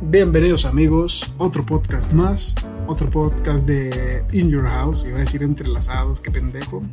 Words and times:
Bienvenidos 0.00 0.64
amigos, 0.64 1.34
otro 1.38 1.66
podcast 1.66 2.12
más, 2.12 2.54
otro 2.86 3.10
podcast 3.10 3.66
de 3.66 4.24
In 4.30 4.48
Your 4.48 4.64
House, 4.64 5.04
iba 5.04 5.16
a 5.16 5.20
decir 5.22 5.42
entrelazados, 5.42 6.20
qué 6.20 6.30
pendejo, 6.30 6.84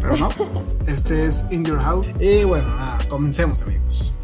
pero 0.00 0.16
no, 0.16 0.30
este 0.86 1.26
es 1.26 1.44
In 1.50 1.62
Your 1.62 1.78
House. 1.78 2.06
Y 2.18 2.44
bueno, 2.44 2.68
nada, 2.68 3.06
comencemos 3.06 3.60
amigos. 3.60 4.14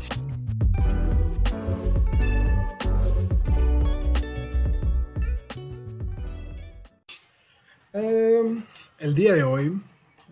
Em, 7.93 8.65
el 9.01 9.15
día 9.15 9.35
de 9.35 9.43
hoy 9.43 9.79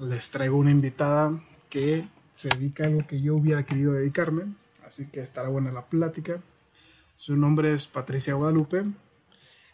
les 0.00 0.30
traigo 0.30 0.56
una 0.56 0.70
invitada 0.70 1.38
que 1.68 2.08
se 2.32 2.48
dedica 2.48 2.86
a 2.86 2.88
lo 2.88 3.06
que 3.06 3.20
yo 3.20 3.36
hubiera 3.36 3.66
querido 3.66 3.92
dedicarme, 3.92 4.44
así 4.86 5.08
que 5.08 5.20
estará 5.20 5.50
buena 5.50 5.70
la 5.72 5.84
plática. 5.84 6.40
Su 7.16 7.34
nombre 7.36 7.72
es 7.72 7.86
Patricia 7.86 8.34
Guadalupe, 8.34 8.84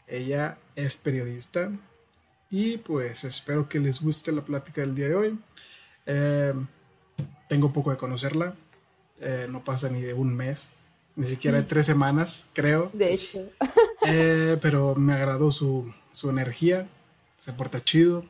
ella 0.07 0.59
es 0.77 0.97
periodista 0.97 1.71
y 2.51 2.77
pues 2.79 3.25
espero 3.25 3.69
que 3.69 3.81
les 3.81 4.01
guste 4.01 4.31
la 4.31 4.45
plática 4.45 4.81
del 4.81 4.95
día 4.95 5.09
de 5.09 5.15
hoy. 5.15 5.39
Em, 6.07 6.67
tengo 7.49 7.73
poco 7.73 7.91
de 7.91 7.97
conocerla, 7.97 8.55
eh, 9.21 9.47
no 9.51 9.65
pasa 9.65 9.89
ni 9.89 10.01
de 10.01 10.15
un 10.15 10.35
mes, 10.35 10.73
ni 11.17 11.27
siquiera 11.27 11.59
de 11.59 11.65
tres 11.65 11.87
semanas, 11.87 12.49
creo. 12.53 12.91
De 12.93 13.15
hecho. 13.15 13.49
Eh, 14.05 14.59
pero 14.61 14.97
me 14.97 15.13
agradó 15.13 15.53
su, 15.53 15.95
su 16.11 16.29
energía, 16.29 16.89
se 17.37 17.53
porta 17.53 17.85
chido. 17.85 18.25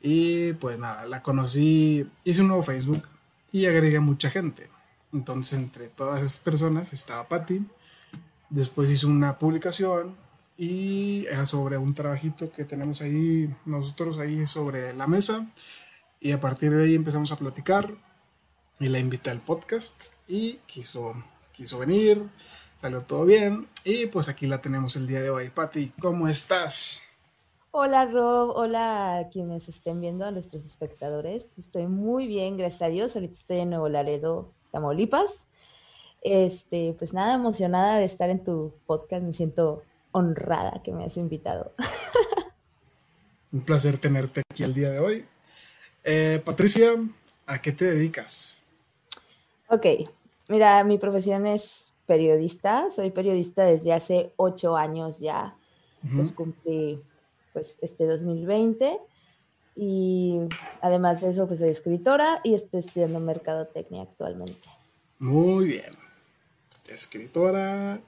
Y 0.00 0.52
pues 0.52 0.78
nada, 0.78 1.04
la 1.06 1.20
conocí, 1.20 2.08
hice 2.22 2.42
un 2.42 2.46
nuevo 2.46 2.62
Facebook 2.62 3.02
y 3.50 3.66
agregué 3.66 3.96
a 3.96 4.00
mucha 4.00 4.30
gente. 4.30 4.70
Entonces, 5.12 5.58
entre 5.58 5.88
todas 5.88 6.20
esas 6.20 6.38
personas 6.38 6.92
estaba 6.92 7.28
Patty. 7.28 7.60
Después 8.50 8.90
hizo 8.90 9.06
una 9.06 9.38
publicación 9.38 10.16
y 10.56 11.24
era 11.26 11.46
sobre 11.46 11.78
un 11.78 11.94
trabajito 11.94 12.50
que 12.50 12.64
tenemos 12.64 13.00
ahí, 13.00 13.48
nosotros 13.64 14.18
ahí 14.18 14.44
sobre 14.44 14.92
la 14.92 15.06
mesa. 15.06 15.48
Y 16.18 16.32
a 16.32 16.40
partir 16.40 16.72
de 16.72 16.82
ahí 16.82 16.94
empezamos 16.96 17.30
a 17.30 17.36
platicar 17.36 17.94
y 18.80 18.88
la 18.88 18.98
invité 18.98 19.30
al 19.30 19.40
podcast 19.40 20.02
y 20.26 20.54
quiso, 20.66 21.14
quiso 21.52 21.78
venir, 21.78 22.28
salió 22.76 23.02
todo 23.02 23.24
bien 23.24 23.68
y 23.84 24.06
pues 24.06 24.28
aquí 24.28 24.48
la 24.48 24.60
tenemos 24.60 24.96
el 24.96 25.06
día 25.06 25.22
de 25.22 25.30
hoy. 25.30 25.50
Patty, 25.50 25.92
¿cómo 26.00 26.26
estás? 26.26 27.02
Hola 27.70 28.04
Rob, 28.04 28.50
hola 28.56 29.18
a 29.18 29.28
quienes 29.28 29.68
estén 29.68 30.00
viendo, 30.00 30.24
a 30.24 30.32
nuestros 30.32 30.66
espectadores. 30.66 31.50
Estoy 31.56 31.86
muy 31.86 32.26
bien, 32.26 32.56
gracias 32.56 32.82
a 32.82 32.88
Dios. 32.88 33.14
Ahorita 33.14 33.34
estoy 33.34 33.58
en 33.58 33.70
Nuevo 33.70 33.88
Laredo, 33.88 34.50
Tamaulipas. 34.72 35.46
Este, 36.22 36.94
pues 36.98 37.12
nada, 37.12 37.34
emocionada 37.34 37.96
de 37.96 38.04
estar 38.04 38.30
en 38.30 38.44
tu 38.44 38.74
podcast. 38.86 39.22
Me 39.22 39.32
siento 39.32 39.82
honrada 40.12 40.82
que 40.82 40.92
me 40.92 41.04
has 41.04 41.16
invitado. 41.16 41.72
Un 43.52 43.62
placer 43.62 43.98
tenerte 43.98 44.42
aquí 44.50 44.62
el 44.62 44.74
día 44.74 44.90
de 44.90 44.98
hoy. 45.00 45.24
Eh, 46.04 46.40
Patricia, 46.44 46.90
¿a 47.46 47.60
qué 47.60 47.72
te 47.72 47.84
dedicas? 47.84 48.62
Ok, 49.68 49.86
mira, 50.48 50.82
mi 50.84 50.98
profesión 50.98 51.46
es 51.46 51.92
periodista. 52.06 52.90
Soy 52.90 53.10
periodista 53.10 53.64
desde 53.64 53.92
hace 53.92 54.32
ocho 54.36 54.76
años 54.76 55.20
ya. 55.20 55.56
Pues 56.14 56.32
cumplí 56.32 57.02
pues 57.52 57.76
este 57.82 58.06
2020 58.06 58.98
y 59.76 60.38
además 60.80 61.20
de 61.20 61.30
eso 61.30 61.46
pues 61.46 61.60
soy 61.60 61.68
escritora 61.68 62.40
y 62.42 62.54
estoy 62.54 62.80
estudiando 62.80 63.20
mercadotecnia 63.20 64.02
actualmente. 64.02 64.68
Muy 65.18 65.66
bien. 65.66 65.99
Escritora, 66.94 68.00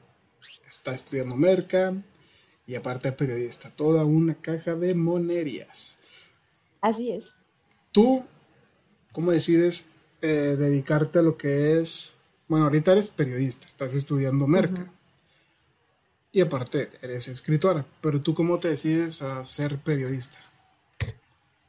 está 0.66 0.94
estudiando 0.94 1.36
merca 1.36 1.94
y 2.66 2.75
aparte 2.75 3.12
periodista, 3.12 3.70
toda 3.70 4.05
una 4.05 4.34
caja 4.34 4.75
de 4.75 4.94
monerías. 4.94 5.98
Así 6.80 7.12
es. 7.12 7.34
¿Tú 7.92 8.22
cómo 9.12 9.31
decides 9.32 9.91
eh, 10.22 10.56
dedicarte 10.59 11.19
a 11.19 11.22
lo 11.22 11.37
que 11.37 11.78
es, 11.78 12.16
bueno, 12.48 12.65
ahorita 12.66 12.92
eres 12.92 13.10
periodista, 13.10 13.66
estás 13.66 13.94
estudiando 13.94 14.47
merca. 14.47 14.91
Y 16.34 16.41
aparte, 16.41 16.91
eres 17.03 17.28
escritora, 17.28 17.84
pero 18.00 18.22
tú 18.22 18.32
cómo 18.34 18.59
te 18.59 18.69
decides 18.69 19.21
a 19.21 19.44
ser 19.44 19.78
periodista? 19.78 20.38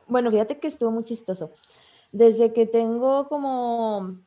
Bueno, 0.08 0.32
fíjate 0.32 0.60
que 0.60 0.68
estuvo 0.68 0.92
muy 0.92 1.04
chistoso. 1.04 1.52
Desde 2.14 2.54
que 2.54 2.66
tengo 2.66 3.28
como 3.28 4.20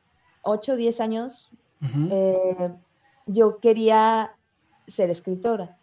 8 0.43 0.73
o 0.73 0.75
10 0.75 0.99
años, 0.99 1.49
eh, 1.81 2.71
yo 3.25 3.59
quería 3.59 4.33
ser 4.87 5.09
escritora. 5.09 5.77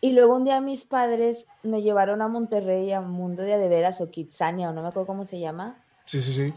Y 0.00 0.12
luego 0.12 0.36
un 0.36 0.44
día 0.44 0.60
mis 0.60 0.84
padres 0.84 1.46
me 1.62 1.82
llevaron 1.82 2.22
a 2.22 2.28
Monterrey, 2.28 2.92
a 2.92 3.00
Mundo 3.00 3.42
de 3.42 3.54
Adeveras 3.54 4.00
o 4.00 4.10
Kitsania, 4.10 4.70
o 4.70 4.72
no 4.72 4.82
me 4.82 4.88
acuerdo 4.88 5.06
cómo 5.06 5.24
se 5.24 5.40
llama. 5.40 5.76
Sí, 6.06 6.22
sí, 6.22 6.32
sí. 6.32 6.54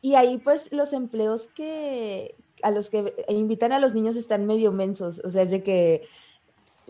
Y 0.00 0.14
ahí 0.14 0.38
pues 0.38 0.72
los 0.72 0.94
empleos 0.94 1.48
que 1.48 2.34
a 2.62 2.70
los 2.70 2.90
que 2.90 3.14
invitan 3.28 3.72
a 3.72 3.78
los 3.78 3.94
niños 3.94 4.16
están 4.16 4.46
medio 4.46 4.72
mensos. 4.72 5.20
O 5.24 5.30
sea, 5.30 5.42
es 5.42 5.50
de 5.50 5.62
que 5.62 6.08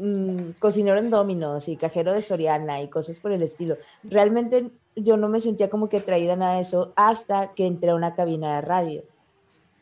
Mm, 0.01 0.53
cocinero 0.59 0.99
en 0.99 1.11
Dominos 1.11 1.69
y 1.69 1.77
cajero 1.77 2.15
de 2.15 2.23
Soriana 2.23 2.81
y 2.81 2.89
cosas 2.89 3.21
por 3.21 3.33
el 3.33 3.43
estilo. 3.43 3.77
Realmente 4.03 4.71
yo 4.97 5.19
no 5.19 5.29
me 5.29 5.43
sentía 5.43 5.69
como 5.69 5.91
que 5.91 5.99
atraída 5.99 6.33
a 6.33 6.37
nada 6.37 6.55
de 6.55 6.63
eso 6.63 6.95
hasta 6.97 7.53
que 7.53 7.67
entré 7.67 7.91
a 7.91 7.95
una 7.95 8.15
cabina 8.15 8.55
de 8.55 8.61
radio. 8.63 9.03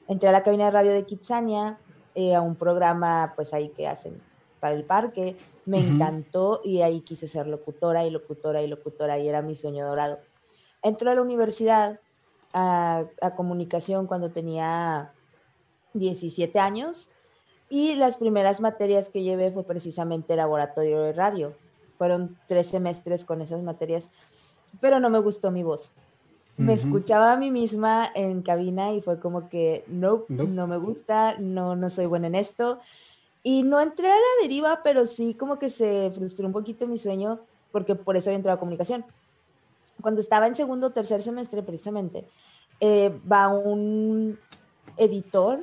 Entré 0.09 0.31
a 0.31 0.33
la 0.33 0.43
cabina 0.43 0.65
de 0.65 0.71
radio 0.71 0.93
de 0.93 1.05
Kitsania, 1.05 1.79
eh, 2.15 2.35
a 2.35 2.41
un 2.41 2.57
programa 2.57 3.35
pues 3.37 3.53
ahí 3.53 3.69
que 3.69 3.87
hacen 3.87 4.21
para 4.59 4.75
el 4.75 4.85
parque. 4.85 5.37
Me 5.67 5.79
encantó 5.79 6.63
y 6.65 6.81
ahí 6.81 7.03
quise 7.03 7.29
ser 7.29 7.47
locutora 7.47 8.07
y 8.07 8.11
locutora 8.11 8.63
y 8.63 8.69
locutora 8.69 9.19
y 9.19 9.29
era 9.29 9.43
mi 9.43 9.55
sueño 9.55 9.87
dorado. 9.87 10.19
Entré 10.83 11.11
a 11.11 11.15
la 11.15 11.23
universidad 11.23 12.01
a, 12.55 13.05
a 13.21 13.31
comunicación 13.37 14.07
cuando 14.07 14.31
tenía 14.31 15.13
17 15.93 16.59
años 16.59 17.11
y 17.69 17.95
las 17.95 18.17
primeras 18.17 18.61
materias 18.61 19.11
que 19.11 19.23
llevé 19.23 19.53
fue 19.53 19.65
precisamente 19.65 20.37
laboratorio 20.37 21.03
de 21.03 21.13
radio. 21.13 21.55
Fueron 21.99 22.39
tres 22.47 22.69
semestres 22.69 23.27
con 23.27 23.43
esas 23.43 23.63
materias, 23.63 24.11
pero 24.81 25.01
no 25.01 25.11
me 25.11 25.19
gustó 25.19 25.51
mi 25.51 25.63
voz. 25.63 25.93
Me 26.59 26.75
escuchaba 26.75 27.33
a 27.33 27.37
mí 27.37 27.51
misma 27.51 28.11
en 28.15 28.43
cabina 28.43 28.93
y 28.93 29.01
fue 29.01 29.19
como 29.19 29.49
que, 29.49 29.85
no, 29.87 30.25
no 30.29 30.67
me 30.67 30.77
gusta, 30.77 31.37
no, 31.39 31.77
no 31.77 31.89
soy 31.89 32.07
buena 32.07 32.27
en 32.27 32.35
esto. 32.35 32.81
Y 33.43 33.63
no 33.63 33.81
entré 33.81 34.09
a 34.09 34.17
la 34.17 34.43
deriva, 34.43 34.83
pero 34.83 35.07
sí 35.07 35.35
como 35.35 35.59
que 35.59 35.71
se 35.71 36.11
frustró 36.15 36.47
un 36.47 36.53
poquito 36.53 36.87
mi 36.87 36.99
sueño, 36.99 37.41
porque 37.73 37.95
por 37.95 38.17
eso 38.17 38.31
entré 38.31 38.51
a 38.51 38.59
comunicación. 38.59 39.05
Cuando 40.03 40.21
estaba 40.21 40.47
en 40.47 40.57
segundo 40.57 40.89
o 40.89 40.91
tercer 40.91 41.23
semestre, 41.23 41.63
precisamente, 41.63 42.27
eh, 42.81 43.17
va 43.31 43.49
un 43.49 44.39
editor 44.97 45.61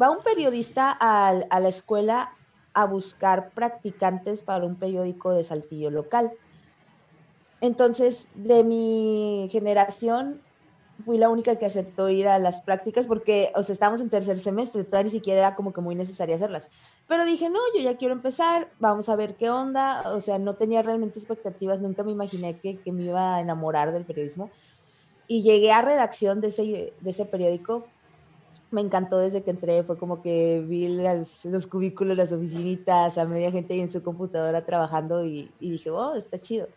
va 0.00 0.10
un 0.10 0.22
periodista 0.22 0.90
a 0.90 1.60
la 1.60 1.68
escuela 1.68 2.32
a 2.72 2.86
buscar 2.86 3.50
practicantes 3.50 4.40
para 4.40 4.64
un 4.64 4.76
periódico 4.76 5.32
de 5.32 5.44
Saltillo 5.44 5.90
local. 5.90 6.32
Entonces, 7.64 8.28
de 8.34 8.62
mi 8.62 9.48
generación, 9.50 10.42
fui 11.00 11.16
la 11.16 11.30
única 11.30 11.56
que 11.56 11.64
aceptó 11.64 12.10
ir 12.10 12.28
a 12.28 12.38
las 12.38 12.60
prácticas 12.60 13.06
porque, 13.06 13.50
o 13.54 13.62
sea, 13.62 13.72
estábamos 13.72 14.02
en 14.02 14.10
tercer 14.10 14.38
semestre, 14.38 14.84
todavía 14.84 15.04
ni 15.04 15.10
siquiera 15.10 15.38
era 15.40 15.54
como 15.54 15.72
que 15.72 15.80
muy 15.80 15.94
necesario 15.94 16.34
hacerlas. 16.34 16.68
Pero 17.08 17.24
dije, 17.24 17.48
no, 17.48 17.60
yo 17.74 17.82
ya 17.82 17.96
quiero 17.96 18.12
empezar, 18.12 18.68
vamos 18.80 19.08
a 19.08 19.16
ver 19.16 19.36
qué 19.36 19.48
onda. 19.48 20.12
O 20.12 20.20
sea, 20.20 20.38
no 20.38 20.56
tenía 20.56 20.82
realmente 20.82 21.18
expectativas, 21.18 21.80
nunca 21.80 22.02
me 22.02 22.12
imaginé 22.12 22.58
que, 22.58 22.76
que 22.76 22.92
me 22.92 23.04
iba 23.04 23.36
a 23.36 23.40
enamorar 23.40 23.92
del 23.92 24.04
periodismo. 24.04 24.50
Y 25.26 25.42
llegué 25.42 25.72
a 25.72 25.80
redacción 25.80 26.42
de 26.42 26.48
ese, 26.48 26.92
de 27.00 27.10
ese 27.10 27.24
periódico 27.24 27.86
me 28.70 28.80
encantó 28.80 29.18
desde 29.18 29.42
que 29.42 29.52
entré, 29.52 29.84
fue 29.84 29.96
como 29.96 30.20
que 30.20 30.62
vi 30.68 30.88
los 31.44 31.66
cubículos, 31.66 32.16
las 32.16 32.32
oficinitas, 32.32 33.16
a 33.18 33.24
media 33.24 33.50
gente 33.50 33.78
en 33.80 33.90
su 33.90 34.02
computadora 34.02 34.64
trabajando 34.66 35.24
y, 35.24 35.50
dije, 35.60 35.90
oh, 35.90 36.14
está 36.14 36.38
chido. 36.38 36.68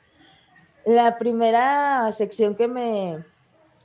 La 0.88 1.18
primera 1.18 2.10
sección 2.14 2.56
que 2.56 2.70
me, 2.70 3.10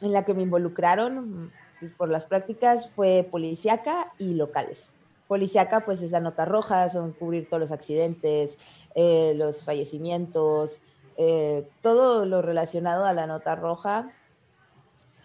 en 0.03 0.13
la 0.13 0.25
que 0.25 0.35
me 0.35 0.43
involucraron 0.43 1.51
pues, 1.81 1.91
por 1.95 2.09
las 2.09 2.27
prácticas 2.27 2.91
fue 2.91 3.27
policíaca 3.29 4.13
y 4.19 4.35
locales. 4.35 4.95
Policiaca, 5.27 5.85
pues 5.85 6.01
es 6.01 6.13
la 6.13 6.21
nota 6.21 6.45
roja, 6.45 6.89
son 6.91 7.11
cubrir 7.11 7.49
todos 7.49 7.61
los 7.61 7.73
accidentes, 7.73 8.57
eh, 8.95 9.33
los 9.35 9.65
fallecimientos, 9.65 10.81
eh, 11.17 11.69
todo 11.81 12.25
lo 12.25 12.41
relacionado 12.41 13.05
a 13.05 13.13
la 13.13 13.27
nota 13.27 13.57
roja. 13.57 14.13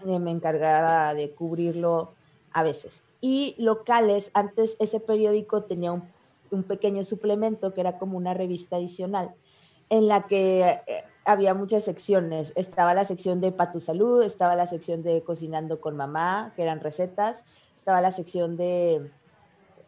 Eh, 0.08 0.18
me 0.18 0.32
encargaba 0.32 1.14
de 1.14 1.30
cubrirlo 1.30 2.16
a 2.54 2.64
veces. 2.64 3.04
Y 3.22 3.54
locales, 3.60 4.32
antes 4.34 4.78
ese 4.80 5.00
periódico 5.00 5.66
tenía 5.66 5.92
un, 5.92 6.64
pequeño 6.64 7.04
suplemento 7.04 7.76
que 7.76 7.82
era 7.82 8.00
como 8.00 8.18
una 8.18 8.34
revista 8.34 8.78
adicional, 8.78 9.36
en 9.92 10.08
la 10.08 10.26
que 10.26 10.80
había 11.28 11.54
muchas 11.54 11.84
secciones. 11.84 12.54
Estaba 12.56 12.94
la 12.94 13.06
sección 13.06 13.42
de 13.42 13.52
Pa' 13.52 13.72
tu 13.72 13.82
Salud, 13.82 14.24
estaba 14.24 14.56
la 14.56 14.66
sección 14.66 15.04
de 15.04 15.22
Cocinando 15.24 15.82
con 15.82 15.98
Mamá, 15.98 16.54
que 16.56 16.64
eran 16.64 16.80
recetas, 16.80 17.44
estaba 17.76 18.02
la 18.02 18.12
sección 18.12 18.56
de 18.56 19.12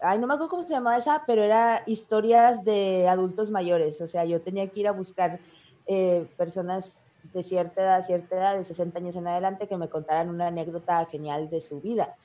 ay, 0.02 0.20
no 0.20 0.28
me 0.28 0.34
acuerdo 0.34 0.50
cómo 0.50 0.64
se 0.64 0.70
llamaba 0.70 0.98
esa, 0.98 1.24
pero 1.26 1.44
era 1.44 1.84
historias 1.86 2.64
de 2.64 3.08
adultos 3.08 3.52
mayores. 3.52 4.02
O 4.02 4.08
sea, 4.08 4.26
yo 4.26 4.42
tenía 4.42 4.68
que 4.68 4.82
ir 4.82 4.88
a 4.88 4.92
buscar 4.92 5.40
eh, 5.88 6.28
personas 6.38 7.06
de 7.34 7.44
cierta 7.44 7.82
edad, 7.82 8.06
cierta 8.06 8.36
edad, 8.36 8.58
de 8.58 8.64
60 8.64 9.00
años 9.00 9.16
en 9.16 9.28
adelante, 9.28 9.68
que 9.68 9.78
me 9.78 9.90
contaran 9.90 10.30
una 10.30 10.48
anécdota 10.48 11.06
genial 11.06 11.50
de 11.50 11.62
su 11.62 11.80
vida. 11.82 12.16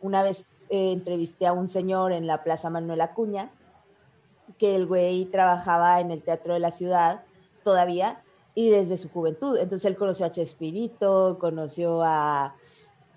Una 0.00 0.22
vez 0.22 0.46
eh, 0.68 0.92
entrevisté 0.92 1.46
a 1.46 1.52
un 1.52 1.68
señor 1.68 2.12
en 2.12 2.26
la 2.26 2.42
Plaza 2.42 2.70
Manuel 2.70 3.00
Acuña, 3.00 3.50
que 4.58 4.76
el 4.76 4.86
güey 4.86 5.26
trabajaba 5.26 6.00
en 6.00 6.10
el 6.10 6.22
Teatro 6.22 6.54
de 6.54 6.60
la 6.60 6.70
Ciudad 6.70 7.22
todavía 7.62 8.23
y 8.54 8.70
desde 8.70 8.96
su 8.96 9.08
juventud. 9.08 9.58
Entonces 9.58 9.84
él 9.86 9.96
conoció 9.96 10.26
a 10.26 10.30
Chespirito, 10.30 11.38
conoció 11.38 12.02
a 12.02 12.54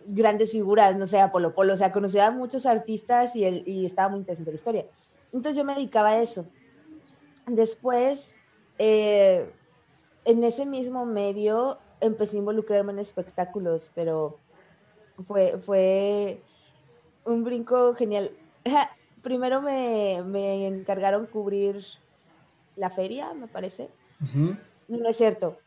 grandes 0.07 0.51
figuras, 0.51 0.95
no 0.97 1.05
sé, 1.05 1.19
a 1.19 1.31
Polo 1.31 1.53
Polo, 1.53 1.73
o 1.73 1.77
sea, 1.77 1.91
conoció 1.91 2.23
a 2.23 2.31
muchos 2.31 2.65
artistas 2.65 3.35
y, 3.35 3.45
él, 3.45 3.63
y 3.65 3.85
estaba 3.85 4.09
muy 4.09 4.19
interesante 4.19 4.51
la 4.51 4.55
historia. 4.55 4.85
Entonces 5.33 5.57
yo 5.57 5.65
me 5.65 5.75
dedicaba 5.75 6.09
a 6.09 6.21
eso. 6.21 6.45
Después, 7.45 8.33
eh, 8.79 9.51
en 10.25 10.43
ese 10.43 10.65
mismo 10.65 11.05
medio, 11.05 11.77
empecé 12.01 12.37
a 12.37 12.39
involucrarme 12.39 12.93
en 12.93 12.99
espectáculos, 12.99 13.91
pero 13.93 14.37
fue, 15.27 15.57
fue 15.59 16.41
un 17.25 17.43
brinco 17.43 17.93
genial. 17.95 18.31
Primero 19.21 19.61
me, 19.61 20.23
me 20.25 20.67
encargaron 20.67 21.25
cubrir 21.25 21.83
la 22.75 22.89
feria, 22.89 23.33
me 23.33 23.47
parece. 23.47 23.89
No 24.87 25.09
es 25.09 25.17
cierto. 25.17 25.57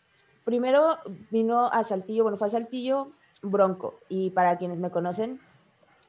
Primero 0.44 0.98
vino 1.30 1.66
a 1.66 1.84
Saltillo, 1.84 2.24
bueno, 2.24 2.38
fue 2.38 2.48
a 2.48 2.50
Saltillo 2.50 3.08
Bronco. 3.42 4.00
Y 4.08 4.30
para 4.30 4.56
quienes 4.56 4.78
me 4.78 4.90
conocen, 4.90 5.40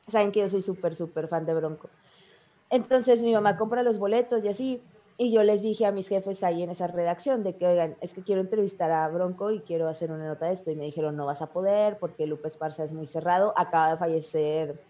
saben 0.07 0.31
que 0.31 0.39
yo 0.39 0.49
soy 0.49 0.61
súper, 0.61 0.95
súper 0.95 1.27
fan 1.27 1.45
de 1.45 1.53
Bronco. 1.53 1.89
Entonces 2.69 3.21
mi 3.21 3.33
mamá 3.33 3.57
compra 3.57 3.83
los 3.83 3.99
boletos 3.99 4.43
y 4.43 4.47
así. 4.47 4.81
Y 5.17 5.31
yo 5.31 5.43
les 5.43 5.61
dije 5.61 5.85
a 5.85 5.91
mis 5.91 6.07
jefes 6.07 6.43
ahí 6.43 6.63
en 6.63 6.71
esa 6.71 6.87
redacción 6.87 7.43
de 7.43 7.55
que, 7.55 7.67
oigan, 7.67 7.95
es 8.01 8.13
que 8.13 8.23
quiero 8.23 8.41
entrevistar 8.41 8.91
a 8.91 9.07
Bronco 9.09 9.51
y 9.51 9.59
quiero 9.59 9.87
hacer 9.87 10.11
una 10.11 10.25
nota 10.25 10.47
de 10.47 10.53
esto. 10.53 10.71
Y 10.71 10.75
me 10.75 10.85
dijeron, 10.85 11.15
no 11.15 11.25
vas 11.25 11.41
a 11.41 11.47
poder 11.47 11.99
porque 11.99 12.25
Lupe 12.25 12.47
Esparza 12.47 12.85
es 12.85 12.93
muy 12.93 13.07
cerrado. 13.07 13.53
Acaba 13.57 13.91
de 13.91 13.97
fallecer 13.97 14.81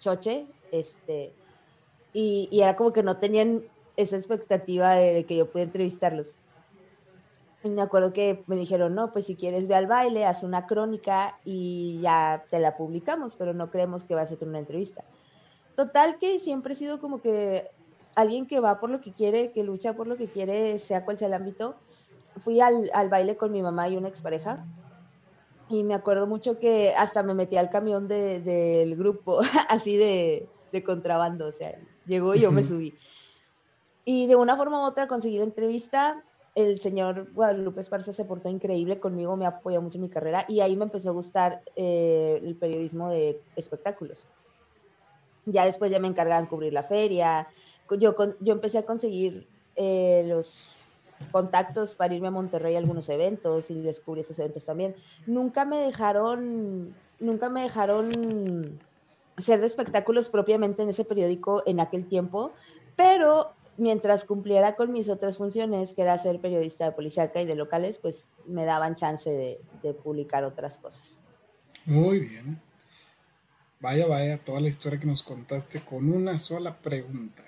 Choche. 0.00 0.46
Este, 0.72 1.32
y, 2.12 2.48
era 2.50 2.74
como 2.74 2.92
que 2.92 3.02
no 3.02 3.18
tenían 3.18 3.62
esa 3.96 4.16
expectativa 4.16 4.94
de, 4.94 5.12
de 5.12 5.24
que 5.24 5.36
yo 5.36 5.46
pudiera 5.46 5.68
entrevistarlos 5.68 6.34
me 7.74 7.82
acuerdo 7.82 8.12
que 8.12 8.44
me 8.46 8.56
dijeron, 8.56 8.94
no, 8.94 9.12
pues 9.12 9.26
si 9.26 9.36
quieres 9.36 9.68
ve 9.68 9.74
al 9.74 9.86
baile, 9.86 10.24
haz 10.24 10.42
una 10.42 10.66
crónica 10.66 11.38
y 11.44 11.98
ya 12.00 12.44
te 12.48 12.58
la 12.58 12.76
publicamos, 12.76 13.36
pero 13.36 13.54
no 13.54 13.70
creemos 13.70 14.04
que 14.04 14.14
vas 14.14 14.30
a 14.32 14.36
tener 14.36 14.50
una 14.50 14.58
entrevista. 14.58 15.04
Total 15.74 16.16
que 16.16 16.38
siempre 16.38 16.74
he 16.74 16.76
sido 16.76 17.00
como 17.00 17.20
que 17.20 17.70
alguien 18.14 18.46
que 18.46 18.60
va 18.60 18.80
por 18.80 18.90
lo 18.90 19.00
que 19.00 19.12
quiere, 19.12 19.52
que 19.52 19.62
lucha 19.62 19.94
por 19.94 20.06
lo 20.06 20.16
que 20.16 20.26
quiere, 20.26 20.78
sea 20.78 21.04
cual 21.04 21.18
sea 21.18 21.28
el 21.28 21.34
ámbito. 21.34 21.76
Fui 22.40 22.60
al, 22.60 22.90
al 22.94 23.08
baile 23.08 23.36
con 23.36 23.52
mi 23.52 23.62
mamá 23.62 23.88
y 23.88 23.96
una 23.96 24.08
expareja 24.08 24.64
y 25.68 25.82
me 25.82 25.94
acuerdo 25.94 26.26
mucho 26.26 26.58
que 26.58 26.94
hasta 26.96 27.22
me 27.22 27.34
metí 27.34 27.56
al 27.56 27.70
camión 27.70 28.06
del 28.06 28.44
de, 28.44 28.94
grupo, 28.96 29.40
así 29.68 29.96
de, 29.96 30.48
de, 30.72 30.84
contrabando, 30.84 31.46
o 31.46 31.52
sea, 31.52 31.76
llegó 32.06 32.34
y 32.34 32.40
yo 32.40 32.52
me 32.52 32.62
subí. 32.62 32.94
Y 34.04 34.28
de 34.28 34.36
una 34.36 34.56
forma 34.56 34.80
u 34.80 34.86
otra 34.86 35.08
conseguí 35.08 35.38
la 35.38 35.44
entrevista, 35.44 36.22
el 36.56 36.80
señor 36.80 37.28
Guadalupe 37.34 37.82
Esparza 37.82 38.14
se 38.14 38.24
portó 38.24 38.48
increíble 38.48 38.98
conmigo, 38.98 39.36
me 39.36 39.46
apoyó 39.46 39.82
mucho 39.82 39.98
en 39.98 40.02
mi 40.02 40.08
carrera 40.08 40.46
y 40.48 40.60
ahí 40.60 40.74
me 40.74 40.84
empezó 40.84 41.10
a 41.10 41.12
gustar 41.12 41.60
eh, 41.76 42.40
el 42.42 42.56
periodismo 42.56 43.10
de 43.10 43.40
espectáculos. 43.56 44.26
Ya 45.44 45.66
después 45.66 45.90
ya 45.90 46.00
me 46.00 46.08
encargaban 46.08 46.46
cubrir 46.46 46.72
la 46.72 46.82
feria, 46.82 47.46
yo, 47.90 48.16
yo 48.40 48.52
empecé 48.52 48.78
a 48.78 48.86
conseguir 48.86 49.46
eh, 49.76 50.24
los 50.26 50.64
contactos 51.30 51.94
para 51.94 52.14
irme 52.14 52.28
a 52.28 52.30
Monterrey 52.30 52.74
a 52.74 52.78
algunos 52.78 53.10
eventos 53.10 53.70
y 53.70 53.80
descubrí 53.82 54.22
esos 54.22 54.38
eventos 54.38 54.64
también. 54.64 54.96
Nunca 55.26 55.66
me 55.66 55.76
dejaron, 55.76 56.94
nunca 57.20 57.50
me 57.50 57.62
dejaron 57.62 58.80
ser 59.36 59.60
de 59.60 59.66
espectáculos 59.66 60.30
propiamente 60.30 60.82
en 60.82 60.88
ese 60.88 61.04
periódico 61.04 61.62
en 61.66 61.80
aquel 61.80 62.06
tiempo, 62.06 62.52
pero 62.96 63.52
mientras 63.78 64.24
cumpliera 64.24 64.76
con 64.76 64.92
mis 64.92 65.08
otras 65.08 65.36
funciones, 65.36 65.92
que 65.92 66.02
era 66.02 66.18
ser 66.18 66.40
periodista 66.40 66.84
de 66.84 66.92
policía 66.92 67.30
y 67.34 67.44
de 67.44 67.54
locales, 67.54 67.98
pues 67.98 68.26
me 68.46 68.64
daban 68.64 68.94
chance 68.94 69.30
de, 69.30 69.94
publicar 69.94 70.44
otras 70.44 70.78
cosas. 70.78 71.20
Muy 71.84 72.20
bien. 72.20 72.60
Vaya, 73.80 74.06
vaya, 74.06 74.38
toda 74.38 74.60
la 74.60 74.68
historia 74.68 74.98
que 74.98 75.06
nos 75.06 75.22
contaste 75.22 75.80
con 75.80 76.10
una 76.10 76.38
sola 76.38 76.76
pregunta. 76.76 77.44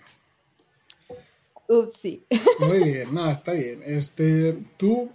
Ups, 1.69 1.97
sí. 1.97 2.25
Muy 2.61 2.83
bien, 2.83 3.13
no, 3.13 3.31
está 3.31 3.53
bien. 3.53 3.83
Este, 3.85 4.53
tú 4.77 5.11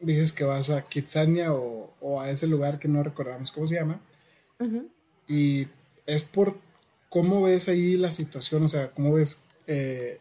dices 0.00 0.32
que 0.32 0.44
vas 0.44 0.70
a 0.70 0.82
Kitsania 0.82 1.52
o, 1.52 2.20
a 2.20 2.30
ese 2.30 2.46
lugar 2.46 2.78
que 2.78 2.88
no 2.88 3.02
recordamos 3.02 3.52
cómo 3.52 3.66
se 3.66 3.76
llama. 3.76 4.00
Y 5.28 5.68
es 6.06 6.22
por 6.22 6.56
cómo 7.08 7.42
ves 7.42 7.68
ahí 7.68 7.96
la 7.96 8.10
situación, 8.10 8.64
o 8.64 8.68
sea, 8.68 8.90
cómo 8.90 9.14
ves 9.14 9.42
eh, 9.66 10.18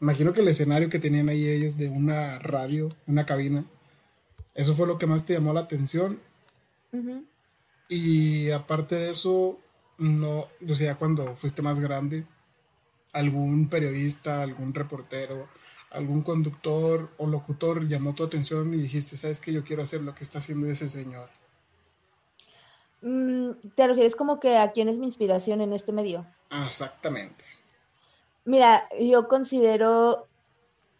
imagino 0.00 0.32
que 0.32 0.40
el 0.40 0.48
escenario 0.48 0.88
que 0.88 0.98
tenían 0.98 1.28
ahí 1.28 1.46
ellos 1.46 1.76
de 1.76 1.88
una 1.88 2.38
radio, 2.38 2.88
una 3.06 3.26
cabina, 3.26 3.64
eso 4.54 4.74
fue 4.74 4.86
lo 4.86 4.98
que 4.98 5.06
más 5.06 5.24
te 5.24 5.34
llamó 5.34 5.52
la 5.52 5.60
atención. 5.60 6.20
Y 7.88 8.50
aparte 8.50 8.94
de 8.96 9.10
eso, 9.10 9.58
no, 9.98 10.48
o 10.68 10.74
sea, 10.74 10.96
cuando 10.96 11.34
fuiste 11.36 11.62
más 11.62 11.80
grande, 11.80 12.24
algún 13.12 13.68
periodista, 13.68 14.42
algún 14.42 14.74
reportero, 14.74 15.48
algún 15.90 16.22
conductor 16.22 17.10
o 17.18 17.26
locutor 17.26 17.86
llamó 17.88 18.14
tu 18.14 18.24
atención 18.24 18.72
y 18.74 18.78
dijiste, 18.78 19.16
sabes 19.16 19.40
que 19.40 19.52
yo 19.52 19.64
quiero 19.64 19.82
hacer 19.82 20.02
lo 20.02 20.14
que 20.14 20.22
está 20.22 20.38
haciendo 20.38 20.68
ese 20.68 20.88
señor. 20.88 21.28
Mm, 23.02 23.52
¿Te 23.74 23.86
refieres 23.86 24.14
como 24.14 24.40
que 24.40 24.56
a 24.56 24.72
quién 24.72 24.88
es 24.88 24.98
mi 24.98 25.06
inspiración 25.06 25.60
en 25.60 25.72
este 25.72 25.92
medio? 25.92 26.26
Exactamente. 26.66 27.44
Mira, 28.50 28.88
yo 28.98 29.28
considero 29.28 30.26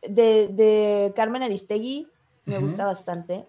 de, 0.03 1.13
Carmen 1.17 1.43
Aristegui, 1.43 2.07
me 2.45 2.61
gusta 2.61 2.85
bastante. 2.85 3.45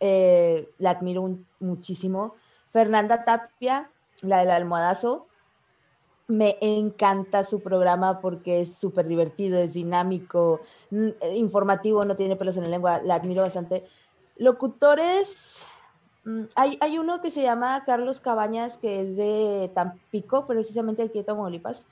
Eh, 0.00 0.70
la 0.78 0.92
admiro 0.92 1.36
muchísimo. 1.60 2.36
Fernanda 2.70 3.22
Tapia, 3.22 3.90
la 4.22 4.38
del 4.38 4.50
almohadazo, 4.50 5.26
me 6.26 6.56
encanta 6.62 7.44
su 7.44 7.60
programa 7.60 8.18
porque 8.22 8.62
es 8.62 8.78
súper 8.78 9.06
divertido, 9.06 9.58
es 9.58 9.74
dinámico, 9.74 10.60
informativo, 11.34 12.06
no 12.06 12.16
tiene 12.16 12.36
pelos 12.36 12.56
en 12.56 12.62
la 12.62 12.70
lengua, 12.70 13.02
la 13.04 13.16
admiro 13.16 13.42
bastante. 13.42 13.86
Locutores, 14.38 15.66
mm, 16.24 16.44
hay, 16.54 16.78
hay 16.80 16.98
uno 16.98 17.20
que 17.20 17.30
se 17.30 17.42
llama 17.42 17.84
Carlos 17.84 18.22
Cabañas, 18.22 18.78
que 18.78 19.02
es 19.02 19.16
de 19.18 19.70
Tampico, 19.74 20.46
precisamente 20.46 21.02
aquí 21.02 21.18
de 21.18 21.24
Tamaulipas 21.24 21.86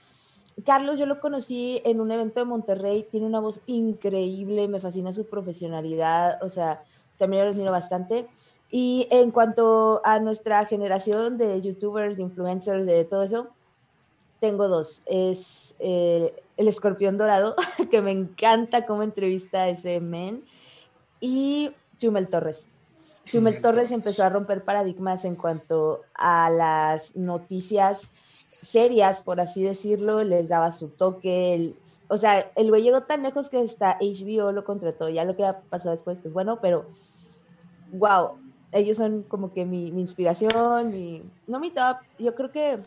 Carlos, 0.62 0.98
yo 0.98 1.06
lo 1.06 1.20
conocí 1.20 1.80
en 1.84 2.00
un 2.00 2.10
evento 2.10 2.40
de 2.40 2.46
Monterrey, 2.46 3.06
tiene 3.10 3.26
una 3.26 3.40
voz 3.40 3.60
increíble, 3.66 4.68
me 4.68 4.80
fascina 4.80 5.12
su 5.12 5.26
profesionalidad, 5.26 6.42
o 6.42 6.48
sea, 6.48 6.82
también 7.16 7.44
lo 7.44 7.50
admiro 7.50 7.70
bastante. 7.70 8.28
Y 8.70 9.08
en 9.10 9.30
cuanto 9.30 10.00
a 10.04 10.20
nuestra 10.20 10.64
generación 10.66 11.38
de 11.38 11.60
youtubers, 11.60 12.16
de 12.16 12.22
influencers, 12.22 12.86
de 12.86 13.04
todo 13.04 13.22
eso, 13.22 13.48
tengo 14.40 14.68
dos. 14.68 15.02
Es 15.06 15.74
eh, 15.78 16.34
el 16.56 16.68
escorpión 16.68 17.18
dorado, 17.18 17.54
que 17.90 18.00
me 18.00 18.10
encanta 18.10 18.86
cómo 18.86 19.02
entrevista 19.02 19.62
a 19.62 19.68
ese 19.68 20.00
men, 20.00 20.44
y 21.20 21.72
Chumel 21.98 22.28
Torres. 22.28 22.66
Chumel 23.26 23.60
Torres 23.60 23.92
empezó 23.92 24.24
a 24.24 24.30
romper 24.30 24.64
paradigmas 24.64 25.24
en 25.24 25.36
cuanto 25.36 26.00
a 26.14 26.50
las 26.50 27.14
noticias 27.14 28.14
serias, 28.62 29.22
por 29.22 29.40
así 29.40 29.62
decirlo, 29.62 30.22
les 30.24 30.48
daba 30.48 30.72
su 30.72 30.90
toque. 30.90 31.72
o 32.08 32.16
sea, 32.16 32.44
el 32.56 32.68
güey 32.68 32.82
llegó 32.82 33.02
tan 33.02 33.22
lejos 33.22 33.50
que 33.50 33.58
hasta 33.58 33.98
HBO 34.00 34.52
lo 34.52 34.64
contrató. 34.64 35.08
Ya 35.08 35.24
lo 35.24 35.34
que 35.34 35.44
ha 35.44 35.60
pasado 35.62 35.92
después, 35.92 36.18
pues 36.20 36.32
bueno, 36.32 36.60
pero 36.60 36.86
wow, 37.92 38.38
ellos 38.72 38.96
son 38.96 39.22
como 39.22 39.52
que 39.52 39.64
mi, 39.64 39.88
inspiración, 39.88 40.94
y 40.94 41.22
no 41.46 41.60
mi 41.60 41.70
top. 41.70 41.98
Yo 42.18 42.34
creo 42.34 42.50
que 42.50 42.78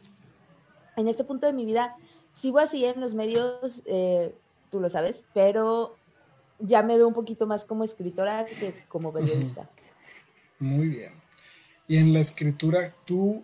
en 0.95 1.07
este 1.07 1.23
punto 1.23 1.45
de 1.47 1.53
mi 1.53 1.65
vida 1.65 1.95
sigo 2.33 2.59
así 2.59 2.85
en 2.85 2.99
los 2.99 3.13
medios, 3.13 3.81
eh, 3.85 4.35
tú 4.69 4.79
lo 4.79 4.89
sabes, 4.89 5.25
pero 5.33 5.95
ya 6.59 6.83
me 6.83 6.97
veo 6.97 7.07
un 7.07 7.13
poquito 7.13 7.47
más 7.47 7.65
como 7.65 7.83
escritora 7.83 8.45
que 8.45 8.85
como 8.87 9.11
periodista. 9.11 9.69
Muy 10.59 10.87
bien. 10.87 11.13
Y 11.87 11.97
en 11.97 12.13
la 12.13 12.19
escritura, 12.19 12.95
¿tú 13.05 13.43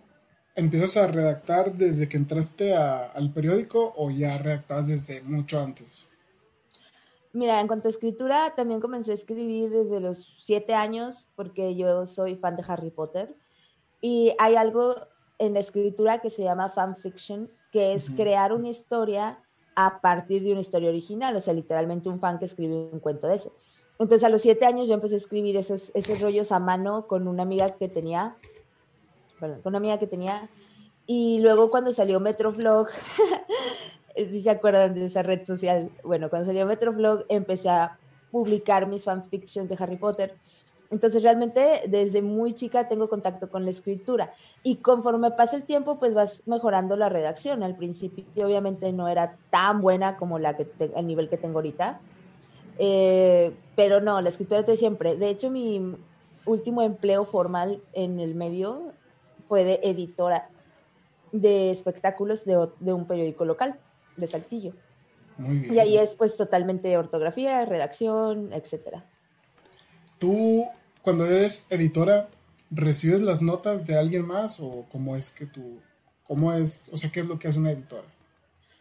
¿Empiezas 0.60 0.98
a 0.98 1.06
redactar 1.06 1.72
desde 1.72 2.06
que 2.06 2.18
entraste 2.18 2.74
al 2.74 3.32
periódico 3.32 3.94
o 3.96 4.10
ya 4.10 4.36
redactabas 4.36 4.88
desde 4.88 5.22
mucho 5.22 5.58
antes? 5.58 6.10
Mira, 7.32 7.62
en 7.62 7.66
cuanto 7.66 7.88
a 7.88 7.90
escritura, 7.90 8.52
también 8.54 8.78
comencé 8.78 9.12
a 9.12 9.14
escribir 9.14 9.70
desde 9.70 10.00
los 10.00 10.28
siete 10.42 10.74
años 10.74 11.28
porque 11.34 11.76
yo 11.76 12.06
soy 12.06 12.36
fan 12.36 12.56
de 12.56 12.64
Harry 12.68 12.90
Potter 12.90 13.34
y 14.02 14.34
hay 14.38 14.56
algo 14.56 14.96
en 15.38 15.54
la 15.54 15.60
escritura 15.60 16.20
que 16.20 16.28
se 16.28 16.42
llama 16.42 16.68
fanfiction 16.68 17.50
que 17.72 17.94
es 17.94 18.10
crear 18.10 18.52
una 18.52 18.68
historia 18.68 19.38
a 19.76 20.02
partir 20.02 20.42
de 20.42 20.52
una 20.52 20.60
historia 20.60 20.90
original, 20.90 21.34
o 21.36 21.40
sea, 21.40 21.54
literalmente 21.54 22.10
un 22.10 22.20
fan 22.20 22.38
que 22.38 22.44
escribe 22.44 22.90
un 22.92 23.00
cuento 23.00 23.28
de 23.28 23.36
eso. 23.36 23.54
Entonces, 23.98 24.24
a 24.24 24.28
los 24.28 24.42
siete 24.42 24.66
años 24.66 24.88
yo 24.88 24.94
empecé 24.94 25.14
a 25.14 25.18
escribir 25.18 25.56
esos, 25.56 25.90
esos 25.94 26.20
rollos 26.20 26.52
a 26.52 26.58
mano 26.58 27.06
con 27.06 27.28
una 27.28 27.44
amiga 27.44 27.70
que 27.70 27.88
tenía, 27.88 28.36
con 29.40 29.60
una 29.64 29.78
amiga 29.78 29.98
que 29.98 30.06
tenía, 30.06 30.48
y 31.06 31.40
luego 31.40 31.70
cuando 31.70 31.92
salió 31.92 32.20
Metrovlog, 32.20 32.86
si 34.16 34.42
se 34.42 34.50
acuerdan 34.50 34.94
de 34.94 35.06
esa 35.06 35.24
red 35.24 35.44
social, 35.44 35.90
bueno, 36.04 36.30
cuando 36.30 36.46
salió 36.46 36.66
Metrovlog 36.66 37.24
empecé 37.28 37.68
a 37.68 37.98
publicar 38.30 38.86
mis 38.86 39.02
fanfictions 39.02 39.68
de 39.68 39.76
Harry 39.78 39.96
Potter. 39.96 40.36
Entonces 40.90 41.22
realmente 41.22 41.82
desde 41.86 42.22
muy 42.22 42.54
chica 42.54 42.88
tengo 42.88 43.08
contacto 43.08 43.48
con 43.48 43.64
la 43.64 43.70
escritura 43.70 44.32
y 44.64 44.76
conforme 44.76 45.30
pasa 45.30 45.56
el 45.56 45.62
tiempo 45.62 45.98
pues 45.98 46.14
vas 46.14 46.42
mejorando 46.46 46.96
la 46.96 47.08
redacción. 47.08 47.62
Al 47.62 47.76
principio 47.76 48.46
obviamente 48.46 48.92
no 48.92 49.08
era 49.08 49.36
tan 49.50 49.80
buena 49.80 50.16
como 50.16 50.38
la 50.38 50.56
que 50.56 50.68
el 50.94 51.06
nivel 51.06 51.28
que 51.28 51.36
tengo 51.36 51.58
ahorita, 51.58 52.00
eh, 52.78 53.52
pero 53.76 54.00
no, 54.00 54.20
la 54.20 54.28
escritura 54.28 54.62
de 54.62 54.76
siempre. 54.76 55.16
De 55.16 55.28
hecho 55.28 55.50
mi 55.50 55.96
último 56.44 56.82
empleo 56.82 57.24
formal 57.24 57.80
en 57.92 58.18
el 58.18 58.34
medio 58.34 58.92
fue 59.50 59.64
de 59.64 59.80
editora 59.82 60.48
de 61.32 61.72
espectáculos 61.72 62.44
de, 62.44 62.68
de 62.78 62.92
un 62.92 63.04
periódico 63.08 63.44
local 63.44 63.80
de 64.16 64.28
Saltillo. 64.28 64.74
Muy 65.38 65.58
bien. 65.58 65.74
Y 65.74 65.78
ahí 65.80 65.98
es 65.98 66.10
pues 66.10 66.36
totalmente 66.36 66.96
ortografía, 66.96 67.64
redacción, 67.64 68.52
etcétera. 68.52 69.04
¿Tú 70.20 70.64
cuando 71.02 71.26
eres 71.26 71.66
editora, 71.70 72.28
¿recibes 72.70 73.22
las 73.22 73.42
notas 73.42 73.88
de 73.88 73.98
alguien 73.98 74.24
más 74.24 74.60
o 74.60 74.86
cómo 74.92 75.16
es 75.16 75.30
que 75.30 75.46
tú, 75.46 75.80
cómo 76.22 76.52
es, 76.52 76.88
o 76.92 76.96
sea, 76.96 77.10
qué 77.10 77.18
es 77.18 77.26
lo 77.26 77.40
que 77.40 77.48
hace 77.48 77.58
una 77.58 77.72
editora? 77.72 78.06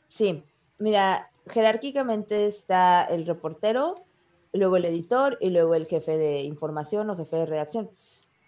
Sí, 0.07 0.43
mira, 0.77 1.31
jerárquicamente 1.47 2.45
está 2.45 3.05
el 3.05 3.25
reportero, 3.25 3.95
luego 4.53 4.77
el 4.77 4.85
editor 4.85 5.39
y 5.41 5.49
luego 5.49 5.73
el 5.73 5.88
jefe 5.88 6.15
de 6.15 6.43
información 6.43 7.09
o 7.09 7.17
jefe 7.17 7.38
de 7.38 7.45
redacción. 7.47 7.89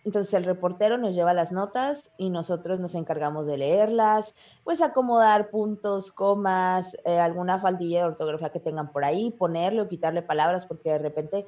Entonces 0.03 0.33
el 0.33 0.45
reportero 0.45 0.97
nos 0.97 1.13
lleva 1.13 1.33
las 1.33 1.51
notas 1.51 2.11
y 2.17 2.31
nosotros 2.31 2.79
nos 2.79 2.95
encargamos 2.95 3.45
de 3.45 3.57
leerlas, 3.57 4.33
pues 4.63 4.81
acomodar 4.81 5.49
puntos, 5.51 6.11
comas, 6.11 6.97
eh, 7.05 7.19
alguna 7.19 7.59
faldilla 7.59 7.99
de 7.99 8.05
ortografía 8.07 8.49
que 8.49 8.59
tengan 8.59 8.91
por 8.91 9.05
ahí, 9.05 9.29
ponerle 9.31 9.81
o 9.81 9.87
quitarle 9.87 10.23
palabras, 10.23 10.65
porque 10.65 10.89
de 10.89 10.97
repente 10.97 11.47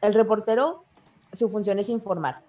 el 0.00 0.12
reportero 0.12 0.84
su 1.32 1.48
función 1.48 1.78
es 1.78 1.88
informar. 1.88 2.42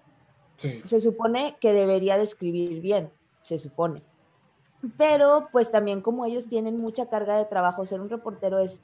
Se 0.56 1.00
supone 1.00 1.56
que 1.60 1.72
debería 1.72 2.16
de 2.16 2.24
escribir 2.24 2.80
bien, 2.80 3.10
se 3.42 3.58
supone. 3.58 4.00
Pero 4.96 5.48
pues 5.52 5.70
también 5.70 6.00
como 6.00 6.24
ellos 6.24 6.48
tienen 6.48 6.76
mucha 6.76 7.08
carga 7.08 7.36
de 7.36 7.44
trabajo, 7.44 7.86
ser 7.86 8.00
un 8.00 8.08
reportero 8.08 8.58
es 8.58 8.80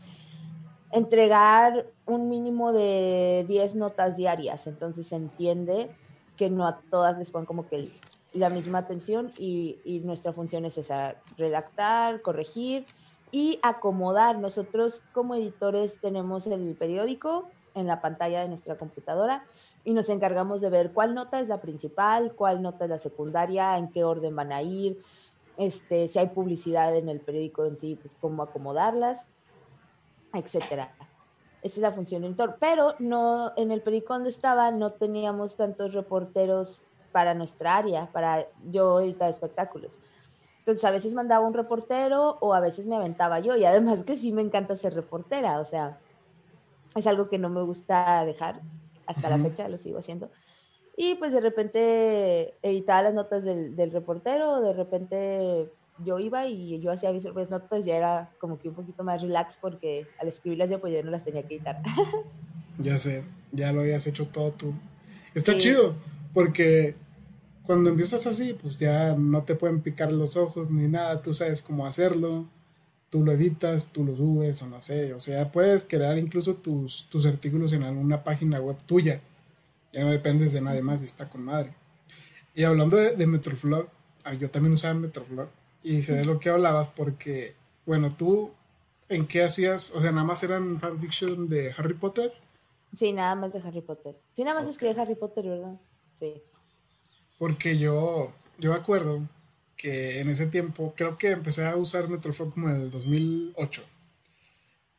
entregar 0.90 1.86
un 2.04 2.28
mínimo 2.28 2.72
de 2.72 3.46
10 3.48 3.76
notas 3.76 4.16
diarias, 4.16 4.66
entonces 4.66 5.06
se 5.06 5.16
entiende 5.16 5.90
que 6.36 6.50
no 6.50 6.66
a 6.66 6.78
todas 6.90 7.18
les 7.18 7.30
ponen 7.30 7.46
como 7.46 7.66
que 7.66 7.90
la 8.32 8.50
misma 8.50 8.78
atención 8.78 9.30
y, 9.38 9.78
y 9.84 10.00
nuestra 10.00 10.32
función 10.32 10.64
es 10.64 10.78
esa, 10.78 11.16
redactar, 11.36 12.22
corregir 12.22 12.84
y 13.30 13.58
acomodar. 13.62 14.38
Nosotros 14.38 15.02
como 15.12 15.34
editores 15.34 16.00
tenemos 16.00 16.46
el 16.46 16.74
periódico 16.74 17.48
en 17.74 17.86
la 17.86 18.00
pantalla 18.00 18.42
de 18.42 18.48
nuestra 18.48 18.76
computadora 18.76 19.44
y 19.84 19.94
nos 19.94 20.08
encargamos 20.08 20.60
de 20.60 20.70
ver 20.70 20.92
cuál 20.92 21.14
nota 21.14 21.40
es 21.40 21.48
la 21.48 21.60
principal, 21.60 22.34
cuál 22.34 22.62
nota 22.62 22.84
es 22.84 22.90
la 22.90 22.98
secundaria, 22.98 23.76
en 23.78 23.90
qué 23.90 24.04
orden 24.04 24.36
van 24.36 24.52
a 24.52 24.62
ir, 24.62 24.98
este, 25.56 26.08
si 26.08 26.18
hay 26.18 26.28
publicidad 26.28 26.96
en 26.96 27.08
el 27.08 27.20
periódico 27.20 27.64
en 27.64 27.76
sí, 27.76 27.96
pues 27.96 28.16
cómo 28.20 28.42
acomodarlas, 28.42 29.26
etcétera. 30.34 30.94
Esa 31.62 31.76
es 31.76 31.82
la 31.82 31.92
función 31.92 32.22
de 32.22 32.28
editor. 32.28 32.56
Pero 32.60 32.94
no, 32.98 33.52
en 33.56 33.70
el 33.70 33.82
periódico 33.82 34.14
donde 34.14 34.30
estaba 34.30 34.70
no 34.70 34.90
teníamos 34.90 35.56
tantos 35.56 35.94
reporteros 35.94 36.82
para 37.12 37.34
nuestra 37.34 37.76
área, 37.76 38.10
para 38.10 38.46
yo 38.68 39.00
editar 39.00 39.30
espectáculos. 39.30 40.00
Entonces 40.58 40.84
a 40.84 40.90
veces 40.90 41.14
mandaba 41.14 41.46
un 41.46 41.54
reportero 41.54 42.38
o 42.40 42.54
a 42.54 42.60
veces 42.60 42.86
me 42.86 42.96
aventaba 42.96 43.40
yo 43.40 43.56
y 43.56 43.64
además 43.64 44.04
que 44.04 44.16
sí 44.16 44.32
me 44.32 44.42
encanta 44.42 44.76
ser 44.76 44.94
reportera, 44.94 45.58
o 45.58 45.64
sea, 45.64 45.98
es 46.94 47.06
algo 47.06 47.28
que 47.28 47.38
no 47.38 47.48
me 47.48 47.62
gusta 47.62 48.24
dejar 48.24 48.60
hasta 49.06 49.28
la 49.28 49.38
fecha 49.38 49.68
lo 49.68 49.76
sigo 49.76 49.98
haciendo. 49.98 50.30
Y 50.96 51.14
pues 51.16 51.32
de 51.32 51.40
repente 51.40 52.54
editaba 52.62 53.02
las 53.02 53.14
notas 53.14 53.44
del, 53.44 53.76
del, 53.76 53.90
reportero, 53.90 54.60
de 54.60 54.72
repente 54.72 55.72
yo 56.04 56.18
iba 56.18 56.46
y 56.46 56.80
yo 56.80 56.92
hacía 56.92 57.12
mis 57.12 57.22
propias 57.22 57.50
notas, 57.50 57.84
ya 57.84 57.96
era 57.96 58.30
como 58.38 58.58
que 58.58 58.68
un 58.68 58.74
poquito 58.74 59.04
más 59.04 59.20
relax 59.22 59.58
porque 59.60 60.06
al 60.18 60.28
escribirlas 60.28 60.70
yo 60.70 60.80
pues 60.80 60.92
ya 60.92 61.02
no 61.02 61.10
las 61.10 61.24
tenía 61.24 61.42
que 61.42 61.56
editar. 61.56 61.82
ya 62.78 62.98
sé, 62.98 63.24
ya 63.52 63.72
lo 63.72 63.80
habías 63.80 64.06
hecho 64.06 64.26
todo 64.26 64.52
tú. 64.52 64.74
Está 65.34 65.56
chido, 65.56 65.94
porque 66.34 66.94
cuando 67.64 67.90
empiezas 67.90 68.26
así, 68.26 68.54
pues 68.54 68.76
ya 68.76 69.14
no 69.14 69.42
te 69.44 69.54
pueden 69.54 69.80
picar 69.80 70.12
los 70.12 70.36
ojos 70.36 70.70
ni 70.70 70.88
nada, 70.88 71.22
tú 71.22 71.32
sabes 71.32 71.62
cómo 71.62 71.86
hacerlo 71.86 72.46
tú 73.12 73.22
lo 73.22 73.32
editas, 73.32 73.92
tú 73.92 74.06
lo 74.06 74.16
subes 74.16 74.62
o 74.62 74.66
no 74.68 74.80
sé, 74.80 75.12
o 75.12 75.20
sea, 75.20 75.52
puedes 75.52 75.84
crear 75.84 76.16
incluso 76.16 76.54
tus, 76.54 77.10
tus 77.10 77.26
artículos 77.26 77.74
en 77.74 77.82
alguna 77.82 78.24
página 78.24 78.58
web 78.58 78.78
tuya, 78.86 79.20
ya 79.92 80.00
no 80.00 80.10
dependes 80.10 80.54
de 80.54 80.62
nadie 80.62 80.80
más 80.80 81.02
y 81.02 81.04
está 81.04 81.28
con 81.28 81.44
madre. 81.44 81.74
Y 82.54 82.64
hablando 82.64 82.96
de, 82.96 83.14
de 83.14 83.26
Metroflog, 83.26 83.86
ah, 84.24 84.32
yo 84.32 84.48
también 84.48 84.72
usaba 84.72 84.94
Metroflog 84.94 85.50
y 85.82 86.02
sé 86.02 86.14
de 86.14 86.24
lo 86.24 86.38
que 86.38 86.50
hablabas 86.50 86.88
porque, 86.88 87.54
bueno, 87.86 88.14
tú, 88.16 88.52
¿en 89.08 89.26
qué 89.26 89.42
hacías? 89.42 89.92
O 89.94 90.00
sea, 90.00 90.12
nada 90.12 90.24
más 90.24 90.42
eran 90.42 90.78
fanfiction 90.80 91.48
de 91.48 91.72
Harry 91.76 91.94
Potter. 91.94 92.32
Sí, 92.94 93.12
nada 93.12 93.34
más 93.34 93.52
de 93.52 93.60
Harry 93.60 93.80
Potter. 93.80 94.16
Sí, 94.34 94.44
nada 94.44 94.60
más 94.60 94.68
escribía 94.68 95.00
Harry 95.02 95.14
Potter, 95.14 95.44
¿verdad? 95.46 95.80
Sí. 96.18 96.42
Porque 97.38 97.78
yo, 97.78 98.32
yo 98.58 98.70
me 98.70 98.76
acuerdo 98.76 99.22
que 99.76 100.20
en 100.20 100.28
ese 100.28 100.46
tiempo, 100.46 100.94
creo 100.96 101.18
que 101.18 101.30
empecé 101.30 101.66
a 101.66 101.76
usar 101.76 102.08
Metroflog 102.08 102.52
como 102.52 102.70
en 102.70 102.76
el 102.76 102.90
2008. 102.90 103.82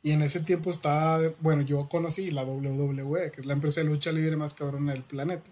Y 0.02 0.12
en 0.12 0.22
ese 0.22 0.42
tiempo 0.42 0.70
estaba, 0.70 1.22
bueno, 1.40 1.62
yo 1.62 1.88
conocí 1.88 2.30
la 2.30 2.44
WWE, 2.44 3.32
que 3.32 3.40
es 3.40 3.46
la 3.46 3.54
empresa 3.54 3.80
de 3.80 3.88
lucha 3.88 4.12
libre 4.12 4.36
más 4.36 4.54
cabrona 4.54 4.92
del 4.92 5.04
planeta. 5.04 5.50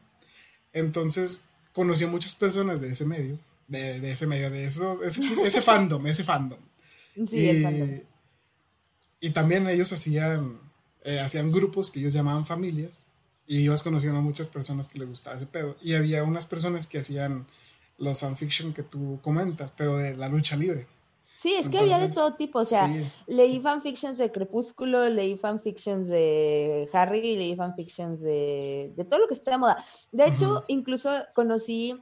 Entonces, 0.74 1.46
conocí 1.72 2.04
a 2.04 2.08
muchas 2.08 2.36
personas 2.36 2.82
de 2.82 2.90
ese 2.90 3.06
medio, 3.06 3.40
de, 3.72 4.02
de 4.02 4.12
ese 4.12 4.28
medio, 4.28 4.50
de 4.50 4.66
eso, 4.66 5.02
ese, 5.04 5.22
ese 5.46 5.62
fandom, 5.62 6.06
ese 6.08 6.24
fandom. 6.24 6.60
Sí, 7.16 7.38
y, 7.38 7.50
el 7.50 7.64
fandom. 7.64 8.02
Y 9.22 9.30
también 9.30 9.68
ellos 9.70 9.94
hacían, 9.94 10.60
eh, 11.04 11.20
hacían 11.20 11.52
grupos 11.52 11.90
que 11.90 12.00
ellos 12.00 12.14
llamaban 12.14 12.46
familias. 12.46 13.04
Y 13.48 13.60
ibas 13.60 13.84
conociendo 13.84 14.20
a 14.20 14.22
muchas 14.22 14.48
personas 14.48 14.88
que 14.88 15.00
les 15.00 15.08
gustaba 15.08 15.36
ese 15.36 15.46
pedo. 15.46 15.76
Y 15.82 15.94
había 15.94 16.24
unas 16.24 16.46
personas 16.46 16.88
que 16.88 17.00
hacían 17.00 17.48
los 17.98 18.20
fanfiction 18.22 18.74
que 18.74 18.84
tú 18.84 19.20
comentas, 19.22 19.72
pero 19.76 19.98
de 19.98 20.16
la 20.16 20.28
lucha 20.28 20.56
libre. 20.56 20.88
Sí, 21.38 21.56
es 21.56 21.70
que 21.70 21.80
había 21.80 21.98
de 21.98 22.10
todo 22.10 22.36
tipo, 22.36 22.60
o 22.60 22.66
sea, 22.66 22.88
leí 23.26 23.60
fanfictions 23.60 24.18
de 24.20 24.32
Crepúsculo, 24.32 25.10
leí 25.10 25.38
fanfictions 25.38 26.08
de 26.08 26.88
Harry, 26.94 27.36
leí 27.36 27.56
fanfictions 27.56 28.22
de, 28.22 28.94
de 28.96 29.06
todo 29.06 29.22
lo 29.22 29.28
que 29.28 29.34
está 29.34 29.52
de 29.52 29.58
moda. 29.58 29.84
De 30.12 30.28
hecho, 30.28 30.64
incluso 30.68 31.12
conocí, 31.34 32.00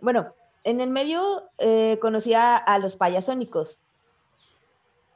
bueno, 0.00 0.35
en 0.66 0.80
el 0.80 0.90
medio 0.90 1.44
eh, 1.58 1.96
conocía 2.02 2.56
a 2.56 2.78
los 2.80 2.96
payasónicos. 2.96 3.78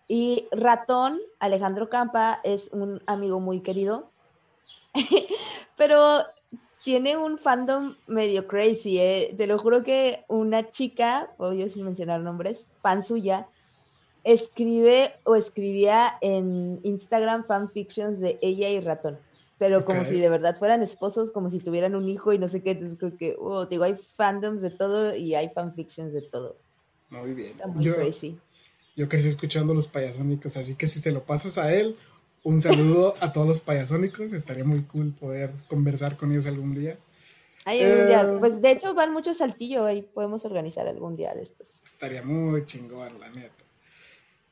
Y 0.07 0.47
Ratón, 0.53 1.21
Alejandro 1.41 1.89
Campa, 1.89 2.41
es 2.45 2.71
un 2.73 3.03
amigo 3.07 3.41
muy 3.41 3.61
querido. 3.61 4.11
Pero 5.77 6.25
tiene 6.85 7.17
un 7.17 7.37
fandom 7.37 7.97
medio 8.07 8.47
crazy, 8.47 9.01
¿eh? 9.01 9.35
Te 9.37 9.49
lo 9.49 9.59
juro 9.59 9.83
que 9.83 10.25
una 10.29 10.71
chica, 10.71 11.33
voy 11.37 11.69
sin 11.69 11.85
mencionar 11.85 12.21
nombres, 12.21 12.69
fan 12.81 13.03
suya, 13.03 13.49
escribe 14.23 15.15
o 15.25 15.35
escribía 15.35 16.17
en 16.21 16.79
Instagram 16.85 17.45
fanfictions 17.45 18.21
de 18.21 18.39
ella 18.41 18.69
y 18.69 18.79
ratón. 18.79 19.19
Pero 19.61 19.85
como 19.85 20.07
si 20.07 20.19
de 20.19 20.31
verdad 20.31 20.57
fueran 20.59 20.83
esposos, 20.83 21.31
como 21.31 21.51
si 21.51 21.59
tuvieran 21.59 21.95
un 21.95 22.09
hijo 22.09 22.33
y 22.33 22.39
no 22.39 22.49
sé 22.49 22.63
qué. 22.63 22.71
Entonces 22.71 22.99
creo 22.99 23.15
que, 23.19 23.37
oh, 23.39 23.67
digo, 23.67 23.85
hay 23.85 23.95
fandoms 23.95 24.63
de 24.63 24.71
todo 24.71 25.15
y 25.15 25.35
hay 25.35 25.51
fanfictions 25.51 26.15
de 26.15 26.23
todo. 26.23 26.57
Muy 27.11 27.35
bien. 27.35 27.53
yo, 27.77 27.95
Yo 28.97 29.09
crecí 29.11 29.29
escuchando 29.29 29.75
los 29.75 29.87
payasónicos, 29.87 30.57
así 30.57 30.77
que 30.77 30.87
si 30.87 30.99
se 30.99 31.13
lo 31.13 31.25
pasas 31.25 31.59
a 31.59 31.75
él 31.75 31.95
un 32.43 32.59
saludo 32.63 33.17
a 33.21 33.35
todos 33.35 33.47
los 33.47 33.61
payasónicos. 33.61 34.33
Estaría 34.33 34.65
muy 34.65 34.85
cool 34.85 35.13
poder 35.13 35.53
conversar 35.69 36.17
con 36.17 36.33
ellos 36.33 36.47
algún 36.47 36.75
día. 36.75 36.97
Eh, 37.67 38.37
pues 38.39 38.63
de 38.63 38.71
hecho 38.71 38.95
van 38.95 39.13
mucho 39.13 39.35
saltillo, 39.35 39.85
ahí 39.85 40.01
podemos 40.01 40.47
organizar 40.47 40.89
algún 40.89 41.17
día 41.17 41.35
de 41.35 41.43
estos. 41.43 41.83
Estaría 41.85 42.23
muy 42.23 42.65
chingón, 42.65 43.21
la 43.21 43.29
neta. 43.29 43.63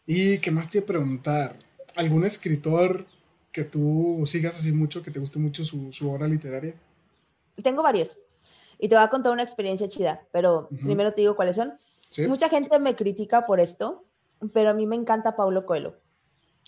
¿Y 0.06 0.36
qué 0.36 0.50
más 0.50 0.68
te 0.68 0.78
iba 0.78 0.84
a 0.84 0.88
preguntar? 0.88 1.58
¿Algún 1.96 2.26
escritor 2.26 3.06
que 3.58 3.64
tú 3.64 4.22
sigas 4.24 4.56
así 4.56 4.70
mucho, 4.70 5.02
que 5.02 5.10
te 5.10 5.18
guste 5.18 5.40
mucho 5.40 5.64
su, 5.64 5.90
obra 6.08 6.28
literaria? 6.28 6.74
Tengo 7.60 7.82
varios. 7.82 8.16
Y 8.78 8.88
te 8.88 8.94
voy 8.94 9.02
a 9.02 9.08
contar 9.08 9.32
una 9.32 9.42
experiencia 9.42 9.88
chida, 9.88 10.22
pero 10.30 10.68
primero 10.84 11.12
te 11.12 11.22
digo 11.22 11.34
cuáles 11.34 11.56
son. 11.56 11.72
Mucha 12.28 12.48
gente 12.48 12.78
me 12.78 12.94
critica 12.94 13.46
por 13.46 13.58
esto, 13.58 14.04
pero 14.52 14.70
a 14.70 14.74
mí 14.74 14.86
me 14.86 14.94
encanta 14.94 15.34
Paulo 15.34 15.66
Coelho. 15.66 15.96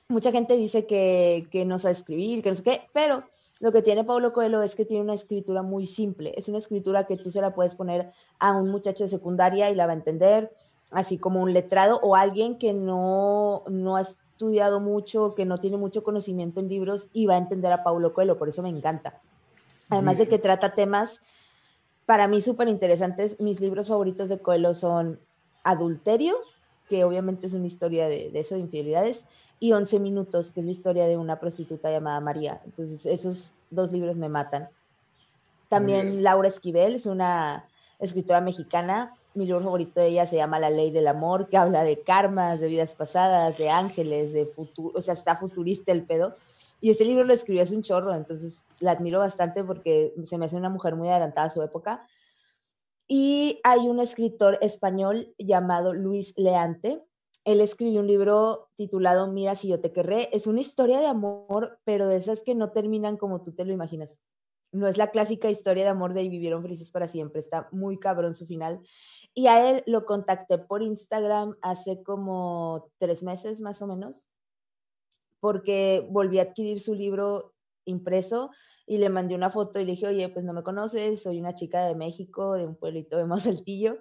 Mucha 0.09 0.32
gente 0.32 0.56
dice 0.56 0.87
que, 0.87 1.47
que 1.52 1.64
no 1.64 1.78
sabe 1.78 1.92
escribir, 1.92 2.42
que 2.42 2.50
no 2.50 2.56
sé 2.56 2.64
qué, 2.64 2.82
pero 2.92 3.23
lo 3.61 3.70
que 3.70 3.82
tiene 3.82 4.02
Paulo 4.02 4.32
Coelho 4.32 4.64
es 4.64 4.75
que 4.75 4.85
tiene 4.85 5.04
una 5.04 5.14
escritura 5.14 5.62
muy 5.62 5.87
simple. 5.87 6.35
Es 6.37 6.49
una 6.49 6.59
escritura 6.59 7.06
que 7.06 7.16
tú 7.16 7.30
se 7.30 7.40
la 7.40 7.54
puedes 7.54 7.76
poner 7.76 8.11
a 8.40 8.50
un 8.56 8.68
muchacho 8.68 9.04
de 9.04 9.11
secundaria 9.11 9.70
y 9.70 9.76
la 9.76 9.87
va 9.87 9.92
a 9.92 9.97
entender, 9.97 10.52
así 10.90 11.18
como 11.18 11.40
un 11.40 11.52
letrado 11.52 12.00
o 12.02 12.16
alguien 12.16 12.59
que 12.59 12.73
no, 12.73 13.62
no 13.68 13.97
ha 13.97 14.02
estudiado 14.40 14.80
mucho, 14.80 15.35
que 15.35 15.44
no 15.44 15.59
tiene 15.59 15.76
mucho 15.76 16.02
conocimiento 16.02 16.61
en 16.61 16.68
libros 16.68 17.09
y 17.12 17.26
va 17.26 17.35
a 17.35 17.38
entender 17.38 17.70
a 17.75 17.85
Paulo 17.85 18.14
Coelho. 18.14 18.38
Por 18.38 18.49
eso 18.49 18.62
me 18.62 18.70
encanta. 18.70 19.20
Además 19.90 20.16
de 20.16 20.28
que 20.28 20.38
trata 20.38 20.75
temas 20.75 21.20
para 22.06 22.26
mí 22.26 22.40
súper 22.40 22.68
interesantes. 22.68 23.38
Mis 23.38 23.61
libros 23.61 23.88
favoritos 23.88 24.30
de 24.30 24.38
Coelho 24.38 24.75
son 24.75 25.20
Adulterio, 25.62 26.37
que 26.88 27.04
obviamente 27.04 27.49
es 27.49 27.52
una 27.52 27.66
historia 27.66 28.09
de, 28.09 28.30
de 28.30 28.40
eso, 28.40 28.54
de 28.54 28.62
infidelidades, 28.62 29.26
y 29.59 29.73
11 29.73 30.00
minutos, 30.00 30.52
que 30.52 30.61
es 30.61 30.66
la 30.66 30.73
historia 30.73 31.06
de 31.06 31.18
una 31.18 31.38
prostituta 31.38 31.90
llamada 31.90 32.18
María. 32.20 32.62
Entonces, 32.64 33.04
esos 33.04 33.52
dos 33.68 33.92
libros 33.92 34.16
me 34.16 34.30
matan. 34.30 34.70
También 35.68 36.23
Laura 36.23 36.49
Esquivel 36.49 36.94
es 36.94 37.04
una 37.04 37.66
escritora 37.99 38.40
mexicana. 38.40 39.14
Mi 39.34 39.44
libro 39.44 39.62
favorito 39.62 40.00
de 40.00 40.08
ella 40.08 40.26
se 40.26 40.37
llama 40.37 40.58
La 40.58 40.70
Ley 40.70 40.90
del 40.90 41.06
Amor, 41.06 41.49
que 41.49 41.56
habla 41.56 41.84
de 41.84 42.00
karmas, 42.00 42.60
de 42.60 42.68
vidas 42.68 42.94
pasadas, 42.94 43.56
de 43.58 43.70
ángeles, 43.70 44.32
de 44.32 44.46
futuro, 44.46 44.99
o 44.99 45.02
sea, 45.02 45.14
está 45.14 45.37
futurista 45.37 45.92
el 45.92 46.04
pedo. 46.04 46.37
Y 46.80 46.90
ese 46.90 47.04
libro 47.04 47.25
lo 47.25 47.34
escribió 47.34 47.62
hace 47.62 47.76
un 47.76 47.82
chorro, 47.82 48.14
entonces 48.14 48.62
la 48.80 48.92
admiro 48.92 49.18
bastante 49.18 49.62
porque 49.62 50.14
se 50.25 50.38
me 50.38 50.46
hace 50.46 50.56
una 50.56 50.70
mujer 50.70 50.96
muy 50.96 51.08
adelantada 51.08 51.46
a 51.49 51.50
su 51.50 51.62
época. 51.62 52.06
Y 53.06 53.60
hay 53.64 53.88
un 53.88 54.00
escritor 54.00 54.58
español 54.62 55.34
llamado 55.38 55.92
Luis 55.92 56.32
Leante, 56.37 57.02
él 57.44 57.60
escribió 57.60 58.00
un 58.00 58.06
libro 58.06 58.68
titulado 58.75 59.26
Mira 59.26 59.54
si 59.54 59.68
yo 59.68 59.80
te 59.80 59.92
querré. 59.92 60.28
Es 60.32 60.46
una 60.46 60.60
historia 60.60 61.00
de 61.00 61.06
amor, 61.06 61.78
pero 61.84 62.08
de 62.08 62.16
esas 62.16 62.42
que 62.42 62.54
no 62.54 62.70
terminan 62.70 63.16
como 63.16 63.40
tú 63.40 63.52
te 63.52 63.64
lo 63.64 63.72
imaginas. 63.72 64.18
No 64.72 64.87
es 64.87 64.99
la 64.99 65.10
clásica 65.10 65.50
historia 65.50 65.84
de 65.84 65.90
amor 65.90 66.14
de 66.14 66.22
y 66.22 66.28
vivieron 66.28 66.62
felices 66.62 66.90
para 66.90 67.08
siempre. 67.08 67.40
Está 67.40 67.68
muy 67.72 67.99
cabrón 67.99 68.37
su 68.37 68.46
final. 68.46 68.80
Y 69.40 69.47
a 69.47 69.70
él 69.70 69.82
lo 69.87 70.04
contacté 70.04 70.59
por 70.59 70.82
Instagram 70.82 71.56
hace 71.62 72.02
como 72.02 72.90
tres 72.99 73.23
meses 73.23 73.59
más 73.59 73.80
o 73.80 73.87
menos, 73.87 74.28
porque 75.40 76.06
volví 76.11 76.38
a 76.38 76.42
adquirir 76.42 76.78
su 76.78 76.94
libro 76.94 77.54
impreso 77.87 78.50
y 78.87 78.99
le 78.99 79.09
mandé 79.09 79.35
una 79.35 79.49
foto 79.49 79.80
y 79.80 79.87
le 79.87 79.92
dije, 79.92 80.09
oye, 80.09 80.28
pues 80.28 80.44
no 80.44 80.52
me 80.52 80.62
conoces, 80.62 81.23
soy 81.23 81.40
una 81.40 81.54
chica 81.54 81.87
de 81.87 81.94
México, 81.94 82.52
de 82.52 82.66
un 82.66 82.76
pueblito 82.76 83.16
de 83.16 83.25
Masaltillo 83.25 83.97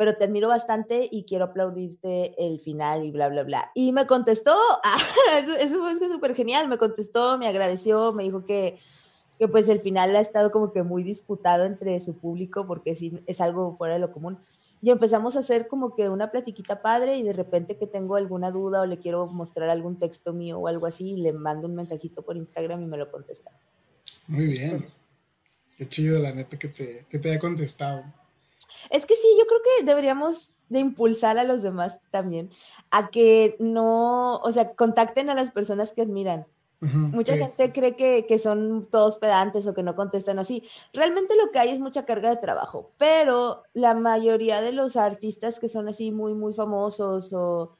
pero 0.00 0.16
te 0.16 0.24
admiro 0.24 0.48
bastante 0.48 1.06
y 1.12 1.26
quiero 1.26 1.44
aplaudirte 1.44 2.34
el 2.42 2.58
final 2.58 3.04
y 3.04 3.10
bla, 3.10 3.28
bla, 3.28 3.42
bla. 3.42 3.70
Y 3.74 3.92
me 3.92 4.06
contestó, 4.06 4.56
eso, 5.60 5.78
fue 5.78 6.08
súper 6.08 6.34
genial, 6.34 6.68
me 6.68 6.78
contestó, 6.78 7.36
me 7.36 7.46
agradeció, 7.46 8.14
me 8.14 8.22
dijo 8.22 8.46
que, 8.46 8.80
que 9.40 9.48
pues 9.48 9.70
el 9.70 9.80
final 9.80 10.14
ha 10.16 10.20
estado 10.20 10.50
como 10.50 10.70
que 10.70 10.82
muy 10.82 11.02
disputado 11.02 11.64
entre 11.64 11.98
su 12.00 12.14
público 12.14 12.66
porque 12.66 12.94
sí, 12.94 13.18
es 13.26 13.40
algo 13.40 13.74
fuera 13.78 13.94
de 13.94 14.00
lo 14.00 14.12
común. 14.12 14.38
Y 14.82 14.90
empezamos 14.90 15.34
a 15.34 15.38
hacer 15.38 15.66
como 15.66 15.96
que 15.96 16.10
una 16.10 16.30
platiquita 16.30 16.82
padre 16.82 17.16
y 17.16 17.22
de 17.22 17.32
repente 17.32 17.78
que 17.78 17.86
tengo 17.86 18.16
alguna 18.16 18.50
duda 18.50 18.82
o 18.82 18.86
le 18.86 18.98
quiero 18.98 19.26
mostrar 19.28 19.70
algún 19.70 19.98
texto 19.98 20.34
mío 20.34 20.58
o 20.58 20.68
algo 20.68 20.86
así, 20.86 21.16
le 21.16 21.32
mando 21.32 21.68
un 21.68 21.74
mensajito 21.74 22.20
por 22.20 22.36
Instagram 22.36 22.82
y 22.82 22.86
me 22.86 22.98
lo 22.98 23.10
contesta. 23.10 23.50
Muy 24.26 24.44
bien. 24.44 24.84
Qué 25.78 25.88
chido, 25.88 26.20
la 26.20 26.32
neta, 26.32 26.58
que 26.58 26.68
te, 26.68 27.06
que 27.08 27.18
te 27.18 27.30
haya 27.30 27.38
contestado. 27.38 28.04
Es 28.90 29.06
que 29.06 29.16
sí, 29.16 29.26
yo 29.38 29.46
creo 29.46 29.60
que 29.62 29.84
deberíamos 29.86 30.52
de 30.68 30.80
impulsar 30.80 31.38
a 31.38 31.44
los 31.44 31.62
demás 31.62 31.98
también 32.10 32.50
a 32.90 33.08
que 33.08 33.56
no, 33.58 34.36
o 34.36 34.52
sea, 34.52 34.74
contacten 34.74 35.30
a 35.30 35.34
las 35.34 35.50
personas 35.50 35.94
que 35.94 36.02
admiran. 36.02 36.46
Mucha 36.80 37.36
gente 37.36 37.72
cree 37.72 37.94
que, 37.94 38.26
que, 38.26 38.38
son 38.38 38.88
todos 38.90 39.18
pedantes 39.18 39.66
o 39.66 39.74
que 39.74 39.82
no 39.82 39.94
contestan 39.94 40.38
así. 40.38 40.62
Realmente 40.92 41.36
lo 41.36 41.50
que 41.50 41.58
hay 41.58 41.70
es 41.70 41.80
mucha 41.80 42.06
carga 42.06 42.30
de 42.30 42.36
trabajo, 42.36 42.92
pero 42.96 43.62
la 43.74 43.94
mayoría 43.94 44.62
de 44.62 44.72
los 44.72 44.96
artistas 44.96 45.60
que 45.60 45.68
son 45.68 45.88
así 45.88 46.10
muy, 46.10 46.34
muy 46.34 46.54
famosos 46.54 47.32
o 47.32 47.76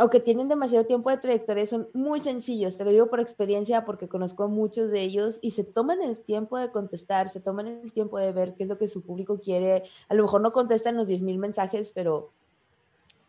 o 0.00 0.10
que 0.10 0.18
tienen 0.18 0.48
demasiado 0.48 0.86
tiempo 0.86 1.10
de 1.10 1.18
trayectoria 1.18 1.66
son 1.66 1.88
muy 1.92 2.20
sencillos, 2.20 2.76
te 2.76 2.84
lo 2.84 2.90
digo 2.90 3.08
por 3.08 3.20
experiencia 3.20 3.84
porque 3.84 4.08
conozco 4.08 4.42
a 4.42 4.48
muchos 4.48 4.90
de 4.90 5.00
ellos 5.02 5.38
y 5.40 5.52
se 5.52 5.62
toman 5.62 6.02
el 6.02 6.18
tiempo 6.18 6.58
de 6.58 6.72
contestar, 6.72 7.30
se 7.30 7.40
toman 7.40 7.68
el 7.68 7.92
tiempo 7.92 8.18
de 8.18 8.32
ver 8.32 8.54
qué 8.54 8.64
es 8.64 8.68
lo 8.68 8.76
que 8.76 8.88
su 8.88 9.02
público 9.02 9.38
quiere. 9.38 9.84
A 10.08 10.14
lo 10.14 10.24
mejor 10.24 10.40
no 10.40 10.52
contestan 10.52 10.96
los 10.96 11.06
10.000 11.06 11.38
mensajes, 11.38 11.92
pero 11.94 12.30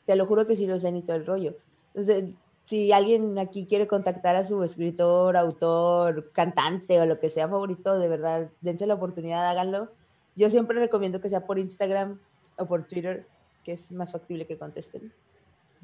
te 0.06 0.16
lo 0.16 0.26
juro 0.26 0.48
que 0.48 0.56
sí 0.56 0.66
los 0.66 0.82
ven 0.82 0.96
y 0.96 1.04
todo 1.04 1.18
el 1.18 1.28
rollo. 1.28 1.56
Entonces, 1.94 2.34
si 2.65 2.91
alguien 2.91 3.38
aquí 3.39 3.65
quiere 3.65 3.88
contactar 3.88 4.36
a 4.36 4.43
su 4.43 4.63
escritor, 4.63 5.38
autor, 5.38 6.32
cantante 6.32 6.99
o 6.99 7.06
lo 7.06 7.19
que 7.19 7.30
sea 7.30 7.47
favorito, 7.47 7.97
de 7.97 8.08
verdad, 8.08 8.49
dense 8.62 8.88
la 8.88 8.95
oportunidad, 8.95 9.47
háganlo. 9.47 9.89
Yo 10.36 10.49
siempre 10.49 10.80
recomiendo 10.80 11.21
que 11.21 11.30
sea 11.30 11.45
por 11.45 11.60
Instagram 11.60 12.19
o 12.58 12.65
por 12.65 12.88
Twitter, 12.88 13.25
que 13.63 13.73
es 13.73 13.91
más 13.91 14.12
factible 14.12 14.45
que 14.45 14.58
contesten 14.58 15.12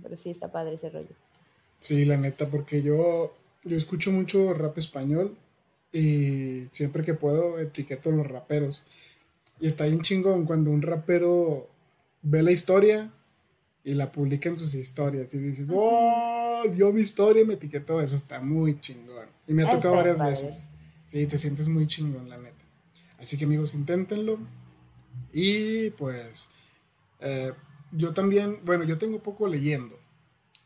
pero 0.02 0.18
sí 0.18 0.30
está 0.30 0.52
padre 0.52 0.76
ese 0.76 0.90
rollo. 0.90 1.16
Sí, 1.80 2.06
la 2.06 2.18
neta, 2.18 2.48
porque 2.48 2.82
yo, 2.82 3.34
yo 3.64 3.78
escucho 3.78 4.12
mucho 4.12 4.54
rap 4.54 4.78
español 4.78 5.38
y 5.92 6.66
siempre 6.72 7.04
que 7.04 7.14
puedo 7.14 7.60
etiqueto 7.60 8.10
a 8.10 8.14
los 8.14 8.28
raperos. 8.28 8.84
Y 9.60 9.68
está 9.68 9.86
bien 9.86 10.02
chingón 10.02 10.46
cuando 10.46 10.72
un 10.72 10.82
rapero 10.82 11.68
ve 12.22 12.44
la 12.44 12.52
historia 12.52 13.12
y 13.84 13.94
la 13.94 14.12
publica 14.12 14.50
en 14.50 14.58
sus 14.58 14.74
historias 14.74 15.34
y 15.34 15.40
dices, 15.40 15.70
oh, 15.74 16.31
dio 16.68 16.92
mi 16.92 17.02
historia 17.02 17.44
y 17.44 17.46
me 17.46 17.56
etiquetó. 17.56 18.02
Eso 18.02 18.16
está 18.16 18.40
muy 18.40 18.80
chingón. 18.80 19.28
Y 19.48 19.54
me 19.54 19.64
ha 19.64 19.70
tocado 19.70 19.96
varias 19.96 20.20
veces. 20.24 20.70
Sí, 21.06 21.26
te 21.28 21.38
sientes 21.38 21.68
muy 21.68 21.88
chingón, 21.88 22.30
la 22.30 22.38
neta. 22.38 22.64
Así 23.20 23.38
que 23.38 23.46
amigos, 23.46 23.74
inténtenlo. 23.74 24.40
Y 25.34 25.92
pues 25.92 26.50
eh, 27.20 27.54
yo 27.92 28.14
también, 28.14 28.60
bueno, 28.64 28.84
yo 28.84 28.98
tengo 28.98 29.22
poco 29.22 29.48
leyendo 29.48 30.00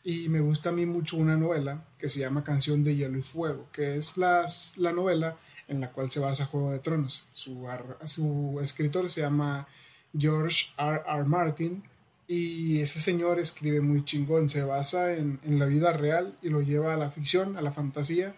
y 0.03 0.29
me 0.29 0.39
gusta 0.39 0.69
a 0.69 0.71
mí 0.71 0.85
mucho 0.85 1.17
una 1.17 1.35
novela 1.35 1.83
que 1.97 2.09
se 2.09 2.19
llama 2.19 2.43
Canción 2.43 2.83
de 2.83 2.95
Hielo 2.95 3.17
y 3.17 3.23
Fuego, 3.23 3.67
que 3.71 3.97
es 3.97 4.17
la, 4.17 4.45
la 4.77 4.91
novela 4.91 5.37
en 5.67 5.81
la 5.81 5.91
cual 5.91 6.11
se 6.11 6.19
basa 6.19 6.45
Juego 6.45 6.71
de 6.71 6.79
Tronos. 6.79 7.27
Su, 7.31 7.67
su 8.05 8.59
escritor 8.61 9.09
se 9.09 9.21
llama 9.21 9.67
George 10.15 10.67
R. 10.77 11.01
R. 11.07 11.23
Martin 11.23 11.83
y 12.27 12.81
ese 12.81 12.99
señor 12.99 13.39
escribe 13.39 13.81
muy 13.81 14.03
chingón, 14.03 14.49
se 14.49 14.63
basa 14.63 15.13
en, 15.13 15.39
en 15.43 15.59
la 15.59 15.65
vida 15.65 15.93
real 15.93 16.37
y 16.41 16.49
lo 16.49 16.61
lleva 16.61 16.93
a 16.93 16.97
la 16.97 17.09
ficción, 17.09 17.57
a 17.57 17.61
la 17.61 17.71
fantasía, 17.71 18.35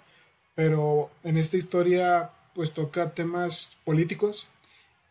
pero 0.55 1.11
en 1.23 1.37
esta 1.37 1.57
historia 1.57 2.31
pues 2.53 2.73
toca 2.73 3.13
temas 3.13 3.77
políticos 3.85 4.47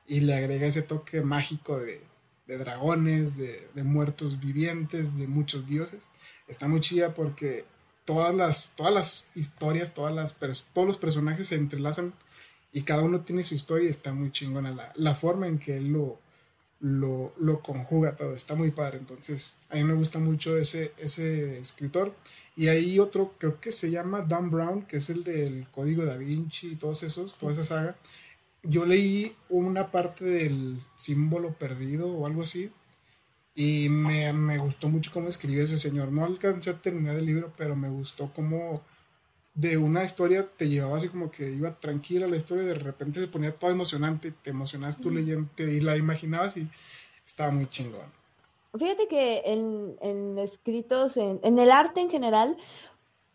y 0.06 0.20
le 0.20 0.34
agrega 0.34 0.66
ese 0.66 0.82
toque 0.82 1.22
mágico 1.22 1.78
de, 1.78 2.02
de 2.46 2.58
dragones, 2.58 3.36
de, 3.36 3.68
muertos 3.82 4.40
vivientes, 4.40 5.16
de 5.16 5.26
muchos 5.26 5.66
dioses. 5.66 6.08
Está 6.48 6.68
muy 6.68 6.80
chida 6.80 7.14
porque 7.14 7.64
todas 8.04 8.34
las, 8.34 8.74
todas 8.76 8.92
las 8.92 9.26
historias, 9.34 9.94
todas 9.94 10.14
las, 10.14 10.36
todos 10.72 10.86
los 10.86 10.98
personajes 10.98 11.48
se 11.48 11.56
entrelazan 11.56 12.14
y 12.72 12.82
cada 12.82 13.02
uno 13.02 13.20
tiene 13.20 13.42
su 13.42 13.54
historia 13.54 13.90
está 13.90 14.12
muy 14.12 14.30
chingona 14.30 14.70
la, 14.70 14.92
la 14.94 15.14
forma 15.14 15.46
en 15.46 15.58
que 15.58 15.76
él 15.76 15.92
lo, 15.92 16.18
lo, 16.80 17.32
lo, 17.38 17.60
conjuga 17.60 18.16
todo, 18.16 18.34
está 18.34 18.54
muy 18.54 18.70
padre. 18.70 18.98
Entonces, 18.98 19.58
a 19.70 19.76
mí 19.76 19.84
me 19.84 19.94
gusta 19.94 20.18
mucho 20.18 20.56
ese, 20.58 20.92
ese 20.98 21.58
escritor. 21.58 22.14
Y 22.56 22.68
hay 22.68 22.98
otro, 22.98 23.34
creo 23.38 23.60
que 23.60 23.72
se 23.72 23.90
llama 23.90 24.22
Dan 24.22 24.50
Brown, 24.50 24.82
que 24.82 24.98
es 24.98 25.10
el 25.10 25.24
del 25.24 25.66
Código 25.70 26.04
da 26.04 26.16
Vinci 26.16 26.72
y 26.72 26.76
todos 26.76 27.02
esos, 27.02 27.36
toda 27.36 27.52
esa 27.52 27.64
saga 27.64 27.96
yo 28.68 28.86
leí 28.86 29.34
una 29.48 29.90
parte 29.90 30.24
del 30.24 30.78
símbolo 30.96 31.52
perdido 31.54 32.08
o 32.08 32.26
algo 32.26 32.42
así 32.42 32.70
y 33.54 33.88
me, 33.88 34.58
gustó 34.58 34.88
mucho 34.88 35.10
cómo 35.12 35.28
escribió 35.28 35.64
ese 35.64 35.78
señor. 35.78 36.12
No 36.12 36.24
alcancé 36.24 36.70
a 36.70 36.80
terminar 36.80 37.16
el 37.16 37.24
libro, 37.24 37.52
pero 37.56 37.74
me 37.74 37.88
gustó 37.88 38.30
cómo 38.34 38.82
de 39.56 39.78
una 39.78 40.04
historia 40.04 40.46
te 40.56 40.68
llevaba 40.68 40.98
así 40.98 41.08
como 41.08 41.30
que 41.30 41.50
iba 41.50 41.74
tranquila 41.80 42.28
la 42.28 42.36
historia, 42.36 42.64
de 42.64 42.74
repente 42.74 43.20
se 43.20 43.26
ponía 43.26 43.54
todo 43.54 43.70
emocionante, 43.70 44.30
te 44.30 44.50
emocionabas 44.50 44.98
tú 44.98 45.10
leyendo 45.10 45.48
y 45.56 45.80
la 45.80 45.96
imaginabas 45.96 46.58
y 46.58 46.68
estaba 47.26 47.50
muy 47.50 47.66
chingón. 47.66 48.14
Fíjate 48.78 49.08
que 49.08 49.42
en, 49.46 50.38
escritos, 50.38 51.16
en, 51.16 51.40
en, 51.42 51.58
el 51.58 51.70
arte 51.70 52.02
en 52.02 52.10
general, 52.10 52.58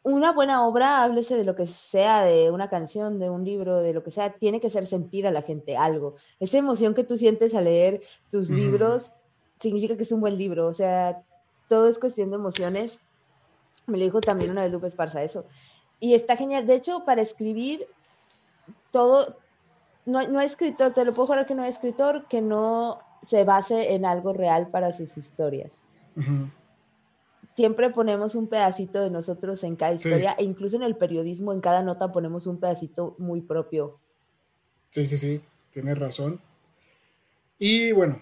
una 0.03 0.31
buena 0.31 0.67
obra, 0.67 1.03
háblese 1.03 1.35
de 1.35 1.43
lo 1.43 1.55
que 1.55 1.65
sea, 1.65 2.23
de 2.23 2.51
una 2.51 2.69
canción, 2.69 3.17
de 3.17 3.31
un 3.31 3.43
libro, 3.43 3.79
de 3.79 3.93
lo 3.93 4.03
que 4.03 4.11
sea, 4.11 4.33
tiene 4.33 4.59
que 4.59 4.67
hacer 4.67 4.85
sentir 4.85 5.25
a 5.25 5.31
la 5.31 5.41
gente 5.41 5.75
algo. 5.75 6.15
Esa 6.39 6.59
emoción 6.59 6.93
que 6.93 7.03
tú 7.03 7.17
sientes 7.17 7.55
al 7.55 7.63
leer 7.63 8.01
tus 8.29 8.51
libros 8.51 9.11
significa 9.59 9.97
que 9.97 10.03
es 10.03 10.11
un 10.11 10.21
buen 10.21 10.37
libro. 10.37 10.67
O 10.67 10.73
sea, 10.73 11.23
todo 11.67 11.87
es 11.87 11.97
cuestión 11.97 12.29
de 12.29 12.35
emociones. 12.35 12.99
Me 13.87 13.97
lo 13.97 14.03
dijo 14.03 14.21
también 14.21 14.51
una 14.51 14.61
vez 14.61 14.71
Lupe 14.71 14.87
Esparza 14.87 15.23
eso. 15.23 15.45
Y 16.01 16.13
está 16.15 16.35
genial. 16.35 16.67
De 16.67 16.75
hecho, 16.75 17.05
para 17.05 17.21
escribir, 17.21 17.87
todo, 18.91 19.37
no, 20.05 20.27
no 20.27 20.39
hay 20.39 20.47
escritor, 20.47 20.93
te 20.93 21.05
lo 21.05 21.13
puedo 21.13 21.27
jurar 21.27 21.45
que 21.45 21.55
no 21.55 21.63
hay 21.63 21.69
escritor 21.69 22.27
que 22.27 22.41
no 22.41 22.99
se 23.25 23.45
base 23.45 23.93
en 23.93 24.03
algo 24.05 24.33
real 24.33 24.67
para 24.67 24.91
sus 24.91 25.15
historias 25.15 25.81
siempre 27.55 27.89
ponemos 27.89 28.35
un 28.35 28.47
pedacito 28.47 29.01
de 29.01 29.09
nosotros 29.09 29.63
en 29.63 29.75
cada 29.75 29.93
historia, 29.93 30.35
e 30.37 30.43
incluso 30.43 30.75
en 30.75 30.83
el 30.83 30.95
periodismo, 30.95 31.53
en 31.53 31.61
cada 31.61 31.83
nota 31.83 32.11
ponemos 32.11 32.47
un 32.47 32.59
pedacito 32.59 33.15
muy 33.17 33.41
propio. 33.41 33.99
Sí, 34.89 35.05
sí, 35.05 35.17
sí, 35.17 35.41
tienes 35.71 35.97
razón. 35.97 36.39
Y 37.59 37.91
bueno, 37.91 38.21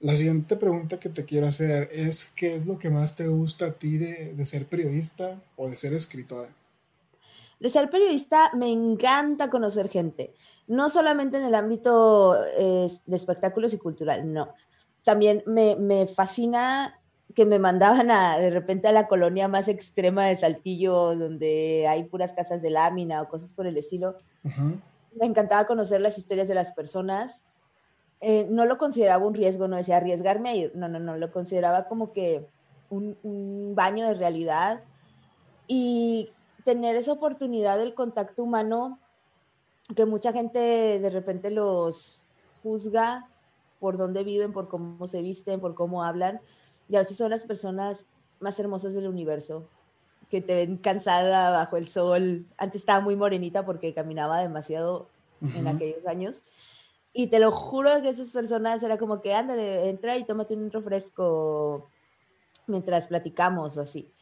la 0.00 0.14
siguiente 0.14 0.56
pregunta 0.56 1.00
que 1.00 1.08
te 1.08 1.24
quiero 1.24 1.46
hacer 1.46 1.88
es, 1.92 2.32
¿qué 2.36 2.54
es 2.54 2.66
lo 2.66 2.78
que 2.78 2.90
más 2.90 3.16
te 3.16 3.28
gusta 3.28 3.66
a 3.66 3.72
ti 3.72 3.96
de, 3.98 4.34
de 4.34 4.46
ser 4.46 4.66
periodista 4.66 5.40
o 5.56 5.68
de 5.68 5.76
ser 5.76 5.94
escritora? 5.94 6.50
De 7.60 7.68
ser 7.68 7.90
periodista 7.90 8.50
me 8.54 8.72
encanta 8.72 9.50
conocer 9.50 9.88
gente, 9.88 10.34
no 10.66 10.88
solamente 10.88 11.36
en 11.36 11.44
el 11.44 11.54
ámbito 11.54 12.36
eh, 12.58 12.90
de 13.06 13.16
espectáculos 13.16 13.74
y 13.74 13.78
cultural, 13.78 14.32
no. 14.32 14.54
También 15.04 15.42
me, 15.46 15.76
me 15.76 16.06
fascina 16.06 17.00
que 17.34 17.44
me 17.44 17.58
mandaban 17.58 18.10
a, 18.10 18.38
de 18.38 18.50
repente 18.50 18.88
a 18.88 18.92
la 18.92 19.06
colonia 19.06 19.48
más 19.48 19.68
extrema 19.68 20.26
de 20.26 20.36
Saltillo, 20.36 21.14
donde 21.16 21.86
hay 21.88 22.04
puras 22.04 22.32
casas 22.32 22.62
de 22.62 22.70
lámina 22.70 23.22
o 23.22 23.28
cosas 23.28 23.52
por 23.52 23.66
el 23.66 23.76
estilo. 23.76 24.16
Me 25.14 25.26
encantaba 25.26 25.66
conocer 25.66 26.00
las 26.00 26.18
historias 26.18 26.48
de 26.48 26.54
las 26.54 26.72
personas. 26.72 27.44
Eh, 28.20 28.46
no 28.50 28.64
lo 28.64 28.78
consideraba 28.78 29.26
un 29.26 29.34
riesgo, 29.34 29.68
no 29.68 29.76
decía 29.76 29.96
arriesgarme 29.96 30.50
a 30.50 30.54
ir, 30.54 30.72
no, 30.74 30.88
no, 30.88 30.98
no, 30.98 31.16
lo 31.16 31.30
consideraba 31.32 31.88
como 31.88 32.12
que 32.12 32.46
un, 32.90 33.16
un 33.22 33.74
baño 33.74 34.06
de 34.06 34.14
realidad 34.14 34.82
y 35.66 36.30
tener 36.64 36.96
esa 36.96 37.12
oportunidad 37.12 37.78
del 37.78 37.94
contacto 37.94 38.42
humano 38.42 38.98
que 39.94 40.04
mucha 40.06 40.32
gente 40.32 40.58
de 40.58 41.10
repente 41.10 41.50
los 41.50 42.22
juzga 42.62 43.28
por 43.78 43.96
dónde 43.96 44.24
viven, 44.24 44.52
por 44.52 44.68
cómo 44.68 45.08
se 45.08 45.22
visten, 45.22 45.60
por 45.60 45.74
cómo 45.74 46.04
hablan 46.04 46.40
y 46.90 46.96
a 46.96 47.00
veces 47.00 47.16
son 47.16 47.30
las 47.30 47.44
personas 47.44 48.04
más 48.40 48.58
hermosas 48.58 48.92
del 48.94 49.06
universo, 49.06 49.68
que 50.28 50.40
te 50.40 50.56
ven 50.56 50.76
cansada 50.76 51.50
bajo 51.50 51.76
el 51.76 51.86
sol. 51.86 52.46
Antes 52.56 52.82
estaba 52.82 53.00
muy 53.00 53.14
morenita 53.14 53.64
porque 53.64 53.94
caminaba 53.94 54.40
demasiado 54.40 55.08
en 55.40 55.68
aquellos 55.68 56.04
años. 56.06 56.44
Y 57.12 57.28
te 57.28 57.38
lo 57.38 57.52
juro 57.52 58.02
que 58.02 58.08
esas 58.08 58.30
personas 58.30 58.82
era 58.82 58.98
como 58.98 59.20
que, 59.20 59.34
ándale, 59.34 59.88
entra 59.88 60.16
y 60.16 60.24
tómate 60.24 60.54
un 60.54 60.70
refresco 60.70 61.88
mientras 62.66 63.06
platicamos 63.06 63.76
o 63.76 63.82
así. 63.82 64.12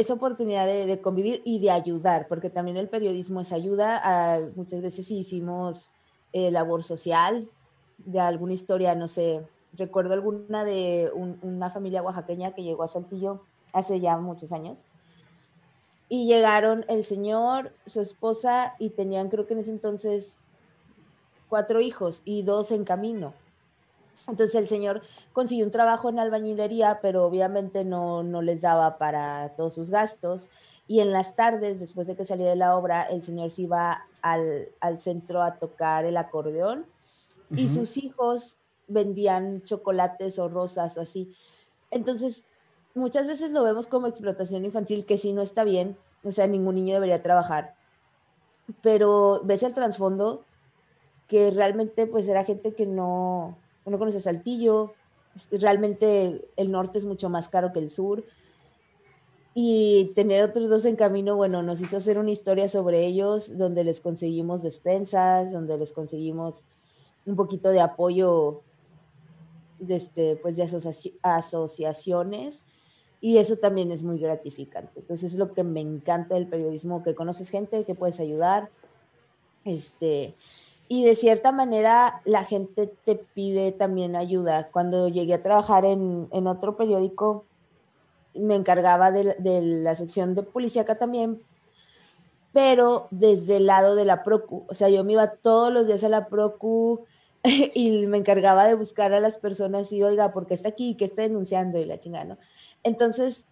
Esa 0.00 0.14
oportunidad 0.14 0.66
de, 0.66 1.00
convivir 1.02 1.42
y 1.44 1.58
de 1.58 1.70
ayudar, 1.70 2.26
porque 2.26 2.48
también 2.48 2.78
el 2.78 2.88
periodismo 2.88 3.42
es 3.42 3.52
ayuda. 3.52 4.00
A, 4.02 4.40
muchas 4.56 4.80
veces 4.80 5.10
hicimos 5.10 5.90
eh, 6.32 6.50
labor 6.50 6.82
social, 6.82 7.50
de 7.98 8.18
alguna 8.18 8.54
historia, 8.54 8.94
no 8.94 9.08
sé, 9.08 9.46
recuerdo 9.74 10.14
alguna 10.14 10.64
de 10.64 11.10
una 11.42 11.68
familia 11.68 12.02
oaxaqueña 12.02 12.54
que 12.54 12.62
llegó 12.62 12.82
a 12.82 12.88
Saltillo 12.88 13.42
hace 13.74 14.00
ya 14.00 14.16
muchos 14.16 14.52
años. 14.52 14.86
Y 16.08 16.26
llegaron 16.26 16.86
el 16.88 17.04
señor, 17.04 17.74
su 17.84 18.00
esposa, 18.00 18.76
y 18.78 18.88
tenían 18.88 19.28
creo 19.28 19.46
que 19.46 19.52
en 19.52 19.60
ese 19.60 19.70
entonces 19.70 20.38
cuatro 21.50 21.82
hijos 21.82 22.22
y 22.24 22.40
dos 22.42 22.72
en 22.72 22.84
camino. 22.84 23.34
Entonces 24.28 24.54
el 24.54 24.68
señor 24.68 25.02
consiguió 25.32 25.64
un 25.64 25.70
trabajo 25.70 26.08
en 26.08 26.18
albañilería, 26.18 27.00
pero 27.02 27.24
obviamente 27.24 27.84
no, 27.84 28.22
no 28.22 28.42
les 28.42 28.60
daba 28.60 28.98
para 28.98 29.50
todos 29.56 29.74
sus 29.74 29.90
gastos. 29.90 30.48
Y 30.86 31.00
en 31.00 31.12
las 31.12 31.36
tardes, 31.36 31.80
después 31.80 32.06
de 32.06 32.16
que 32.16 32.24
salía 32.24 32.48
de 32.48 32.56
la 32.56 32.76
obra, 32.76 33.04
el 33.04 33.22
señor 33.22 33.50
se 33.50 33.62
iba 33.62 34.06
al, 34.22 34.68
al 34.80 34.98
centro 34.98 35.42
a 35.42 35.54
tocar 35.54 36.04
el 36.04 36.16
acordeón 36.16 36.86
y 37.50 37.68
sus 37.68 37.96
hijos 37.96 38.56
vendían 38.86 39.62
chocolates 39.62 40.38
o 40.38 40.48
rosas 40.48 40.96
o 40.96 41.00
así. 41.00 41.34
Entonces, 41.90 42.44
muchas 42.94 43.26
veces 43.26 43.50
lo 43.50 43.64
vemos 43.64 43.86
como 43.86 44.06
explotación 44.06 44.64
infantil, 44.64 45.06
que 45.06 45.18
sí 45.18 45.32
no 45.32 45.42
está 45.42 45.64
bien, 45.64 45.96
o 46.24 46.30
sea, 46.30 46.46
ningún 46.46 46.76
niño 46.76 46.94
debería 46.94 47.22
trabajar, 47.22 47.74
pero 48.82 49.40
ves 49.44 49.62
el 49.62 49.72
trasfondo 49.72 50.44
que 51.26 51.50
realmente 51.50 52.06
pues 52.06 52.28
era 52.28 52.44
gente 52.44 52.74
que 52.74 52.86
no, 52.86 53.56
no 53.86 53.98
conoce 53.98 54.20
Saltillo, 54.20 54.94
realmente 55.52 56.48
el 56.56 56.70
norte 56.70 56.98
es 56.98 57.04
mucho 57.04 57.28
más 57.28 57.48
caro 57.48 57.72
que 57.72 57.78
el 57.78 57.90
sur, 57.90 58.24
y 59.52 60.12
tener 60.14 60.42
otros 60.42 60.70
dos 60.70 60.84
en 60.84 60.96
camino, 60.96 61.36
bueno, 61.36 61.62
nos 61.62 61.80
hizo 61.80 61.96
hacer 61.96 62.18
una 62.18 62.30
historia 62.30 62.68
sobre 62.68 63.04
ellos, 63.04 63.58
donde 63.58 63.82
les 63.82 64.00
conseguimos 64.00 64.62
despensas, 64.62 65.52
donde 65.52 65.76
les 65.76 65.92
conseguimos 65.92 66.62
un 67.26 67.36
poquito 67.36 67.70
de 67.70 67.80
apoyo 67.80 68.62
de, 69.80 69.96
este, 69.96 70.36
pues 70.36 70.56
de 70.56 70.68
asociaciones 71.22 72.64
y 73.20 73.36
eso 73.38 73.56
también 73.56 73.92
es 73.92 74.02
muy 74.02 74.18
gratificante. 74.18 75.00
Entonces 75.00 75.32
es 75.32 75.38
lo 75.38 75.52
que 75.52 75.64
me 75.64 75.80
encanta 75.80 76.36
del 76.36 76.46
periodismo, 76.46 77.02
que 77.02 77.14
conoces 77.14 77.50
gente, 77.50 77.84
que 77.84 77.94
puedes 77.94 78.20
ayudar, 78.20 78.70
este, 79.64 80.34
y 80.92 81.04
de 81.04 81.14
cierta 81.14 81.52
manera 81.52 82.20
la 82.24 82.42
gente 82.44 82.92
te 83.04 83.14
pide 83.14 83.70
también 83.70 84.16
ayuda. 84.16 84.70
Cuando 84.72 85.06
llegué 85.06 85.34
a 85.34 85.40
trabajar 85.40 85.84
en, 85.84 86.26
en 86.32 86.48
otro 86.48 86.76
periódico, 86.76 87.44
me 88.34 88.56
encargaba 88.56 89.12
de, 89.12 89.36
de, 89.38 89.62
la 89.62 89.94
sección 89.94 90.34
de 90.34 90.42
policía 90.42 90.84
también, 90.84 91.40
pero 92.52 93.06
desde 93.12 93.58
el 93.58 93.66
lado 93.66 93.94
de 93.94 94.04
la 94.04 94.24
PROCU. 94.24 94.64
O 94.68 94.74
sea, 94.74 94.88
yo 94.88 95.04
me 95.04 95.12
iba 95.12 95.28
todos 95.28 95.72
los 95.72 95.86
días 95.86 96.02
a 96.02 96.08
la 96.08 96.26
PROCU, 96.26 97.04
y 97.74 98.06
me 98.08 98.18
encargaba 98.18 98.66
de 98.66 98.74
buscar 98.74 99.12
a 99.12 99.20
las 99.20 99.38
personas 99.38 99.92
y, 99.92 100.02
oiga, 100.02 100.32
¿por 100.32 100.48
qué 100.48 100.54
está 100.54 100.70
aquí? 100.70 100.96
¿Qué 100.96 101.04
está 101.04 101.22
denunciando? 101.22 101.78
Y 101.78 101.84
la 101.84 102.00
chingada, 102.00 102.24
¿no? 102.24 102.38
Entonces, 102.82 103.46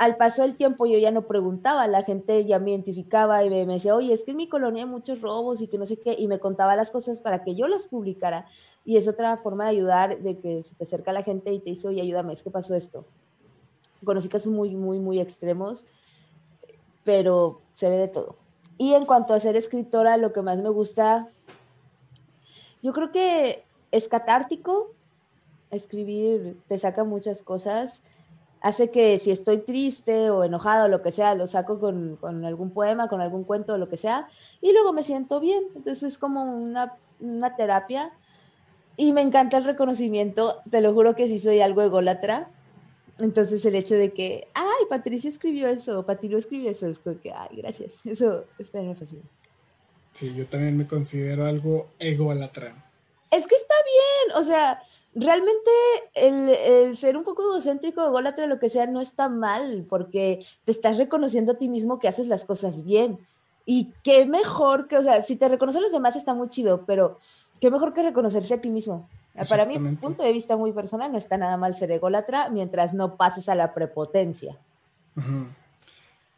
al 0.00 0.16
paso 0.16 0.40
del 0.40 0.56
tiempo 0.56 0.86
yo 0.86 0.96
ya 0.96 1.10
no 1.10 1.26
preguntaba, 1.26 1.86
la 1.86 2.02
gente 2.02 2.46
ya 2.46 2.58
me 2.58 2.70
identificaba 2.70 3.44
y 3.44 3.50
me, 3.50 3.66
decía, 3.66 3.94
oye, 3.94 4.14
es 4.14 4.24
que 4.24 4.30
en 4.30 4.38
mi 4.38 4.48
colonia 4.48 4.84
hay 4.84 4.88
muchos 4.88 5.20
robos 5.20 5.60
y 5.60 5.68
que 5.68 5.76
no 5.76 5.84
sé 5.84 5.98
qué, 5.98 6.16
y 6.18 6.26
me 6.26 6.38
contaba 6.38 6.74
las 6.74 6.90
cosas 6.90 7.20
para 7.20 7.44
que 7.44 7.54
yo 7.54 7.68
las 7.68 7.86
publicara. 7.86 8.46
Y 8.82 8.96
es 8.96 9.06
otra 9.06 9.36
forma 9.36 9.64
de 9.64 9.70
ayudar, 9.70 10.18
de 10.20 10.38
que 10.38 10.62
se 10.62 10.74
te 10.74 10.84
acerca 10.84 11.12
la 11.12 11.22
gente 11.22 11.52
y 11.52 11.58
te 11.58 11.68
dice, 11.68 11.86
oye, 11.86 12.00
ayúdame, 12.00 12.32
es 12.32 12.42
que 12.42 12.50
pasó 12.50 12.74
esto. 12.74 13.04
Conocí 14.02 14.30
casos 14.30 14.50
muy, 14.50 14.74
muy, 14.74 14.98
muy 14.98 15.20
extremos, 15.20 15.84
pero 17.04 17.60
se 17.74 17.90
ve 17.90 17.96
de 17.98 18.08
todo. 18.08 18.36
Y 18.78 18.94
en 18.94 19.04
cuanto 19.04 19.34
a 19.34 19.40
ser 19.40 19.54
escritora, 19.54 20.16
lo 20.16 20.32
que 20.32 20.40
más 20.40 20.56
me 20.56 20.70
gusta 20.70 21.28
yo 22.82 22.94
creo 22.94 23.12
que 23.12 23.64
es 23.90 24.08
catártico, 24.08 24.94
escribir 25.70 26.58
te 26.68 26.78
saca 26.78 27.04
muchas 27.04 27.42
cosas, 27.42 28.02
hace 28.60 28.90
que 28.90 29.18
si 29.18 29.30
estoy 29.30 29.58
triste 29.58 30.30
o 30.30 30.44
enojado 30.44 30.84
o 30.84 30.88
lo 30.88 31.02
que 31.02 31.12
sea, 31.12 31.34
lo 31.34 31.46
saco 31.46 31.80
con, 31.80 32.16
con, 32.16 32.44
algún 32.44 32.70
poema, 32.70 33.08
con 33.08 33.20
algún 33.20 33.44
cuento 33.44 33.74
o 33.74 33.78
lo 33.78 33.88
que 33.88 33.96
sea, 33.96 34.28
y 34.60 34.72
luego 34.72 34.92
me 34.92 35.02
siento 35.02 35.40
bien. 35.40 35.64
Entonces 35.74 36.12
es 36.12 36.18
como 36.18 36.44
una, 36.44 36.94
una 37.20 37.56
terapia. 37.56 38.12
Y 38.96 39.12
me 39.12 39.22
encanta 39.22 39.56
el 39.56 39.64
reconocimiento, 39.64 40.60
te 40.70 40.82
lo 40.82 40.92
juro 40.92 41.16
que 41.16 41.26
sí 41.26 41.38
soy 41.38 41.60
algo 41.60 41.80
ególatra. 41.80 42.50
Entonces 43.18 43.64
el 43.64 43.74
hecho 43.74 43.94
de 43.94 44.12
que, 44.12 44.48
ay, 44.54 44.86
Patricia 44.88 45.30
escribió 45.30 45.68
eso, 45.68 46.04
Patilo 46.04 46.38
escribió 46.38 46.70
eso, 46.70 46.86
es 46.86 46.98
como 46.98 47.18
que, 47.18 47.32
ay, 47.32 47.56
gracias. 47.56 48.00
Eso 48.04 48.44
está 48.58 48.82
muy 48.82 48.94
fácil. 48.94 49.22
Sí, 50.12 50.34
yo 50.34 50.46
también 50.46 50.76
me 50.76 50.86
considero 50.86 51.46
algo 51.46 51.88
ególatra. 51.98 52.74
Es 53.30 53.46
que 53.46 53.54
está 53.54 53.74
bien, 53.84 54.42
o 54.42 54.44
sea, 54.44 54.82
realmente 55.14 55.70
el, 56.14 56.96
ser 56.96 57.16
un 57.16 57.24
poco 57.24 57.42
egocéntrico, 57.42 58.04
ególatra, 58.04 58.46
lo 58.46 58.58
que 58.58 58.70
sea, 58.70 58.86
no 58.86 59.00
está 59.00 59.28
mal, 59.28 59.86
porque 59.88 60.44
te 60.64 60.72
estás 60.72 60.98
reconociendo 60.98 61.52
a 61.52 61.58
ti 61.58 61.68
mismo 61.68 61.98
que 61.98 62.08
haces 62.08 62.26
las 62.26 62.44
cosas 62.44 62.84
bien. 62.84 63.18
Y 63.66 63.92
qué 64.02 64.26
mejor 64.26 64.88
que, 64.88 64.96
o 64.98 65.02
sea, 65.02 65.22
si 65.22 65.36
te 65.36 65.48
reconocen 65.48 65.82
los 65.82 65.92
demás 65.92 66.16
está 66.16 66.34
muy 66.34 66.48
chido, 66.48 66.84
pero 66.86 67.18
qué 67.60 67.70
mejor 67.70 67.92
que 67.92 68.02
reconocerse 68.02 68.54
a 68.54 68.60
ti 68.60 68.70
mismo. 68.70 69.08
Para 69.48 69.64
mí, 69.64 69.78
punto 69.96 70.22
de 70.22 70.32
vista 70.32 70.56
muy 70.56 70.72
personal, 70.72 71.12
no 71.12 71.18
está 71.18 71.36
nada 71.36 71.56
mal 71.56 71.74
ser 71.74 71.90
ególatra 71.92 72.50
mientras 72.50 72.94
no 72.94 73.16
pases 73.16 73.48
a 73.48 73.54
la 73.54 73.72
prepotencia. 73.72 74.58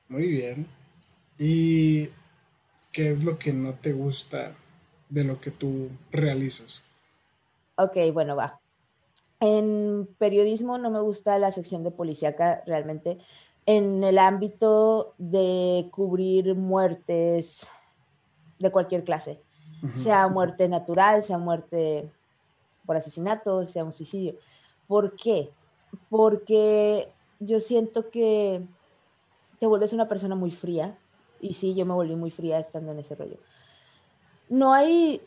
Muy 0.08 0.26
bien. 0.26 0.66
Y 1.38 2.10
¿qué 2.92 3.10
es 3.10 3.24
lo 3.24 3.38
que 3.38 3.52
no 3.52 3.74
te 3.74 3.92
gusta 3.92 4.54
de 5.08 5.24
lo 5.24 5.40
que 5.40 5.50
tú 5.50 5.88
realizas? 6.10 6.86
Ok, 7.76 7.96
bueno, 8.12 8.36
va. 8.36 8.61
En 9.42 10.08
periodismo 10.18 10.78
no 10.78 10.88
me 10.88 11.00
gusta 11.00 11.36
la 11.40 11.50
sección 11.50 11.82
de 11.82 11.90
policíaca 11.90 12.62
realmente. 12.64 13.18
En 13.66 14.04
el 14.04 14.18
ámbito 14.18 15.14
de 15.18 15.88
cubrir 15.90 16.54
muertes 16.54 17.66
de 18.60 18.70
cualquier 18.70 19.02
clase, 19.02 19.40
sea 19.96 20.28
muerte 20.28 20.68
natural, 20.68 21.24
sea 21.24 21.38
muerte 21.38 22.08
por 22.86 22.96
asesinato, 22.96 23.66
sea 23.66 23.82
un 23.82 23.92
suicidio. 23.92 24.36
¿Por 24.86 25.16
qué? 25.16 25.50
Porque 26.08 27.08
yo 27.40 27.58
siento 27.58 28.10
que 28.10 28.62
te 29.58 29.66
vuelves 29.66 29.92
una 29.92 30.08
persona 30.08 30.36
muy 30.36 30.52
fría, 30.52 30.96
y 31.40 31.54
sí, 31.54 31.74
yo 31.74 31.84
me 31.84 31.94
volví 31.94 32.14
muy 32.14 32.30
fría 32.30 32.60
estando 32.60 32.92
en 32.92 33.00
ese 33.00 33.16
rollo. 33.16 33.38
No 34.48 34.72
hay 34.72 35.20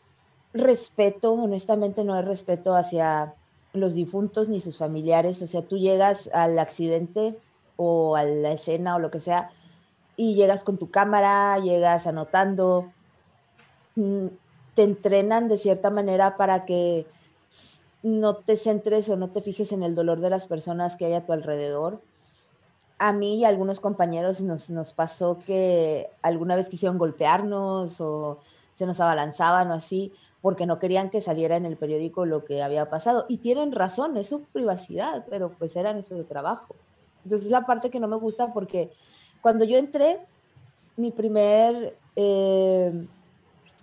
respeto, 0.53 1.33
honestamente 1.33 2.05
no 2.05 2.13
hay 2.13 2.23
respeto 2.23 2.75
hacia 2.75 3.35
los 3.77 3.93
difuntos 3.93 4.49
ni 4.49 4.61
sus 4.61 4.77
familiares. 4.77 5.41
O 5.41 5.47
sea, 5.47 5.61
tú 5.61 5.77
llegas 5.77 6.29
al 6.33 6.57
accidente 6.59 7.37
o 7.77 8.15
a 8.15 8.23
la 8.23 8.51
escena 8.53 8.95
o 8.95 8.99
lo 8.99 9.11
que 9.11 9.19
sea, 9.19 9.51
y 10.17 10.35
llegas 10.35 10.63
con 10.63 10.77
tu 10.77 10.89
cámara, 10.89 11.59
llegas 11.59 12.07
anotando, 12.07 12.91
mm, 13.95 14.27
te 14.75 14.83
entrenan 14.83 15.47
de 15.47 15.57
cierta 15.57 15.89
manera 15.89 16.37
para 16.37 16.65
que 16.65 17.05
no 18.03 18.35
te 18.35 18.55
centres 18.55 19.09
o 19.09 19.17
no 19.17 19.29
te 19.29 19.41
fijes 19.41 19.71
en 19.71 19.83
el 19.83 19.95
dolor 19.95 20.19
de 20.19 20.29
las 20.29 20.47
personas 20.47 20.95
que 20.95 21.05
hay 21.05 21.13
a 21.13 21.25
tu 21.25 21.33
alrededor. 21.33 22.01
A 22.97 23.11
mí 23.11 23.37
y 23.39 23.45
a 23.45 23.49
algunos 23.49 23.79
compañeros 23.79 24.41
nos, 24.41 24.69
nos 24.69 24.93
pasó 24.93 25.37
que 25.45 26.09
alguna 26.21 26.55
vez 26.55 26.69
quisieron 26.69 26.97
golpearnos 26.97 27.99
o 27.99 28.39
se 28.73 28.85
nos 28.85 28.99
abalanzaban 28.99 29.71
o 29.71 29.73
así, 29.73 30.13
porque 30.45 30.67
no 30.67 30.77
querían 30.77 31.09
que 31.09 31.21
saliera 31.21 31.57
en 31.57 31.65
el 31.65 31.75
periódico 31.75 32.23
lo 32.23 32.45
que 32.45 32.61
había 32.61 32.87
pasado. 32.87 33.25
Y 33.27 33.37
tienen 33.37 33.71
razón, 33.71 34.15
es 34.15 34.27
su 34.27 34.43
privacidad, 34.43 35.25
pero 35.27 35.49
pues 35.49 35.75
era 35.75 35.91
nuestro 35.91 36.23
trabajo. 36.25 36.75
Entonces 37.23 37.47
es 37.47 37.51
la 37.51 37.65
parte 37.65 37.89
que 37.89 37.99
no 37.99 38.07
me 38.07 38.15
gusta 38.15 38.53
porque 38.53 38.91
cuando 39.41 39.65
yo 39.65 39.79
entré, 39.79 40.19
mi 40.97 41.09
primer 41.09 41.97
eh, 42.15 42.93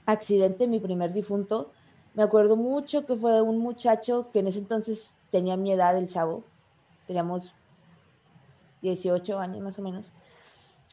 accidente, 0.06 0.68
mi 0.68 0.78
primer 0.78 1.12
difunto, 1.12 1.72
me 2.14 2.22
acuerdo 2.22 2.54
mucho 2.54 3.06
que 3.06 3.16
fue 3.16 3.42
un 3.42 3.58
muchacho 3.58 4.28
que 4.32 4.38
en 4.38 4.46
ese 4.46 4.60
entonces 4.60 5.16
tenía 5.32 5.56
mi 5.56 5.72
edad, 5.72 5.98
el 5.98 6.08
chavo, 6.08 6.44
teníamos 7.08 7.52
18 8.82 9.36
años 9.36 9.60
más 9.62 9.80
o 9.80 9.82
menos, 9.82 10.12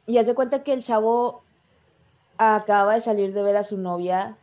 y 0.08 0.18
hace 0.18 0.34
cuenta 0.34 0.64
que 0.64 0.74
el 0.74 0.84
chavo 0.84 1.44
acaba 2.40 2.96
de 2.96 3.02
salir 3.02 3.36
de 3.36 3.44
ver 3.44 3.56
a 3.56 3.64
su 3.64 3.78
novia, 3.78 4.36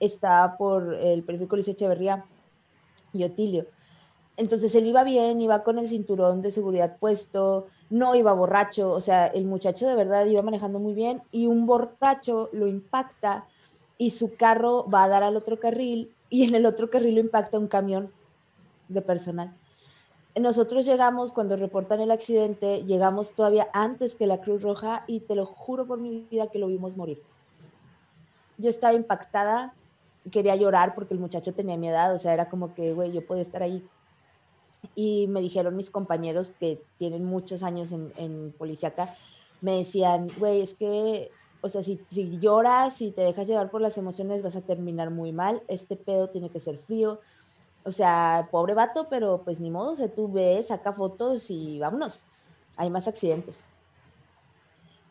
estaba 0.00 0.56
por 0.56 0.94
el 0.94 1.22
periférico 1.22 1.56
Luis 1.56 1.68
Echeverría 1.68 2.24
y 3.12 3.24
Otilio. 3.24 3.66
Entonces 4.36 4.74
él 4.74 4.86
iba 4.86 5.04
bien, 5.04 5.40
iba 5.40 5.62
con 5.62 5.78
el 5.78 5.88
cinturón 5.88 6.40
de 6.40 6.50
seguridad 6.50 6.96
puesto, 6.98 7.66
no 7.90 8.14
iba 8.14 8.32
borracho, 8.32 8.90
o 8.90 9.00
sea, 9.00 9.26
el 9.26 9.44
muchacho 9.44 9.86
de 9.86 9.94
verdad 9.94 10.24
iba 10.26 10.42
manejando 10.42 10.78
muy 10.78 10.94
bien 10.94 11.22
y 11.30 11.46
un 11.46 11.66
borracho 11.66 12.48
lo 12.52 12.66
impacta 12.66 13.44
y 13.98 14.10
su 14.10 14.34
carro 14.34 14.88
va 14.88 15.04
a 15.04 15.08
dar 15.08 15.22
al 15.22 15.36
otro 15.36 15.60
carril 15.60 16.10
y 16.30 16.44
en 16.44 16.54
el 16.54 16.64
otro 16.64 16.88
carril 16.88 17.16
lo 17.16 17.20
impacta 17.20 17.58
un 17.58 17.68
camión 17.68 18.10
de 18.88 19.02
personal. 19.02 19.52
Nosotros 20.38 20.86
llegamos, 20.86 21.32
cuando 21.32 21.56
reportan 21.56 22.00
el 22.00 22.10
accidente, 22.10 22.84
llegamos 22.84 23.34
todavía 23.34 23.68
antes 23.72 24.14
que 24.14 24.26
la 24.26 24.40
Cruz 24.40 24.62
Roja 24.62 25.04
y 25.06 25.20
te 25.20 25.34
lo 25.34 25.44
juro 25.44 25.86
por 25.86 25.98
mi 25.98 26.26
vida 26.30 26.46
que 26.46 26.60
lo 26.60 26.68
vimos 26.68 26.96
morir. 26.96 27.20
Yo 28.56 28.70
estaba 28.70 28.94
impactada, 28.94 29.74
quería 30.30 30.56
llorar 30.56 30.94
porque 30.94 31.14
el 31.14 31.20
muchacho 31.20 31.54
tenía 31.54 31.76
mi 31.76 31.88
edad, 31.88 32.14
o 32.14 32.18
sea, 32.18 32.32
era 32.34 32.48
como 32.48 32.74
que, 32.74 32.92
güey, 32.92 33.12
yo 33.12 33.24
podía 33.26 33.42
estar 33.42 33.62
ahí. 33.62 33.86
Y 34.94 35.26
me 35.28 35.40
dijeron 35.40 35.76
mis 35.76 35.90
compañeros 35.90 36.52
que 36.58 36.82
tienen 36.98 37.24
muchos 37.24 37.62
años 37.62 37.92
en, 37.92 38.12
en 38.16 38.54
Policiaca, 38.56 39.14
me 39.60 39.76
decían, 39.76 40.26
güey, 40.38 40.62
es 40.62 40.74
que 40.74 41.30
o 41.62 41.68
sea, 41.68 41.82
si, 41.82 42.00
si 42.08 42.38
lloras 42.38 43.00
y 43.02 43.10
te 43.10 43.22
dejas 43.22 43.46
llevar 43.46 43.70
por 43.70 43.80
las 43.80 43.98
emociones, 43.98 44.42
vas 44.42 44.56
a 44.56 44.62
terminar 44.62 45.10
muy 45.10 45.32
mal. 45.32 45.62
Este 45.68 45.96
pedo 45.96 46.30
tiene 46.30 46.48
que 46.48 46.60
ser 46.60 46.78
frío. 46.78 47.20
O 47.84 47.90
sea, 47.90 48.48
pobre 48.50 48.74
vato, 48.74 49.06
pero 49.08 49.42
pues 49.44 49.60
ni 49.60 49.70
modo, 49.70 49.92
o 49.92 49.96
sea, 49.96 50.08
tú 50.08 50.30
ves, 50.30 50.68
saca 50.68 50.92
fotos 50.92 51.50
y 51.50 51.78
vámonos. 51.78 52.24
Hay 52.76 52.90
más 52.90 53.08
accidentes. 53.08 53.62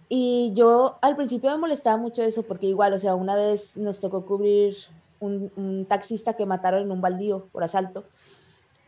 Y 0.08 0.54
yo 0.56 0.98
al 1.02 1.16
principio 1.16 1.52
me 1.52 1.58
molestaba 1.58 1.98
mucho 1.98 2.24
eso, 2.24 2.44
porque 2.44 2.66
igual, 2.66 2.94
o 2.94 3.00
sea, 3.00 3.14
una 3.14 3.36
vez 3.36 3.78
nos 3.78 4.00
tocó 4.00 4.26
cubrir 4.26 4.76
un, 5.20 5.86
taxista 5.88 6.34
que 6.34 6.46
mataron 6.46 6.82
en 6.82 6.92
un 6.92 7.02
baldío 7.02 7.48
por 7.52 7.64
asalto 7.64 8.06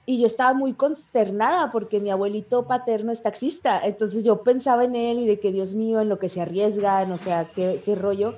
y 0.06 0.20
yo 0.20 0.28
estaba 0.28 0.54
muy 0.54 0.74
consternada 0.74 1.72
porque 1.72 2.00
mi 2.00 2.10
abuelito 2.10 2.68
paterno 2.68 3.12
es 3.12 3.22
taxista, 3.22 3.82
entonces 3.84 4.24
yo 4.24 4.44
pensaba 4.44 4.84
en 4.84 4.96
él 4.96 5.20
y 5.20 5.28
de 5.28 5.40
que 5.40 5.52
Dios 5.52 5.76
mío, 5.76 6.02
en 6.02 6.10
lo 6.10 6.20
que 6.20 6.30
se 6.30 6.42
arriesgan, 6.42 7.12
o 7.12 7.18
sea, 7.18 7.50
qué, 7.54 7.82
qué 7.86 7.96
rollo, 7.96 8.36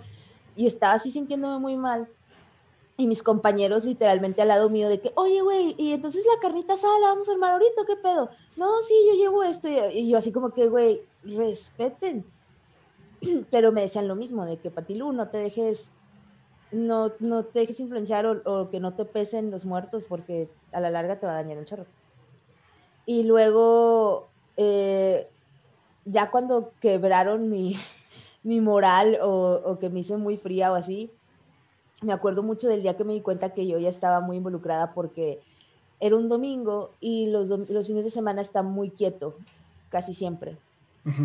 y 0.55 0.67
estaba 0.67 0.93
así 0.93 1.11
sintiéndome 1.11 1.59
muy 1.59 1.77
mal. 1.77 2.07
Y 2.95 3.07
mis 3.07 3.23
compañeros 3.23 3.85
literalmente 3.85 4.41
al 4.41 4.49
lado 4.49 4.69
mío 4.69 4.87
de 4.87 5.01
que, 5.01 5.11
oye, 5.15 5.41
güey, 5.41 5.73
y 5.79 5.93
entonces 5.93 6.23
la 6.25 6.39
carnita 6.39 6.75
asada 6.75 6.99
la 6.99 7.07
vamos 7.07 7.27
a 7.27 7.31
armar 7.31 7.53
ahorita, 7.53 7.85
¿qué 7.87 7.95
pedo? 7.95 8.29
No, 8.55 8.81
sí, 8.83 8.93
yo 9.07 9.15
llevo 9.15 9.41
esto. 9.41 9.67
Y 9.67 10.07
yo 10.07 10.19
así 10.19 10.31
como 10.31 10.51
que, 10.51 10.67
güey, 10.67 11.01
respeten. 11.23 12.23
Pero 13.51 13.71
me 13.71 13.81
decían 13.81 14.07
lo 14.07 14.15
mismo, 14.15 14.45
de 14.45 14.57
que 14.57 14.69
Patilú, 14.69 15.11
no 15.11 15.27
te 15.29 15.39
dejes 15.39 15.91
no, 16.73 17.13
no 17.19 17.45
te 17.45 17.59
dejes 17.59 17.79
influenciar 17.79 18.25
o, 18.25 18.69
que 18.69 18.79
no 18.79 18.93
te 18.93 19.05
pesen 19.05 19.51
los 19.51 19.65
muertos 19.65 20.05
porque 20.07 20.49
a 20.71 20.79
la 20.79 20.89
larga 20.89 21.19
te 21.19 21.25
va 21.25 21.33
a 21.33 21.41
dañar 21.41 21.57
un 21.57 21.65
chorro. 21.65 21.85
Y 23.05 23.23
luego, 23.23 24.27
eh, 24.57 25.27
ya 26.05 26.31
cuando 26.31 26.71
quebraron 26.81 27.49
mi, 27.49 27.75
mi 28.43 28.59
moral 28.59 29.19
o, 29.21 29.61
o, 29.63 29.79
que 29.79 29.89
me 29.89 30.01
hice 30.01 30.17
muy 30.17 30.37
fría 30.37 30.71
o 30.71 30.75
así, 30.75 31.11
me 32.01 32.13
acuerdo 32.13 32.43
mucho 32.43 32.67
del 32.67 32.81
día 32.81 32.97
que 32.97 33.03
me 33.03 33.13
di 33.13 33.21
cuenta 33.21 33.53
que 33.53 33.67
yo 33.67 33.77
ya 33.79 33.89
estaba 33.89 34.19
muy 34.19 34.37
involucrada 34.37 34.93
porque 34.93 35.39
era 35.99 36.17
un 36.17 36.27
domingo 36.27 36.91
y 36.99 37.27
los, 37.27 37.47
los 37.47 37.87
fines 37.87 38.03
de 38.03 38.11
semana 38.11 38.41
está 38.41 38.61
muy 38.61 38.89
quieto, 38.89 39.35
casi 39.89 40.13
siempre. 40.13 40.57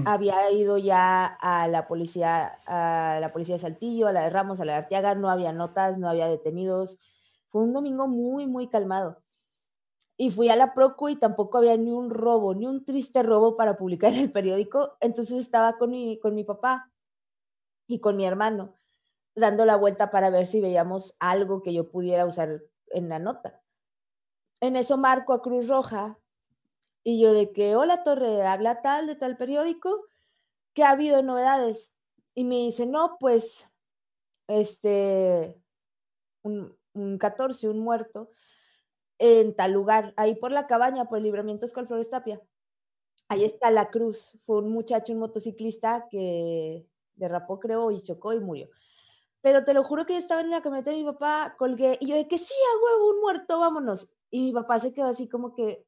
Había 0.07 0.51
ido 0.51 0.77
ya 0.77 1.27
a 1.27 1.69
la 1.69 1.87
policía, 1.87 2.59
a 2.67 3.19
la 3.21 3.29
policía 3.33 3.55
de 3.55 3.61
Saltillo, 3.61 4.09
a 4.09 4.13
la 4.13 4.23
de 4.23 4.31
Ramos, 4.31 4.61
a 4.61 4.65
la 4.65 4.73
de 4.73 4.79
Arteaga, 4.79 5.15
no 5.15 5.31
había 5.31 5.53
notas, 5.53 5.99
no 5.99 6.09
había 6.09 6.27
detenidos. 6.27 6.99
Fue 7.49 7.63
un 7.63 7.73
domingo 7.73 8.09
muy, 8.09 8.47
muy 8.47 8.69
calmado. 8.69 9.23
Y 10.17 10.31
fui 10.31 10.49
a 10.49 10.57
la 10.57 10.75
Procu 10.75 11.11
y 11.11 11.17
tampoco 11.17 11.59
había 11.59 11.77
ni 11.77 11.93
un 11.93 12.11
robo, 12.11 12.55
ni 12.55 12.67
un 12.67 12.85
triste 12.85 13.23
robo 13.23 13.57
para 13.57 13.77
publicar 13.77 14.13
en 14.13 14.21
el 14.21 14.33
periódico. 14.33 14.97
Entonces 15.01 15.39
estaba 15.39 15.79
con 15.79 15.91
mi, 15.91 16.19
con 16.19 16.35
mi 16.35 16.43
papá 16.43 16.91
y 17.87 18.01
con 18.01 18.17
mi 18.17 18.27
hermano, 18.27 18.75
dando 19.37 19.65
la 19.65 19.77
vuelta 19.77 20.11
para 20.11 20.29
ver 20.31 20.49
si 20.49 20.61
veíamos 20.61 21.15
algo 21.21 21.63
que 21.63 21.73
yo 21.73 21.89
pudiera 21.89 22.27
usar 22.27 22.63
en 22.89 23.09
la 23.09 23.21
nota. 23.21 23.63
En 24.61 24.75
eso 24.75 24.97
marco 24.97 25.33
a 25.33 25.41
Cruz 25.41 25.69
Roja 25.69 26.19
y 27.05 27.21
yo 27.21 27.33
de 27.33 27.53
que, 27.53 27.77
hola 27.77 28.03
Torre, 28.05 28.43
habla 28.47 28.83
tal 28.83 29.07
de 29.07 29.15
tal 29.15 29.37
periódico, 29.37 30.05
que 30.75 30.85
ha 30.85 30.91
habido 30.91 31.23
novedades. 31.23 31.91
Y 32.35 32.45
me 32.45 32.57
dice, 32.57 32.87
no, 32.87 33.17
pues, 33.19 33.69
este, 34.47 35.61
un, 36.43 36.77
14, 37.19 37.69
un 37.69 37.81
muerto, 37.81 38.31
en 39.19 39.55
tal 39.55 39.73
lugar, 39.73 40.15
ahí 40.17 40.35
por 40.37 40.53
la 40.53 40.67
cabaña, 40.67 41.07
por 41.07 41.19
el 41.19 41.25
libramiento 41.25 41.67
Escuela 41.67 41.89
Flores 41.89 42.11
Tapia. 42.11 42.41
Ahí 43.29 43.45
está 43.45 43.71
la 43.71 43.91
cruz. 43.91 44.39
Fue 44.47 44.59
un 44.59 44.71
muchacho, 44.71 45.13
un 45.13 45.19
motociclista 45.19 46.07
que 46.11 46.87
derrapó, 47.15 47.59
creo, 47.59 47.91
y 47.91 48.03
chocó 48.03 48.33
y 48.33 48.41
murió. 48.41 48.69
Pero 49.41 49.65
te 49.65 49.75
lo 49.75 49.85
juro 49.85 50.07
que 50.07 50.15
yo 50.15 50.19
estaba 50.19 50.41
en 50.41 50.51
la 50.51 50.63
camioneta 50.63 50.91
de 50.91 50.99
mi 50.99 51.05
papá, 51.05 51.57
colgué, 51.59 51.99
y 52.01 52.07
yo 52.07 52.17
de 52.17 52.29
que 52.29 52.39
sí, 52.39 52.55
a 52.55 52.85
huevo, 52.85 53.11
un 53.11 53.21
muerto, 53.21 53.59
vámonos. 53.59 54.09
Y 54.31 54.43
mi 54.43 54.53
papá 54.53 54.79
se 54.79 54.93
quedó 54.93 55.07
así 55.07 55.29
como 55.29 55.55
que, 55.55 55.88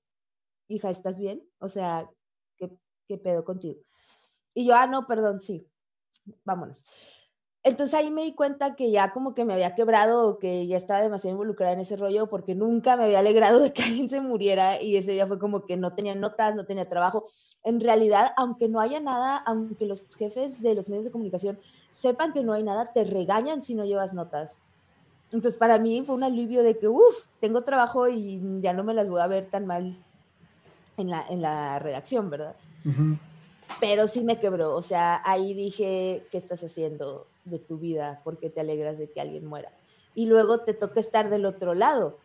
hija, 0.70 0.90
¿estás 0.90 1.18
bien? 1.18 1.42
O 1.58 1.68
sea, 1.68 2.08
¿qué, 2.56 2.70
qué 3.06 3.18
pedo 3.18 3.44
contigo? 3.44 3.80
Y 4.54 4.66
yo, 4.66 4.74
ah, 4.74 4.86
no, 4.86 5.06
perdón, 5.06 5.40
sí, 5.40 5.66
vámonos. 6.44 6.84
Entonces 7.62 7.92
ahí 7.92 8.10
me 8.10 8.22
di 8.22 8.34
cuenta 8.34 8.74
que 8.74 8.90
ya 8.90 9.12
como 9.12 9.34
que 9.34 9.44
me 9.44 9.52
había 9.52 9.74
quebrado 9.74 10.26
o 10.26 10.38
que 10.38 10.66
ya 10.66 10.78
estaba 10.78 11.02
demasiado 11.02 11.32
involucrada 11.34 11.74
en 11.74 11.80
ese 11.80 11.94
rollo 11.94 12.26
porque 12.26 12.54
nunca 12.54 12.96
me 12.96 13.04
había 13.04 13.18
alegrado 13.18 13.60
de 13.60 13.72
que 13.74 13.82
alguien 13.82 14.08
se 14.08 14.20
muriera 14.20 14.80
y 14.80 14.96
ese 14.96 15.12
día 15.12 15.26
fue 15.26 15.38
como 15.38 15.66
que 15.66 15.76
no 15.76 15.94
tenía 15.94 16.14
notas, 16.14 16.54
no 16.54 16.64
tenía 16.64 16.86
trabajo. 16.86 17.24
En 17.62 17.80
realidad, 17.80 18.32
aunque 18.38 18.68
no 18.68 18.80
haya 18.80 18.98
nada, 18.98 19.36
aunque 19.36 19.84
los 19.84 20.04
jefes 20.16 20.62
de 20.62 20.74
los 20.74 20.88
medios 20.88 21.04
de 21.04 21.10
comunicación 21.10 21.60
sepan 21.90 22.32
que 22.32 22.42
no 22.42 22.54
hay 22.54 22.62
nada, 22.62 22.86
te 22.86 23.04
regañan 23.04 23.62
si 23.62 23.74
no 23.74 23.84
llevas 23.84 24.14
notas. 24.14 24.56
Entonces 25.24 25.58
para 25.58 25.78
mí 25.78 26.02
fue 26.02 26.14
un 26.14 26.24
alivio 26.24 26.62
de 26.62 26.78
que, 26.78 26.88
uff, 26.88 27.26
tengo 27.40 27.62
trabajo 27.62 28.08
y 28.08 28.40
ya 28.60 28.72
no 28.72 28.84
me 28.84 28.94
las 28.94 29.10
voy 29.10 29.20
a 29.20 29.26
ver 29.26 29.50
tan 29.50 29.66
mal 29.66 30.02
en 31.00 31.10
la, 31.10 31.26
en 31.28 31.42
la 31.42 31.78
redacción, 31.78 32.30
¿verdad? 32.30 32.54
Pero 33.78 34.08
sí 34.08 34.22
me 34.22 34.40
quebró, 34.40 34.74
o 34.74 34.82
sea, 34.82 35.22
ahí 35.24 35.54
dije, 35.54 36.26
¿qué 36.30 36.38
estás 36.38 36.62
haciendo 36.62 37.26
de 37.44 37.58
tu 37.58 37.78
vida? 37.78 38.20
¿Por 38.24 38.38
qué 38.38 38.50
te 38.50 38.60
alegras 38.60 38.98
de 38.98 39.10
que 39.10 39.20
alguien 39.20 39.46
muera? 39.46 39.70
Y 40.14 40.26
luego 40.26 40.60
te 40.60 40.74
toca 40.74 41.00
estar 41.00 41.30
del 41.30 41.46
otro 41.46 41.74
lado 41.74 42.18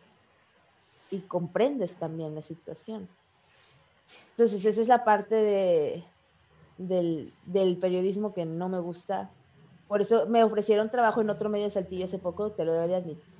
y 1.10 1.20
comprendes 1.20 1.96
también 1.96 2.34
la 2.34 2.42
situación. 2.42 3.08
Entonces, 4.32 4.64
esa 4.64 4.80
es 4.80 4.88
la 4.88 5.04
parte 5.04 5.34
de, 5.34 6.04
del, 6.78 7.32
del, 7.46 7.76
periodismo 7.76 8.34
que 8.34 8.44
no 8.44 8.68
me 8.68 8.80
gusta. 8.80 9.30
Por 9.88 10.02
eso 10.02 10.26
me 10.26 10.42
ofrecieron 10.42 10.90
trabajo 10.90 11.20
en 11.20 11.30
otro 11.30 11.48
medio 11.48 11.66
de 11.66 11.70
Saltillo 11.70 12.04
hace 12.04 12.18
poco, 12.18 12.50
te 12.50 12.64
lo 12.64 12.74
doy 12.74 12.88
de 12.88 12.96
admitir. 12.96 13.36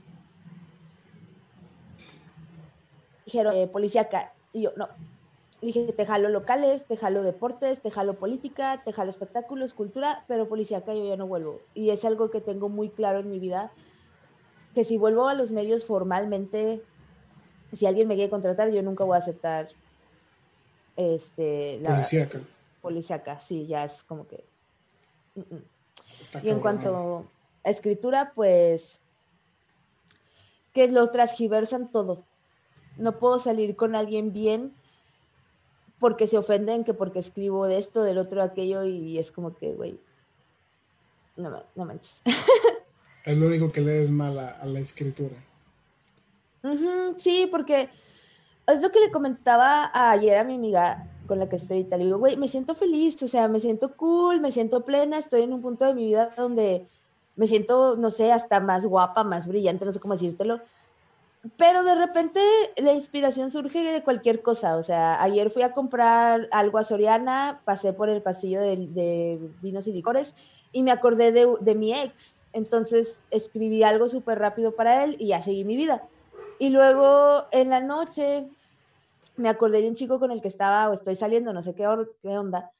Dijeron, 3.24 3.56
eh, 3.56 3.66
policía, 3.66 4.08
y 4.52 4.62
yo, 4.62 4.72
no, 4.76 4.88
dije, 5.66 5.92
te 5.92 6.06
jalo 6.06 6.28
locales, 6.28 6.84
te 6.84 6.96
jalo 6.96 7.22
deportes, 7.22 7.80
te 7.80 7.90
jalo 7.90 8.14
política, 8.14 8.80
te 8.84 8.92
jalo 8.92 9.10
espectáculos, 9.10 9.74
cultura, 9.74 10.24
pero 10.28 10.48
policíaca 10.48 10.94
yo 10.94 11.06
ya 11.06 11.16
no 11.16 11.26
vuelvo. 11.26 11.60
Y 11.74 11.90
es 11.90 12.04
algo 12.04 12.30
que 12.30 12.40
tengo 12.40 12.68
muy 12.68 12.88
claro 12.88 13.18
en 13.18 13.30
mi 13.30 13.38
vida, 13.38 13.72
que 14.74 14.84
si 14.84 14.96
vuelvo 14.96 15.28
a 15.28 15.34
los 15.34 15.50
medios 15.50 15.84
formalmente, 15.84 16.82
si 17.72 17.86
alguien 17.86 18.08
me 18.08 18.14
quiere 18.14 18.30
contratar, 18.30 18.70
yo 18.70 18.82
nunca 18.82 19.04
voy 19.04 19.16
a 19.16 19.18
aceptar 19.18 19.68
este, 20.96 21.78
la, 21.80 22.02
policíaca, 22.80 23.40
sí, 23.40 23.66
ya 23.66 23.84
es 23.84 24.02
como 24.04 24.26
que... 24.26 24.44
Mm, 25.34 25.40
mm. 25.40 26.46
y 26.46 26.48
en 26.48 26.60
cuanto 26.60 27.26
a 27.64 27.70
escritura, 27.70 28.32
pues 28.34 29.00
que 30.72 30.88
lo 30.88 31.10
transgiversan 31.10 31.90
todo. 31.90 32.22
No 32.96 33.18
puedo 33.18 33.38
salir 33.38 33.76
con 33.76 33.96
alguien 33.96 34.32
bien 34.32 34.74
porque 35.98 36.26
se 36.26 36.38
ofenden, 36.38 36.84
que 36.84 36.94
porque 36.94 37.18
escribo 37.18 37.66
de 37.66 37.78
esto, 37.78 38.02
del 38.02 38.18
otro, 38.18 38.42
aquello, 38.42 38.84
y 38.84 39.18
es 39.18 39.30
como 39.30 39.54
que, 39.54 39.72
güey, 39.72 39.98
no, 41.36 41.62
no 41.74 41.84
manches. 41.84 42.22
Es 43.24 43.36
lo 43.36 43.48
único 43.48 43.72
que 43.72 43.80
lees 43.80 44.08
mal 44.08 44.38
a, 44.38 44.64
la 44.64 44.78
escritura. 44.78 45.34
sí, 47.16 47.48
porque 47.50 47.90
es 48.68 48.80
lo 48.80 48.92
que 48.92 49.00
le 49.00 49.10
comentaba 49.10 49.90
ayer 49.92 50.38
a 50.38 50.44
mi 50.44 50.54
amiga 50.54 51.08
con 51.26 51.40
la 51.40 51.48
que 51.48 51.56
estoy 51.56 51.78
y 51.78 51.84
tal. 51.84 51.98
digo, 51.98 52.18
güey, 52.18 52.36
me 52.36 52.46
siento 52.46 52.76
feliz, 52.76 53.20
o 53.24 53.26
sea, 53.26 53.48
me 53.48 53.58
siento 53.58 53.96
cool, 53.96 54.40
me 54.40 54.52
siento 54.52 54.84
plena, 54.84 55.18
estoy 55.18 55.42
en 55.42 55.52
un 55.52 55.60
punto 55.60 55.84
de 55.84 55.94
mi 55.94 56.06
vida 56.06 56.32
donde 56.36 56.86
me 57.34 57.48
siento, 57.48 57.96
no 57.96 58.12
sé, 58.12 58.30
hasta 58.30 58.60
más 58.60 58.86
guapa, 58.86 59.24
más 59.24 59.48
brillante, 59.48 59.84
no 59.84 59.92
sé 59.92 59.98
cómo 59.98 60.14
decírtelo. 60.14 60.60
Pero 61.56 61.84
de 61.84 61.94
repente 61.94 62.40
la 62.76 62.92
inspiración 62.92 63.52
surge 63.52 63.82
de 63.82 64.02
cualquier 64.02 64.42
cosa. 64.42 64.76
O 64.76 64.82
sea, 64.82 65.22
ayer 65.22 65.50
fui 65.50 65.62
a 65.62 65.72
comprar 65.72 66.48
algo 66.50 66.78
a 66.78 66.84
Soriana, 66.84 67.60
pasé 67.64 67.92
por 67.92 68.08
el 68.08 68.22
pasillo 68.22 68.60
de, 68.60 69.38
vinos 69.60 69.86
y 69.86 69.92
licores 69.92 70.34
y 70.72 70.82
me 70.82 70.90
acordé 70.90 71.32
de, 71.32 71.46
de 71.60 71.74
mi 71.74 71.92
ex. 71.92 72.36
Entonces 72.52 73.20
escribí 73.30 73.82
algo 73.82 74.08
súper 74.08 74.38
rápido 74.38 74.74
para 74.74 75.04
él 75.04 75.16
y 75.18 75.28
ya 75.28 75.42
seguí 75.42 75.64
mi 75.64 75.76
vida. 75.76 76.08
Y 76.58 76.70
luego 76.70 77.44
en 77.52 77.70
la 77.70 77.80
noche 77.80 78.46
me 79.36 79.48
acordé 79.48 79.82
de 79.82 79.88
un 79.88 79.94
chico 79.94 80.18
con 80.18 80.30
el 80.30 80.40
que 80.40 80.48
estaba 80.48 80.88
o 80.88 80.94
estoy 80.94 81.16
saliendo, 81.16 81.52
no 81.52 81.62
sé 81.62 81.74
qué, 81.74 81.86
qué 82.22 82.38
onda, 82.38 82.70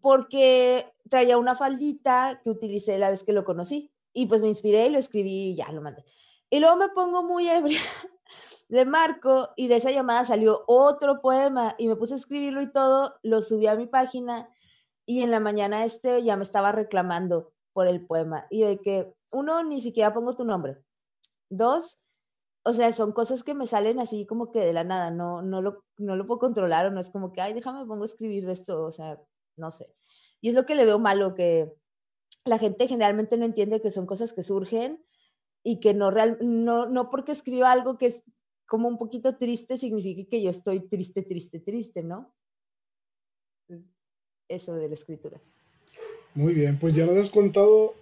porque 0.00 0.92
traía 1.08 1.38
una 1.38 1.54
faldita 1.54 2.40
que 2.42 2.50
utilicé 2.50 2.98
la 2.98 3.10
vez 3.10 3.22
que 3.22 3.32
lo 3.32 3.44
conocí. 3.44 3.90
Y 4.12 4.26
pues 4.26 4.40
me 4.40 4.48
inspiré 4.48 4.86
y 4.86 4.90
lo 4.90 4.98
escribí 4.98 5.50
y 5.50 5.54
ya 5.56 5.70
lo 5.72 5.80
mandé. 5.80 6.04
Y 6.50 6.60
luego 6.60 6.76
me 6.76 6.88
pongo 6.90 7.22
muy 7.22 7.48
ebria 7.48 7.80
de 8.68 8.84
Marco 8.84 9.50
y 9.56 9.68
de 9.68 9.76
esa 9.76 9.90
llamada 9.90 10.24
salió 10.24 10.64
otro 10.66 11.20
poema 11.20 11.74
y 11.78 11.88
me 11.88 11.96
puse 11.96 12.14
a 12.14 12.16
escribirlo 12.16 12.62
y 12.62 12.72
todo, 12.72 13.14
lo 13.22 13.42
subí 13.42 13.66
a 13.66 13.76
mi 13.76 13.86
página 13.86 14.48
y 15.06 15.22
en 15.22 15.30
la 15.30 15.40
mañana 15.40 15.84
este 15.84 16.22
ya 16.22 16.36
me 16.36 16.44
estaba 16.44 16.72
reclamando 16.72 17.52
por 17.72 17.88
el 17.88 18.06
poema. 18.06 18.46
Y 18.50 18.62
de 18.62 18.80
que, 18.80 19.14
uno, 19.30 19.62
ni 19.64 19.80
siquiera 19.80 20.14
pongo 20.14 20.34
tu 20.36 20.44
nombre. 20.44 20.78
Dos, 21.50 21.98
o 22.62 22.72
sea, 22.72 22.92
son 22.92 23.12
cosas 23.12 23.44
que 23.44 23.54
me 23.54 23.66
salen 23.66 24.00
así 24.00 24.26
como 24.26 24.50
que 24.50 24.60
de 24.60 24.72
la 24.72 24.84
nada, 24.84 25.10
no, 25.10 25.42
no, 25.42 25.60
lo, 25.60 25.84
no 25.98 26.16
lo 26.16 26.26
puedo 26.26 26.40
controlar 26.40 26.86
o 26.86 26.90
no 26.90 27.00
es 27.00 27.10
como 27.10 27.32
que, 27.32 27.40
ay, 27.40 27.52
déjame, 27.52 27.84
pongo 27.86 28.04
a 28.04 28.06
escribir 28.06 28.46
de 28.46 28.52
esto, 28.52 28.82
o 28.84 28.92
sea, 28.92 29.20
no 29.56 29.70
sé. 29.70 29.94
Y 30.40 30.48
es 30.48 30.54
lo 30.54 30.64
que 30.64 30.74
le 30.74 30.86
veo 30.86 30.98
malo, 30.98 31.34
que 31.34 31.74
la 32.44 32.58
gente 32.58 32.88
generalmente 32.88 33.36
no 33.36 33.44
entiende 33.44 33.82
que 33.82 33.90
son 33.90 34.06
cosas 34.06 34.32
que 34.32 34.42
surgen 34.42 35.04
y 35.64 35.80
que 35.80 35.94
no, 35.94 36.10
real, 36.10 36.38
no, 36.40 36.86
no 36.86 37.10
porque 37.10 37.32
escriba 37.32 37.72
algo 37.72 37.98
que 37.98 38.06
es 38.06 38.22
como 38.66 38.86
un 38.86 38.98
poquito 38.98 39.36
triste 39.36 39.78
significa 39.78 40.28
que 40.30 40.42
yo 40.42 40.50
estoy 40.50 40.80
triste, 40.80 41.22
triste, 41.22 41.58
triste, 41.58 42.02
¿no? 42.02 42.32
Eso 44.46 44.74
de 44.74 44.88
la 44.88 44.94
escritura. 44.94 45.40
Muy 46.34 46.52
bien, 46.52 46.78
pues 46.78 46.94
ya 46.94 47.06
nos 47.06 47.16
has 47.16 47.30
contado 47.30 47.94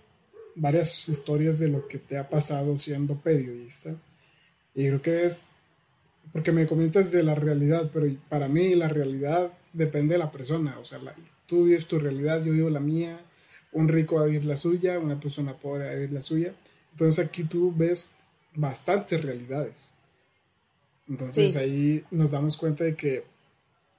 varias 0.55 1.09
historias 1.09 1.59
de 1.59 1.68
lo 1.68 1.87
que 1.87 1.98
te 1.98 2.18
ha 2.18 2.29
pasado 2.29 2.79
siendo 2.79 3.16
periodista. 3.16 3.94
Y 4.75 4.88
creo 4.88 5.03
que 5.03 5.25
es, 5.25 5.44
porque 6.33 6.51
me 6.51 6.66
comentas 6.66 7.12
de 7.12 7.22
la 7.22 7.35
realidad, 7.35 7.90
pero 7.92 8.07
para 8.29 8.48
mí 8.48 8.75
la 8.75 8.88
realidad 8.88 9.53
depende 9.72 10.14
de 10.14 10.18
la 10.18 10.33
persona. 10.33 10.79
O 10.81 10.85
sea, 10.85 10.98
tú 11.46 11.64
vives 11.64 11.87
tu 11.87 11.98
realidad, 11.98 12.42
yo 12.42 12.53
vivo 12.53 12.70
la 12.70 12.81
mía, 12.81 13.20
un 13.72 13.88
rico 13.88 14.16
va 14.16 14.22
a 14.22 14.27
vivir 14.27 14.44
la 14.44 14.57
suya, 14.57 14.98
una 14.98 15.20
persona 15.20 15.57
pobre 15.57 15.85
va 15.85 15.90
a 15.90 15.94
vivir 15.94 16.12
la 16.12 16.22
suya. 16.22 16.55
Entonces 16.92 17.24
aquí 17.24 17.44
tú 17.44 17.72
ves 17.74 18.12
bastantes 18.55 19.22
realidades. 19.22 19.92
Entonces 21.09 21.57
ahí 21.57 22.05
nos 22.11 22.31
damos 22.31 22.57
cuenta 22.57 22.85
de 22.85 22.94
que 22.94 23.24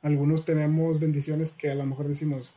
algunos 0.02 0.46
tenemos 0.46 1.00
bendiciones 1.00 1.52
que 1.52 1.72
a 1.72 1.76
lo 1.76 1.86
mejor 1.86 2.08
decimos, 2.08 2.56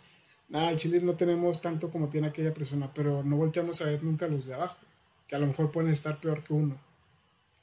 nada, 0.49 0.71
en 0.71 0.77
Chile 0.77 1.01
no 1.01 1.15
tenemos 1.15 1.61
tanto 1.61 1.91
como 1.91 2.09
tiene 2.09 2.29
aquella 2.29 2.55
persona, 2.55 2.91
pero 2.95 3.23
no 3.23 3.37
volteamos 3.37 3.81
a 3.81 3.87
ver 3.87 4.03
nunca 4.03 4.29
los 4.29 4.47
de 4.47 4.55
abajo, 4.55 4.77
que 5.27 5.37
a 5.37 5.39
lo 5.39 5.47
mejor 5.47 5.71
pueden 5.71 5.91
estar 5.91 6.21
peor 6.21 6.43
que 6.43 6.53
uno. 6.53 6.77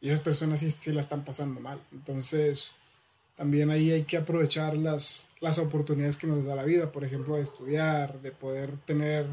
Y 0.02 0.10
esas 0.10 0.20
personas 0.20 0.60
sí, 0.60 0.70
sí 0.70 0.92
la 0.92 1.02
están 1.02 1.24
pasando 1.24 1.62
mal. 1.62 1.82
Entonces, 1.92 2.76
también 3.36 3.70
ahí 3.72 3.92
hay 3.92 4.04
que 4.04 4.18
aprovechar 4.18 4.76
las, 4.78 5.28
las 5.40 5.58
oportunidades 5.58 6.18
que 6.18 6.28
nos 6.28 6.46
da 6.46 6.56
la 6.56 6.64
vida, 6.64 6.92
por 6.92 7.04
ejemplo, 7.04 7.36
de 7.36 7.44
estudiar, 7.44 8.22
de 8.22 8.32
poder 8.32 8.78
tener 8.86 9.26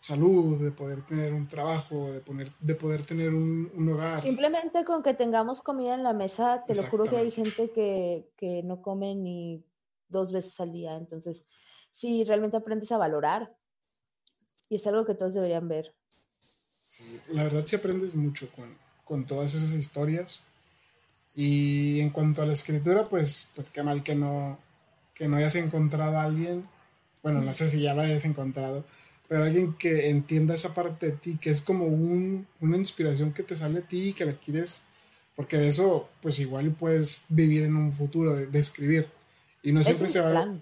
salud, 0.00 0.58
de 0.58 0.70
poder 0.70 1.02
tener 1.02 1.32
un 1.32 1.46
trabajo, 1.46 2.12
de, 2.12 2.20
poner, 2.20 2.50
de 2.60 2.74
poder 2.74 3.04
tener 3.04 3.34
un, 3.34 3.70
un, 3.74 3.88
hogar. 3.90 4.22
Simplemente 4.22 4.84
con 4.84 5.02
que 5.02 5.14
tengamos 5.14 5.62
comida 5.62 5.94
en 5.94 6.02
la 6.02 6.12
mesa, 6.12 6.64
te 6.66 6.74
lo 6.74 6.82
juro 6.84 7.04
que 7.04 7.16
hay 7.16 7.30
gente 7.30 7.70
que, 7.70 8.30
que 8.36 8.62
no 8.62 8.80
come 8.82 9.14
ni 9.14 9.64
dos 10.08 10.32
veces 10.32 10.58
al 10.60 10.72
día. 10.72 10.96
Entonces, 10.96 11.46
sí, 11.90 12.24
realmente 12.24 12.56
aprendes 12.56 12.92
a 12.92 12.98
valorar. 12.98 13.54
Y 14.70 14.76
es 14.76 14.86
algo 14.86 15.04
que 15.04 15.14
todos 15.14 15.34
deberían 15.34 15.68
ver. 15.68 15.94
Sí, 16.86 17.20
la 17.28 17.44
verdad 17.44 17.64
sí 17.66 17.76
aprendes 17.76 18.14
mucho 18.14 18.50
con, 18.52 18.76
con 19.04 19.26
todas 19.26 19.54
esas 19.54 19.72
historias. 19.72 20.44
Y 21.34 22.00
en 22.00 22.10
cuanto 22.10 22.42
a 22.42 22.46
la 22.46 22.52
escritura, 22.52 23.04
pues, 23.04 23.50
pues 23.54 23.70
qué 23.70 23.82
mal 23.82 24.02
que 24.02 24.14
no, 24.14 24.58
que 25.14 25.28
no 25.28 25.36
hayas 25.36 25.54
encontrado 25.56 26.18
a 26.18 26.22
alguien. 26.22 26.64
Bueno, 27.22 27.40
no 27.40 27.54
sé 27.54 27.68
si 27.68 27.80
ya 27.80 27.94
lo 27.94 28.02
hayas 28.02 28.24
encontrado, 28.24 28.84
pero 29.28 29.44
alguien 29.44 29.74
que 29.74 30.08
entienda 30.08 30.54
esa 30.54 30.74
parte 30.74 31.06
de 31.06 31.12
ti, 31.12 31.36
que 31.36 31.50
es 31.50 31.60
como 31.60 31.84
un, 31.84 32.46
una 32.60 32.78
inspiración 32.78 33.32
que 33.32 33.42
te 33.42 33.56
sale 33.56 33.80
a 33.80 33.82
ti 33.82 34.08
y 34.08 34.12
que 34.14 34.24
la 34.24 34.32
quieres, 34.32 34.84
porque 35.36 35.58
de 35.58 35.68
eso, 35.68 36.08
pues 36.22 36.38
igual 36.38 36.70
puedes 36.72 37.26
vivir 37.28 37.62
en 37.62 37.76
un 37.76 37.92
futuro, 37.92 38.34
de, 38.34 38.58
escribir. 38.58 39.08
Y 39.62 39.72
no 39.72 39.84
siempre 39.84 40.08
se 40.08 40.20
va... 40.20 40.56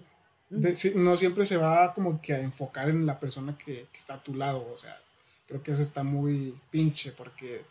no 0.95 1.17
siempre 1.17 1.45
se 1.45 1.57
va 1.57 1.93
como 1.93 2.21
que 2.21 2.33
a 2.33 2.41
enfocar 2.41 2.89
en 2.89 3.05
la 3.05 3.19
persona 3.19 3.57
que, 3.57 3.87
está 3.95 4.15
a 4.15 4.23
tu 4.23 4.35
lado, 4.35 4.67
o 4.71 4.77
sea, 4.77 4.99
creo 5.47 5.63
que 5.63 5.71
eso 5.71 5.81
está 5.81 6.03
muy 6.03 6.53
pinche 6.69 7.11
porque 7.11 7.61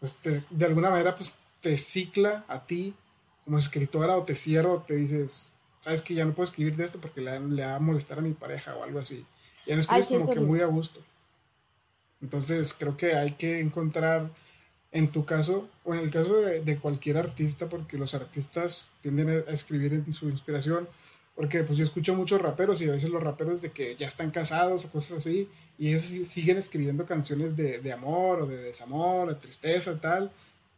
pues 0.00 0.14
de 0.22 0.64
alguna 0.64 0.90
manera 0.90 1.14
pues 1.14 1.34
te 1.60 1.76
cicla 1.76 2.44
a 2.48 2.64
ti 2.64 2.94
como 3.44 3.58
escritora 3.58 4.16
o 4.16 4.24
te 4.24 4.34
cierra 4.34 4.70
o 4.70 4.82
te 4.82 4.94
dices, 4.94 5.50
sabes 5.80 6.02
que 6.02 6.14
ya 6.14 6.24
no 6.24 6.34
puedo 6.34 6.44
escribir 6.44 6.76
de 6.76 6.84
esto 6.84 7.00
porque 7.00 7.20
le, 7.20 7.38
le 7.40 7.66
va 7.66 7.76
a 7.76 7.80
molestar 7.80 8.18
a 8.18 8.22
mi 8.22 8.32
pareja 8.32 8.74
o 8.76 8.82
algo 8.82 9.00
así. 9.00 9.26
Y 9.68 9.72
en 9.72 9.80
escribes 9.80 10.06
como 10.06 10.30
que 10.30 10.40
muy 10.40 10.60
a 10.62 10.66
gusto. 10.66 11.02
Entonces 12.22 12.74
creo 12.76 12.96
que 12.96 13.12
hay 13.12 13.32
que 13.32 13.60
encontrar, 13.60 14.30
en 14.90 15.10
tu 15.10 15.26
caso, 15.26 15.68
o 15.84 15.94
en 15.94 16.00
el 16.00 16.10
caso 16.10 16.40
de, 16.40 16.62
de, 16.62 16.78
cualquier 16.78 17.18
artista, 17.18 17.68
porque 17.68 17.98
los 17.98 18.14
artistas 18.14 18.92
tienden 19.02 19.44
a 19.46 19.52
escribir 19.52 19.92
en 19.92 20.12
su 20.14 20.30
inspiración, 20.30 20.88
porque 21.36 21.62
pues 21.62 21.76
yo 21.76 21.84
escucho 21.84 22.14
muchos 22.14 22.40
raperos 22.40 22.80
y 22.80 22.88
a 22.88 22.92
veces 22.92 23.10
los 23.10 23.22
raperos 23.22 23.60
de 23.60 23.70
que 23.70 23.94
ya 23.94 24.06
están 24.06 24.30
casados 24.30 24.86
o 24.86 24.90
cosas 24.90 25.18
así, 25.18 25.48
y 25.76 25.88
ellos 25.88 26.02
siguen 26.28 26.56
escribiendo 26.56 27.04
canciones 27.04 27.54
de, 27.54 27.78
de 27.78 27.92
amor 27.92 28.40
o 28.40 28.46
de 28.46 28.56
desamor, 28.56 29.28
de 29.28 29.34
tristeza, 29.34 30.00
tal, 30.00 30.32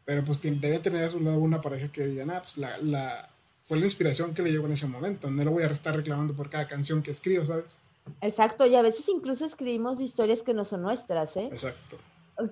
pero 0.04 0.24
pues 0.24 0.42
debe 0.42 0.80
tener 0.80 1.04
a 1.04 1.10
su 1.10 1.20
lado 1.20 1.38
una 1.38 1.60
pareja 1.60 1.92
que 1.92 2.08
diga, 2.08 2.26
ah, 2.28 2.42
pues 2.42 2.58
la, 2.58 2.76
la, 2.78 3.30
fue 3.62 3.78
la 3.78 3.84
inspiración 3.84 4.34
que 4.34 4.42
le 4.42 4.50
llegó 4.50 4.66
en 4.66 4.72
ese 4.72 4.88
momento, 4.88 5.30
no 5.30 5.44
lo 5.44 5.52
voy 5.52 5.62
a 5.62 5.68
estar 5.68 5.94
reclamando 5.94 6.34
por 6.34 6.50
cada 6.50 6.66
canción 6.66 7.04
que 7.04 7.12
escribo, 7.12 7.46
¿sabes? 7.46 7.78
Exacto, 8.20 8.66
y 8.66 8.74
a 8.76 8.82
veces 8.82 9.08
incluso 9.08 9.44
escribimos 9.44 10.00
historias 10.00 10.42
que 10.42 10.54
no 10.54 10.64
son 10.64 10.82
nuestras, 10.82 11.36
¿eh? 11.36 11.48
Exacto. 11.52 11.96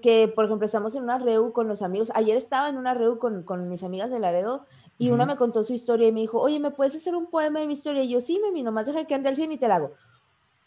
Que, 0.03 0.29
por 0.29 0.45
ejemplo, 0.45 0.67
estamos 0.67 0.95
en 0.95 1.03
una 1.03 1.19
reu 1.19 1.53
con 1.53 1.67
los 1.67 1.83
amigos. 1.83 2.13
Ayer 2.15 2.37
estaba 2.37 2.69
en 2.69 2.77
una 2.77 2.93
reu 2.93 3.19
con, 3.19 3.43
con 3.43 3.69
mis 3.69 3.83
amigas 3.83 4.11
de 4.11 4.19
Laredo 4.19 4.65
y 4.99 5.11
una 5.11 5.25
me 5.25 5.37
contó 5.37 5.63
su 5.63 5.73
historia 5.73 6.09
y 6.09 6.13
me 6.13 6.21
dijo, 6.21 6.41
oye, 6.41 6.59
¿me 6.59 6.73
puedes 6.73 6.95
hacer 6.95 7.15
un 7.15 7.27
poema 7.27 7.61
de 7.61 7.67
mi 7.67 7.75
historia? 7.75 8.03
Y 8.03 8.11
yo, 8.11 8.21
sí, 8.21 8.39
mami, 8.45 8.63
nomás 8.63 8.87
deja 8.87 9.05
que 9.05 9.15
ande 9.15 9.29
al 9.29 9.37
100 9.37 9.53
y 9.53 9.57
te 9.57 9.69
la 9.69 9.77
hago. 9.77 9.93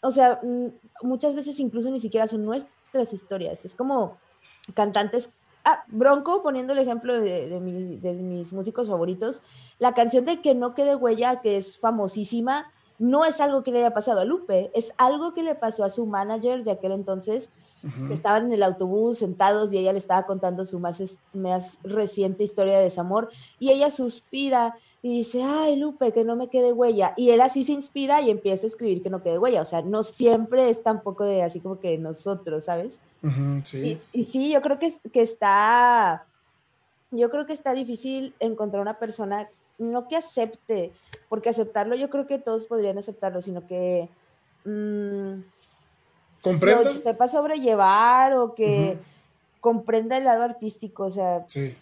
O 0.00 0.10
sea, 0.10 0.40
mm, 0.42 0.68
muchas 1.02 1.34
veces 1.34 1.60
incluso 1.60 1.90
ni 1.90 2.00
siquiera 2.00 2.26
son 2.26 2.44
nuestras 2.44 3.12
historias. 3.12 3.64
Es 3.64 3.74
como 3.74 4.16
cantantes. 4.74 5.30
Ah, 5.64 5.84
Bronco, 5.86 6.42
poniendo 6.42 6.72
el 6.72 6.80
ejemplo 6.80 7.14
de, 7.14 7.48
de, 7.48 7.60
de 8.00 8.12
mis 8.14 8.52
músicos 8.52 8.88
favoritos, 8.88 9.42
la 9.78 9.94
canción 9.94 10.24
de 10.24 10.40
Que 10.40 10.54
no 10.54 10.74
quede 10.74 10.96
huella, 10.96 11.40
que 11.40 11.58
es 11.58 11.78
famosísima, 11.78 12.72
no 13.02 13.24
es 13.24 13.40
algo 13.40 13.64
que 13.64 13.72
le 13.72 13.80
haya 13.80 13.92
pasado 13.92 14.20
a 14.20 14.24
Lupe, 14.24 14.70
es 14.74 14.94
algo 14.96 15.34
que 15.34 15.42
le 15.42 15.56
pasó 15.56 15.82
a 15.82 15.90
su 15.90 16.06
manager 16.06 16.62
de 16.62 16.70
aquel 16.70 16.92
entonces, 16.92 17.50
que 18.06 18.14
estaban 18.14 18.46
en 18.46 18.52
el 18.52 18.62
autobús 18.62 19.18
sentados 19.18 19.72
y 19.72 19.78
ella 19.78 19.92
le 19.92 19.98
estaba 19.98 20.24
contando 20.24 20.64
su 20.64 20.78
más, 20.78 21.02
más 21.32 21.80
reciente 21.82 22.44
historia 22.44 22.78
de 22.78 22.84
desamor 22.84 23.28
y 23.58 23.72
ella 23.72 23.90
suspira 23.90 24.76
y 25.02 25.16
dice, 25.16 25.42
ay 25.42 25.74
Lupe, 25.74 26.12
que 26.12 26.22
no 26.22 26.36
me 26.36 26.46
quede 26.46 26.72
huella. 26.72 27.12
Y 27.16 27.30
él 27.30 27.40
así 27.40 27.64
se 27.64 27.72
inspira 27.72 28.22
y 28.22 28.30
empieza 28.30 28.66
a 28.66 28.68
escribir 28.68 29.02
que 29.02 29.10
no 29.10 29.20
quede 29.20 29.36
huella. 29.36 29.62
O 29.62 29.66
sea, 29.66 29.82
no 29.82 30.04
siempre 30.04 30.70
es 30.70 30.84
tampoco 30.84 31.24
de 31.24 31.42
así 31.42 31.58
como 31.58 31.80
que 31.80 31.98
nosotros, 31.98 32.66
¿sabes? 32.66 33.00
sí. 33.64 33.98
Y, 34.12 34.20
y, 34.20 34.24
sí, 34.26 34.52
yo 34.52 34.62
creo 34.62 34.78
que, 34.78 34.94
que 35.12 35.22
está, 35.22 36.24
yo 37.10 37.30
creo 37.30 37.46
que 37.46 37.52
está 37.52 37.74
difícil 37.74 38.32
encontrar 38.38 38.80
una 38.80 39.00
persona 39.00 39.48
no 39.78 40.08
que 40.08 40.16
acepte, 40.16 40.92
porque 41.28 41.48
aceptarlo 41.48 41.94
yo 41.96 42.10
creo 42.10 42.26
que 42.26 42.38
todos 42.38 42.66
podrían 42.66 42.98
aceptarlo, 42.98 43.42
sino 43.42 43.66
que 43.66 44.08
mmm, 44.64 45.40
¿Comprenda? 46.42 46.82
Lo 46.82 46.92
sepa 46.92 47.28
sobrellevar 47.28 48.34
o 48.34 48.54
que 48.54 48.98
comprenda 49.60 50.18
el 50.18 50.24
lado 50.24 50.42
artístico, 50.42 51.04
o 51.04 51.10
sea. 51.10 51.44
Sí. 51.48 51.76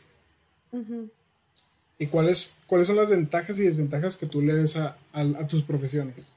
¿Y 1.99 2.07
cuáles, 2.07 2.57
cuáles 2.67 2.87
son 2.87 2.97
las 2.97 3.09
ventajas 3.09 3.59
y 3.59 3.65
desventajas 3.65 4.17
que 4.17 4.27
tú 4.27 4.43
le 4.43 4.53
ves 4.53 4.77
a, 4.77 4.97
tus 5.49 5.63
profesiones? 5.63 6.37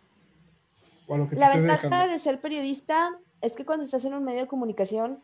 O 1.05 1.15
a 1.15 1.17
lo 1.17 1.29
que 1.29 1.35
te 1.35 1.41
La 1.41 1.53
ventaja 1.53 2.07
de 2.07 2.17
ser 2.17 2.39
periodista 2.39 3.11
es 3.41 3.55
que 3.55 3.65
cuando 3.65 3.83
estás 3.83 4.05
en 4.05 4.13
un 4.13 4.23
medio 4.23 4.41
de 4.41 4.47
comunicación, 4.47 5.19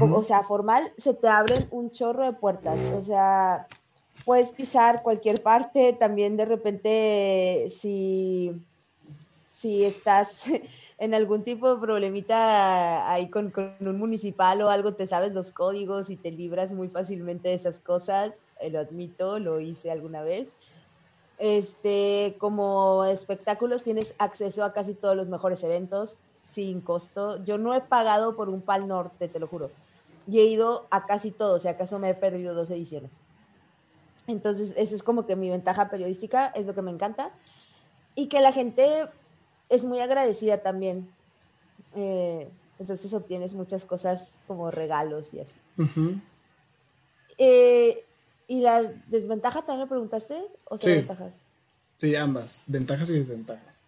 o 0.00 0.24
sea, 0.24 0.42
formal, 0.42 0.90
se 0.96 1.12
te 1.14 1.28
abren 1.28 1.68
un 1.70 1.90
chorro 1.90 2.24
de 2.24 2.32
puertas. 2.32 2.78
O 2.94 3.02
sea, 3.02 3.66
puedes 4.24 4.50
pisar 4.50 5.02
cualquier 5.02 5.42
parte. 5.42 5.92
También 5.92 6.36
de 6.36 6.44
repente, 6.44 7.68
si, 7.70 8.52
si 9.50 9.84
estás 9.84 10.44
en 10.98 11.14
algún 11.14 11.44
tipo 11.44 11.72
de 11.72 11.80
problemita 11.80 13.10
ahí 13.10 13.30
con, 13.30 13.52
un 13.80 13.98
municipal 13.98 14.60
o 14.62 14.70
algo, 14.70 14.94
te 14.94 15.06
sabes 15.06 15.32
los 15.32 15.52
códigos 15.52 16.10
y 16.10 16.16
te 16.16 16.30
libras 16.30 16.72
muy 16.72 16.88
fácilmente 16.88 17.48
de 17.48 17.54
esas 17.54 17.78
cosas. 17.78 18.42
Eh, 18.60 18.70
lo 18.70 18.80
admito, 18.80 19.38
lo 19.38 19.60
hice 19.60 19.90
alguna 19.90 20.22
vez. 20.22 20.56
Este, 21.38 22.34
como 22.38 23.04
espectáculos 23.04 23.84
tienes 23.84 24.14
acceso 24.18 24.64
a 24.64 24.72
casi 24.72 24.94
todos 24.94 25.14
los 25.14 25.28
mejores 25.28 25.62
eventos 25.62 26.18
sin 26.50 26.80
costo. 26.80 27.44
Yo 27.44 27.58
no 27.58 27.74
he 27.74 27.80
pagado 27.80 28.34
por 28.34 28.48
un 28.48 28.60
Pal 28.62 28.88
Norte, 28.88 29.28
te 29.28 29.38
lo 29.38 29.46
juro. 29.46 29.70
Y 30.26 30.40
he 30.40 30.44
ido 30.44 30.86
a 30.90 31.06
casi 31.06 31.30
todos, 31.30 31.62
si 31.62 31.68
acaso 31.68 31.98
me 31.98 32.10
he 32.10 32.14
perdido 32.14 32.54
dos 32.54 32.70
ediciones. 32.70 33.10
Entonces, 34.28 34.74
esa 34.76 34.94
es 34.94 35.02
como 35.02 35.26
que 35.26 35.36
mi 35.36 35.48
ventaja 35.48 35.88
periodística, 35.88 36.48
es 36.48 36.66
lo 36.66 36.74
que 36.74 36.82
me 36.82 36.90
encanta. 36.90 37.32
Y 38.14 38.28
que 38.28 38.40
la 38.40 38.52
gente 38.52 39.08
es 39.68 39.84
muy 39.84 40.00
agradecida 40.00 40.58
también. 40.58 41.08
Eh, 41.94 42.48
entonces 42.78 43.12
obtienes 43.12 43.54
muchas 43.54 43.84
cosas 43.84 44.38
como 44.46 44.70
regalos 44.70 45.32
y 45.32 45.40
así. 45.40 45.58
Eh, 47.38 48.04
¿Y 48.46 48.60
la 48.60 48.82
desventaja 49.06 49.60
también 49.62 49.80
lo 49.80 49.88
preguntaste? 49.88 50.44
¿O 50.64 50.76
sí. 50.78 50.92
ventajas? 50.92 51.32
Sí, 51.96 52.14
ambas, 52.14 52.64
ventajas 52.66 53.08
y 53.10 53.18
desventajas. 53.18 53.84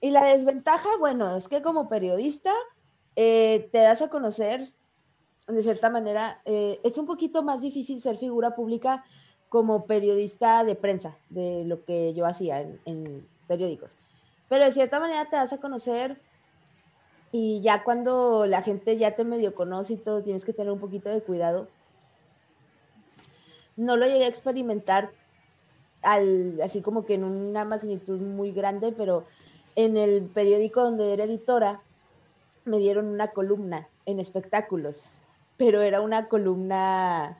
Y 0.00 0.10
la 0.10 0.26
desventaja, 0.26 0.88
bueno, 0.98 1.36
es 1.36 1.48
que 1.48 1.62
como 1.62 1.88
periodista 1.88 2.52
eh, 3.16 3.68
te 3.72 3.78
das 3.78 4.02
a 4.02 4.08
conocer 4.08 4.72
de 5.48 5.62
cierta 5.62 5.90
manera. 5.90 6.40
es 6.44 6.96
un 6.96 7.06
poquito 7.06 7.42
más 7.42 7.60
difícil 7.62 8.00
ser 8.00 8.18
figura 8.18 8.54
pública 8.54 9.04
como 9.50 9.84
periodista 9.84 10.64
de 10.64 10.74
prensa, 10.74 11.18
de 11.28 11.64
lo 11.66 11.84
que 11.84 12.14
yo 12.14 12.24
hacía 12.24 12.62
en 12.62 13.28
periódicos 13.46 13.98
pero 14.50 14.64
de 14.64 14.72
cierta 14.72 14.98
manera 14.98 15.26
te 15.26 15.36
vas 15.36 15.52
a 15.52 15.60
conocer 15.60 16.20
y 17.30 17.60
ya 17.60 17.84
cuando 17.84 18.46
la 18.46 18.62
gente 18.62 18.98
ya 18.98 19.14
te 19.14 19.22
medio 19.22 19.54
conoce 19.54 19.94
y 19.94 19.96
todo, 19.96 20.24
tienes 20.24 20.44
que 20.44 20.52
tener 20.52 20.72
un 20.72 20.80
poquito 20.80 21.08
de 21.08 21.22
cuidado. 21.22 21.68
No 23.76 23.96
lo 23.96 24.06
llegué 24.06 24.24
a 24.24 24.28
experimentar 24.28 25.12
al, 26.02 26.60
así 26.62 26.82
como 26.82 27.06
que 27.06 27.14
en 27.14 27.22
una 27.22 27.64
magnitud 27.64 28.18
muy 28.18 28.50
grande, 28.50 28.90
pero 28.90 29.24
en 29.76 29.96
el 29.96 30.22
periódico 30.22 30.82
donde 30.82 31.12
era 31.12 31.24
editora 31.24 31.80
me 32.64 32.78
dieron 32.78 33.06
una 33.06 33.28
columna 33.28 33.86
en 34.04 34.18
espectáculos, 34.18 35.04
pero 35.56 35.80
era 35.80 36.00
una 36.00 36.26
columna 36.26 37.38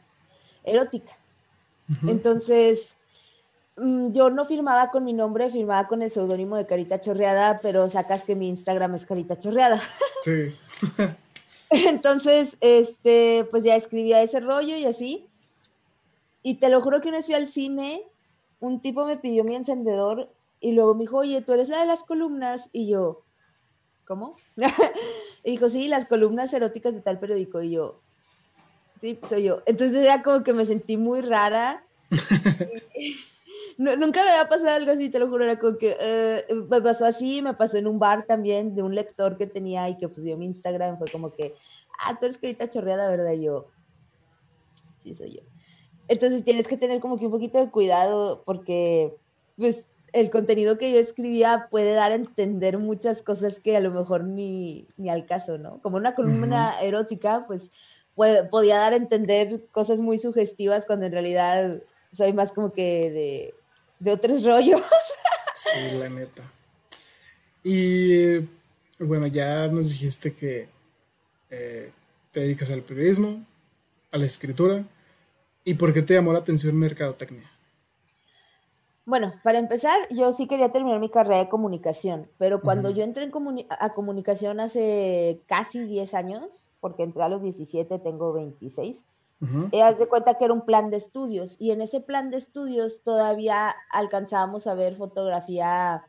erótica. 0.63 1.17
Entonces, 2.07 2.97
Mm, 3.81 4.13
yo 4.13 4.29
no 4.29 4.45
firmaba 4.45 4.91
con 4.91 5.05
mi 5.05 5.15
nombre, 5.15 5.51
firmaba 5.51 5.89
con 5.89 6.03
el 6.03 6.11
seudónimo 6.11 6.57
de 6.57 6.67
Carita 6.67 7.01
Chorreada, 7.01 7.61
pero 7.63 7.89
sacas 7.89 8.25
que 8.25 8.37
mi 8.37 8.49
Instagram 8.51 8.95
es 8.95 9.07
Carita 9.07 9.39
Chorreada. 9.39 9.81
Sí. 10.23 10.55
Entonces, 11.71 12.59
este, 12.61 13.47
pues 13.51 13.65
ya 13.65 13.77
escribía 13.77 14.21
ese 14.21 14.41
rollo 14.41 14.77
y 14.77 14.85
así. 14.85 15.27
Y 16.43 16.57
te 16.57 16.69
lo 16.69 16.83
juro 16.83 17.01
que 17.01 17.09
una 17.09 17.19
vez 17.19 17.27
fui 17.27 17.35
al 17.35 17.49
cine, 17.49 18.03
un 18.61 18.81
tipo 18.81 19.07
me 19.07 19.17
pidió 19.17 19.45
mi 19.45 19.55
encendedor 19.55 20.31
y 20.61 20.73
luego 20.73 20.95
me 20.95 21.05
dijo, 21.05 21.17
oye, 21.17 21.41
tú 21.41 21.55
eres 21.55 21.71
la 21.71 21.81
de 21.81 21.87
las 21.87 22.03
columnas. 22.03 22.69
Y 22.73 22.87
yo, 22.87 23.23
¿cómo? 24.05 24.37
y 25.45 25.53
dijo, 25.53 25.71
sí, 25.71 25.89
las 25.89 26.05
columnas 26.05 26.53
eróticas 26.53 26.93
de 26.93 27.01
tal 27.01 27.19
periódico. 27.19 27.63
Y 27.63 27.71
yo, 27.71 27.99
sí, 29.01 29.19
soy 29.29 29.45
yo. 29.45 29.63
Entonces 29.67 30.05
era 30.05 30.23
como 30.23 30.43
que 30.43 30.53
me 30.53 30.67
sentí 30.67 30.97
muy 30.97 31.21
rara. 31.21 31.85
nunca 33.81 34.23
me 34.23 34.31
había 34.31 34.49
pasado 34.49 34.77
algo 34.77 34.93
así, 34.93 35.09
te 35.09 35.19
lo 35.19 35.29
juro, 35.29 35.45
era 35.45 35.59
como 35.59 35.79
que 35.79 35.97
eh, 35.99 36.45
me 36.69 36.83
pasó 36.83 37.07
así, 37.07 37.41
me 37.41 37.55
pasó 37.55 37.79
en 37.79 37.87
un 37.87 37.99
bar 37.99 38.25
también 38.25 38.75
de 38.75 38.83
un 38.83 38.95
lector 38.95 39.39
que 39.39 39.47
tenía 39.47 39.89
y 39.89 39.97
que 39.97 40.09
pues 40.09 40.25
mi 40.37 40.45
Instagram, 40.45 40.99
fue 40.99 41.07
como 41.09 41.33
que, 41.33 41.55
ah, 42.05 42.19
tú 42.19 42.27
eres 42.27 42.39
carita 42.39 42.69
chorreada, 42.69 43.09
¿verdad? 43.09 43.33
Y 43.33 43.45
yo, 43.45 43.69
sí, 45.03 45.15
soy 45.15 45.37
yo. 45.37 45.41
Entonces 46.09 46.45
tienes 46.45 46.69
que 46.69 46.77
tener 46.77 47.01
como 47.01 47.19
que 47.19 47.27
un 47.27 47.33
poquito 47.33 47.59
de 47.59 47.71
cuidado 47.71 48.43
porque, 48.45 49.15
pues, 49.57 49.85
el 50.13 50.29
contenido 50.29 50.77
que 50.77 50.93
yo 50.93 50.99
escribía 50.99 51.69
puede 51.71 51.93
dar 51.93 52.11
a 52.11 52.17
entender 52.17 52.79
muchas 52.79 53.23
cosas 53.23 53.61
que 53.61 53.77
a 53.77 53.81
lo 53.81 53.93
mejor 53.93 54.25
ni, 54.25 54.89
ni 54.97 55.09
al 55.09 55.25
caso, 55.25 55.57
¿no? 55.57 55.81
Como 55.83 55.97
una 55.97 56.17
columna 56.17 56.81
erótica, 56.81 57.45
pues, 57.47 57.71
podía 58.51 58.79
dar 58.79 58.93
a 58.93 58.97
entender 58.97 59.67
cosas 59.73 59.99
muy 59.99 60.19
sugestivas 60.19 60.87
cuando 60.87 61.07
en 61.07 61.13
realidad 61.13 61.83
soy 62.13 62.33
más 62.33 62.53
como 62.53 62.73
que 62.73 63.11
de 63.11 63.55
de 64.01 64.13
otros 64.13 64.43
rollos. 64.45 64.81
Sí, 65.55 65.99
la 65.99 66.09
neta. 66.09 66.51
Y 67.63 68.39
bueno, 68.99 69.27
ya 69.29 69.69
nos 69.69 69.91
dijiste 69.91 70.35
que 70.35 70.69
eh, 71.51 71.93
te 72.33 72.41
dedicas 72.41 72.71
al 72.71 72.83
periodismo, 72.83 73.45
a 74.11 74.19
la 74.19 74.27
escritura. 74.27 74.85
¿Y 75.63 75.75
por 75.75 75.93
qué 75.93 76.01
te 76.01 76.15
llamó 76.15 76.33
la 76.33 76.39
atención 76.39 76.75
mercadotecnia? 76.77 77.50
Bueno, 79.07 79.33
para 79.43 79.59
empezar, 79.59 79.99
yo 80.11 80.33
sí 80.33 80.47
quería 80.47 80.71
terminar 80.71 81.01
mi 81.01 81.11
carrera 81.11 81.39
de 81.39 81.49
comunicación, 81.49 82.29
pero 82.39 82.61
cuando 82.61 82.91
yo 82.91 83.03
entré 83.03 83.25
en 83.25 83.33
a 83.71 83.93
comunicación 83.95 84.61
hace 84.61 85.41
casi 85.47 85.81
10 85.81 86.15
años, 86.15 86.71
porque 86.81 87.03
entré 87.03 87.23
a 87.23 87.29
los 87.29 87.43
17, 87.43 87.99
tengo 87.99 88.33
26, 88.33 89.05
Uh 89.43 89.75
haz 89.83 89.99
de 89.99 90.07
cuenta 90.07 90.35
que 90.35 90.45
era 90.45 90.53
un 90.53 90.67
plan 90.67 90.91
de 90.91 90.99
estudios 90.99 91.57
y 91.59 91.71
en 91.71 91.81
ese 91.81 92.01
plan 92.01 92.31
de 92.31 92.37
estudios 92.37 93.01
todavía 93.03 93.75
alcanzábamos 93.91 94.67
a 94.67 94.75
ver 94.75 94.97
fotografía 94.97 96.05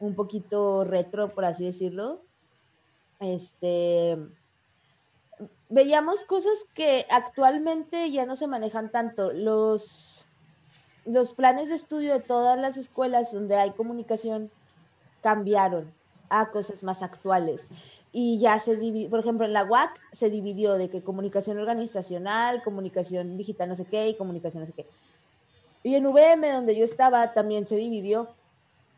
un 0.00 0.14
poquito 0.14 0.82
retro, 0.84 1.28
por 1.28 1.44
así 1.44 1.64
decirlo. 1.64 2.22
Este, 3.20 4.18
veíamos 5.68 6.24
cosas 6.24 6.52
que 6.74 7.06
actualmente 7.10 8.10
ya 8.10 8.26
no 8.26 8.36
se 8.36 8.46
manejan 8.46 8.90
tanto. 8.90 9.32
Los, 9.32 10.21
los 11.04 11.32
planes 11.32 11.68
de 11.68 11.74
estudio 11.74 12.12
de 12.12 12.20
todas 12.20 12.58
las 12.58 12.76
escuelas 12.76 13.32
donde 13.32 13.56
hay 13.56 13.70
comunicación 13.72 14.50
cambiaron 15.20 15.92
a 16.28 16.50
cosas 16.50 16.82
más 16.82 17.02
actuales 17.02 17.68
y 18.12 18.38
ya 18.38 18.58
se 18.58 18.76
dividió, 18.76 19.08
por 19.08 19.20
ejemplo, 19.20 19.46
en 19.46 19.54
la 19.54 19.64
UAC 19.64 19.98
se 20.12 20.28
dividió 20.28 20.74
de 20.74 20.90
que 20.90 21.02
comunicación 21.02 21.58
organizacional, 21.58 22.62
comunicación 22.62 23.38
digital 23.38 23.70
no 23.70 23.76
sé 23.76 23.86
qué 23.86 24.08
y 24.08 24.16
comunicación 24.16 24.62
no 24.62 24.66
sé 24.66 24.74
qué. 24.74 24.86
Y 25.82 25.94
en 25.94 26.06
VM, 26.06 26.52
donde 26.52 26.76
yo 26.76 26.84
estaba, 26.84 27.32
también 27.32 27.66
se 27.66 27.76
dividió. 27.76 28.28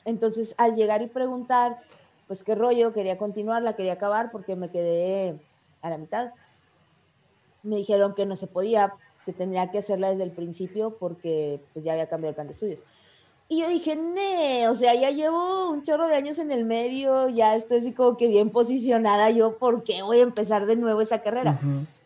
Entonces, 0.04 0.54
al 0.58 0.74
llegar 0.74 1.00
y 1.00 1.06
preguntar, 1.06 1.78
pues 2.26 2.42
qué 2.42 2.54
rollo, 2.54 2.92
quería 2.92 3.16
continuarla, 3.16 3.76
quería 3.76 3.94
acabar 3.94 4.30
porque 4.30 4.56
me 4.56 4.68
quedé 4.68 5.40
a 5.80 5.90
la 5.90 5.96
mitad. 5.96 6.32
Me 7.62 7.76
dijeron 7.76 8.14
que 8.14 8.26
no 8.26 8.36
se 8.36 8.48
podía, 8.48 8.94
que 9.24 9.32
tendría 9.32 9.70
que 9.70 9.78
hacerla 9.78 10.10
desde 10.10 10.24
el 10.24 10.32
principio 10.32 10.96
porque 10.98 11.60
pues 11.72 11.84
ya 11.84 11.92
había 11.92 12.08
cambiado 12.08 12.30
el 12.30 12.34
plan 12.34 12.46
de 12.46 12.52
estudios. 12.52 12.84
Y 13.48 13.60
yo 13.60 13.68
dije, 13.68 13.94
ne, 13.94 14.68
o 14.68 14.74
sea, 14.74 14.94
ya 14.94 15.10
llevo 15.10 15.70
un 15.70 15.82
chorro 15.82 16.06
de 16.06 16.14
años 16.14 16.38
en 16.38 16.50
el 16.50 16.64
medio, 16.64 17.28
ya 17.28 17.54
estoy 17.56 17.78
así 17.78 17.92
como 17.92 18.16
que 18.16 18.26
bien 18.28 18.50
posicionada 18.50 19.30
yo, 19.30 19.58
¿por 19.58 19.84
qué 19.84 20.02
voy 20.02 20.20
a 20.20 20.22
empezar 20.22 20.64
de 20.64 20.76
nuevo 20.76 21.02
esa 21.02 21.22
carrera? 21.22 21.60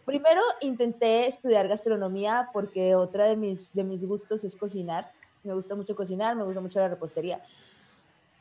Primero 0.05 0.41
intenté 0.61 1.27
estudiar 1.27 1.69
gastronomía 1.69 2.49
porque 2.53 2.97
otra 2.97 3.27
de 3.27 3.37
mis, 3.37 3.73
de 3.73 3.85
mis 3.85 4.05
gustos 4.05 4.43
es 4.43 4.57
cocinar. 4.57 5.13
Me 5.45 5.55
gusta 5.55 5.77
mucho 5.77 5.95
cocinar, 5.95 6.35
me 6.35 6.43
gusta 6.43 6.61
mucho 6.61 6.81
la 6.81 6.89
repostería. 6.89 7.41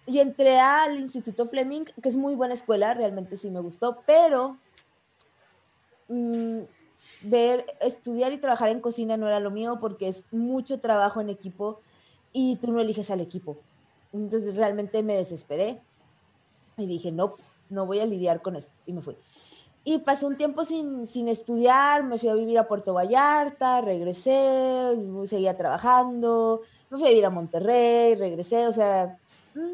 Y 0.08 0.20
entré 0.20 0.60
al 0.60 0.98
Instituto 0.98 1.48
Fleming, 1.48 1.84
que 2.02 2.10
es 2.10 2.16
muy 2.16 2.34
buena 2.34 2.54
escuela, 2.54 2.94
realmente 2.94 3.38
sí 3.38 3.52
me 3.52 3.60
gustó, 3.60 4.02
pero 4.08 4.58
mm, 6.08 6.62
ver, 7.24 7.66
estudiar 7.82 8.34
y 8.34 8.38
trabajar 8.38 8.70
en 8.70 8.82
cocina 8.82 9.18
no 9.18 9.28
era 9.28 9.40
lo 9.40 9.52
mío 9.52 9.78
porque 9.80 10.08
es 10.08 10.24
mucho 10.32 10.80
trabajo 10.80 11.22
en 11.22 11.30
equipo 11.30 11.80
y 12.34 12.56
tú 12.58 12.72
no 12.72 12.82
eliges 12.82 13.12
al 13.12 13.22
equipo. 13.22 13.58
Entonces 14.14 14.56
realmente 14.56 15.04
me 15.04 15.18
desesperé 15.18 15.80
y 16.78 16.86
dije, 16.86 17.12
no, 17.12 17.34
no 17.70 17.86
voy 17.86 18.00
a 18.00 18.06
lidiar 18.06 18.42
con 18.42 18.56
esto. 18.56 18.72
Y 18.86 18.94
me 18.94 19.02
fui. 19.02 19.16
Y 19.84 20.00
pasé 20.00 20.26
un 20.26 20.36
tiempo 20.36 20.66
sin, 20.66 21.08
sin 21.08 21.30
estudiar, 21.30 22.04
me 22.04 22.18
fui 22.20 22.30
a 22.30 22.34
vivir 22.34 22.60
a 22.60 22.68
Puerto 22.68 22.94
Vallarta, 22.94 23.80
regresé, 23.82 24.94
seguía 25.28 25.56
trabajando, 25.56 26.62
me 26.90 26.98
fui 26.98 27.08
a 27.08 27.12
vivir 27.12 27.26
a 27.26 27.30
Monterrey, 27.30 28.16
regresé, 28.16 28.68
o 28.68 28.74
sea, 28.74 29.18
mm. 29.56 29.72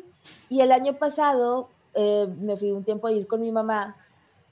y 0.49 0.61
el 0.61 0.71
año 0.71 0.93
pasado 0.93 1.67
eh, 1.95 2.28
me 2.39 2.57
fui 2.57 2.71
un 2.71 2.84
tiempo 2.84 3.07
a 3.07 3.11
ir 3.11 3.26
con 3.26 3.41
mi 3.41 3.51
mamá 3.51 3.95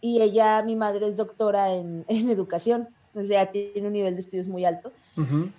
y 0.01 0.21
ella, 0.21 0.61
mi 0.63 0.75
madre 0.75 1.07
es 1.07 1.15
doctora 1.15 1.73
en, 1.73 2.03
en 2.09 2.29
educación, 2.29 2.89
o 3.13 3.23
sea, 3.23 3.51
tiene 3.51 3.87
un 3.87 3.93
nivel 3.93 4.15
de 4.15 4.21
estudios 4.21 4.47
muy 4.47 4.65
alto. 4.65 4.91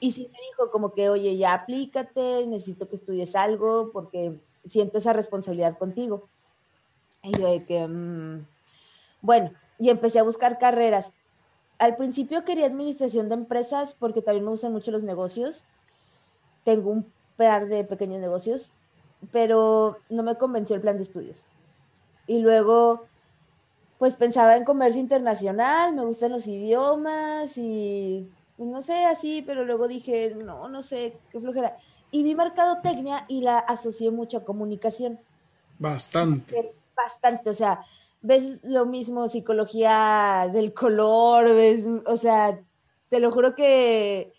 Y 0.00 0.12
sí 0.12 0.28
me 0.32 0.38
dijo 0.50 0.70
como 0.70 0.92
que, 0.92 1.10
oye, 1.10 1.36
ya 1.36 1.52
aplícate, 1.52 2.46
necesito 2.46 2.88
que 2.88 2.96
estudies 2.96 3.36
algo 3.36 3.90
porque 3.92 4.40
siento 4.66 4.98
esa 4.98 5.12
responsabilidad 5.12 5.76
contigo. 5.76 6.28
Y 7.22 7.38
yo 7.38 7.50
de 7.50 7.64
que, 7.64 7.86
mm, 7.86 8.46
bueno, 9.20 9.52
y 9.78 9.90
empecé 9.90 10.18
a 10.18 10.24
buscar 10.24 10.58
carreras. 10.58 11.12
Al 11.78 11.96
principio 11.96 12.44
quería 12.44 12.66
administración 12.66 13.28
de 13.28 13.34
empresas 13.34 13.94
porque 13.98 14.22
también 14.22 14.44
me 14.44 14.50
gustan 14.50 14.72
mucho 14.72 14.90
los 14.90 15.02
negocios. 15.02 15.64
Tengo 16.64 16.90
un 16.90 17.12
par 17.36 17.68
de 17.68 17.84
pequeños 17.84 18.20
negocios, 18.20 18.72
pero 19.30 19.98
no 20.08 20.22
me 20.22 20.36
convenció 20.36 20.76
el 20.76 20.82
plan 20.82 20.96
de 20.96 21.02
estudios. 21.02 21.44
Y 22.26 22.38
luego, 22.38 23.06
pues 24.02 24.16
pensaba 24.16 24.56
en 24.56 24.64
comercio 24.64 25.00
internacional, 25.00 25.94
me 25.94 26.04
gustan 26.04 26.32
los 26.32 26.48
idiomas 26.48 27.56
y 27.56 28.28
pues, 28.56 28.68
no 28.68 28.82
sé, 28.82 29.04
así, 29.04 29.44
pero 29.46 29.64
luego 29.64 29.86
dije, 29.86 30.34
no, 30.34 30.68
no 30.68 30.82
sé, 30.82 31.20
qué 31.30 31.38
flojera. 31.38 31.76
Y 32.10 32.24
vi 32.24 32.34
mercadotecnia 32.34 33.26
y 33.28 33.42
la 33.42 33.60
asocié 33.60 34.10
mucho 34.10 34.38
a 34.38 34.44
comunicación. 34.44 35.20
Bastante. 35.78 36.74
Bastante, 36.96 37.48
o 37.48 37.54
sea, 37.54 37.86
ves 38.22 38.58
lo 38.64 38.86
mismo, 38.86 39.28
psicología 39.28 40.50
del 40.52 40.74
color, 40.74 41.54
ves, 41.54 41.86
o 42.04 42.16
sea, 42.16 42.60
te 43.08 43.20
lo 43.20 43.30
juro 43.30 43.54
que 43.54 44.32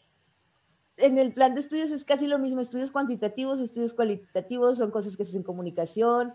en 0.97 1.17
el 1.17 1.31
plan 1.31 1.53
de 1.55 1.61
estudios 1.61 1.89
es 1.91 2.03
casi 2.03 2.27
lo 2.27 2.37
mismo, 2.37 2.59
estudios 2.59 2.91
cuantitativos, 2.91 3.61
estudios 3.61 3.93
cualitativos, 3.93 4.79
son 4.79 4.91
cosas 4.91 5.15
que 5.15 5.23
se 5.23 5.29
hacen 5.29 5.39
en 5.39 5.45
comunicación, 5.45 6.33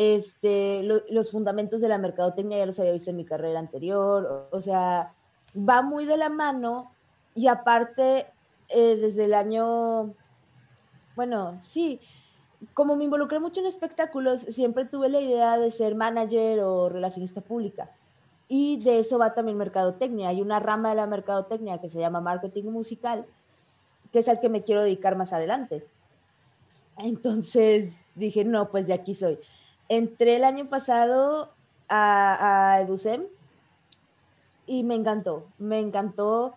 este, 0.00 0.84
los 0.84 1.32
fundamentos 1.32 1.80
de 1.80 1.88
la 1.88 1.98
mercadotecnia 1.98 2.58
ya 2.58 2.66
los 2.66 2.78
había 2.78 2.92
visto 2.92 3.10
en 3.10 3.16
mi 3.16 3.24
carrera 3.24 3.58
anterior, 3.58 4.48
o, 4.52 4.62
sea, 4.62 5.12
va 5.56 5.82
muy 5.82 6.06
de 6.06 6.16
la 6.16 6.28
mano 6.28 6.92
y 7.34 7.48
aparte, 7.48 8.28
eh, 8.68 8.94
desde 8.94 9.24
el 9.24 9.34
año, 9.34 10.14
bueno, 11.16 11.58
sí, 11.60 12.00
como 12.74 12.94
me 12.94 13.06
involucré 13.06 13.40
mucho 13.40 13.58
en 13.58 13.66
espectáculos, 13.66 14.42
siempre 14.42 14.84
tuve 14.84 15.08
la 15.08 15.20
idea 15.20 15.58
de 15.58 15.72
ser 15.72 15.96
manager 15.96 16.60
o 16.60 16.88
relacionista 16.88 17.40
pública. 17.40 17.90
Y 18.46 18.78
de 18.78 19.00
eso 19.00 19.18
va 19.18 19.34
también 19.34 19.58
mercadotecnia. 19.58 20.28
Hay 20.28 20.40
una 20.40 20.60
rama 20.60 20.90
de 20.90 20.94
la 20.94 21.08
mercadotecnia 21.08 21.80
que 21.80 21.90
se 21.90 21.98
llama 21.98 22.20
marketing 22.20 22.70
musical, 22.70 23.26
que 24.12 24.20
es 24.20 24.28
al 24.28 24.38
que 24.38 24.48
me 24.48 24.62
quiero 24.62 24.84
dedicar 24.84 25.16
más 25.16 25.32
adelante. 25.32 25.84
Entonces 26.98 27.98
dije, 28.14 28.44
no, 28.44 28.70
pues 28.70 28.86
de 28.86 28.94
aquí 28.94 29.16
soy. 29.16 29.40
Entré 29.88 30.36
el 30.36 30.44
año 30.44 30.68
pasado 30.68 31.52
a, 31.88 32.74
a 32.74 32.80
Edusem 32.82 33.24
y 34.66 34.82
me 34.82 34.94
encantó, 34.94 35.46
me 35.58 35.80
encantó. 35.80 36.54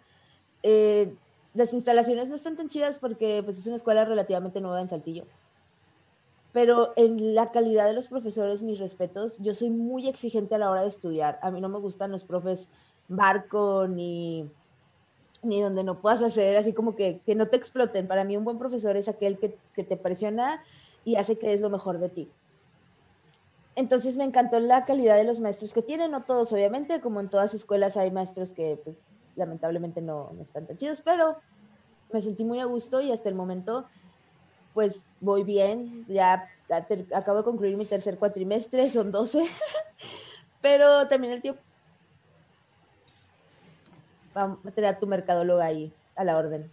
Eh, 0.63 1.13
las 1.53 1.73
instalaciones 1.73 2.29
no 2.29 2.35
están 2.35 2.55
tan 2.55 2.69
chidas 2.69 2.99
porque 2.99 3.41
pues, 3.43 3.57
es 3.57 3.67
una 3.67 3.75
escuela 3.75 4.05
relativamente 4.05 4.61
nueva 4.61 4.81
en 4.81 4.89
Saltillo 4.89 5.25
pero 6.51 6.91
en 6.95 7.33
la 7.33 7.47
calidad 7.47 7.85
de 7.85 7.93
los 7.93 8.09
profesores, 8.09 8.63
mis 8.63 8.79
respetos, 8.79 9.37
yo 9.39 9.53
soy 9.55 9.69
muy 9.69 10.07
exigente 10.07 10.55
a 10.55 10.57
la 10.57 10.69
hora 10.69 10.81
de 10.81 10.89
estudiar. 10.89 11.39
A 11.41 11.51
mí 11.51 11.61
no 11.61 11.69
me 11.69 11.79
gustan 11.79 12.11
los 12.11 12.23
profes 12.23 12.67
barco 13.07 13.87
ni, 13.87 14.49
ni 15.43 15.61
donde 15.61 15.83
no 15.83 15.99
puedas 16.01 16.21
hacer 16.21 16.57
así 16.57 16.73
como 16.73 16.95
que, 16.95 17.21
que 17.25 17.35
no 17.35 17.47
te 17.47 17.55
exploten. 17.55 18.07
Para 18.07 18.25
mí 18.25 18.35
un 18.35 18.43
buen 18.43 18.57
profesor 18.57 18.97
es 18.97 19.07
aquel 19.07 19.37
que, 19.37 19.57
que 19.73 19.83
te 19.83 19.95
presiona 19.95 20.61
y 21.05 21.15
hace 21.15 21.37
que 21.37 21.53
es 21.53 21.61
lo 21.61 21.69
mejor 21.69 21.99
de 21.99 22.09
ti. 22.09 22.29
Entonces 23.75 24.17
me 24.17 24.25
encantó 24.25 24.59
la 24.59 24.85
calidad 24.85 25.15
de 25.15 25.23
los 25.23 25.39
maestros 25.39 25.73
que 25.73 25.81
tienen, 25.81 26.11
no 26.11 26.23
todos 26.23 26.51
obviamente, 26.51 26.99
como 26.99 27.19
en 27.19 27.29
todas 27.29 27.53
escuelas 27.53 27.97
hay 27.97 28.11
maestros 28.11 28.51
que 28.51 28.79
pues 28.83 28.97
lamentablemente 29.35 30.01
no, 30.01 30.31
no 30.33 30.43
están 30.43 30.67
tan 30.67 30.77
chidos, 30.77 31.01
pero 31.01 31.37
me 32.11 32.21
sentí 32.21 32.43
muy 32.43 32.59
a 32.59 32.65
gusto 32.65 33.01
y 33.01 33.11
hasta 33.11 33.29
el 33.29 33.35
momento 33.35 33.85
pues 34.73 35.05
voy 35.19 35.43
bien, 35.43 36.05
ya, 36.07 36.49
acabo 37.13 37.39
de 37.39 37.43
concluir 37.43 37.77
mi 37.77 37.85
tercer 37.85 38.17
cuatrimestre, 38.17 38.89
son 38.89 39.11
12, 39.11 39.45
pero 40.61 41.07
también 41.07 41.33
el 41.33 41.41
tiempo. 41.41 41.61
Vamos 44.33 44.59
a 44.65 44.71
tener 44.71 44.95
a 44.95 44.99
tu 44.99 45.07
mercadóloga 45.07 45.65
ahí, 45.65 45.91
a 46.15 46.23
la 46.23 46.37
orden. 46.37 46.71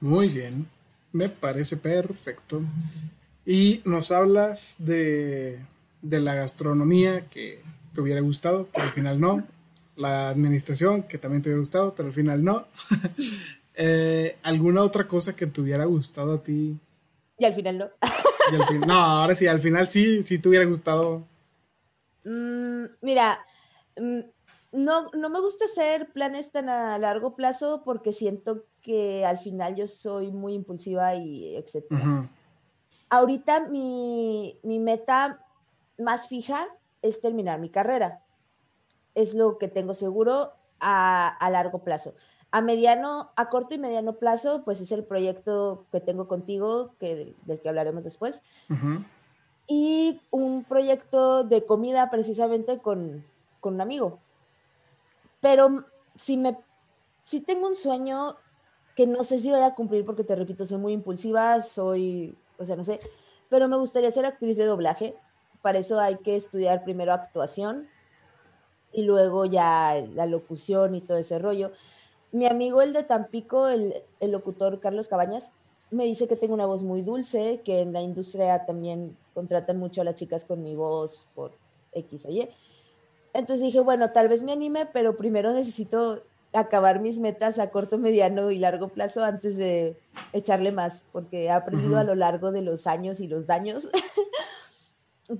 Muy 0.00 0.28
bien, 0.28 0.66
me 1.12 1.30
parece 1.30 1.78
perfecto. 1.78 2.60
Y 3.46 3.80
nos 3.84 4.10
hablas 4.10 4.76
de, 4.78 5.64
de 6.08 6.20
la 6.20 6.34
gastronomía 6.34 7.28
que 7.28 7.62
te 7.94 8.00
hubiera 8.00 8.20
gustado, 8.20 8.68
pero 8.72 8.84
al 8.84 8.92
final 8.92 9.20
no. 9.20 9.44
La 9.96 10.28
administración, 10.28 11.04
que 11.04 11.18
también 11.18 11.42
te 11.42 11.48
hubiera 11.48 11.60
gustado, 11.60 11.94
pero 11.94 12.08
al 12.08 12.14
final 12.14 12.44
no. 12.44 12.66
Eh, 13.78 14.38
¿Alguna 14.42 14.80
otra 14.80 15.06
cosa 15.06 15.36
que 15.36 15.46
te 15.46 15.60
hubiera 15.60 15.84
gustado 15.84 16.36
a 16.36 16.42
ti 16.42 16.80
y 17.38 17.44
al 17.44 17.52
final 17.52 17.78
no. 17.78 17.90
no, 18.86 18.94
ahora 18.94 19.34
sí, 19.34 19.46
al 19.46 19.60
final 19.60 19.86
sí, 19.88 20.22
sí 20.22 20.38
te 20.38 20.48
hubiera 20.48 20.64
gustado. 20.64 21.26
Mm, 22.24 22.84
mira, 23.02 23.44
mm, 23.96 24.20
no, 24.72 25.10
no 25.12 25.28
me 25.28 25.40
gusta 25.40 25.66
hacer 25.66 26.12
planes 26.12 26.50
tan 26.50 26.68
a 26.68 26.98
largo 26.98 27.36
plazo 27.36 27.82
porque 27.84 28.12
siento 28.12 28.64
que 28.80 29.24
al 29.24 29.38
final 29.38 29.76
yo 29.76 29.86
soy 29.86 30.32
muy 30.32 30.54
impulsiva 30.54 31.14
y 31.14 31.56
etcétera. 31.56 32.30
Ahorita 33.08 33.68
mi, 33.68 34.58
mi 34.62 34.78
meta 34.78 35.45
más 35.98 36.28
fija 36.28 36.66
es 37.02 37.20
terminar 37.20 37.58
mi 37.58 37.70
carrera. 37.70 38.22
Es 39.14 39.34
lo 39.34 39.58
que 39.58 39.68
tengo 39.68 39.94
seguro 39.94 40.52
a, 40.80 41.28
a 41.28 41.50
largo 41.50 41.80
plazo. 41.80 42.14
A 42.50 42.60
mediano, 42.60 43.32
a 43.36 43.48
corto 43.48 43.74
y 43.74 43.78
mediano 43.78 44.14
plazo, 44.14 44.62
pues 44.64 44.80
es 44.80 44.92
el 44.92 45.04
proyecto 45.04 45.86
que 45.90 46.00
tengo 46.00 46.28
contigo, 46.28 46.94
que, 46.98 47.34
del 47.44 47.60
que 47.60 47.68
hablaremos 47.68 48.04
después. 48.04 48.42
Y 49.66 50.20
un 50.30 50.64
proyecto 50.64 51.44
de 51.44 51.66
comida 51.66 52.08
precisamente 52.10 52.78
con, 52.78 53.24
con, 53.60 53.74
un 53.74 53.80
amigo. 53.80 54.20
Pero 55.40 55.84
si 56.14 56.36
me, 56.36 56.56
si 57.24 57.40
tengo 57.40 57.66
un 57.66 57.76
sueño 57.76 58.36
que 58.94 59.06
no 59.06 59.24
sé 59.24 59.40
si 59.40 59.50
voy 59.50 59.60
a 59.60 59.74
cumplir 59.74 60.06
porque 60.06 60.24
te 60.24 60.34
repito, 60.34 60.66
soy 60.66 60.78
muy 60.78 60.92
impulsiva, 60.92 61.60
soy, 61.60 62.38
o 62.58 62.64
sea, 62.64 62.76
no 62.76 62.84
sé, 62.84 63.00
pero 63.50 63.68
me 63.68 63.76
gustaría 63.76 64.10
ser 64.10 64.24
actriz 64.24 64.56
de 64.56 64.64
doblaje. 64.64 65.14
Para 65.66 65.80
eso 65.80 65.98
hay 65.98 66.18
que 66.18 66.36
estudiar 66.36 66.84
primero 66.84 67.12
actuación 67.12 67.88
y 68.92 69.02
luego 69.02 69.46
ya 69.46 69.96
la 70.14 70.24
locución 70.24 70.94
y 70.94 71.00
todo 71.00 71.18
ese 71.18 71.40
rollo. 71.40 71.72
Mi 72.30 72.46
amigo 72.46 72.82
el 72.82 72.92
de 72.92 73.02
Tampico, 73.02 73.66
el, 73.66 74.04
locutor 74.20 74.78
Carlos 74.78 75.08
Cabañas, 75.08 75.50
me 75.90 76.04
dice 76.04 76.28
que 76.28 76.36
tengo 76.36 76.54
una 76.54 76.66
voz 76.66 76.84
muy 76.84 77.02
dulce, 77.02 77.62
que 77.64 77.80
en 77.80 77.92
la 77.92 78.00
industria 78.00 78.64
también 78.64 79.16
contratan 79.34 79.76
mucho 79.76 80.02
a 80.02 80.04
las 80.04 80.14
chicas 80.14 80.44
con 80.44 80.62
mi 80.62 80.76
voz 80.76 81.26
por 81.34 81.50
X 81.94 82.26
o 82.26 82.30
Y. 82.30 82.48
Entonces 83.34 83.64
dije, 83.64 83.80
bueno, 83.80 84.12
tal 84.12 84.28
vez 84.28 84.44
me 84.44 84.52
anime, 84.52 84.86
pero 84.86 85.16
primero 85.16 85.52
necesito 85.52 86.22
acabar 86.52 87.00
mis 87.00 87.18
metas 87.18 87.58
a 87.58 87.70
corto, 87.70 87.98
mediano 87.98 88.52
y 88.52 88.58
largo 88.58 88.86
plazo 88.86 89.24
antes 89.24 89.56
de 89.56 89.96
echarle 90.32 90.70
más, 90.70 91.04
porque 91.10 91.46
he 91.46 91.50
aprendido 91.50 91.98
a 91.98 92.04
lo 92.04 92.14
largo 92.14 92.52
de 92.52 92.62
los 92.62 92.86
años 92.86 93.18
y 93.18 93.26
los 93.26 93.48
daños 93.48 93.88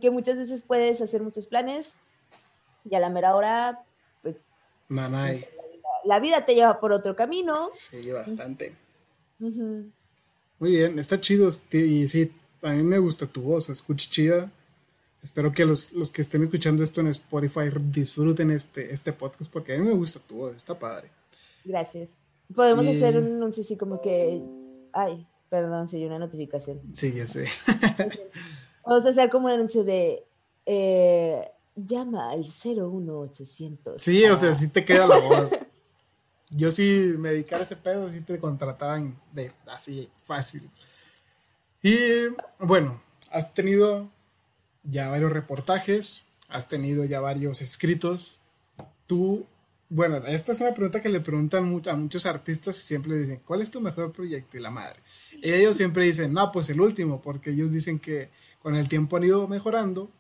que 0.01 0.11
muchas 0.11 0.37
veces 0.37 0.63
puedes 0.63 1.01
hacer 1.01 1.23
muchos 1.23 1.47
planes 1.47 1.95
y 2.89 2.95
a 2.95 3.01
la 3.01 3.11
mera 3.11 3.35
hora, 3.35 3.85
pues... 4.23 4.37
Nanay 4.89 5.47
la 6.07 6.21
vida 6.21 6.45
te 6.45 6.55
lleva 6.55 6.81
por 6.81 6.93
otro 6.93 7.15
camino. 7.15 7.71
Sí, 7.73 8.11
bastante. 8.11 8.75
Muy 9.39 10.71
bien, 10.71 10.99
está 10.99 11.21
chido. 11.21 11.51
Y 11.73 12.07
sí, 12.09 12.33
a 12.63 12.71
mí 12.71 12.83
me 12.83 12.99
gusta 12.99 13.27
tu 13.27 13.43
voz, 13.43 13.69
escucha 13.69 14.09
chida. 14.09 14.51
Espero 15.23 15.53
que 15.53 15.65
los, 15.65 15.91
que 16.13 16.23
estén 16.23 16.45
escuchando 16.45 16.85
esto 16.85 17.01
en 17.01 17.09
Spotify 17.09 17.69
disfruten 17.91 18.53
este, 18.53 18.93
este 18.93 19.13
podcast 19.13 19.51
porque 19.51 19.75
a 19.75 19.79
mí 19.79 19.85
me 19.85 19.95
gusta 19.95 20.21
tu 20.21 20.37
voz, 20.37 20.55
está 20.55 20.79
padre. 20.79 21.11
Gracias. 21.65 22.11
Podemos 22.55 22.87
hacer 22.87 23.19
un 23.19 23.27
anuncio 23.27 23.65
así 23.65 23.77
como 23.77 24.01
que. 24.01 24.41
Ay, 24.93 25.27
perdón, 25.51 25.89
si 25.89 25.97
hay 25.97 26.05
una 26.05 26.21
notificación. 26.21 26.81
Sí, 26.93 27.13
ya 27.13 27.27
sé. 27.27 27.47
Vamos 28.87 29.05
a 29.05 29.09
hacer 29.11 29.29
como 29.29 29.47
un 29.47 29.53
anuncio 29.53 29.83
de. 29.85 30.25
Eh, 30.65 31.51
llama 31.75 32.31
al 32.31 32.45
01800. 32.45 34.01
Sí, 34.01 34.25
o 34.25 34.37
sea, 34.37 34.55
sí 34.55 34.69
te 34.69 34.85
queda 34.85 35.07
la 35.07 35.19
voz. 35.19 35.53
Yo 36.51 36.71
si 36.71 37.15
me 37.19 37.31
dedicara 37.31 37.65
ese 37.65 37.77
pedo, 37.77 38.09
sí 38.09 38.21
te 38.21 38.39
contrataban 38.39 39.21
de 39.33 39.53
así 39.67 40.09
fácil. 40.25 40.71
Y 41.83 41.99
bueno, 42.61 43.03
has 43.31 43.53
tenido 43.53 44.09
ya 44.85 45.09
varios 45.09 45.33
reportajes, 45.33 46.25
has 46.49 46.69
tenido 46.69 47.05
ya 47.05 47.21
varios 47.21 47.61
escritos. 47.61 48.39
Tú, 49.07 49.45
bueno, 49.89 50.19
esta 50.27 50.53
es 50.53 50.61
una 50.61 50.73
pregunta 50.73 51.03
que 51.03 51.09
le 51.09 51.21
preguntan 51.21 51.65
a 51.89 51.97
muchos 51.97 52.27
artistas 52.27 52.79
y 52.79 52.83
siempre 52.83 53.17
dicen, 53.17 53.43
¿cuál 53.45 53.63
es 53.63 53.71
tu 53.71 53.81
mejor 53.81 54.13
proyecto? 54.13 54.57
Y 54.57 54.61
la 54.61 54.71
madre. 54.71 55.01
Y 55.43 55.53
ellos 55.53 55.77
siempre 55.77 56.05
dicen, 56.05 56.33
no, 56.33 56.53
pues 56.53 56.71
el 56.71 56.81
último, 56.81 57.21
porque 57.21 57.51
ellos 57.51 57.73
dicen 57.73 57.99
que 57.99 58.31
con 58.67 58.75
el 58.75 58.89
tiempo 58.89 59.17
han 59.17 59.23
ido 59.23 59.47
mejorando 59.47 60.11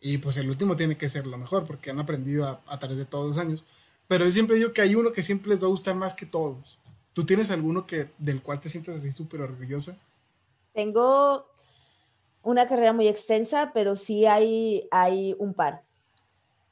Y 0.00 0.16
pues 0.16 0.38
el 0.38 0.48
último 0.48 0.76
tiene 0.76 0.96
que 0.96 1.10
ser 1.10 1.26
lo 1.26 1.36
mejor, 1.36 1.66
porque 1.66 1.90
han 1.90 1.98
aprendido 1.98 2.62
a, 2.66 2.78
través 2.78 2.96
de 2.96 3.04
todos 3.04 3.26
los 3.26 3.36
años. 3.36 3.66
Pero 4.08 4.24
yo 4.24 4.30
siempre 4.30 4.56
digo 4.56 4.72
que 4.72 4.80
hay 4.80 4.94
uno 4.94 5.12
que 5.12 5.22
siempre 5.22 5.50
les 5.50 5.62
va 5.62 5.66
a 5.66 5.70
gustar 5.70 5.94
más 5.94 6.14
que 6.14 6.24
todos. 6.24 6.78
¿Tú 7.12 7.26
tienes 7.26 7.50
alguno 7.50 7.86
que, 7.86 8.08
del 8.16 8.40
cual 8.40 8.60
te 8.60 8.70
sientes 8.70 8.96
así 8.96 9.12
súper 9.12 9.42
orgullosa? 9.42 9.98
Tengo 10.72 11.44
una 12.42 12.66
carrera 12.66 12.94
muy 12.94 13.08
extensa, 13.08 13.72
pero 13.74 13.94
sí 13.94 14.24
hay, 14.24 14.88
hay 14.90 15.36
un 15.38 15.52
par. 15.52 15.82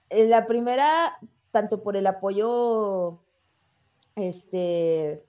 Eh, 0.08 0.26
la 0.26 0.46
primera, 0.46 1.18
tanto 1.50 1.82
por 1.82 1.98
el 1.98 2.06
apoyo 2.06 3.18
este, 4.16 5.22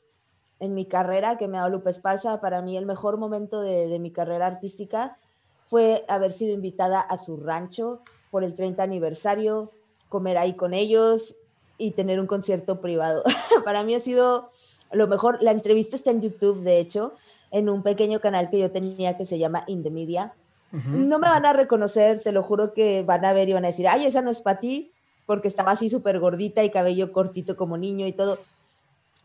en 0.62 0.74
mi 0.74 0.86
carrera 0.86 1.38
que 1.38 1.50
me 1.50 1.58
ha 1.58 1.64
dado 1.64 1.74
Lupe 1.74 1.90
Esparza, 1.90 2.40
para 2.40 2.62
mí 2.62 2.78
el 2.78 2.86
mejor 2.86 3.18
momento 3.18 3.60
de 3.60 4.00
mi 4.00 4.12
carrera 4.12 4.48
artística 4.48 5.18
fue 5.66 6.06
haber 6.08 6.34
sido 6.34 6.54
invitada 6.54 7.00
a 7.00 7.18
su 7.18 7.38
rancho 7.38 8.02
por 8.32 8.44
el 8.44 8.56
30 8.56 8.84
aniversario, 8.84 9.72
comer 10.10 10.38
ahí 10.38 10.54
con 10.54 10.74
ellos 10.74 11.36
y 11.78 11.92
tener 11.92 12.20
un 12.20 12.28
concierto 12.28 12.82
privado. 12.82 13.24
Para 13.66 13.84
mí 13.84 13.96
ha 13.96 14.00
sido 14.00 14.50
lo 14.92 15.08
mejor. 15.08 15.42
La 15.42 15.52
entrevista 15.52 15.96
está 15.96 16.12
en 16.12 16.22
YouTube, 16.22 16.62
de 16.62 16.80
hecho, 16.80 17.14
en 17.52 17.70
un 17.70 17.84
pequeño 17.84 18.20
canal 18.20 18.50
que 18.50 18.60
yo 18.60 18.72
tenía 18.72 19.18
que 19.18 19.26
se 19.26 19.38
llama 19.38 19.64
In 19.68 19.84
the 19.84 19.92
Media. 19.92 20.34
No 20.72 21.20
me 21.20 21.30
van 21.30 21.46
a 21.46 21.54
reconocer, 21.54 22.22
te 22.22 22.34
lo 22.34 22.44
juro 22.44 22.74
que 22.74 23.02
van 23.04 23.24
a 23.24 23.32
ver 23.32 23.48
y 23.48 23.54
van 23.54 23.64
a 23.64 23.70
decir, 23.70 23.88
ay, 23.88 24.06
esa 24.06 24.22
no 24.22 24.30
es 24.30 24.42
para 24.42 24.60
ti, 24.60 24.92
porque 25.26 25.48
estaba 25.48 25.72
así 25.72 25.90
súper 25.90 26.20
gordita 26.20 26.66
y 26.66 26.70
cabello 26.70 27.14
cortito 27.14 27.56
como 27.56 27.78
niño 27.78 28.08
y 28.08 28.12
todo. 28.12 28.40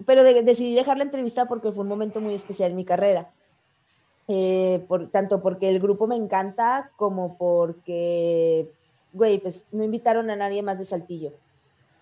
Pero 0.07 0.23
decidí 0.23 0.77
dejar 0.77 0.97
la 0.97 1.05
entrevista 1.05 1.47
porque 1.47 1.73
fue 1.73 1.83
un 1.83 1.89
momento 1.89 2.21
muy 2.21 2.35
especial 2.35 2.71
en 2.71 2.77
mi 2.77 2.85
carrera. 2.85 3.33
Eh, 4.33 4.85
por, 4.87 5.11
tanto 5.11 5.43
porque 5.43 5.69
el 5.69 5.81
grupo 5.81 6.07
me 6.07 6.15
encanta 6.15 6.93
como 6.95 7.37
porque, 7.37 8.71
güey, 9.13 9.39
pues 9.39 9.67
no 9.73 9.83
invitaron 9.83 10.31
a 10.31 10.37
nadie 10.37 10.63
más 10.63 10.79
de 10.79 10.85
Saltillo, 10.85 11.33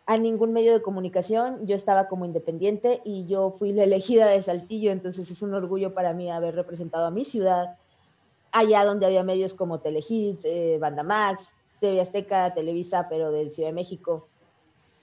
a 0.04 0.18
ningún 0.18 0.52
medio 0.52 0.74
de 0.74 0.82
comunicación, 0.82 1.66
yo 1.66 1.74
estaba 1.74 2.06
como 2.06 2.26
independiente 2.26 3.00
y 3.02 3.24
yo 3.24 3.50
fui 3.50 3.72
la 3.72 3.84
elegida 3.84 4.26
de 4.26 4.42
Saltillo, 4.42 4.92
entonces 4.92 5.30
es 5.30 5.40
un 5.40 5.54
orgullo 5.54 5.94
para 5.94 6.12
mí 6.12 6.30
haber 6.30 6.54
representado 6.54 7.06
a 7.06 7.10
mi 7.10 7.24
ciudad, 7.24 7.78
allá 8.52 8.84
donde 8.84 9.06
había 9.06 9.22
medios 9.22 9.54
como 9.54 9.80
Telehit, 9.80 10.40
eh, 10.44 10.76
Banda 10.78 11.04
Max, 11.04 11.54
TV 11.80 11.98
Azteca, 11.98 12.52
Televisa, 12.52 13.06
pero 13.08 13.32
del 13.32 13.50
Ciudad 13.50 13.70
de 13.70 13.74
México. 13.74 14.28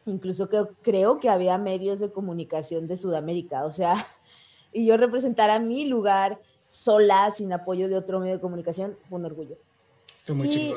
Incluso 0.06 0.48
que, 0.48 0.64
creo 0.84 1.20
que 1.20 1.30
había 1.30 1.58
medios 1.58 1.98
de 1.98 2.12
comunicación 2.12 2.86
de 2.86 2.98
Sudamérica, 2.98 3.66
o 3.66 3.72
sea, 3.72 3.96
y 4.72 4.86
yo 4.86 4.96
representar 4.96 5.50
a 5.50 5.58
mi 5.58 5.86
lugar 5.86 6.40
sola, 6.68 7.32
sin 7.32 7.54
apoyo 7.54 7.88
de 7.88 7.98
otro 7.98 8.20
medio 8.20 8.34
de 8.36 8.42
comunicación, 8.42 8.98
fue 9.10 9.20
un 9.20 9.26
orgullo. 9.26 9.58
Estoy 10.18 10.36
muy 10.36 10.48
y, 10.50 10.74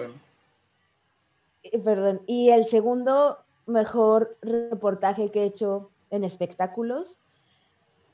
eh, 1.72 1.78
Perdón. 1.78 2.22
Y 2.26 2.50
el 2.50 2.64
segundo 2.64 3.38
mejor 3.66 4.36
reportaje 4.42 5.30
que 5.30 5.42
he 5.42 5.46
hecho 5.46 5.90
en 6.10 6.24
espectáculos 6.24 7.20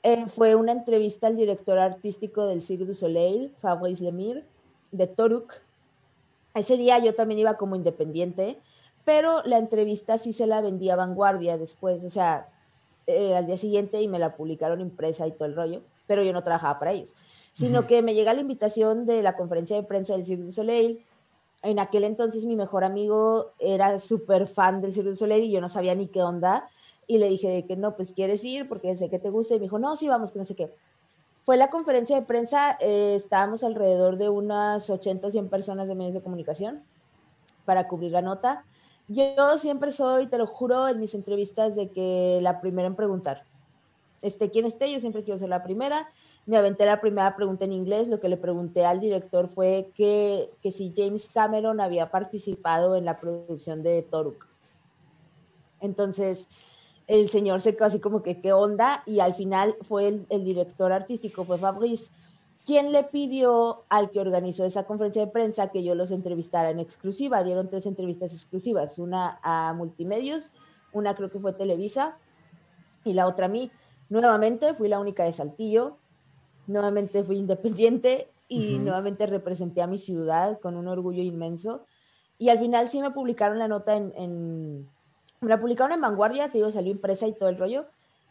eh, 0.02 0.26
fue 0.26 0.54
una 0.54 0.72
entrevista 0.72 1.26
al 1.26 1.36
director 1.36 1.78
artístico 1.78 2.46
del 2.46 2.62
Cirque 2.62 2.84
du 2.84 2.94
Soleil, 2.94 3.54
Fabrice 3.58 4.04
Lemire, 4.04 4.44
de 4.90 5.06
Toruk. 5.06 5.54
Ese 6.54 6.76
día 6.76 6.98
yo 6.98 7.14
también 7.14 7.40
iba 7.40 7.56
como 7.56 7.76
independiente, 7.76 8.58
pero 9.04 9.42
la 9.44 9.58
entrevista 9.58 10.18
sí 10.18 10.32
se 10.32 10.46
la 10.46 10.60
vendía 10.60 10.94
a 10.94 10.96
Vanguardia 10.96 11.58
después, 11.58 12.02
o 12.04 12.10
sea, 12.10 12.48
eh, 13.06 13.34
al 13.34 13.46
día 13.46 13.56
siguiente 13.56 14.00
y 14.00 14.08
me 14.08 14.18
la 14.18 14.36
publicaron 14.36 14.80
impresa 14.80 15.26
y 15.26 15.32
todo 15.32 15.46
el 15.46 15.56
rollo, 15.56 15.82
pero 16.06 16.22
yo 16.22 16.32
no 16.32 16.42
trabajaba 16.42 16.78
para 16.78 16.92
ellos 16.92 17.14
sino 17.54 17.86
que 17.86 18.02
me 18.02 18.14
llega 18.14 18.34
la 18.34 18.40
invitación 18.40 19.06
de 19.06 19.22
la 19.22 19.36
conferencia 19.36 19.76
de 19.76 19.84
prensa 19.84 20.14
del 20.14 20.26
Cirque 20.26 20.44
du 20.44 20.52
Soleil. 20.52 21.04
En 21.62 21.78
aquel 21.78 22.04
entonces 22.04 22.44
mi 22.44 22.56
mejor 22.56 22.84
amigo 22.84 23.52
era 23.60 23.98
súper 24.00 24.48
fan 24.48 24.82
del 24.82 24.92
Cirque 24.92 25.10
du 25.10 25.16
Soleil 25.16 25.44
y 25.44 25.52
yo 25.52 25.60
no 25.60 25.68
sabía 25.68 25.94
ni 25.94 26.08
qué 26.08 26.22
onda. 26.22 26.68
Y 27.06 27.18
le 27.18 27.28
dije 27.28 27.64
que 27.66 27.76
no, 27.76 27.94
pues 27.96 28.12
quieres 28.12 28.44
ir 28.44 28.68
porque 28.68 28.96
sé 28.96 29.08
que 29.08 29.20
te 29.20 29.30
gusta. 29.30 29.54
Y 29.54 29.58
me 29.58 29.64
dijo, 29.64 29.78
no, 29.78 29.94
sí, 29.94 30.08
vamos, 30.08 30.32
que 30.32 30.38
no 30.40 30.44
sé 30.44 30.56
qué. 30.56 30.74
Fue 31.44 31.56
la 31.56 31.70
conferencia 31.70 32.18
de 32.18 32.26
prensa, 32.26 32.76
eh, 32.80 33.14
estábamos 33.14 33.62
alrededor 33.62 34.16
de 34.16 34.30
unas 34.30 34.90
80 34.90 35.28
o 35.28 35.30
100 35.30 35.48
personas 35.48 35.86
de 35.86 35.94
medios 35.94 36.14
de 36.14 36.22
comunicación 36.22 36.82
para 37.64 37.86
cubrir 37.86 38.10
la 38.10 38.22
nota. 38.22 38.64
Yo 39.06 39.58
siempre 39.58 39.92
soy, 39.92 40.26
te 40.26 40.38
lo 40.38 40.46
juro, 40.46 40.88
en 40.88 40.98
mis 40.98 41.14
entrevistas 41.14 41.76
de 41.76 41.90
que 41.90 42.40
la 42.42 42.60
primera 42.60 42.88
en 42.88 42.96
preguntar. 42.96 43.44
Este, 44.22 44.50
¿Quién 44.50 44.64
esté? 44.64 44.90
Yo 44.90 45.00
siempre 45.00 45.22
quiero 45.22 45.38
ser 45.38 45.50
la 45.50 45.62
primera 45.62 46.08
me 46.46 46.56
aventé 46.56 46.84
la 46.86 47.00
primera 47.00 47.36
pregunta 47.36 47.64
en 47.64 47.72
inglés. 47.72 48.08
Lo 48.08 48.20
que 48.20 48.28
le 48.28 48.36
pregunté 48.36 48.84
al 48.84 49.00
director 49.00 49.48
fue 49.48 49.90
que, 49.94 50.50
que 50.62 50.72
si 50.72 50.92
James 50.94 51.28
Cameron 51.32 51.80
había 51.80 52.10
participado 52.10 52.96
en 52.96 53.04
la 53.04 53.18
producción 53.18 53.82
de 53.82 54.02
Toruk. 54.02 54.46
Entonces, 55.80 56.48
el 57.06 57.28
señor 57.28 57.60
se 57.60 57.74
quedó 57.74 57.86
así 57.86 58.00
como 58.00 58.22
que, 58.22 58.40
¿qué 58.40 58.52
onda? 58.52 59.02
Y 59.06 59.20
al 59.20 59.34
final 59.34 59.76
fue 59.82 60.08
el, 60.08 60.26
el 60.30 60.44
director 60.44 60.92
artístico, 60.92 61.44
fue 61.44 61.58
Fabrice, 61.58 62.10
quien 62.64 62.92
le 62.92 63.04
pidió 63.04 63.84
al 63.90 64.10
que 64.10 64.20
organizó 64.20 64.64
esa 64.64 64.84
conferencia 64.84 65.24
de 65.24 65.30
prensa 65.30 65.68
que 65.68 65.84
yo 65.84 65.94
los 65.94 66.10
entrevistara 66.10 66.70
en 66.70 66.80
exclusiva. 66.80 67.44
Dieron 67.44 67.68
tres 67.68 67.84
entrevistas 67.86 68.32
exclusivas, 68.32 68.98
una 68.98 69.38
a 69.42 69.74
Multimedios, 69.74 70.50
una 70.92 71.14
creo 71.14 71.30
que 71.30 71.40
fue 71.40 71.52
Televisa 71.52 72.16
y 73.04 73.12
la 73.12 73.26
otra 73.26 73.46
a 73.46 73.48
mí. 73.50 73.70
Nuevamente 74.08 74.72
fui 74.74 74.88
la 74.88 74.98
única 74.98 75.24
de 75.24 75.32
Saltillo, 75.32 75.98
nuevamente 76.66 77.24
fui 77.24 77.36
independiente 77.36 78.28
y 78.48 78.78
nuevamente 78.78 79.26
representé 79.26 79.82
a 79.82 79.86
mi 79.86 79.98
ciudad 79.98 80.60
con 80.60 80.76
un 80.76 80.88
orgullo 80.88 81.22
inmenso. 81.22 81.84
Y 82.38 82.48
al 82.50 82.58
final 82.58 82.88
sí 82.88 83.00
me 83.00 83.10
publicaron 83.10 83.58
la 83.58 83.68
nota 83.68 83.96
en, 83.96 84.12
en 84.16 84.88
me 85.40 85.48
la 85.48 85.60
publicaron 85.60 85.92
en 85.92 86.00
Vanguardia, 86.00 86.48
te 86.48 86.58
digo, 86.58 86.70
salió 86.70 86.90
impresa 86.90 87.26
y 87.26 87.32
todo 87.32 87.48
el 87.48 87.58
rollo. 87.58 87.86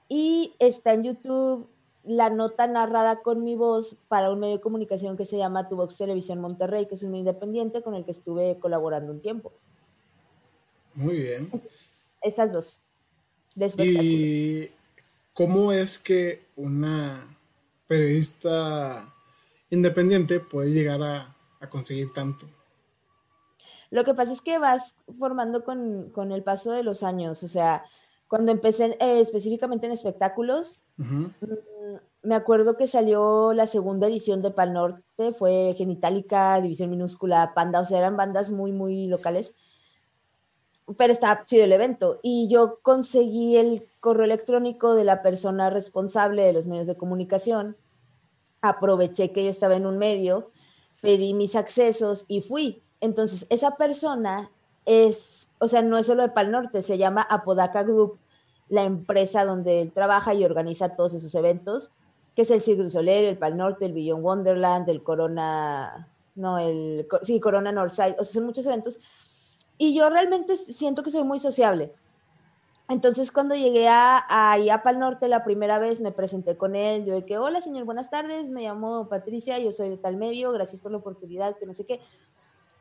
Y 0.10 0.54
está 0.60 0.94
en 0.94 1.04
YouTube 1.04 1.68
la 2.04 2.30
nota 2.30 2.68
narrada 2.68 3.22
con 3.22 3.44
mi 3.44 3.56
voz 3.56 3.96
para 4.10 4.30
un 4.30 4.40
medio 4.40 4.56
de 4.56 4.62
comunicación 4.62 5.16
que 5.16 5.26
se 5.26 5.38
llama 5.38 5.70
Tu 5.70 5.76
Vox 5.76 5.96
Televisión 5.96 6.40
Monterrey, 6.42 6.86
que 6.86 6.96
es 6.96 7.04
un 7.04 7.12
medio 7.12 7.22
independiente 7.22 7.82
con 7.82 7.96
el 7.96 8.04
que 8.04 8.12
estuve 8.12 8.58
colaborando 8.60 9.12
un 9.12 9.22
tiempo. 9.22 9.54
Muy 10.96 11.18
bien. 11.18 11.50
Esas 12.22 12.52
dos. 12.52 12.82
¿Y 13.78 14.70
cómo 15.34 15.72
es 15.72 16.00
que 16.00 16.46
una 16.56 17.33
periodista 17.88 19.14
independiente 19.70 20.40
puede 20.40 20.72
llegar 20.72 21.02
a, 21.02 21.30
conseguir 21.70 22.12
tanto. 22.12 22.46
Lo 23.90 24.04
que 24.04 24.14
pasa 24.14 24.34
es 24.34 24.42
que 24.42 24.60
vas 24.60 24.96
formando 25.18 25.64
con, 25.64 26.32
el 26.32 26.44
paso 26.44 26.72
de 26.72 26.84
los 26.84 27.04
años, 27.04 27.42
o 27.44 27.48
sea, 27.48 27.84
cuando 28.28 28.52
empecé 28.52 28.98
eh, 29.00 29.22
específicamente 29.22 29.86
en 29.86 29.94
espectáculos, 29.94 30.82
mm, 30.98 31.26
me 32.24 32.36
acuerdo 32.36 32.76
que 32.76 32.88
salió 32.88 33.54
la 33.54 33.66
segunda 33.66 34.08
edición 34.08 34.42
de 34.42 34.52
Pal 34.52 34.74
Norte, 34.74 35.32
fue 35.32 35.74
Genitalica, 35.78 36.60
División 36.60 36.90
Minúscula, 36.90 37.54
Panda, 37.54 37.80
o 37.80 37.86
sea, 37.86 38.00
eran 38.00 38.18
bandas 38.18 38.52
muy, 38.52 38.74
muy 38.74 39.08
locales, 39.08 39.54
pero 40.98 41.14
estaba 41.14 41.46
chido 41.46 41.64
el 41.64 41.72
evento. 41.72 42.20
Y 42.22 42.48
yo 42.50 42.80
conseguí 42.82 43.58
el 43.58 43.86
correo 44.00 44.26
electrónico 44.26 44.96
de 44.96 45.04
la 45.04 45.22
persona 45.22 45.70
responsable 45.70 46.44
de 46.44 46.54
los 46.54 46.68
medios 46.68 46.88
de 46.88 46.98
comunicación 46.98 47.78
aproveché 48.64 49.32
que 49.32 49.44
yo 49.44 49.50
estaba 49.50 49.76
en 49.76 49.86
un 49.86 50.00
medio, 50.00 50.50
pedí 51.02 51.34
mis 51.34 51.56
accesos 51.56 52.24
y 52.28 52.42
fui. 52.42 52.82
Entonces, 53.02 53.46
esa 53.50 53.76
persona 53.76 54.50
es, 54.86 55.50
o 55.60 55.68
sea, 55.68 55.82
no 55.82 55.98
es 55.98 56.08
solo 56.08 56.24
de 56.24 56.30
Pal 56.30 56.50
Norte, 56.50 56.82
se 56.82 56.98
llama 56.98 57.22
Apodaca 57.22 57.84
Group, 57.84 58.18
la 58.70 58.86
empresa 58.86 59.44
donde 59.44 59.82
él 59.82 59.92
trabaja 59.92 60.34
y 60.34 60.46
organiza 60.46 60.96
todos 60.96 61.14
esos 61.14 61.36
eventos, 61.36 61.92
que 62.36 62.44
es 62.44 62.52
el 62.52 62.62
Cirque 62.62 62.84
du 62.84 63.00
el 63.00 63.38
Pal 63.38 63.58
Norte, 63.58 63.86
el 63.86 63.94
Beyond 63.94 64.24
Wonderland, 64.24 64.90
el 64.90 65.04
Corona, 65.04 66.08
no, 66.36 66.58
el, 66.58 67.06
sí, 67.22 67.42
Corona 67.42 67.74
Northside, 67.74 68.16
o 68.18 68.24
sea, 68.24 68.36
son 68.36 68.46
muchos 68.46 68.66
eventos. 68.66 68.98
Y 69.84 69.94
yo 69.94 70.10
realmente 70.10 70.56
siento 70.56 71.04
que 71.04 71.12
soy 71.12 71.26
muy 71.26 71.40
sociable. 71.40 71.92
Entonces, 72.88 73.34
cuando 73.34 73.54
llegué 73.54 73.90
a, 73.90 74.24
a 74.30 74.82
Pal 74.82 74.98
Norte 74.98 75.28
la 75.28 75.44
primera 75.44 75.78
vez, 75.78 76.00
me 76.00 76.14
presenté 76.14 76.56
con 76.56 76.74
él. 76.74 77.04
Yo 77.04 77.16
de 77.16 77.26
que, 77.26 77.38
hola, 77.38 77.60
señor, 77.60 77.84
buenas 77.84 78.10
tardes. 78.10 78.50
Me 78.50 78.62
llamo 78.62 79.10
Patricia, 79.10 79.60
yo 79.60 79.74
soy 79.74 79.90
de 79.90 79.98
tal 79.98 80.16
medio. 80.16 80.54
Gracias 80.54 80.80
por 80.80 80.94
la 80.94 81.00
oportunidad, 81.00 81.58
que 81.58 81.66
no 81.66 81.74
sé 81.74 81.86
qué. 81.86 82.00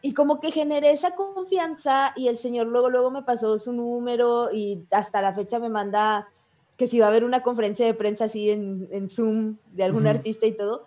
Y 0.00 0.14
como 0.14 0.38
que 0.38 0.52
generé 0.52 0.92
esa 0.92 1.16
confianza 1.16 2.12
y 2.14 2.28
el 2.28 2.38
señor 2.38 2.68
luego, 2.68 2.88
luego 2.88 3.10
me 3.10 3.24
pasó 3.24 3.58
su 3.58 3.72
número 3.72 4.52
y 4.52 4.86
hasta 4.92 5.20
la 5.20 5.34
fecha 5.34 5.58
me 5.58 5.70
manda 5.70 6.28
que 6.76 6.86
si 6.86 7.00
va 7.00 7.06
a 7.06 7.08
haber 7.08 7.24
una 7.24 7.42
conferencia 7.42 7.84
de 7.84 7.94
prensa 7.94 8.26
así 8.26 8.48
en, 8.48 8.86
en 8.92 9.08
Zoom 9.08 9.56
de 9.72 9.82
algún 9.82 10.06
artista 10.06 10.46
y 10.46 10.56
todo, 10.56 10.86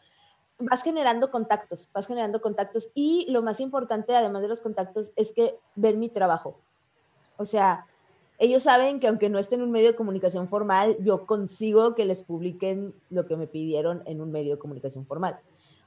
vas 0.59 0.83
generando 0.83 1.31
contactos, 1.31 1.89
vas 1.93 2.07
generando 2.07 2.41
contactos. 2.41 2.89
Y 2.93 3.27
lo 3.29 3.41
más 3.41 3.59
importante, 3.59 4.15
además 4.15 4.41
de 4.41 4.47
los 4.47 4.61
contactos, 4.61 5.11
es 5.15 5.31
que 5.31 5.57
ven 5.75 5.99
mi 5.99 6.09
trabajo. 6.09 6.57
O 7.37 7.45
sea, 7.45 7.85
ellos 8.37 8.63
saben 8.63 8.99
que 8.99 9.07
aunque 9.07 9.29
no 9.29 9.39
esté 9.39 9.55
en 9.55 9.61
un 9.61 9.71
medio 9.71 9.91
de 9.91 9.95
comunicación 9.95 10.47
formal, 10.47 10.97
yo 10.99 11.25
consigo 11.25 11.95
que 11.95 12.05
les 12.05 12.23
publiquen 12.23 12.93
lo 13.09 13.25
que 13.27 13.37
me 13.37 13.47
pidieron 13.47 14.03
en 14.05 14.21
un 14.21 14.31
medio 14.31 14.55
de 14.55 14.59
comunicación 14.59 15.05
formal. 15.05 15.39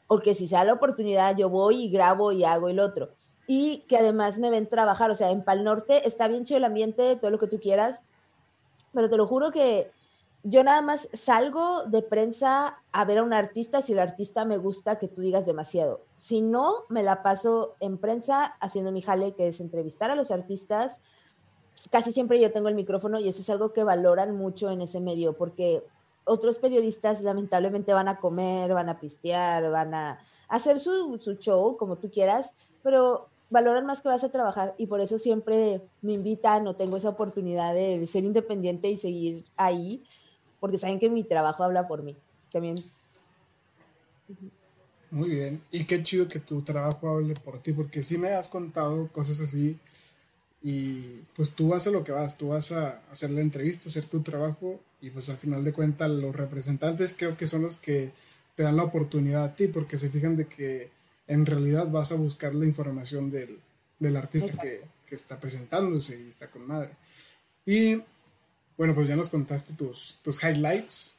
O 0.06 0.20
que 0.20 0.34
si 0.34 0.48
se 0.48 0.54
da 0.56 0.64
la 0.64 0.72
oportunidad, 0.74 1.36
yo 1.36 1.50
voy 1.50 1.84
y 1.84 1.90
grabo 1.90 2.32
y 2.32 2.44
hago 2.44 2.68
el 2.68 2.80
otro. 2.80 3.10
y 3.50 3.84
que 3.88 3.96
además 3.96 4.36
me 4.36 4.50
ven 4.50 4.68
trabajar. 4.68 5.10
O 5.10 5.14
sea, 5.14 5.30
en 5.30 5.42
Pal 5.42 5.64
Norte 5.64 6.06
está 6.06 6.28
bien 6.28 6.44
chido 6.44 6.58
el 6.58 6.64
ambiente, 6.64 7.16
todo 7.16 7.30
lo 7.30 7.38
que 7.38 7.46
tú 7.46 7.58
quieras, 7.58 8.02
pero 8.92 9.08
te 9.08 9.16
lo 9.16 9.26
juro 9.26 9.50
que 9.50 9.90
yo 10.43 10.62
nada 10.62 10.82
más 10.82 11.09
salgo 11.12 11.84
de 11.84 12.03
prensa 12.03 12.78
a 12.93 13.05
ver 13.05 13.18
a 13.18 13.22
un 13.22 13.32
artista 13.32 13.82
si 13.82 13.93
el 13.93 13.99
artista 13.99 14.45
me 14.45 14.57
gusta 14.57 14.99
que 14.99 15.09
tú 15.09 15.20
digas 15.20 15.47
demasiado. 15.47 16.03
Si 16.18 16.41
no, 16.41 16.84
me 16.89 17.03
la 17.03 17.22
paso 17.22 17.76
en 17.80 17.99
prensa 17.99 18.45
haciendo 18.61 18.93
mi 18.93 19.03
jale, 19.03 19.34
que 19.34 19.49
es 19.49 19.61
entrevistar 19.61 20.11
a 20.11 20.14
los 20.14 20.30
artistas. 20.30 21.01
Casi 21.91 22.12
siempre 22.12 22.41
yo 22.41 22.53
tengo 22.53 22.68
el 22.68 22.74
micrófono 22.74 23.18
y 23.18 23.28
eso 23.28 23.43
es 23.43 23.51
algo 23.51 23.72
que 23.72 23.84
valoran 23.84 24.36
mucho 24.36 24.70
en 24.70 24.80
ese 24.80 25.01
medio, 25.01 25.34
porque 25.34 25.82
otros 26.24 26.59
periodistas 26.59 27.22
lamentablemente 27.22 27.93
van 27.93 28.09
a 28.09 28.18
comer, 28.18 28.74
van 28.74 28.89
a 28.89 29.01
pistear, 29.01 29.70
van 29.70 29.95
a 29.95 30.18
hacer 30.49 30.78
su, 30.78 31.18
su 31.18 31.34
show, 31.34 31.76
como 31.76 31.97
tú 31.97 32.11
quieras, 32.11 32.53
pero 32.82 33.28
valoran 33.51 33.86
más 33.86 34.03
que 34.03 34.09
vas 34.09 34.24
a 34.24 34.30
trabajar 34.30 34.74
y 34.76 34.86
por 34.86 35.01
eso 35.01 35.18
siempre 35.18 35.80
me 36.03 36.12
invitan 36.12 36.66
o 36.66 36.76
tengo 36.76 36.97
esa 36.97 37.09
oportunidad 37.09 37.74
de, 37.74 38.05
ser 38.07 38.24
independiente 38.24 38.91
y 38.91 38.97
seguir 38.97 39.45
ahí, 39.57 40.03
porque 40.61 40.78
saben 40.78 40.98
que 40.98 41.09
mi 41.09 41.24
trabajo 41.24 41.64
habla 41.64 41.86
por 41.86 42.02
mí. 42.02 42.16
También. 42.50 42.84
Muy 45.11 45.30
bien. 45.30 45.62
Y 45.70 45.84
qué 45.84 46.02
chido 46.02 46.28
que 46.28 46.38
tu 46.38 46.62
trabajo 46.62 47.09
hable 47.09 47.34
por 47.34 47.61
ti, 47.61 47.72
porque 47.72 48.02
sí 48.02 48.18
me 48.18 48.30
has 48.30 48.48
contado 48.48 49.09
cosas 49.09 49.40
así 49.40 49.78
y 50.62 51.22
pues 51.36 51.50
tú 51.50 51.72
haces 51.74 51.92
lo 51.92 52.04
que 52.04 52.12
vas, 52.12 52.36
tú 52.36 52.48
vas 52.48 52.72
a 52.72 53.00
hacer 53.11 53.30
la 53.30 53.40
entrevista, 53.40 53.88
hacer 53.88 54.04
tu 54.04 54.22
trabajo 54.22 54.80
y 55.00 55.11
pues 55.11 55.30
al 55.30 55.36
final 55.36 55.64
de 55.64 55.72
cuentas 55.72 56.11
los 56.11 56.34
representantes 56.34 57.14
creo 57.16 57.36
que 57.36 57.46
son 57.46 57.62
los 57.62 57.76
que 57.76 58.11
te 58.56 58.64
dan 58.64 58.76
la 58.76 58.82
oportunidad 58.82 59.44
a 59.44 59.54
ti 59.54 59.68
porque 59.68 59.98
se 59.98 60.11
fijan 60.11 60.36
de 60.36 60.46
que 60.46 60.90
en 61.28 61.46
realidad 61.46 61.90
vas 61.90 62.11
a 62.11 62.16
buscar 62.16 62.54
la 62.54 62.64
información 62.64 63.30
del, 63.30 64.16
artista 64.16 64.61
que, 64.61 64.82
está 65.11 65.40
presentándose 65.40 66.20
y 66.20 66.28
está 66.28 66.50
con 66.50 66.66
madre. 66.66 66.90
Y 67.64 68.02
bueno, 68.79 68.95
pues 68.95 69.09
ya 69.09 69.16
nos 69.16 69.29
contaste 69.29 69.74
tus, 69.74 70.14
tus 70.22 70.43
highlights. 70.43 71.16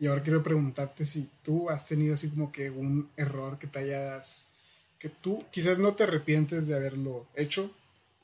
Y 0.00 0.08
ahora 0.08 0.22
quiero 0.22 0.42
preguntarte 0.42 1.04
si 1.04 1.30
tú 1.42 1.70
has 1.70 1.86
tenido 1.86 2.14
así 2.14 2.28
como 2.28 2.50
que 2.50 2.70
un 2.70 3.08
error 3.16 3.56
que 3.56 3.68
te 3.68 3.78
hayas, 3.78 4.50
que 4.98 5.08
tú 5.08 5.44
quizás 5.52 5.78
no 5.78 5.94
te 5.94 6.02
arrepientes 6.02 6.66
de 6.66 6.74
haberlo 6.74 7.24
hecho, 7.36 7.70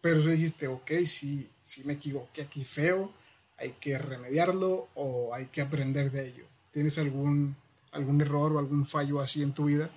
pero 0.00 0.20
tú 0.20 0.28
dijiste, 0.28 0.66
ok, 0.66 0.90
sí, 1.04 1.48
sí 1.62 1.84
me 1.84 1.92
equivoqué 1.92 2.42
aquí 2.42 2.64
feo, 2.64 3.12
hay 3.58 3.76
que 3.80 3.96
remediarlo 3.96 4.88
o 4.96 5.32
hay 5.32 5.46
que 5.46 5.60
aprender 5.60 6.10
de 6.10 6.26
ello. 6.26 6.44
¿Tienes 6.72 6.98
algún, 6.98 7.54
algún 7.92 8.20
error 8.20 8.52
o 8.52 8.58
algún 8.58 8.84
fallo 8.84 9.20
así 9.20 9.44
en 9.44 9.52
tu 9.52 9.66
vida? 9.66 9.88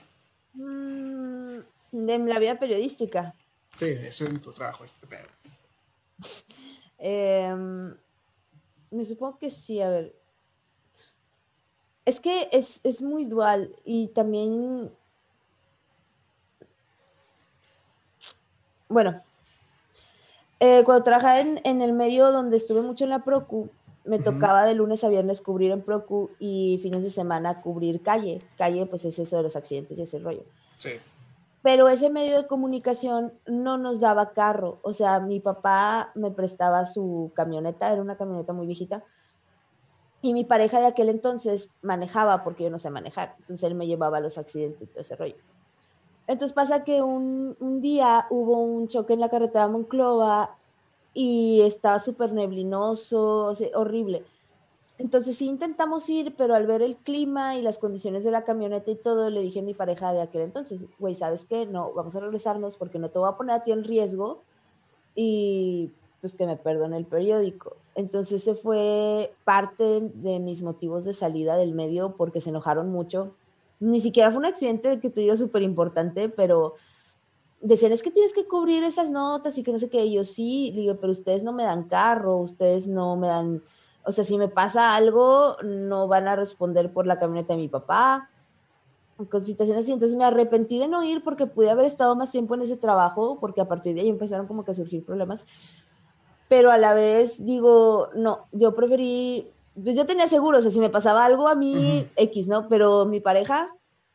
Mm, 0.54 1.58
de 1.92 2.20
la 2.20 2.38
vida 2.38 2.60
periodística. 2.60 3.34
Sí, 3.78 3.88
eso 3.88 4.26
es 4.26 4.42
tu 4.42 4.52
trabajo, 4.52 4.86
este 4.86 5.08
pedo. 5.08 5.28
Em, 7.04 7.96
me 8.92 9.06
supongo 9.06 9.40
que 9.40 9.50
sí, 9.50 9.82
a 9.82 9.90
ver. 9.90 10.16
Es 12.06 12.20
que 12.20 12.50
es, 12.52 13.02
muy 13.02 13.26
dual 13.26 13.76
y 13.86 14.08
también. 14.10 14.92
Bueno, 18.90 19.22
eh, 20.60 20.84
cuando 20.84 21.04
trabajaba 21.04 21.40
en, 21.40 21.62
en, 21.64 21.82
el 21.82 21.94
medio 21.94 22.32
donde 22.32 22.58
estuve 22.58 22.82
mucho 22.82 23.06
en 23.06 23.12
la 23.12 23.24
Procu, 23.24 23.70
me 24.04 24.20
tocaba 24.20 24.66
de 24.66 24.74
lunes 24.76 25.04
a 25.04 25.10
viernes 25.10 25.42
cubrir 25.42 25.72
en 25.72 25.82
Procu 25.82 26.32
y 26.40 26.80
fines 26.82 27.04
de 27.04 27.12
semana 27.12 27.62
cubrir 27.62 28.02
calle. 28.02 28.42
Calle, 28.58 28.86
pues 28.88 29.06
es 29.06 29.18
eso 29.20 29.38
de 29.38 29.44
los 29.44 29.56
accidentes 29.56 29.98
y 29.98 30.02
ese 30.02 30.20
rollo. 30.20 30.44
Sí. 30.78 30.92
Pero 31.64 31.88
ese 31.90 32.10
medio 32.10 32.38
de 32.38 32.48
comunicación 32.48 33.34
no 33.46 33.78
nos 33.78 34.00
daba 34.00 34.32
carro. 34.32 34.80
O 34.82 34.94
sea, 34.94 35.20
mi 35.20 35.40
papá 35.40 36.12
me 36.16 36.32
prestaba 36.32 36.86
su 36.86 37.32
camioneta, 37.36 37.92
era 37.92 38.02
una 38.02 38.18
camioneta 38.18 38.54
muy 38.54 38.66
viejita. 38.66 39.04
Y 40.24 40.34
mi 40.34 40.44
pareja 40.44 40.80
de 40.80 40.88
aquel 40.88 41.10
entonces 41.10 41.70
manejaba 41.82 42.44
porque 42.44 42.64
yo 42.64 42.70
no 42.70 42.80
sé 42.80 42.90
manejar. 42.90 43.36
Entonces 43.40 43.64
él 43.64 43.76
me 43.76 43.88
llevaba 43.88 44.18
a 44.18 44.22
los 44.22 44.38
accidentes 44.38 44.82
y 44.82 44.86
todo 44.88 45.02
ese 45.02 45.16
rollo. 45.16 45.36
Entonces 46.28 46.54
pasa 46.54 46.84
que 46.84 47.02
un, 47.02 47.56
día 47.82 48.28
hubo 48.30 48.62
un 48.62 48.88
choque 48.88 49.14
en 49.14 49.20
la 49.20 49.30
carretera 49.30 49.68
Monclova 49.68 50.56
y 51.14 51.62
estaba 51.62 52.00
súper 52.00 52.34
neblinoso, 52.34 53.54
horrible. 53.76 54.24
Entonces 55.02 55.36
sí 55.36 55.48
intentamos 55.48 56.08
ir, 56.10 56.36
pero 56.38 56.54
al 56.54 56.68
ver 56.68 56.84
el 56.84 56.96
clima 56.96 57.58
y 57.58 57.64
las 57.64 57.80
condiciones 57.80 58.24
de 58.24 58.30
la 58.30 58.44
camioneta 58.44 58.92
y 58.92 58.96
todo, 58.96 59.32
le 59.32 59.42
dije 59.42 59.60
a 59.60 59.64
mi 59.64 59.74
pareja 59.74 60.14
de 60.14 60.22
aquel 60.22 60.42
entonces, 60.42 60.82
güey, 61.00 61.16
¿sabes 61.16 61.46
qué? 61.46 61.66
No, 61.66 61.92
vamos 61.94 62.16
a 62.16 62.20
regresarnos 62.20 62.78
porque 62.78 63.00
no 63.00 63.10
te 63.10 63.18
voy 63.18 63.28
a 63.28 63.36
poner 63.36 63.56
a 63.56 63.64
ti 63.64 63.72
en 63.72 63.84
riesgo 63.84 64.44
y 65.16 65.90
pues 66.20 66.36
que 66.36 66.46
me 66.46 66.56
perdone 66.56 66.98
el 66.98 67.06
periódico. 67.06 67.78
Entonces 67.96 68.44
ese 68.44 68.54
fue 68.54 69.34
parte 69.44 70.02
de 70.14 70.40
mis 70.40 70.62
motivos 70.62 71.04
de 71.04 71.16
salida 71.16 71.58
del 71.58 71.74
medio 71.74 72.16
porque 72.16 72.40
se 72.40 72.52
enojaron 72.52 72.92
mucho. 72.92 73.34
Ni 73.80 74.00
siquiera 74.02 74.30
fue 74.30 74.38
un 74.38 74.46
accidente 74.46 75.00
que 75.00 75.10
tú 75.10 75.20
digas 75.20 75.40
súper 75.40 75.64
importante, 75.64 76.30
pero 76.30 76.76
decían, 77.60 77.92
es 77.92 78.04
que 78.04 78.12
tienes 78.12 78.34
que 78.34 78.48
cubrir 78.48 78.84
esas 78.84 79.10
notas 79.10 79.58
y 79.58 79.64
que 79.64 79.72
no 79.72 79.80
sé 79.80 79.90
qué. 79.90 80.06
Y 80.06 80.14
yo 80.14 80.26
sí, 80.26 80.72
digo, 80.76 80.96
pero 80.98 81.12
ustedes 81.12 81.44
no 81.44 81.54
me 81.54 81.64
dan 81.64 81.86
carro, 81.86 82.38
ustedes 82.38 82.88
no 82.88 83.16
me 83.16 83.28
dan, 83.28 83.64
o 84.04 84.12
sea, 84.12 84.24
si 84.24 84.38
me 84.38 84.48
pasa 84.48 84.96
algo, 84.96 85.58
no 85.64 86.08
van 86.08 86.28
a 86.28 86.36
responder 86.36 86.92
por 86.92 87.06
la 87.08 87.20
camioneta 87.20 87.54
de 87.54 87.60
mi 87.60 87.68
papá, 87.68 88.30
con 89.30 89.46
situaciones 89.46 89.84
así. 89.84 89.92
Entonces 89.92 90.18
me 90.18 90.26
arrepentí 90.26 90.80
de 90.80 90.88
no 90.88 91.04
ir 91.04 91.24
porque 91.24 91.46
pude 91.48 91.70
haber 91.70 91.86
estado 91.86 92.16
más 92.16 92.32
tiempo 92.32 92.56
en 92.56 92.62
ese 92.62 92.78
trabajo, 92.78 93.38
porque 93.40 93.62
a 93.62 93.68
partir 93.68 93.96
de 93.96 94.02
ahí 94.02 94.10
empezaron 94.10 94.48
como 94.48 94.64
que 94.64 94.72
a 94.72 94.76
surgir 94.76 95.06
problemas. 95.06 95.46
Pero 96.48 96.72
a 96.72 96.78
la 96.78 96.94
vez 96.94 97.46
digo, 97.46 98.10
no, 98.16 98.48
yo 98.52 98.76
preferí, 98.76 99.52
pues 99.82 99.96
yo 99.96 100.06
tenía 100.06 100.28
seguro, 100.28 100.58
o 100.58 100.62
sea, 100.62 100.72
si 100.72 100.80
me 100.80 100.90
pasaba 100.90 101.24
algo 101.26 101.48
a 101.48 101.56
mí, 101.56 102.08
X, 102.16 102.48
¿no? 102.48 102.68
Pero 102.68 103.06
mi 103.06 103.20
pareja 103.20 103.66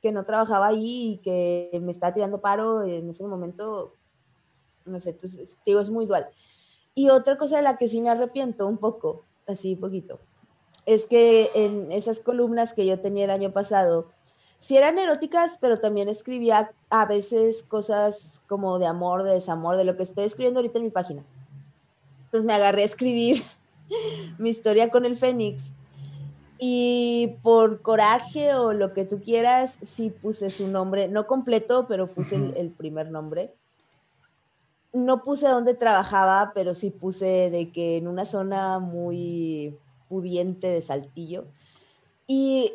que 0.02 0.12
no 0.12 0.24
trabajaba 0.24 0.68
ahí 0.68 1.12
y 1.12 1.18
que 1.18 1.80
me 1.82 1.92
estaba 1.92 2.12
tirando 2.12 2.40
paro 2.40 2.82
en 2.82 3.08
ese 3.08 3.26
momento, 3.26 3.94
no 4.84 5.00
sé, 5.00 5.10
entonces, 5.10 5.56
digo, 5.64 5.80
es 5.80 5.90
muy 5.90 6.06
dual. 6.06 6.28
Y 6.94 7.08
otra 7.08 7.36
cosa 7.36 7.56
de 7.56 7.62
la 7.62 7.76
que 7.76 7.88
sí 7.88 8.00
me 8.00 8.10
arrepiento 8.10 8.66
un 8.66 8.78
poco, 8.78 9.24
así 9.46 9.76
poquito, 9.76 10.20
es 10.84 11.06
que 11.06 11.50
en 11.54 11.90
esas 11.92 12.20
columnas 12.20 12.72
que 12.72 12.86
yo 12.86 13.00
tenía 13.00 13.24
el 13.24 13.30
año 13.30 13.52
pasado, 13.52 14.08
sí 14.60 14.76
eran 14.76 14.98
eróticas, 14.98 15.58
pero 15.60 15.78
también 15.78 16.08
escribía 16.08 16.72
a 16.90 17.06
veces 17.06 17.62
cosas 17.62 18.42
como 18.48 18.78
de 18.78 18.86
amor, 18.86 19.22
de 19.22 19.32
desamor, 19.32 19.76
de 19.76 19.84
lo 19.84 19.96
que 19.96 20.02
estoy 20.02 20.24
escribiendo 20.24 20.60
ahorita 20.60 20.78
en 20.78 20.84
mi 20.84 20.90
página. 20.90 21.24
Entonces 22.24 22.46
me 22.46 22.54
agarré 22.54 22.82
a 22.82 22.86
escribir 22.86 23.42
mi 24.38 24.50
historia 24.50 24.90
con 24.90 25.04
el 25.04 25.16
Fénix 25.16 25.72
y 26.58 27.36
por 27.42 27.82
coraje 27.82 28.54
o 28.54 28.72
lo 28.72 28.92
que 28.94 29.04
tú 29.04 29.20
quieras, 29.20 29.78
sí 29.82 30.10
puse 30.10 30.50
su 30.50 30.68
nombre, 30.68 31.08
no 31.08 31.26
completo, 31.26 31.86
pero 31.86 32.06
puse 32.06 32.36
el, 32.36 32.70
primer 32.70 33.10
nombre. 33.10 33.54
No 34.96 35.22
puse 35.22 35.46
dónde 35.46 35.74
trabajaba, 35.74 36.52
pero 36.54 36.72
sí 36.72 36.90
puse 36.90 37.50
de 37.50 37.70
que 37.70 37.98
en 37.98 38.08
una 38.08 38.24
zona 38.24 38.78
muy 38.78 39.78
pudiente 40.08 40.68
de 40.68 40.80
Saltillo. 40.80 41.44
Y 42.26 42.72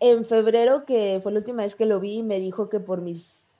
en 0.00 0.24
febrero, 0.24 0.86
que 0.86 1.20
fue 1.22 1.32
la 1.32 1.40
última 1.40 1.64
vez 1.64 1.74
que 1.74 1.84
lo 1.84 2.00
vi, 2.00 2.22
me 2.22 2.40
dijo 2.40 2.70
que 2.70 2.80
por 2.80 3.02
mis 3.02 3.58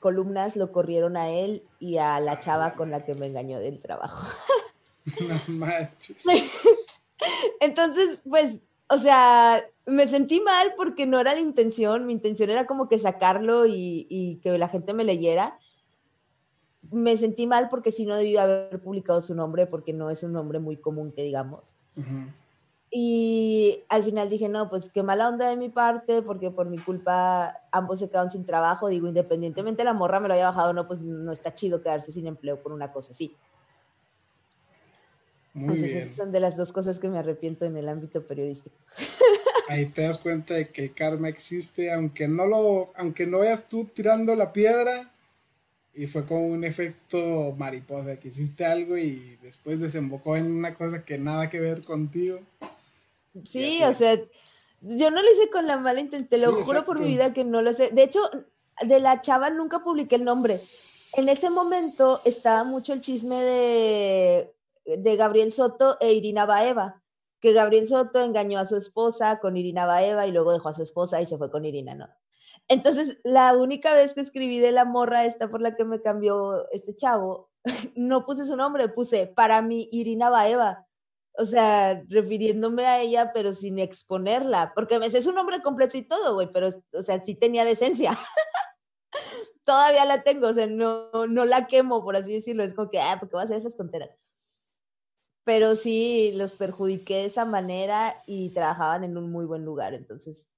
columnas 0.00 0.56
lo 0.56 0.72
corrieron 0.72 1.18
a 1.18 1.28
él 1.28 1.62
y 1.78 1.98
a 1.98 2.20
la 2.20 2.40
chava 2.40 2.72
con 2.72 2.90
la 2.90 3.04
que 3.04 3.14
me 3.14 3.26
engañó 3.26 3.58
del 3.58 3.80
trabajo. 3.80 4.26
No 5.20 5.40
manches. 5.46 6.26
Entonces, 7.60 8.18
pues, 8.28 8.58
o 8.88 8.98
sea, 8.98 9.64
me 9.86 10.08
sentí 10.08 10.40
mal 10.40 10.74
porque 10.76 11.06
no 11.06 11.20
era 11.20 11.34
la 11.34 11.40
intención, 11.40 12.06
mi 12.06 12.12
intención 12.12 12.50
era 12.50 12.66
como 12.66 12.88
que 12.88 12.98
sacarlo 12.98 13.66
y, 13.66 14.40
que 14.42 14.58
la 14.58 14.68
gente 14.68 14.94
me 14.94 15.04
leyera. 15.04 15.60
Me 16.90 17.16
sentí 17.16 17.46
mal 17.46 17.68
porque 17.68 17.90
si 17.90 18.06
no 18.06 18.16
debía 18.16 18.44
haber 18.44 18.80
publicado 18.80 19.22
su 19.22 19.34
nombre 19.34 19.66
porque 19.66 19.92
no 19.92 20.10
es 20.10 20.22
un 20.22 20.32
nombre 20.32 20.58
muy 20.58 20.76
común 20.76 21.12
que 21.12 21.22
digamos. 21.22 21.76
Y 22.90 23.84
al 23.88 24.04
final 24.04 24.30
dije, 24.30 24.48
no, 24.48 24.70
pues 24.70 24.90
qué 24.90 25.02
mala 25.02 25.28
onda 25.28 25.48
de 25.48 25.56
mi 25.56 25.68
parte, 25.68 26.22
porque 26.22 26.50
por 26.50 26.68
mi 26.68 26.78
culpa 26.78 27.54
ambos 27.72 27.98
se 27.98 28.08
quedaron 28.08 28.30
sin 28.30 28.44
trabajo. 28.44 28.88
Digo, 28.88 29.08
independientemente 29.08 29.84
la 29.84 29.92
morra 29.92 30.20
me 30.20 30.28
lo 30.28 30.34
haya 30.34 30.50
bajado, 30.50 30.72
no, 30.72 30.86
pues 30.86 31.00
no 31.00 31.32
está 31.32 31.52
chido 31.52 31.82
quedarse 31.82 32.12
sin 32.12 32.26
empleo 32.26 32.62
por 32.62 32.72
una 32.72 32.92
cosa 32.92 33.12
así. 33.12 33.36
Muy 35.52 35.76
bien. 35.76 36.12
son 36.14 36.32
de 36.32 36.40
las 36.40 36.56
dos 36.56 36.70
cosas 36.70 36.98
que 36.98 37.08
me 37.08 37.18
arrepiento 37.18 37.64
en 37.64 37.76
el 37.76 37.88
ámbito 37.88 38.22
periodístico. 38.22 38.76
Ahí 39.68 39.86
te 39.86 40.02
das 40.02 40.18
cuenta 40.18 40.54
de 40.54 40.68
que 40.68 40.84
el 40.84 40.94
karma 40.94 41.28
existe, 41.28 41.92
aunque 41.92 42.28
no 42.28 42.46
lo, 42.46 42.92
aunque 42.94 43.26
no 43.26 43.40
veas 43.40 43.66
tú 43.66 43.84
tirando 43.84 44.34
la 44.36 44.52
piedra, 44.52 45.10
y 45.96 46.06
fue 46.06 46.26
como 46.26 46.46
un 46.46 46.64
efecto 46.64 47.54
mariposa, 47.56 48.20
que 48.20 48.28
hiciste 48.28 48.66
algo 48.66 48.98
y 48.98 49.38
después 49.42 49.80
desembocó 49.80 50.36
en 50.36 50.52
una 50.52 50.74
cosa 50.74 51.04
que 51.04 51.18
nada 51.18 51.48
que 51.48 51.58
ver 51.58 51.82
contigo. 51.82 52.40
Sí, 53.44 53.82
o 53.82 53.92
sea, 53.94 54.16
yo 54.82 55.10
no 55.10 55.22
lo 55.22 55.32
hice 55.32 55.50
con 55.50 55.66
la 55.66 55.78
mala 55.78 56.00
intención, 56.00 56.28
te 56.28 56.46
lo 56.46 56.62
juro 56.62 56.84
por 56.84 57.00
mi 57.00 57.06
vida 57.06 57.32
que 57.32 57.44
no 57.44 57.62
lo 57.62 57.72
sé. 57.72 57.90
De 57.90 58.02
hecho, 58.02 58.20
de 58.82 59.00
la 59.00 59.20
chava 59.22 59.48
nunca 59.50 59.82
publiqué 59.82 60.16
el 60.16 60.24
nombre. 60.24 60.60
En 61.14 61.28
ese 61.30 61.48
momento 61.48 62.20
estaba 62.24 62.64
mucho 62.64 62.92
el 62.92 63.00
chisme 63.00 63.42
de, 63.42 64.54
de 64.84 65.16
Gabriel 65.16 65.52
Soto 65.52 65.96
e 66.00 66.12
Irina 66.12 66.44
Baeva, 66.44 67.02
que 67.40 67.52
Gabriel 67.52 67.88
Soto 67.88 68.22
engañó 68.22 68.58
a 68.58 68.66
su 68.66 68.76
esposa 68.76 69.38
con 69.38 69.56
Irina 69.56 69.86
Baeva 69.86 70.26
y 70.26 70.32
luego 70.32 70.52
dejó 70.52 70.68
a 70.68 70.74
su 70.74 70.82
esposa 70.82 71.22
y 71.22 71.26
se 71.26 71.38
fue 71.38 71.50
con 71.50 71.64
Irina, 71.64 71.94
¿no? 71.94 72.08
Entonces, 72.68 73.18
la 73.24 73.54
única 73.54 73.94
vez 73.94 74.14
que 74.14 74.20
escribí 74.20 74.58
de 74.58 74.72
la 74.72 74.84
morra 74.84 75.24
esta 75.24 75.48
por 75.48 75.62
la 75.62 75.76
que 75.76 75.84
me 75.84 76.02
cambió 76.02 76.70
este 76.72 76.94
chavo, 76.94 77.50
no 77.96 78.26
puse 78.26 78.46
su 78.46 78.56
nombre, 78.56 78.88
puse 78.88 79.26
para 79.26 79.62
mí 79.62 79.88
Irina 79.92 80.30
Baeva. 80.30 80.86
O 81.38 81.44
sea, 81.44 82.02
refiriéndome 82.08 82.86
a 82.86 83.00
ella, 83.00 83.32
pero 83.34 83.52
sin 83.52 83.78
exponerla, 83.78 84.72
porque 84.74 84.98
me 84.98 85.10
sé 85.10 85.22
su 85.22 85.32
nombre 85.32 85.62
completo 85.62 85.98
y 85.98 86.02
todo, 86.02 86.34
güey, 86.34 86.50
pero, 86.50 86.70
o 86.92 87.02
sea, 87.02 87.22
sí 87.22 87.34
tenía 87.34 87.64
decencia. 87.66 88.12
Todavía 89.64 90.06
la 90.06 90.22
tengo, 90.22 90.48
o 90.48 90.54
sea, 90.54 90.66
no, 90.66 91.10
no 91.28 91.44
la 91.44 91.66
quemo, 91.66 92.02
por 92.02 92.16
así 92.16 92.32
decirlo. 92.32 92.64
Es 92.64 92.72
como 92.72 92.90
que, 92.90 93.00
ah, 93.00 93.16
porque 93.20 93.36
vas 93.36 93.50
a 93.50 93.56
esas 93.56 93.76
tonteras. 93.76 94.10
Pero 95.44 95.76
sí, 95.76 96.32
los 96.36 96.54
perjudiqué 96.54 97.16
de 97.16 97.26
esa 97.26 97.44
manera 97.44 98.14
y 98.26 98.52
trabajaban 98.54 99.04
en 99.04 99.18
un 99.18 99.30
muy 99.30 99.44
buen 99.44 99.64
lugar, 99.64 99.94
entonces 99.94 100.48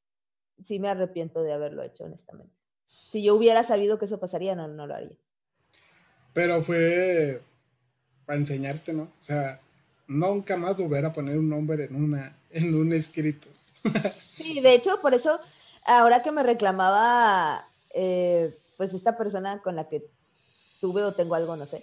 sí 0.65 0.79
me 0.79 0.89
arrepiento 0.89 1.43
de 1.43 1.53
haberlo 1.53 1.83
hecho, 1.83 2.05
honestamente. 2.05 2.53
Si 2.87 3.23
yo 3.23 3.35
hubiera 3.35 3.63
sabido 3.63 3.99
que 3.99 4.07
eso 4.07 4.19
pasaría, 4.19 4.55
no, 4.55 4.69
no 4.69 4.87
lo 4.87 4.95
haría. 4.95 5.17
Pero 6.33 6.63
fue 6.63 7.43
para 8.27 8.39
enseñarte, 8.39 8.93
¿no? 8.93 9.05
O 9.05 9.23
sea, 9.23 9.61
nunca 10.07 10.57
más 10.57 10.77
volver 10.77 11.05
a 11.05 11.13
poner 11.13 11.39
un 11.39 11.49
nombre 11.49 11.85
en, 11.85 11.97
una, 11.97 12.37
en 12.51 12.75
un 12.75 12.93
escrito. 12.93 13.49
sí, 14.37 14.61
de 14.61 14.75
hecho, 14.75 15.01
por 15.01 15.15
eso, 15.15 15.39
ahora 15.87 16.23
que 16.23 16.33
me 16.33 16.43
reclamaba, 16.43 17.65
eh, 17.95 18.53
pues 18.77 18.95
esta 18.95 19.17
persona 19.17 19.61
con 19.63 19.77
la 19.77 19.89
que 19.89 20.05
tuve 20.81 21.03
o 21.03 21.13
tengo 21.13 21.35
algo, 21.35 21.57
no 21.57 21.67
sé, 21.67 21.83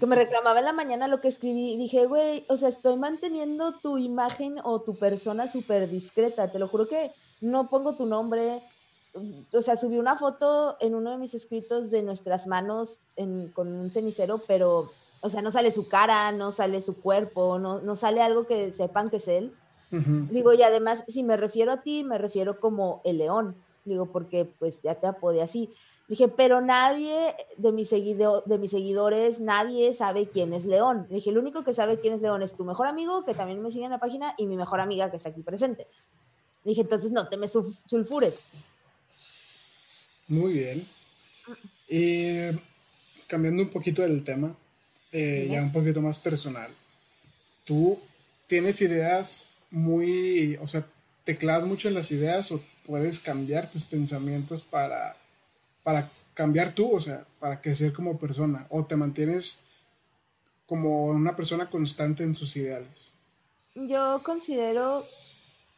que 0.00 0.06
me 0.06 0.16
reclamaba 0.16 0.58
en 0.58 0.64
la 0.64 0.72
mañana 0.72 1.06
lo 1.06 1.20
que 1.20 1.28
escribí, 1.28 1.76
dije, 1.76 2.06
güey, 2.06 2.44
o 2.48 2.56
sea, 2.56 2.68
estoy 2.68 2.98
manteniendo 2.98 3.72
tu 3.72 3.98
imagen 3.98 4.56
o 4.64 4.80
tu 4.80 4.96
persona 4.96 5.46
súper 5.46 5.88
discreta, 5.88 6.50
te 6.50 6.58
lo 6.58 6.66
juro 6.66 6.88
que 6.88 7.12
no 7.40 7.68
pongo 7.68 7.94
tu 7.94 8.06
nombre. 8.06 8.60
O 9.52 9.62
sea, 9.62 9.76
subí 9.76 9.98
una 9.98 10.16
foto 10.16 10.76
en 10.80 10.94
uno 10.94 11.10
de 11.10 11.18
mis 11.18 11.34
escritos 11.34 11.90
de 11.90 12.02
nuestras 12.02 12.46
manos 12.46 13.00
con 13.54 13.68
un 13.68 13.90
cenicero, 13.90 14.40
pero, 14.46 14.84
o 15.22 15.30
sea, 15.30 15.42
no 15.42 15.50
sale 15.50 15.72
su 15.72 15.88
cara, 15.88 16.30
no 16.32 16.52
sale 16.52 16.80
su 16.80 17.00
cuerpo, 17.00 17.58
no, 17.58 17.80
no 17.80 17.96
sale 17.96 18.22
algo 18.22 18.46
que 18.46 18.72
sepan 18.72 19.10
que 19.10 19.16
es 19.16 19.28
él. 19.28 19.52
Digo, 19.90 20.52
y 20.52 20.62
además, 20.62 21.02
si 21.08 21.24
me 21.24 21.36
refiero 21.36 21.72
a 21.72 21.82
ti, 21.82 22.04
me 22.04 22.18
refiero 22.18 22.60
como 22.60 23.00
el 23.04 23.18
león. 23.18 23.56
Digo, 23.84 24.06
porque 24.06 24.44
pues 24.44 24.80
ya 24.82 24.94
te 24.94 25.08
apodé 25.08 25.42
así. 25.42 25.68
Dije, 26.10 26.26
pero 26.26 26.60
nadie 26.60 27.36
de 27.56 27.70
mis, 27.70 27.88
seguido, 27.88 28.42
de 28.44 28.58
mis 28.58 28.72
seguidores, 28.72 29.38
nadie 29.38 29.94
sabe 29.94 30.26
quién 30.26 30.52
es 30.52 30.64
León. 30.64 31.06
Dije, 31.08 31.30
el 31.30 31.38
único 31.38 31.62
que 31.62 31.72
sabe 31.72 31.98
quién 31.98 32.14
es 32.14 32.20
León 32.20 32.42
es 32.42 32.56
tu 32.56 32.64
mejor 32.64 32.88
amigo, 32.88 33.24
que 33.24 33.32
también 33.32 33.62
me 33.62 33.70
sigue 33.70 33.84
en 33.84 33.92
la 33.92 34.00
página, 34.00 34.34
y 34.36 34.46
mi 34.46 34.56
mejor 34.56 34.80
amiga, 34.80 35.08
que 35.08 35.18
está 35.18 35.28
aquí 35.28 35.44
presente. 35.44 35.86
Dije, 36.64 36.82
entonces 36.82 37.10
no 37.10 37.28
te 37.28 37.36
me 37.36 37.48
sulfures. 37.48 38.38
Muy 40.28 40.52
bien. 40.52 40.86
Y 41.88 42.56
cambiando 43.26 43.62
un 43.62 43.70
poquito 43.70 44.02
del 44.02 44.22
tema, 44.22 44.54
eh, 45.12 45.48
ya 45.50 45.62
un 45.62 45.72
poquito 45.72 46.00
más 46.00 46.18
personal. 46.18 46.70
Tú 47.64 47.98
tienes 48.46 48.80
ideas 48.80 49.46
muy, 49.70 50.56
o 50.60 50.68
sea, 50.68 50.86
te 51.24 51.36
clavas 51.36 51.66
mucho 51.66 51.88
en 51.88 51.94
las 51.94 52.10
ideas 52.10 52.52
o 52.52 52.62
puedes 52.86 53.20
cambiar 53.20 53.70
tus 53.70 53.84
pensamientos 53.84 54.62
para, 54.62 55.16
para 55.82 56.10
cambiar 56.34 56.74
tú, 56.74 56.92
o 56.92 57.00
sea, 57.00 57.24
para 57.38 57.60
crecer 57.60 57.92
como 57.92 58.18
persona, 58.18 58.66
o 58.70 58.84
te 58.84 58.96
mantienes 58.96 59.60
como 60.66 61.06
una 61.06 61.34
persona 61.36 61.68
constante 61.68 62.22
en 62.22 62.34
sus 62.34 62.56
ideales. 62.56 63.12
Yo 63.74 64.20
considero 64.24 65.04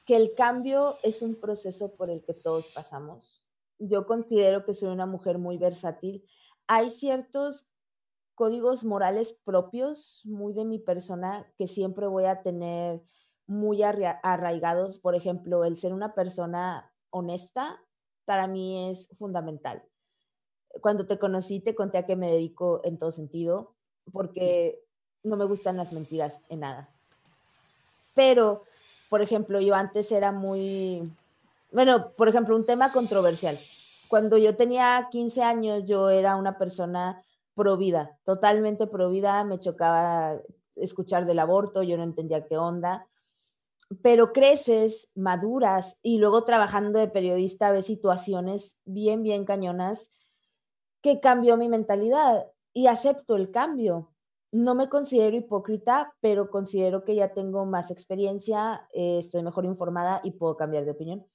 que 0.06 0.16
el 0.16 0.34
cambio 0.34 0.96
es 1.02 1.22
un 1.22 1.40
proceso 1.40 1.94
por 1.94 2.10
el 2.10 2.24
que 2.24 2.34
todos 2.34 2.66
pasamos. 2.74 3.42
Yo 3.78 4.06
considero 4.06 4.64
que 4.64 4.74
soy 4.74 4.90
una 4.90 5.06
mujer 5.06 5.38
muy 5.38 5.58
versátil. 5.58 6.24
Hay 6.66 6.90
ciertos 6.90 7.66
códigos 8.34 8.84
morales 8.84 9.34
propios, 9.44 10.22
muy 10.24 10.52
de 10.52 10.64
mi 10.64 10.78
persona, 10.78 11.52
que 11.56 11.66
siempre 11.66 12.06
voy 12.06 12.24
a 12.24 12.42
tener 12.42 13.02
muy 13.46 13.82
arraigados. 13.82 14.98
Por 14.98 15.14
ejemplo, 15.14 15.64
el 15.64 15.76
ser 15.76 15.92
una 15.92 16.14
persona 16.14 16.92
honesta 17.10 17.80
para 18.24 18.46
mí 18.46 18.90
es 18.90 19.08
fundamental. 19.16 19.84
Cuando 20.80 21.06
te 21.06 21.18
conocí, 21.18 21.60
te 21.60 21.74
conté 21.74 21.98
a 21.98 22.06
qué 22.06 22.16
me 22.16 22.30
dedico 22.30 22.80
en 22.84 22.98
todo 22.98 23.12
sentido, 23.12 23.76
porque 24.10 24.82
no 25.22 25.36
me 25.36 25.44
gustan 25.44 25.76
las 25.76 25.92
mentiras 25.92 26.40
en 26.48 26.60
nada. 26.60 26.88
Pero 28.14 28.62
por 29.12 29.20
ejemplo, 29.20 29.60
yo 29.60 29.74
antes 29.74 30.10
era 30.10 30.32
muy, 30.32 31.02
bueno, 31.70 32.12
por 32.16 32.30
ejemplo, 32.30 32.56
un 32.56 32.64
tema 32.64 32.90
controversial. 32.92 33.58
Cuando 34.08 34.38
yo 34.38 34.56
tenía 34.56 35.08
15 35.10 35.42
años, 35.42 35.82
yo 35.84 36.08
era 36.08 36.34
una 36.36 36.56
persona 36.56 37.22
pro 37.54 37.76
vida, 37.76 38.18
totalmente 38.24 38.86
pro 38.86 39.10
vida, 39.10 39.44
me 39.44 39.58
chocaba 39.58 40.38
escuchar 40.76 41.26
del 41.26 41.40
aborto, 41.40 41.82
yo 41.82 41.98
no 41.98 42.04
entendía 42.04 42.46
qué 42.46 42.56
onda, 42.56 43.06
pero 44.00 44.32
creces, 44.32 45.10
maduras 45.14 45.98
y 46.02 46.16
luego 46.16 46.44
trabajando 46.44 46.98
de 46.98 47.08
periodista 47.08 47.70
ves 47.70 47.84
situaciones 47.84 48.78
bien, 48.86 49.22
bien 49.22 49.44
cañonas 49.44 50.10
que 51.02 51.20
cambió 51.20 51.58
mi 51.58 51.68
mentalidad 51.68 52.46
y 52.72 52.86
acepto 52.86 53.36
el 53.36 53.50
cambio 53.50 54.11
no 54.52 54.74
me 54.74 54.90
considero 54.90 55.36
hipócrita, 55.36 56.14
pero 56.20 56.50
considero 56.50 57.04
que 57.04 57.14
ya 57.14 57.32
tengo 57.32 57.64
más 57.64 57.90
experiencia, 57.90 58.86
eh, 58.92 59.18
estoy 59.18 59.42
mejor 59.42 59.64
informada 59.64 60.20
y 60.22 60.32
puedo 60.32 60.56
cambiar 60.56 60.84
de 60.84 60.90
opinión. 60.92 61.26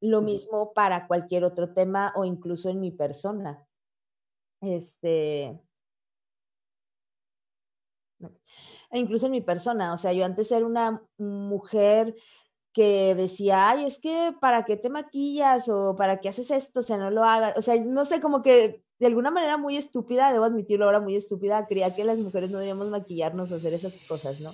Lo 0.00 0.20
mismo 0.20 0.72
para 0.72 1.06
cualquier 1.06 1.44
otro 1.44 1.72
tema 1.72 2.12
o 2.16 2.24
incluso 2.24 2.68
en 2.68 2.80
mi 2.80 2.90
persona. 2.90 3.64
Este. 4.60 5.60
E 8.92 8.98
incluso 8.98 9.26
en 9.26 9.32
mi 9.32 9.40
persona, 9.40 9.92
o 9.92 9.96
sea, 9.96 10.12
yo 10.12 10.24
antes 10.24 10.50
era 10.50 10.66
una 10.66 11.02
mujer 11.18 12.16
que 12.72 13.14
decía, 13.14 13.70
ay, 13.70 13.84
es 13.84 13.98
que 14.00 14.34
para 14.40 14.64
qué 14.64 14.76
te 14.76 14.90
maquillas 14.90 15.68
o 15.68 15.94
para 15.96 16.20
qué 16.20 16.28
haces 16.28 16.50
esto, 16.50 16.80
o 16.80 16.82
sea, 16.82 16.96
no 16.98 17.10
lo 17.10 17.24
hagas, 17.24 17.56
o 17.56 17.62
sea, 17.62 17.76
no 17.84 18.04
sé, 18.04 18.20
como 18.20 18.42
que 18.42 18.84
de 19.00 19.06
alguna 19.06 19.30
manera 19.30 19.56
muy 19.56 19.78
estúpida, 19.78 20.30
debo 20.30 20.44
admitirlo 20.44 20.84
ahora 20.84 21.00
muy 21.00 21.16
estúpida, 21.16 21.66
creía 21.66 21.94
que 21.94 22.04
las 22.04 22.18
mujeres 22.18 22.50
no 22.50 22.58
debíamos 22.58 22.90
maquillarnos 22.90 23.50
o 23.50 23.56
hacer 23.56 23.72
esas 23.72 23.94
cosas, 24.06 24.40
¿no? 24.40 24.52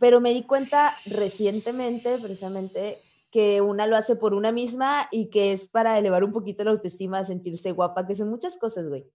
Pero 0.00 0.20
me 0.20 0.34
di 0.34 0.42
cuenta 0.42 0.92
recientemente, 1.06 2.18
precisamente, 2.18 2.98
que 3.30 3.60
una 3.60 3.86
lo 3.86 3.96
hace 3.96 4.16
por 4.16 4.34
una 4.34 4.50
misma 4.50 5.06
y 5.12 5.26
que 5.26 5.52
es 5.52 5.68
para 5.68 5.96
elevar 5.96 6.24
un 6.24 6.32
poquito 6.32 6.64
la 6.64 6.72
autoestima, 6.72 7.24
sentirse 7.24 7.70
guapa, 7.70 8.04
que 8.04 8.16
son 8.16 8.30
muchas 8.30 8.58
cosas, 8.58 8.88
güey. 8.88 9.06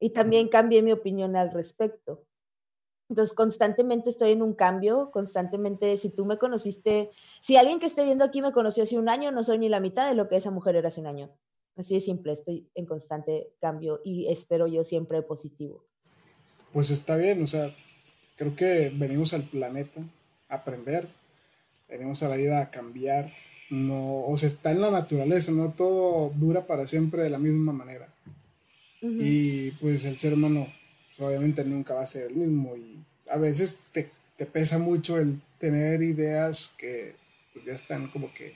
Y 0.00 0.10
también 0.10 0.48
cambié 0.48 0.82
mi 0.82 0.92
opinión 0.92 1.36
al 1.36 1.52
respecto. 1.52 2.24
Entonces, 3.10 3.34
constantemente 3.34 4.08
estoy 4.08 4.30
en 4.30 4.40
un 4.40 4.54
cambio, 4.54 5.10
constantemente, 5.10 5.98
si 5.98 6.08
tú 6.08 6.24
me 6.24 6.38
conociste, 6.38 7.10
si 7.42 7.56
alguien 7.56 7.78
que 7.78 7.86
esté 7.86 8.02
viendo 8.04 8.24
aquí 8.24 8.40
me 8.40 8.52
conoció 8.52 8.84
hace 8.84 8.98
un 8.98 9.10
año, 9.10 9.30
no 9.30 9.44
soy 9.44 9.58
ni 9.58 9.68
la 9.68 9.80
mitad 9.80 10.08
de 10.08 10.14
lo 10.14 10.28
que 10.28 10.36
esa 10.36 10.50
mujer 10.50 10.76
era 10.76 10.88
hace 10.88 11.00
un 11.00 11.08
año. 11.08 11.30
Así 11.76 11.94
de 11.94 12.00
simple, 12.00 12.32
estoy 12.32 12.66
en 12.74 12.84
constante 12.84 13.48
cambio 13.60 14.00
y 14.04 14.30
espero 14.30 14.66
yo 14.66 14.84
siempre 14.84 15.22
positivo. 15.22 15.82
Pues 16.72 16.90
está 16.90 17.16
bien, 17.16 17.42
o 17.42 17.46
sea, 17.46 17.74
creo 18.36 18.54
que 18.54 18.90
venimos 18.94 19.32
al 19.32 19.42
planeta 19.42 20.00
a 20.48 20.56
aprender, 20.56 21.08
venimos 21.88 22.22
a 22.22 22.28
la 22.28 22.36
vida 22.36 22.60
a 22.60 22.70
cambiar, 22.70 23.28
no, 23.70 24.26
o 24.26 24.36
sea, 24.36 24.48
está 24.48 24.72
en 24.72 24.82
la 24.82 24.90
naturaleza, 24.90 25.50
no 25.52 25.70
todo 25.70 26.30
dura 26.36 26.66
para 26.66 26.86
siempre 26.86 27.22
de 27.22 27.30
la 27.30 27.38
misma 27.38 27.72
manera. 27.72 28.08
Y 29.00 29.72
pues 29.72 30.04
el 30.04 30.16
ser 30.16 30.34
humano 30.34 30.64
obviamente 31.18 31.64
nunca 31.64 31.94
va 31.94 32.02
a 32.02 32.06
ser 32.06 32.28
el 32.28 32.36
mismo 32.36 32.76
y 32.76 32.98
a 33.28 33.36
veces 33.36 33.78
te, 33.90 34.08
te 34.36 34.46
pesa 34.46 34.78
mucho 34.78 35.18
el 35.18 35.40
tener 35.58 36.02
ideas 36.02 36.74
que 36.78 37.14
pues, 37.52 37.64
ya 37.64 37.72
están 37.72 38.06
como 38.08 38.32
que 38.32 38.54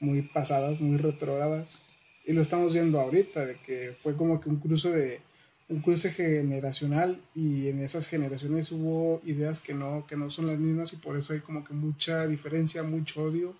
muy 0.00 0.22
pasadas, 0.22 0.80
muy 0.80 0.96
retrógradas 0.96 1.80
y 2.24 2.32
lo 2.32 2.42
estamos 2.42 2.72
viendo 2.72 3.00
ahorita, 3.00 3.46
de 3.46 3.56
que 3.56 3.94
fue 3.98 4.16
como 4.16 4.40
que 4.40 4.48
un 4.48 4.56
cruce 4.56 4.90
de 4.90 5.20
un 5.68 5.80
cruce 5.80 6.10
generacional 6.10 7.18
y 7.34 7.68
en 7.68 7.80
esas 7.80 8.08
generaciones 8.08 8.70
hubo 8.72 9.22
ideas 9.24 9.62
que 9.62 9.72
no, 9.72 10.06
que 10.06 10.16
no 10.16 10.30
son 10.30 10.46
las 10.46 10.58
mismas 10.58 10.92
y 10.92 10.96
por 10.96 11.16
eso 11.16 11.32
hay 11.32 11.40
como 11.40 11.64
que 11.64 11.72
mucha 11.72 12.26
diferencia, 12.26 12.82
mucho 12.82 13.22
odio, 13.22 13.54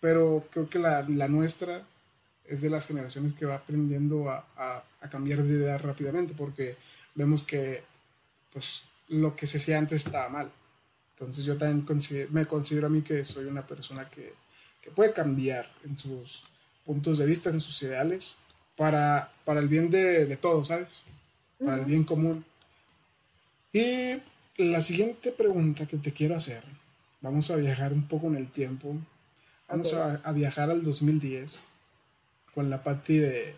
pero 0.00 0.46
creo 0.52 0.68
que 0.68 0.78
la, 0.78 1.02
la 1.08 1.28
nuestra 1.28 1.82
es 2.46 2.60
de 2.60 2.70
las 2.70 2.86
generaciones 2.86 3.32
que 3.32 3.46
va 3.46 3.56
aprendiendo 3.56 4.30
a, 4.30 4.46
a, 4.56 4.84
a, 5.00 5.10
cambiar 5.10 5.42
de 5.42 5.54
idea 5.54 5.78
rápidamente 5.78 6.34
porque 6.36 6.76
vemos 7.14 7.42
que 7.42 7.82
pues 8.52 8.84
lo 9.08 9.34
que 9.34 9.46
se 9.46 9.58
hacía 9.58 9.78
antes 9.78 10.04
estaba 10.04 10.28
mal. 10.28 10.52
Entonces 11.14 11.44
yo 11.44 11.56
también 11.56 11.86
me 12.30 12.46
considero 12.46 12.86
a 12.86 12.90
mí 12.90 13.02
que 13.02 13.24
soy 13.24 13.46
una 13.46 13.66
persona 13.66 14.08
que, 14.08 14.34
que 14.80 14.90
puede 14.90 15.12
cambiar 15.12 15.72
en 15.84 15.98
sus 15.98 16.44
puntos 16.84 17.18
de 17.18 17.26
vista, 17.26 17.50
en 17.50 17.60
sus 17.60 17.82
ideales, 17.82 18.36
para, 18.76 19.32
para 19.44 19.60
el 19.60 19.68
bien 19.68 19.90
de, 19.90 20.26
de 20.26 20.36
todos, 20.36 20.68
¿sabes? 20.68 21.04
Para 21.58 21.76
el 21.76 21.84
bien 21.84 22.04
común. 22.04 22.44
Y 23.72 24.14
la 24.56 24.80
siguiente 24.80 25.32
pregunta 25.32 25.86
que 25.86 25.96
te 25.96 26.12
quiero 26.12 26.36
hacer, 26.36 26.62
vamos 27.20 27.50
a 27.50 27.56
viajar 27.56 27.92
un 27.92 28.06
poco 28.06 28.26
en 28.28 28.36
el 28.36 28.50
tiempo. 28.50 28.96
Vamos 29.68 29.94
a, 29.94 30.20
a, 30.22 30.32
viajar 30.32 30.70
al 30.70 30.84
2010 30.84 31.62
con 32.54 32.70
la 32.70 32.82
Patti 32.82 33.16
de, 33.18 33.56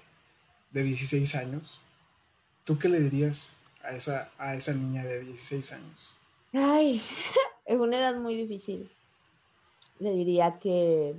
de 0.71 0.83
16 0.83 1.35
años. 1.35 1.81
¿Tú 2.65 2.79
qué 2.79 2.89
le 2.89 3.01
dirías 3.01 3.57
a 3.83 3.95
esa, 3.95 4.31
a 4.39 4.55
esa 4.55 4.73
niña 4.73 5.05
de 5.05 5.21
16 5.21 5.73
años? 5.73 6.15
Ay, 6.53 7.03
es 7.67 7.77
una 7.77 7.99
edad 7.99 8.17
muy 8.17 8.37
difícil. 8.37 8.89
Le 9.99 10.13
diría 10.13 10.59
que, 10.59 11.15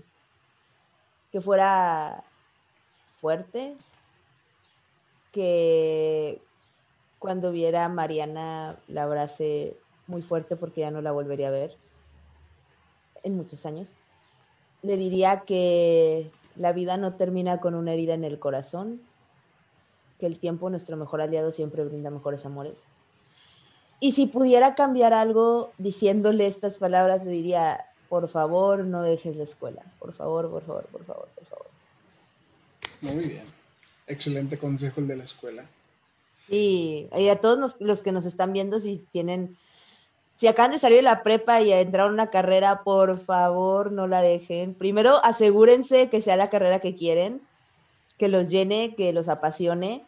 que 1.31 1.41
fuera 1.41 2.23
fuerte, 3.19 3.75
que 5.31 6.41
cuando 7.19 7.51
viera 7.51 7.85
a 7.85 7.89
Mariana 7.89 8.77
la 8.87 9.03
abrace 9.03 9.77
muy 10.07 10.21
fuerte 10.21 10.55
porque 10.55 10.81
ya 10.81 10.91
no 10.91 11.01
la 11.01 11.11
volvería 11.11 11.49
a 11.49 11.51
ver 11.51 11.75
en 13.23 13.35
muchos 13.35 13.65
años. 13.65 13.93
Le 14.83 14.97
diría 14.97 15.41
que 15.41 16.31
la 16.55 16.71
vida 16.71 16.97
no 16.97 17.15
termina 17.15 17.59
con 17.59 17.75
una 17.75 17.93
herida 17.93 18.13
en 18.13 18.23
el 18.23 18.39
corazón, 18.39 19.01
que 20.19 20.25
el 20.25 20.39
tiempo, 20.39 20.69
nuestro 20.69 20.97
mejor 20.97 21.21
aliado, 21.21 21.51
siempre 21.51 21.83
brinda 21.83 22.09
mejores 22.09 22.45
amores. 22.45 22.83
Y 23.99 24.11
si 24.11 24.27
pudiera 24.27 24.75
cambiar 24.75 25.13
algo 25.13 25.71
diciéndole 25.77 26.45
estas 26.45 26.77
palabras, 26.77 27.23
le 27.25 27.31
diría, 27.31 27.86
por 28.09 28.27
favor, 28.29 28.85
no 28.85 29.03
dejes 29.03 29.35
la 29.35 29.43
escuela. 29.43 29.83
Por 29.99 30.13
favor, 30.13 30.49
por 30.49 30.63
favor, 30.63 30.85
por 30.85 31.05
favor, 31.05 31.27
por 31.35 31.45
favor. 31.45 31.67
Muy 33.01 33.25
bien. 33.25 33.43
Excelente 34.07 34.57
consejo 34.57 35.01
el 35.01 35.07
de 35.07 35.17
la 35.17 35.23
escuela. 35.25 35.65
Sí, 36.49 37.09
y 37.15 37.27
a 37.27 37.41
todos 37.41 37.75
los, 37.79 38.01
que 38.01 38.13
nos 38.13 38.25
están 38.25 38.53
viendo, 38.53 38.79
si 38.79 39.05
tienen, 39.11 39.57
si 40.37 40.47
acaban 40.47 40.71
de 40.71 40.79
salir 40.79 40.97
de 40.97 41.03
la 41.03 41.21
prepa 41.21 41.61
y 41.61 41.73
a 41.73 41.81
entrar 41.81 42.07
a 42.07 42.11
una 42.11 42.29
carrera, 42.29 42.83
por 42.83 43.19
favor, 43.19 43.91
no 43.91 44.07
la 44.07 44.21
dejen. 44.21 44.73
Primero, 44.73 45.23
asegúrense 45.25 46.09
que 46.09 46.21
sea 46.21 46.37
la 46.37 46.49
carrera 46.49 46.79
que 46.79 46.95
quieren, 46.95 47.41
que 48.17 48.29
los 48.29 48.47
llene, 48.47 48.95
que 48.95 49.11
los 49.11 49.27
apasione. 49.27 50.05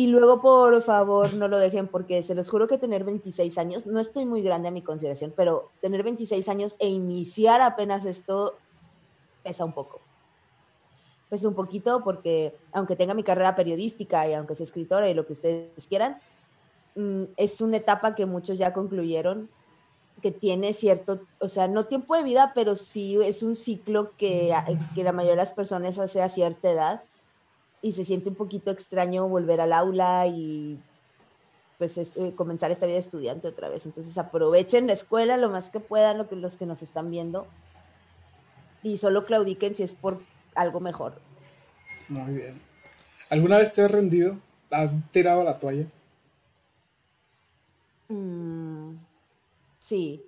Y 0.00 0.06
luego, 0.06 0.40
por 0.40 0.82
favor, 0.82 1.34
no 1.34 1.46
lo 1.46 1.58
dejen 1.58 1.86
porque 1.86 2.22
se 2.22 2.34
los 2.34 2.48
juro 2.48 2.66
que 2.66 2.78
tener 2.78 3.04
26 3.04 3.58
años, 3.58 3.84
no 3.84 4.00
estoy 4.00 4.24
muy 4.24 4.40
grande 4.40 4.68
a 4.68 4.70
mi 4.70 4.80
consideración, 4.80 5.30
pero 5.36 5.72
tener 5.82 6.02
26 6.02 6.48
años 6.48 6.74
e 6.78 6.88
iniciar 6.88 7.60
apenas 7.60 8.06
esto 8.06 8.56
pesa 9.42 9.62
un 9.62 9.74
poco. 9.74 10.00
Pues 11.28 11.44
un 11.44 11.52
poquito 11.52 12.02
porque 12.02 12.56
aunque 12.72 12.96
tenga 12.96 13.12
mi 13.12 13.22
carrera 13.22 13.54
periodística 13.54 14.26
y 14.26 14.32
aunque 14.32 14.54
sea 14.54 14.64
escritora 14.64 15.10
y 15.10 15.12
lo 15.12 15.26
que 15.26 15.34
ustedes 15.34 15.86
quieran, 15.86 16.18
mm, 16.94 17.24
es 17.36 17.60
una 17.60 17.76
etapa 17.76 18.14
que 18.14 18.24
muchos 18.24 18.56
ya 18.56 18.72
concluyeron, 18.72 19.50
que 20.22 20.30
tiene 20.30 20.72
cierto, 20.72 21.20
o 21.40 21.48
sea, 21.50 21.68
no 21.68 21.84
tiempo 21.84 22.16
de 22.16 22.22
vida, 22.22 22.52
pero 22.54 22.74
sí 22.74 23.18
es 23.22 23.42
un 23.42 23.54
ciclo 23.54 24.12
que, 24.16 24.50
que 24.94 25.04
la 25.04 25.12
mayoría 25.12 25.36
de 25.36 25.42
las 25.44 25.52
personas 25.52 25.98
hace 25.98 26.22
a 26.22 26.30
cierta 26.30 26.70
edad 26.70 27.02
y 27.82 27.92
se 27.92 28.04
siente 28.04 28.28
un 28.28 28.34
poquito 28.34 28.70
extraño 28.70 29.28
volver 29.28 29.60
al 29.60 29.72
aula 29.72 30.26
y 30.26 30.78
pues 31.78 31.96
eh, 31.96 32.34
comenzar 32.36 32.70
esta 32.70 32.84
vida 32.84 32.96
de 32.96 33.00
estudiante 33.00 33.48
otra 33.48 33.68
vez. 33.70 33.86
Entonces 33.86 34.16
aprovechen 34.18 34.86
la 34.86 34.92
escuela 34.92 35.38
lo 35.38 35.48
más 35.48 35.70
que 35.70 35.80
puedan, 35.80 36.18
lo 36.18 36.28
que, 36.28 36.36
los 36.36 36.56
que 36.56 36.66
nos 36.66 36.82
están 36.82 37.10
viendo 37.10 37.46
y 38.82 38.98
solo 38.98 39.24
claudiquen 39.24 39.74
si 39.74 39.82
es 39.82 39.94
por 39.94 40.18
algo 40.54 40.80
mejor. 40.80 41.14
Muy 42.08 42.34
bien. 42.34 42.60
¿Alguna 43.30 43.58
vez 43.58 43.72
te 43.72 43.82
has 43.82 43.90
rendido? 43.90 44.36
¿Has 44.70 44.94
tirado 45.10 45.44
la 45.44 45.58
toalla? 45.58 45.86
Mm, 48.08 48.96
sí. 49.78 50.22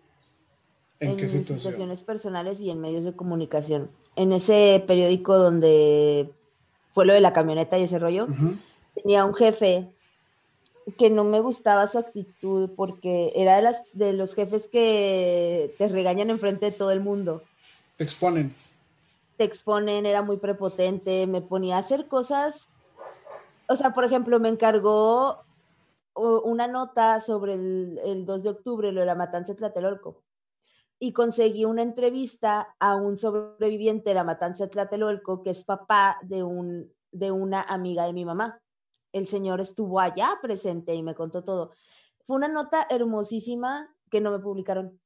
¿En, 1.00 1.16
qué 1.16 1.28
situaciones 1.28 2.02
personales 2.02 2.60
y 2.60 2.70
en 2.70 2.80
medios 2.80 3.04
de 3.04 3.14
comunicación. 3.14 3.90
En 4.14 4.30
ese 4.32 4.84
periódico 4.86 5.36
donde 5.36 6.30
fue 6.92 7.06
lo 7.06 7.12
de 7.12 7.20
la 7.20 7.32
camioneta 7.32 7.78
y 7.78 7.84
ese 7.84 7.98
rollo, 7.98 8.28
tenía 8.94 9.24
un 9.24 9.34
jefe 9.34 9.88
que 10.98 11.10
no 11.10 11.24
me 11.24 11.40
gustaba 11.40 11.86
su 11.86 11.98
actitud 11.98 12.70
porque 12.76 13.32
era 13.36 13.56
de, 13.56 13.62
las, 13.62 13.82
de 13.92 14.12
los 14.12 14.34
jefes 14.34 14.68
que 14.68 15.74
te 15.78 15.88
regañan 15.88 16.30
enfrente 16.30 16.66
de 16.66 16.72
todo 16.72 16.90
el 16.90 17.00
mundo. 17.00 17.42
Te 17.96 18.04
exponen. 18.04 18.54
Te 19.36 19.44
exponen, 19.44 20.06
era 20.06 20.22
muy 20.22 20.36
prepotente, 20.36 21.26
me 21.26 21.40
ponía 21.40 21.76
a 21.76 21.80
hacer 21.80 22.06
cosas, 22.06 22.68
o 23.68 23.76
sea, 23.76 23.94
por 23.94 24.04
ejemplo, 24.04 24.38
me 24.40 24.48
encargó 24.48 25.38
una 26.14 26.66
nota 26.68 27.20
sobre 27.20 27.54
el, 27.54 28.24
2 28.26 28.42
de 28.42 28.50
octubre, 28.50 28.92
lo 28.92 29.00
de 29.00 29.06
la 29.06 29.14
matanza 29.14 29.52
de 29.52 29.58
Tlatelolco, 29.58 30.16
y 31.04 31.12
conseguí 31.12 31.64
una 31.64 31.82
entrevista 31.82 32.76
a 32.78 32.94
un 32.94 33.18
sobreviviente 33.18 34.10
de 34.10 34.14
la 34.14 34.22
matanza 34.22 34.70
Tlatelolco, 34.70 35.42
que 35.42 35.50
es 35.50 35.64
papá 35.64 36.16
de, 36.22 36.44
un, 36.44 36.94
de 37.10 37.32
una 37.32 37.60
amiga 37.60 38.06
de 38.06 38.12
mi 38.12 38.24
mamá. 38.24 38.62
El 39.10 39.26
señor 39.26 39.60
estuvo 39.60 39.98
allá 39.98 40.38
presente 40.40 40.94
y 40.94 41.02
me 41.02 41.16
contó 41.16 41.42
todo. 41.42 41.72
Fue 42.24 42.36
una 42.36 42.46
nota 42.46 42.86
hermosísima 42.88 43.92
que 44.12 44.20
no 44.20 44.30
me 44.30 44.38
publicaron. 44.38 45.00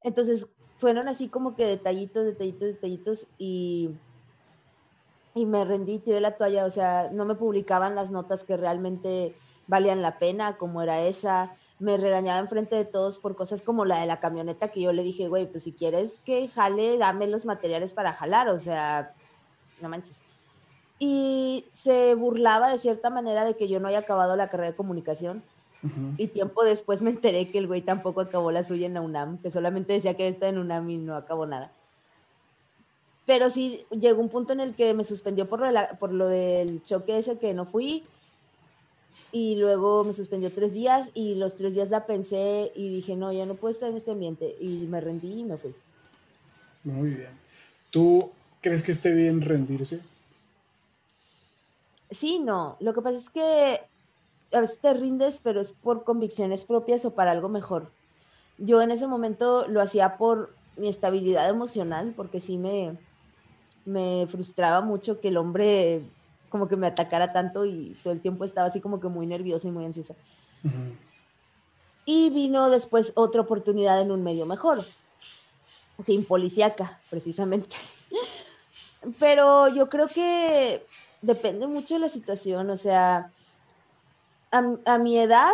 Entonces, 0.00 0.48
fueron 0.78 1.06
así 1.06 1.28
como 1.28 1.54
que 1.54 1.66
detallitos, 1.66 2.24
detallitos, 2.24 2.68
detallitos 2.68 3.26
y, 3.36 3.90
y 5.34 5.44
me 5.44 5.66
rendí, 5.66 5.98
tiré 5.98 6.22
la 6.22 6.38
toalla, 6.38 6.64
o 6.64 6.70
sea, 6.70 7.10
no 7.12 7.26
me 7.26 7.34
publicaban 7.34 7.94
las 7.94 8.10
notas 8.10 8.42
que 8.42 8.56
realmente 8.56 9.36
valían 9.66 10.00
la 10.00 10.18
pena, 10.18 10.56
como 10.56 10.80
era 10.80 11.02
esa, 11.02 11.57
me 11.78 11.96
regañaban 11.96 12.48
frente 12.48 12.74
de 12.76 12.84
todos 12.84 13.18
por 13.18 13.36
cosas 13.36 13.62
como 13.62 13.84
la 13.84 14.00
de 14.00 14.06
la 14.06 14.20
camioneta 14.20 14.68
que 14.68 14.80
yo 14.80 14.92
le 14.92 15.02
dije, 15.02 15.28
güey, 15.28 15.46
pues 15.46 15.64
si 15.64 15.72
quieres 15.72 16.20
que 16.20 16.48
jale, 16.48 16.98
dame 16.98 17.26
los 17.28 17.44
materiales 17.44 17.92
para 17.92 18.12
jalar, 18.12 18.48
o 18.48 18.58
sea, 18.58 19.14
no 19.80 19.88
manches. 19.88 20.20
Y 20.98 21.66
se 21.72 22.14
burlaba 22.14 22.72
de 22.72 22.78
cierta 22.78 23.10
manera 23.10 23.44
de 23.44 23.54
que 23.54 23.68
yo 23.68 23.78
no 23.78 23.88
haya 23.88 24.00
acabado 24.00 24.34
la 24.34 24.48
carrera 24.48 24.70
de 24.70 24.76
comunicación 24.76 25.42
y 26.16 26.26
tiempo 26.26 26.64
después 26.64 27.02
me 27.02 27.10
enteré 27.10 27.48
que 27.48 27.58
el 27.58 27.68
güey 27.68 27.82
tampoco 27.82 28.20
acabó 28.20 28.50
la 28.50 28.64
suya 28.64 28.86
en 28.86 28.94
la 28.94 29.00
UNAM, 29.00 29.38
que 29.38 29.52
solamente 29.52 29.92
decía 29.92 30.14
que 30.14 30.26
está 30.26 30.48
en 30.48 30.58
UNAM 30.58 30.90
y 30.90 30.98
no 30.98 31.14
acabó 31.14 31.46
nada. 31.46 31.70
Pero 33.26 33.48
sí 33.50 33.86
llegó 33.90 34.20
un 34.20 34.28
punto 34.28 34.52
en 34.52 34.60
el 34.60 34.74
que 34.74 34.92
me 34.94 35.04
suspendió 35.04 35.48
por 35.48 35.60
lo, 35.60 35.68
por 36.00 36.12
lo 36.12 36.26
del 36.26 36.82
choque 36.82 37.18
ese 37.18 37.38
que 37.38 37.54
no 37.54 37.64
fui. 37.64 38.02
Y 39.30 39.56
luego 39.56 40.04
me 40.04 40.14
suspendió 40.14 40.50
tres 40.52 40.72
días 40.72 41.10
y 41.14 41.34
los 41.34 41.56
tres 41.56 41.74
días 41.74 41.90
la 41.90 42.06
pensé 42.06 42.72
y 42.74 42.88
dije, 42.88 43.14
no, 43.14 43.32
ya 43.32 43.44
no 43.44 43.54
puedo 43.54 43.72
estar 43.72 43.90
en 43.90 43.96
este 43.96 44.12
ambiente. 44.12 44.56
Y 44.60 44.86
me 44.86 45.00
rendí 45.00 45.40
y 45.40 45.44
me 45.44 45.56
fui. 45.56 45.74
Muy 46.84 47.10
bien. 47.10 47.30
¿Tú 47.90 48.30
crees 48.60 48.82
que 48.82 48.92
esté 48.92 49.12
bien 49.12 49.42
rendirse? 49.42 50.02
Sí, 52.10 52.38
no. 52.38 52.76
Lo 52.80 52.94
que 52.94 53.02
pasa 53.02 53.18
es 53.18 53.28
que 53.28 53.80
a 54.52 54.60
veces 54.60 54.78
te 54.78 54.94
rindes, 54.94 55.40
pero 55.42 55.60
es 55.60 55.72
por 55.72 56.04
convicciones 56.04 56.64
propias 56.64 57.04
o 57.04 57.10
para 57.10 57.32
algo 57.32 57.48
mejor. 57.48 57.90
Yo 58.56 58.80
en 58.80 58.90
ese 58.90 59.06
momento 59.06 59.66
lo 59.68 59.80
hacía 59.80 60.16
por 60.16 60.54
mi 60.76 60.88
estabilidad 60.88 61.48
emocional, 61.48 62.14
porque 62.16 62.40
sí 62.40 62.56
me, 62.56 62.96
me 63.84 64.26
frustraba 64.26 64.80
mucho 64.80 65.20
que 65.20 65.28
el 65.28 65.36
hombre 65.36 66.02
como 66.48 66.68
que 66.68 66.76
me 66.76 66.86
atacara 66.86 67.32
tanto 67.32 67.64
y 67.64 67.96
todo 68.02 68.12
el 68.12 68.20
tiempo 68.20 68.44
estaba 68.44 68.68
así 68.68 68.80
como 68.80 69.00
que 69.00 69.08
muy 69.08 69.26
nerviosa 69.26 69.68
y 69.68 69.70
muy 69.70 69.84
ansiosa. 69.84 70.14
Y 72.04 72.30
vino 72.30 72.70
después 72.70 73.12
otra 73.14 73.42
oportunidad 73.42 74.00
en 74.00 74.10
un 74.10 74.22
medio 74.22 74.46
mejor, 74.46 74.82
sin 75.98 76.24
policíaca, 76.24 76.98
precisamente. 77.10 77.76
Pero 79.20 79.68
yo 79.68 79.88
creo 79.88 80.08
que 80.08 80.84
depende 81.22 81.66
mucho 81.66 81.94
de 81.94 82.00
la 82.00 82.08
situación, 82.08 82.70
o 82.70 82.76
sea, 82.76 83.30
a, 84.50 84.98
mi 84.98 85.18
edad, 85.18 85.52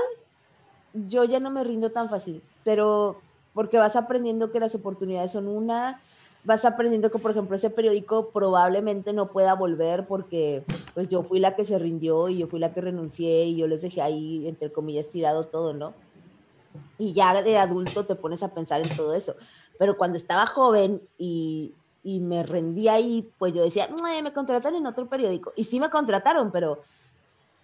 yo 0.92 1.24
ya 1.24 1.40
no 1.40 1.50
me 1.50 1.64
rindo 1.64 1.90
tan 1.90 2.08
fácil, 2.08 2.42
pero 2.62 3.20
porque 3.52 3.78
vas 3.78 3.96
aprendiendo 3.96 4.52
que 4.52 4.60
las 4.60 4.74
oportunidades 4.74 5.32
son 5.32 5.48
una, 5.48 6.00
vas 6.44 6.64
aprendiendo 6.64 7.10
que, 7.10 7.18
por 7.18 7.30
ejemplo, 7.30 7.56
ese 7.56 7.70
periódico 7.70 8.30
probablemente 8.30 9.12
no 9.12 9.32
pueda 9.32 9.54
volver 9.54 10.06
porque 10.06 10.64
pues 10.92 11.08
yo 11.08 11.22
fui 11.22 11.40
la 11.40 11.56
que 11.56 11.64
se 11.64 11.78
rindió 11.78 12.28
y 12.28 12.38
yo 12.38 12.46
fui 12.46 12.60
la 12.60 12.72
que 12.72 12.82
renuncié 12.82 13.44
y 13.44 13.56
yo 13.56 13.66
les 13.66 13.82
dejé 13.82 14.02
ahí, 14.02 14.46
entre 14.46 14.70
comillas, 14.70 15.08
tirado 15.08 15.44
todo, 15.44 15.72
¿no? 15.72 15.94
Y 16.98 17.14
ya 17.14 17.42
de 17.42 17.56
adulto 17.56 18.04
te 18.04 18.14
pones 18.14 18.42
a 18.42 18.52
pensar 18.52 18.82
en 18.82 18.94
todo 18.94 19.14
eso. 19.14 19.36
Pero 19.78 19.96
cuando 19.96 20.18
estaba 20.18 20.46
joven 20.46 21.02
y, 21.18 21.72
y 22.02 22.20
me 22.20 22.42
rendí 22.42 22.88
ahí, 22.88 23.30
pues 23.38 23.54
yo 23.54 23.62
decía, 23.62 23.88
me 24.02 24.32
contratan 24.32 24.74
en 24.74 24.86
otro 24.86 25.08
periódico. 25.08 25.52
Y 25.56 25.64
sí 25.64 25.80
me 25.80 25.90
contrataron, 25.90 26.52
pero 26.52 26.82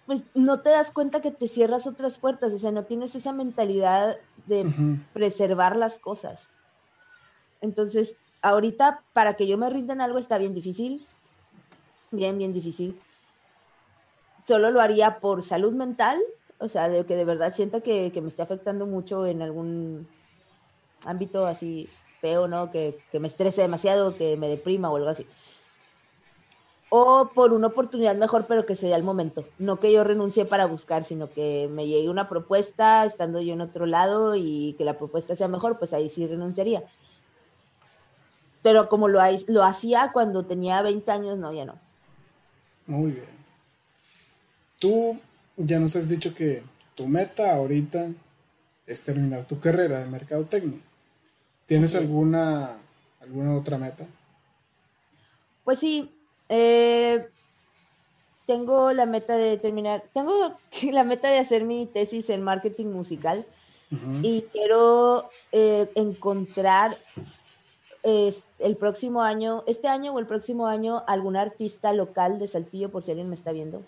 pues 0.07 0.23
no 0.33 0.59
te 0.59 0.71
das 0.71 0.91
cuenta 0.91 1.21
que 1.21 1.31
te 1.31 1.47
cierras 1.47 1.87
otras 1.87 2.17
puertas, 2.17 2.51
o 2.51 2.57
sea, 2.57 2.71
no 2.71 2.83
tienes 2.83 3.15
esa 3.15 3.31
mentalidad 3.31 4.17
de 4.47 4.65
preservar 5.13 5.75
las 5.75 5.99
cosas. 5.99 6.49
Entonces, 7.61 8.15
ahorita 8.41 9.03
para 9.13 9.35
que 9.35 9.47
yo 9.47 9.57
me 9.57 9.69
rinda 9.69 9.93
en 9.93 10.01
algo 10.01 10.19
está 10.19 10.37
bien 10.37 10.53
difícil, 10.53 11.05
bien, 12.11 12.37
bien 12.37 12.53
difícil. 12.53 12.97
Solo 14.47 14.71
lo 14.71 14.81
haría 14.81 15.19
por 15.19 15.43
salud 15.43 15.73
mental, 15.73 16.19
o 16.59 16.67
sea, 16.67 16.89
de 16.89 17.05
que 17.05 17.15
de 17.15 17.25
verdad 17.25 17.53
sienta 17.53 17.81
que, 17.81 18.11
me 18.21 18.27
esté 18.27 18.41
afectando 18.41 18.85
mucho 18.85 19.25
en 19.25 19.41
algún 19.41 20.07
ámbito 21.05 21.45
así 21.45 21.89
feo, 22.19 22.47
¿no? 22.47 22.71
Que, 22.71 22.99
que 23.11 23.19
me 23.19 23.27
estrese 23.27 23.61
demasiado, 23.61 24.15
que 24.15 24.37
me 24.37 24.47
deprima 24.47 24.89
o 24.89 24.97
algo 24.97 25.09
así 25.09 25.25
o 26.93 27.31
por 27.33 27.53
una 27.53 27.67
oportunidad 27.67 28.17
mejor, 28.17 28.47
pero 28.49 28.65
que 28.65 28.75
sea 28.75 28.97
el 28.97 29.03
momento. 29.03 29.45
No 29.57 29.79
que 29.79 29.93
yo 29.93 30.03
renuncie 30.03 30.43
para 30.43 30.65
buscar, 30.65 31.05
sino 31.05 31.29
que 31.29 31.69
me 31.71 31.87
llegue 31.87 32.09
una 32.09 32.27
propuesta 32.27 33.05
estando 33.05 33.39
yo 33.39 33.53
en 33.53 33.61
otro 33.61 33.85
lado 33.85 34.35
y 34.35 34.75
que 34.77 34.83
la 34.83 34.97
propuesta 34.97 35.37
sea 35.37 35.47
mejor, 35.47 35.79
pues 35.79 35.93
ahí 35.93 36.09
sí 36.09 36.27
renunciaría. 36.27 36.83
Pero 38.61 38.89
como 38.89 39.07
lo, 39.07 39.19
lo 39.47 39.63
hacía 39.63 40.11
cuando 40.13 40.45
tenía 40.45 40.81
20 40.81 41.11
años, 41.11 41.37
no, 41.37 41.53
ya 41.53 41.65
no. 41.65 41.75
Muy 42.87 43.11
bien. 43.11 43.25
Tú 44.79 45.19
ya 45.57 45.79
nos 45.79 45.95
has 45.95 46.09
dicho 46.09 46.33
que 46.33 46.63
tu 46.95 47.07
meta 47.07 47.53
ahorita 47.55 48.09
es 48.87 49.01
terminar 49.01 49.45
tu 49.45 49.59
carrera 49.59 49.99
de 49.99 50.05
mercadotecnia. 50.05 50.79
¿Tienes 51.65 51.95
alguna, 51.95 52.77
alguna 53.21 53.55
otra 53.55 53.77
meta? 53.77 54.05
Pues 55.63 55.79
sí, 55.79 56.11
eh, 56.49 57.27
tengo 58.45 58.91
la 58.91 59.05
meta 59.05 59.37
de 59.37 59.57
terminar, 59.57 60.03
tengo 60.13 60.57
la 60.91 61.03
meta 61.03 61.29
de 61.29 61.39
hacer 61.39 61.63
mi 61.63 61.85
tesis 61.85 62.29
en 62.29 62.41
marketing 62.41 62.87
musical 62.87 63.45
y 64.21 64.43
quiero 64.53 65.29
eh, 65.51 65.89
encontrar 65.95 66.95
el 68.03 68.77
próximo 68.77 69.21
año, 69.21 69.63
este 69.67 69.87
año 69.87 70.13
o 70.13 70.19
el 70.19 70.25
próximo 70.25 70.67
año, 70.67 71.03
algún 71.07 71.35
artista 71.35 71.93
local 71.93 72.39
de 72.39 72.47
Saltillo, 72.47 72.89
por 72.89 73.03
si 73.03 73.11
alguien 73.11 73.29
me 73.29 73.35
está 73.35 73.51
viendo, 73.51 73.83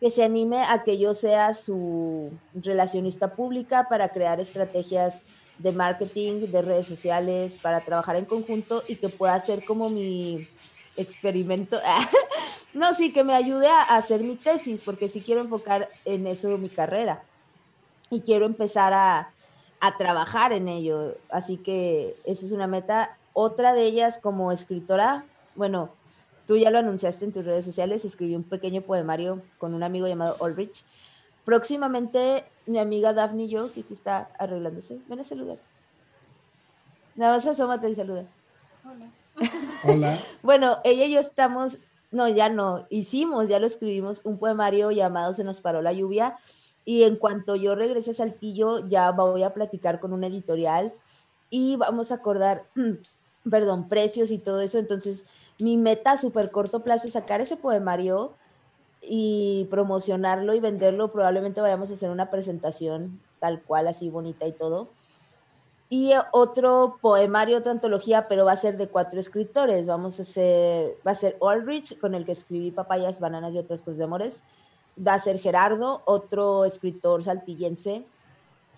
que 0.00 0.10
se 0.10 0.24
anime 0.24 0.62
a 0.62 0.82
que 0.82 0.98
yo 0.98 1.14
sea 1.14 1.54
su 1.54 2.30
relacionista 2.54 3.34
pública 3.34 3.88
para 3.88 4.08
crear 4.08 4.40
estrategias 4.40 5.22
de 5.58 5.72
marketing, 5.72 6.46
de 6.50 6.62
redes 6.62 6.86
sociales, 6.86 7.58
para 7.62 7.80
trabajar 7.80 8.16
en 8.16 8.24
conjunto 8.24 8.82
y 8.88 8.96
que 8.96 9.08
pueda 9.08 9.38
ser 9.40 9.64
como 9.64 9.88
mi 9.88 10.48
experimento. 10.96 11.78
no, 12.74 12.94
sí, 12.94 13.12
que 13.12 13.22
me 13.22 13.34
ayude 13.34 13.68
a 13.68 13.82
hacer 13.96 14.22
mi 14.22 14.34
tesis, 14.34 14.82
porque 14.84 15.08
sí 15.08 15.20
quiero 15.20 15.40
enfocar 15.40 15.88
en 16.04 16.26
eso 16.26 16.48
mi 16.58 16.68
carrera 16.68 17.22
y 18.10 18.20
quiero 18.20 18.46
empezar 18.46 18.92
a, 18.92 19.33
a 19.84 19.98
trabajar 19.98 20.54
en 20.54 20.68
ello. 20.68 21.16
Así 21.28 21.58
que 21.58 22.16
esa 22.24 22.46
es 22.46 22.52
una 22.52 22.66
meta. 22.66 23.18
Otra 23.34 23.74
de 23.74 23.82
ellas 23.82 24.18
como 24.22 24.50
escritora, 24.50 25.24
bueno, 25.56 25.90
tú 26.46 26.56
ya 26.56 26.70
lo 26.70 26.78
anunciaste 26.78 27.26
en 27.26 27.32
tus 27.32 27.44
redes 27.44 27.66
sociales, 27.66 28.04
escribí 28.04 28.34
un 28.34 28.44
pequeño 28.44 28.80
poemario 28.80 29.42
con 29.58 29.74
un 29.74 29.82
amigo 29.82 30.08
llamado 30.08 30.36
Ulrich. 30.40 30.84
Próximamente 31.44 32.44
mi 32.64 32.78
amiga 32.78 33.12
Daphne 33.12 33.44
y 33.44 33.48
yo, 33.48 33.70
que 33.74 33.80
aquí 33.80 33.92
está 33.92 34.30
arreglándose, 34.38 34.98
ven 35.06 35.20
a 35.20 35.24
saludar. 35.24 35.58
Nada 37.14 37.36
más 37.36 37.46
asómate 37.46 37.90
y 37.90 37.94
saluda. 37.94 38.24
Hola. 38.84 39.10
Hola. 39.84 40.18
bueno, 40.42 40.78
ella 40.84 41.04
y 41.04 41.12
yo 41.12 41.20
estamos, 41.20 41.76
no, 42.10 42.26
ya 42.28 42.48
no, 42.48 42.86
hicimos, 42.88 43.48
ya 43.48 43.58
lo 43.58 43.66
escribimos, 43.66 44.22
un 44.24 44.38
poemario 44.38 44.90
llamado 44.92 45.34
Se 45.34 45.44
nos 45.44 45.60
paró 45.60 45.82
la 45.82 45.92
lluvia. 45.92 46.38
Y 46.84 47.04
en 47.04 47.16
cuanto 47.16 47.56
yo 47.56 47.74
regrese 47.74 48.10
a 48.10 48.14
Saltillo, 48.14 48.86
ya 48.88 49.10
voy 49.10 49.42
a 49.42 49.54
platicar 49.54 50.00
con 50.00 50.12
una 50.12 50.26
editorial 50.26 50.92
y 51.50 51.76
vamos 51.76 52.12
a 52.12 52.16
acordar, 52.16 52.64
perdón, 53.50 53.88
precios 53.88 54.30
y 54.30 54.38
todo 54.38 54.60
eso. 54.60 54.78
Entonces, 54.78 55.24
mi 55.58 55.76
meta 55.76 56.12
a 56.12 56.18
súper 56.18 56.50
corto 56.50 56.80
plazo 56.80 57.06
es 57.06 57.14
sacar 57.14 57.40
ese 57.40 57.56
poemario 57.56 58.32
y 59.02 59.66
promocionarlo 59.70 60.54
y 60.54 60.60
venderlo. 60.60 61.12
Probablemente 61.12 61.60
vayamos 61.60 61.90
a 61.90 61.94
hacer 61.94 62.10
una 62.10 62.30
presentación 62.30 63.20
tal 63.40 63.62
cual, 63.62 63.88
así 63.88 64.10
bonita 64.10 64.46
y 64.46 64.52
todo 64.52 64.88
y 65.94 66.12
otro 66.32 66.98
poemario, 67.00 67.58
otra 67.58 67.70
antología, 67.70 68.26
pero 68.26 68.44
va 68.44 68.52
a 68.52 68.56
ser 68.56 68.76
de 68.76 68.88
cuatro 68.88 69.20
escritores. 69.20 69.86
Vamos 69.86 70.18
a 70.18 70.22
hacer, 70.22 70.96
va 71.06 71.12
a 71.12 71.14
ser 71.14 71.36
Ulrich, 71.40 71.98
con 72.00 72.14
el 72.16 72.24
que 72.24 72.32
escribí 72.32 72.70
Papayas, 72.70 73.20
Bananas 73.20 73.52
y 73.52 73.58
otras 73.58 73.80
cosas 73.80 73.98
de 73.98 74.04
amores. 74.04 74.42
Va 74.96 75.14
a 75.14 75.20
ser 75.20 75.40
Gerardo, 75.40 76.02
otro 76.04 76.64
escritor 76.64 77.24
saltillense, 77.24 78.04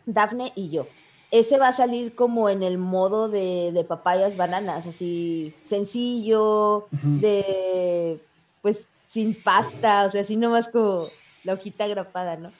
Dafne 0.07 0.53
y 0.55 0.71
yo. 0.71 0.87
Ese 1.31 1.59
va 1.59 1.69
a 1.69 1.73
salir 1.73 2.15
como 2.15 2.49
en 2.49 2.63
el 2.63 2.79
modo 2.79 3.29
de, 3.29 3.73
de 3.73 3.85
Papayas, 3.85 4.37
Bananas, 4.37 4.87
así 4.87 5.53
sencillo, 5.65 6.87
de 7.03 8.21
pues 8.63 8.89
sin 9.07 9.35
pasta, 9.35 10.07
o 10.07 10.11
sea, 10.11 10.23
así 10.23 10.37
nomás 10.37 10.69
como 10.69 11.07
la 11.45 11.55
hojita 11.55 11.87
grapada, 11.87 12.37
¿no? 12.37 12.53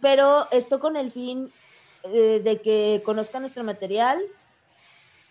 Pero 0.00 0.46
esto 0.50 0.80
con 0.80 0.96
el 0.96 1.10
fin 1.10 1.50
eh, 2.04 2.40
de 2.42 2.60
que 2.60 3.02
conozcan 3.04 3.42
nuestro 3.42 3.64
material 3.64 4.20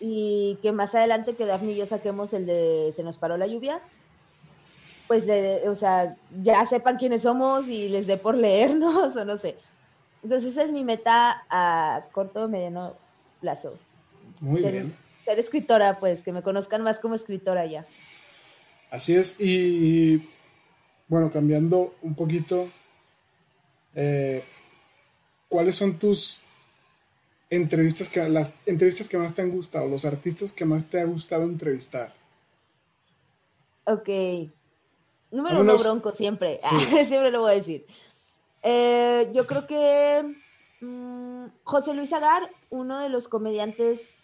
y 0.00 0.58
que 0.62 0.72
más 0.72 0.94
adelante 0.94 1.34
que 1.34 1.46
Daphne 1.46 1.72
y 1.72 1.76
yo 1.76 1.86
saquemos 1.86 2.32
el 2.32 2.46
de 2.46 2.92
Se 2.94 3.02
nos 3.02 3.18
paró 3.18 3.36
la 3.36 3.46
lluvia, 3.46 3.80
pues, 5.06 5.26
de, 5.26 5.68
o 5.68 5.76
sea, 5.76 6.16
ya 6.42 6.64
sepan 6.66 6.96
quiénes 6.96 7.22
somos 7.22 7.68
y 7.68 7.88
les 7.88 8.06
dé 8.06 8.16
por 8.16 8.34
leernos 8.34 9.16
o 9.16 9.24
no 9.24 9.36
sé. 9.36 9.56
Entonces 10.22 10.52
esa 10.52 10.62
es 10.62 10.72
mi 10.72 10.84
meta 10.84 11.44
a 11.50 12.06
corto 12.12 12.44
o 12.44 12.48
mediano 12.48 12.94
plazo. 13.40 13.74
Muy 14.40 14.62
bien. 14.62 14.94
Ser 15.24 15.38
escritora, 15.38 15.98
pues, 15.98 16.22
que 16.22 16.32
me 16.32 16.42
conozcan 16.42 16.82
más 16.82 16.98
como 16.98 17.14
escritora 17.14 17.66
ya. 17.66 17.84
Así 18.90 19.14
es, 19.14 19.40
y 19.40 20.28
bueno, 21.08 21.30
cambiando 21.30 21.94
un 22.02 22.14
poquito, 22.14 22.68
eh, 23.94 24.44
¿cuáles 25.48 25.76
son 25.76 25.98
tus 25.98 26.44
entrevistas 27.56 28.08
que 28.08 28.28
las 28.28 28.54
entrevistas 28.66 29.08
que 29.08 29.18
más 29.18 29.34
te 29.34 29.42
han 29.42 29.50
gustado, 29.50 29.86
los 29.86 30.04
artistas 30.04 30.52
que 30.52 30.64
más 30.64 30.86
te 30.86 31.00
ha 31.00 31.04
gustado 31.04 31.44
entrevistar. 31.44 32.12
Ok. 33.84 34.08
Número 35.34 35.60
uno 35.60 35.76
bronco 35.76 36.12
siempre. 36.12 36.58
siempre 37.06 37.30
lo 37.30 37.40
voy 37.40 37.52
a 37.52 37.54
decir. 37.54 37.86
Eh, 38.62 39.30
yo 39.32 39.46
creo 39.46 39.66
que 39.66 40.36
mm, 40.80 41.46
José 41.64 41.92
Luis 41.92 42.12
Agar, 42.12 42.48
uno 42.70 43.00
de 43.00 43.08
los 43.08 43.28
comediantes 43.28 44.22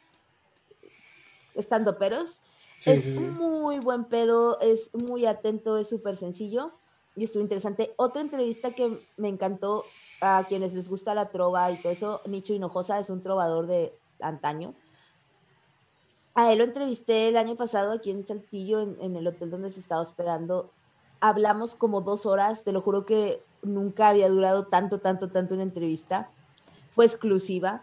estando 1.55 1.99
peros, 1.99 2.41
es 2.87 3.21
muy 3.21 3.79
buen 3.79 4.05
pedo, 4.05 4.59
es 4.61 4.95
muy 4.95 5.27
atento, 5.27 5.77
es 5.77 5.89
súper 5.89 6.17
sencillo 6.17 6.73
y 7.17 7.25
estuvo 7.25 7.43
interesante. 7.43 7.93
Otra 7.97 8.23
entrevista 8.23 8.71
que 8.71 8.99
me 9.17 9.29
encantó 9.29 9.85
a 10.21 10.45
quienes 10.49 10.73
les 10.73 10.89
gusta 10.89 11.15
la 11.15 11.27
trova 11.27 11.71
y 11.71 11.77
todo 11.77 11.93
eso, 11.93 12.21
Nicho 12.27 12.55
Hinojosa 12.55 12.99
es 12.99 13.11
un 13.11 13.21
trovador 13.21 13.67
de 13.67 13.93
antaño. 14.21 14.75
A 16.35 16.53
él 16.53 16.59
lo 16.59 16.65
entrevisté 16.65 17.29
el 17.29 17.37
año 17.37 17.57
pasado 17.57 17.93
aquí 17.93 18.11
en 18.11 18.27
Saltillo, 18.27 18.81
en, 18.81 19.17
el 19.17 19.27
hotel 19.27 19.51
donde 19.51 19.71
se 19.71 19.81
estaba 19.81 20.01
hospedando. 20.01 20.71
Hablamos 21.21 21.75
como 21.75 22.01
dos 22.01 22.27
horas, 22.27 22.65
te 22.65 22.73
lo 22.73 22.81
juro 22.81 23.05
que 23.05 23.43
nunca 23.63 24.09
había 24.09 24.29
durado 24.29 24.67
tanto, 24.67 24.99
tanto, 24.99 25.29
tanto 25.29 25.55
una 25.55 25.63
entrevista. 25.63 26.31
Fue 26.93 27.05
exclusiva. 27.05 27.83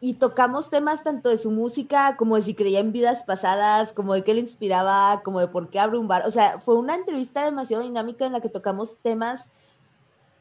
Y 0.00 0.14
tocamos 0.14 0.70
temas 0.70 1.02
tanto 1.02 1.28
de 1.28 1.38
su 1.38 1.50
música, 1.50 2.16
como 2.16 2.36
de 2.36 2.42
si 2.42 2.54
creía 2.54 2.78
en 2.78 2.92
vidas 2.92 3.24
pasadas, 3.24 3.92
como 3.92 4.14
de 4.14 4.22
qué 4.22 4.32
le 4.32 4.40
inspiraba, 4.40 5.22
como 5.24 5.40
de 5.40 5.48
por 5.48 5.70
qué 5.70 5.80
abre 5.80 5.98
un 5.98 6.06
bar. 6.06 6.24
O 6.26 6.30
sea, 6.30 6.60
fue 6.60 6.76
una 6.76 6.94
entrevista 6.94 7.44
demasiado 7.44 7.82
dinámica 7.82 8.24
en 8.24 8.32
la 8.32 8.40
que 8.40 8.48
tocamos 8.48 8.96
temas 9.02 9.50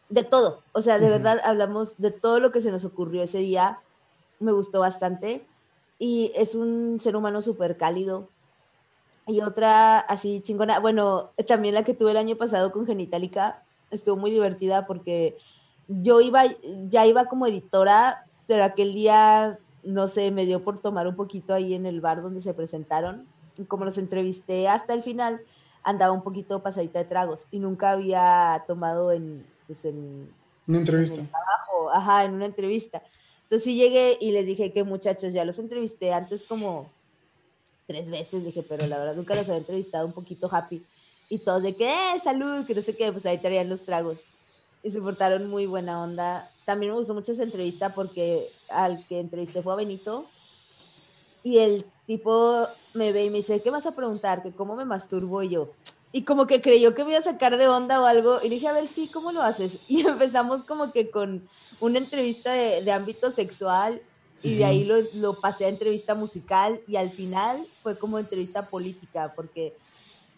de 0.09 0.23
todo. 0.23 0.59
O 0.73 0.81
sea, 0.81 0.99
de 0.99 1.09
verdad 1.09 1.39
hablamos 1.43 1.97
de 1.97 2.11
todo 2.11 2.39
lo 2.39 2.51
que 2.51 2.61
se 2.61 2.71
nos 2.71 2.85
ocurrió 2.85 3.23
ese 3.23 3.39
día. 3.39 3.79
Me 4.39 4.51
gustó 4.51 4.79
bastante. 4.79 5.43
Y 5.97 6.31
es 6.35 6.53
un 6.53 6.99
ser 6.99 7.15
humano 7.15 7.41
súper 7.41 7.77
cálido. 7.77 8.29
Y 9.27 9.41
otra 9.41 9.99
así 9.99 10.41
chingona, 10.41 10.79
bueno, 10.79 11.31
también 11.47 11.75
la 11.75 11.83
que 11.83 11.93
tuve 11.93 12.11
el 12.11 12.17
año 12.17 12.37
pasado 12.37 12.71
con 12.71 12.85
Genitalica, 12.85 13.61
estuvo 13.91 14.15
muy 14.15 14.31
divertida 14.31 14.87
porque 14.87 15.37
yo 15.87 16.21
iba, 16.21 16.43
ya 16.89 17.05
iba 17.05 17.25
como 17.25 17.45
editora, 17.45 18.25
pero 18.47 18.63
aquel 18.63 18.93
día, 18.93 19.59
no 19.83 20.07
sé, 20.07 20.31
me 20.31 20.45
dio 20.45 20.63
por 20.63 20.81
tomar 20.81 21.07
un 21.07 21.15
poquito 21.15 21.53
ahí 21.53 21.73
en 21.73 21.85
el 21.85 22.01
bar 22.01 22.21
donde 22.21 22.41
se 22.41 22.53
presentaron. 22.53 23.27
Y 23.57 23.65
como 23.65 23.85
los 23.85 23.97
entrevisté 23.97 24.67
hasta 24.67 24.93
el 24.93 25.03
final, 25.03 25.41
andaba 25.83 26.13
un 26.13 26.23
poquito 26.23 26.61
pasadita 26.61 26.99
de 26.99 27.05
tragos 27.05 27.47
y 27.51 27.59
nunca 27.59 27.91
había 27.91 28.63
tomado 28.67 29.11
en, 29.11 29.45
pues 29.67 29.85
en 29.85 30.29
una 30.67 30.77
entrevista. 30.77 31.15
trabajo, 31.15 31.89
ajá, 31.91 32.25
en 32.25 32.33
una 32.33 32.45
entrevista. 32.45 33.01
Entonces 33.43 33.63
sí 33.63 33.75
llegué 33.75 34.17
y 34.19 34.31
les 34.31 34.45
dije 34.45 34.73
que 34.73 34.83
muchachos, 34.83 35.33
ya 35.33 35.45
los 35.45 35.59
entrevisté 35.59 36.13
antes 36.13 36.47
como 36.47 36.89
tres 37.87 38.09
veces, 38.09 38.45
dije, 38.45 38.63
pero 38.67 38.85
la 38.85 38.99
verdad 38.99 39.15
nunca 39.15 39.33
los 39.33 39.45
había 39.45 39.57
entrevistado 39.57 40.05
un 40.05 40.13
poquito 40.13 40.47
happy. 40.51 40.83
Y 41.29 41.39
todos 41.39 41.63
de 41.63 41.75
que, 41.75 41.89
eh, 41.89 42.19
salud, 42.23 42.65
que 42.65 42.75
no 42.75 42.81
sé 42.81 42.95
qué, 42.95 43.11
pues 43.11 43.25
ahí 43.25 43.37
traían 43.37 43.69
los 43.69 43.81
tragos. 43.81 44.19
Y 44.83 44.91
se 44.91 45.01
portaron 45.01 45.49
muy 45.49 45.65
buena 45.65 46.01
onda. 46.01 46.47
También 46.65 46.91
me 46.91 46.97
gustó 46.99 47.13
mucho 47.13 47.31
esa 47.31 47.43
entrevista 47.43 47.93
porque 47.93 48.47
al 48.69 49.03
que 49.07 49.19
entrevisté 49.19 49.63
fue 49.63 49.73
a 49.73 49.77
Benito. 49.77 50.25
Y 51.43 51.57
el 51.57 51.85
tipo 52.05 52.67
me 52.93 53.11
ve 53.11 53.25
y 53.25 53.29
me 53.29 53.37
dice, 53.37 53.61
¿qué 53.61 53.71
vas 53.71 53.85
a 53.85 53.95
preguntar? 53.95 54.43
Que 54.43 54.51
cómo 54.51 54.75
me 54.75 54.85
masturbo 54.85 55.41
yo 55.43 55.71
y 56.11 56.23
como 56.23 56.47
que 56.47 56.61
creyó 56.61 56.95
que 56.95 57.03
me 57.03 57.11
iba 57.11 57.19
a 57.19 57.23
sacar 57.23 57.57
de 57.57 57.67
onda 57.67 58.01
o 58.01 58.05
algo, 58.05 58.39
y 58.41 58.49
dije, 58.49 58.67
a 58.67 58.73
ver, 58.73 58.87
sí, 58.87 59.09
¿cómo 59.11 59.31
lo 59.31 59.41
haces? 59.41 59.81
Y 59.89 60.01
empezamos 60.01 60.63
como 60.63 60.91
que 60.91 61.11
con 61.11 61.47
una 61.79 61.97
entrevista 61.97 62.51
de, 62.51 62.81
de 62.81 62.91
ámbito 62.91 63.31
sexual, 63.31 64.01
y 64.43 64.57
de 64.57 64.65
ahí 64.65 64.85
lo, 64.85 64.95
lo, 65.15 65.39
pasé 65.39 65.65
a 65.65 65.69
entrevista 65.69 66.15
musical, 66.15 66.81
y 66.87 66.95
al 66.95 67.09
final 67.09 67.59
fue 67.81 67.97
como 67.97 68.19
entrevista 68.19 68.69
política, 68.69 69.33
porque 69.35 69.75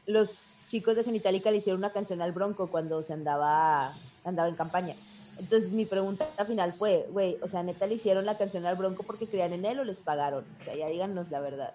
los 0.05 0.29
chicos 0.69 0.95
de 0.95 1.03
Genitalica 1.03 1.51
le 1.51 1.57
hicieron 1.57 1.79
una 1.79 1.91
canción 1.91 2.21
al 2.21 2.31
Bronco 2.31 2.67
cuando 2.67 3.01
se 3.03 3.13
andaba, 3.13 3.91
andaba 4.23 4.47
en 4.47 4.55
campaña. 4.55 4.93
Entonces 5.39 5.71
mi 5.71 5.85
pregunta 5.85 6.27
al 6.37 6.45
final 6.45 6.73
fue, 6.73 7.07
güey, 7.11 7.37
o 7.41 7.47
sea, 7.47 7.63
neta 7.63 7.87
le 7.87 7.95
hicieron 7.95 8.25
la 8.25 8.37
canción 8.37 8.65
al 8.65 8.75
Bronco 8.75 9.03
porque 9.03 9.25
creían 9.25 9.53
en 9.53 9.65
él 9.65 9.79
o 9.79 9.83
les 9.83 9.99
pagaron. 9.99 10.45
O 10.61 10.63
sea, 10.63 10.75
ya 10.75 10.87
díganos 10.87 11.31
la 11.31 11.39
verdad. 11.39 11.73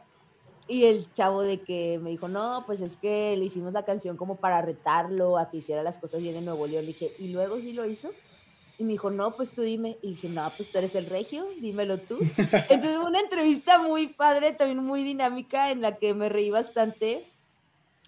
Y 0.69 0.85
el 0.85 1.13
chavo 1.13 1.43
de 1.43 1.61
que 1.61 1.99
me 2.03 2.11
dijo, 2.11 2.29
no, 2.29 2.63
pues 2.67 2.81
es 2.81 2.97
que 2.97 3.37
le 3.37 3.45
hicimos 3.45 3.73
la 3.73 3.85
canción 3.85 4.17
como 4.17 4.37
para 4.37 4.63
retarlo 4.63 5.39
a 5.39 5.51
que 5.51 5.59
hiciera 5.59 5.83
las 5.83 5.99
cosas 5.99 6.23
bien 6.23 6.37
en 6.37 6.45
Nuevo 6.45 6.67
León. 6.67 6.83
Le 6.83 6.89
dije, 6.89 7.11
¿y 7.19 7.33
luego 7.33 7.57
sí 7.57 7.73
lo 7.73 7.85
hizo? 7.87 8.11
Y 8.77 8.85
me 8.85 8.93
dijo, 8.93 9.11
no, 9.11 9.31
pues 9.31 9.51
tú 9.51 9.63
dime. 9.63 9.99
Y 10.03 10.09
dije, 10.09 10.29
no, 10.31 10.43
pues 10.57 10.73
tú 10.73 10.79
eres 10.79 10.95
el 10.97 11.07
regio, 11.07 11.45
dímelo 11.61 11.97
tú. 11.97 12.19
Entonces 12.69 12.99
una 12.99 13.21
entrevista 13.21 13.79
muy 13.79 14.09
padre, 14.09 14.53
también 14.53 14.85
muy 14.85 15.05
dinámica, 15.05 15.71
en 15.71 15.81
la 15.81 15.97
que 15.97 16.13
me 16.13 16.29
reí 16.29 16.51
bastante 16.51 17.23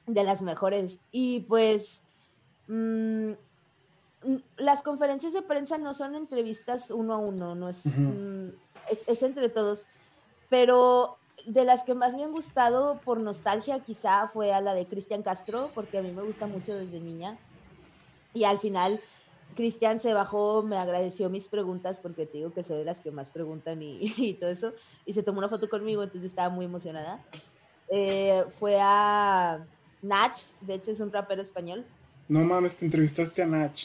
de 0.07 0.25
las 0.25 0.43
mejores. 0.43 0.99
Y 1.13 1.41
pues 1.41 2.01
mmm, 2.67 3.33
las 4.57 4.83
conferencias 4.83 5.33
de 5.33 5.43
prensa 5.43 5.79
no 5.79 5.95
son 5.95 6.17
entrevistas 6.17 6.91
uno 6.91 7.15
a 7.15 7.19
uno, 7.19 7.55
no 7.55 7.69
es, 7.69 7.87
uh-huh. 7.87 8.53
es, 8.91 9.07
es 9.07 9.23
entre 9.23 9.49
todos. 9.49 9.85
Pero 10.49 11.17
de 11.45 11.65
las 11.65 11.85
que 11.85 11.95
más 11.95 12.15
me 12.15 12.25
han 12.25 12.33
gustado 12.33 13.01
por 13.05 13.21
nostalgia 13.21 13.79
quizá 13.79 14.29
fue 14.33 14.53
a 14.53 14.61
la 14.61 14.75
de 14.75 14.87
Cristian 14.87 15.23
Castro, 15.23 15.71
porque 15.75 15.99
a 15.99 16.03
mí 16.03 16.11
me 16.11 16.23
gusta 16.23 16.49
mucho 16.49 16.75
desde 16.75 16.99
niña. 16.99 17.39
Y 18.35 18.43
al 18.45 18.59
final 18.59 19.01
Cristian 19.57 20.01
se 20.01 20.13
bajó, 20.13 20.63
me 20.63 20.77
agradeció 20.77 21.29
mis 21.31 21.49
preguntas, 21.49 21.99
porque 21.99 22.27
te 22.27 22.39
digo 22.39 22.53
que 22.53 22.63
soy 22.63 22.79
de 22.79 22.85
las 22.85 23.01
que 23.01 23.11
más 23.11 23.31
preguntan 23.31 23.83
y, 23.83 23.99
y 24.17 24.35
todo 24.35 24.51
eso, 24.51 24.73
y 25.05 25.13
se 25.13 25.23
tomó 25.25 25.39
una 25.39 25.49
foto 25.49 25.69
conmigo, 25.69 26.05
entonces 26.05 26.31
estaba 26.31 26.49
muy 26.49 26.67
emocionada. 26.67 27.25
Eh, 27.89 28.45
fue 28.59 28.79
a 28.81 29.65
Nach, 30.03 30.37
de 30.61 30.75
hecho 30.75 30.91
es 30.91 31.01
un 31.01 31.13
rapero 31.13 31.43
español. 31.43 31.85
No 32.29 32.41
mames, 32.41 32.77
te 32.77 32.85
entrevistaste 32.85 33.43
a 33.43 33.47
Nach. 33.47 33.81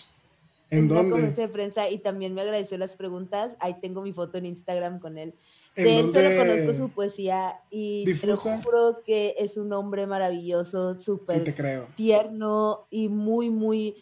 ¿En 0.71 0.87
dónde? 0.87 1.33
de 1.33 1.47
prensa 1.49 1.89
y 1.89 1.97
también 1.97 2.33
me 2.33 2.41
agradeció 2.41 2.77
las 2.77 2.95
preguntas. 2.95 3.57
Ahí 3.59 3.75
tengo 3.81 4.01
mi 4.01 4.13
foto 4.13 4.37
en 4.37 4.45
Instagram 4.45 4.99
con 4.99 5.17
él. 5.17 5.35
De 5.75 5.99
él 5.99 6.13
solo 6.13 6.29
conozco 6.37 6.73
su 6.73 6.89
poesía 6.89 7.59
y 7.69 8.05
te 8.05 8.27
lo 8.27 8.37
juro 8.37 9.01
que 9.05 9.35
es 9.37 9.57
un 9.57 9.73
hombre 9.73 10.07
maravilloso, 10.07 10.97
súper 10.97 11.45
sí, 11.45 11.53
tierno 11.95 12.87
y 12.89 13.09
muy, 13.09 13.49
muy, 13.49 14.01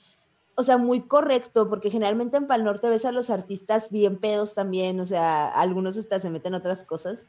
o 0.60 0.64
sea, 0.64 0.76
muy 0.76 0.99
correcto, 0.99 1.69
porque 1.69 1.90
generalmente 1.90 2.36
en 2.36 2.45
Pal 2.45 2.65
Norte 2.65 2.90
ves 2.90 3.06
a 3.06 3.14
los 3.14 3.30
artistas 3.30 3.90
bien 3.90 4.18
pedos 4.18 4.56
también, 4.56 4.99
o 4.99 5.06
sea, 5.06 5.48
algunos 5.48 5.95
hasta 5.95 6.19
se 6.19 6.30
meten 6.30 6.53
otras 6.53 6.84
cosas. 6.84 7.26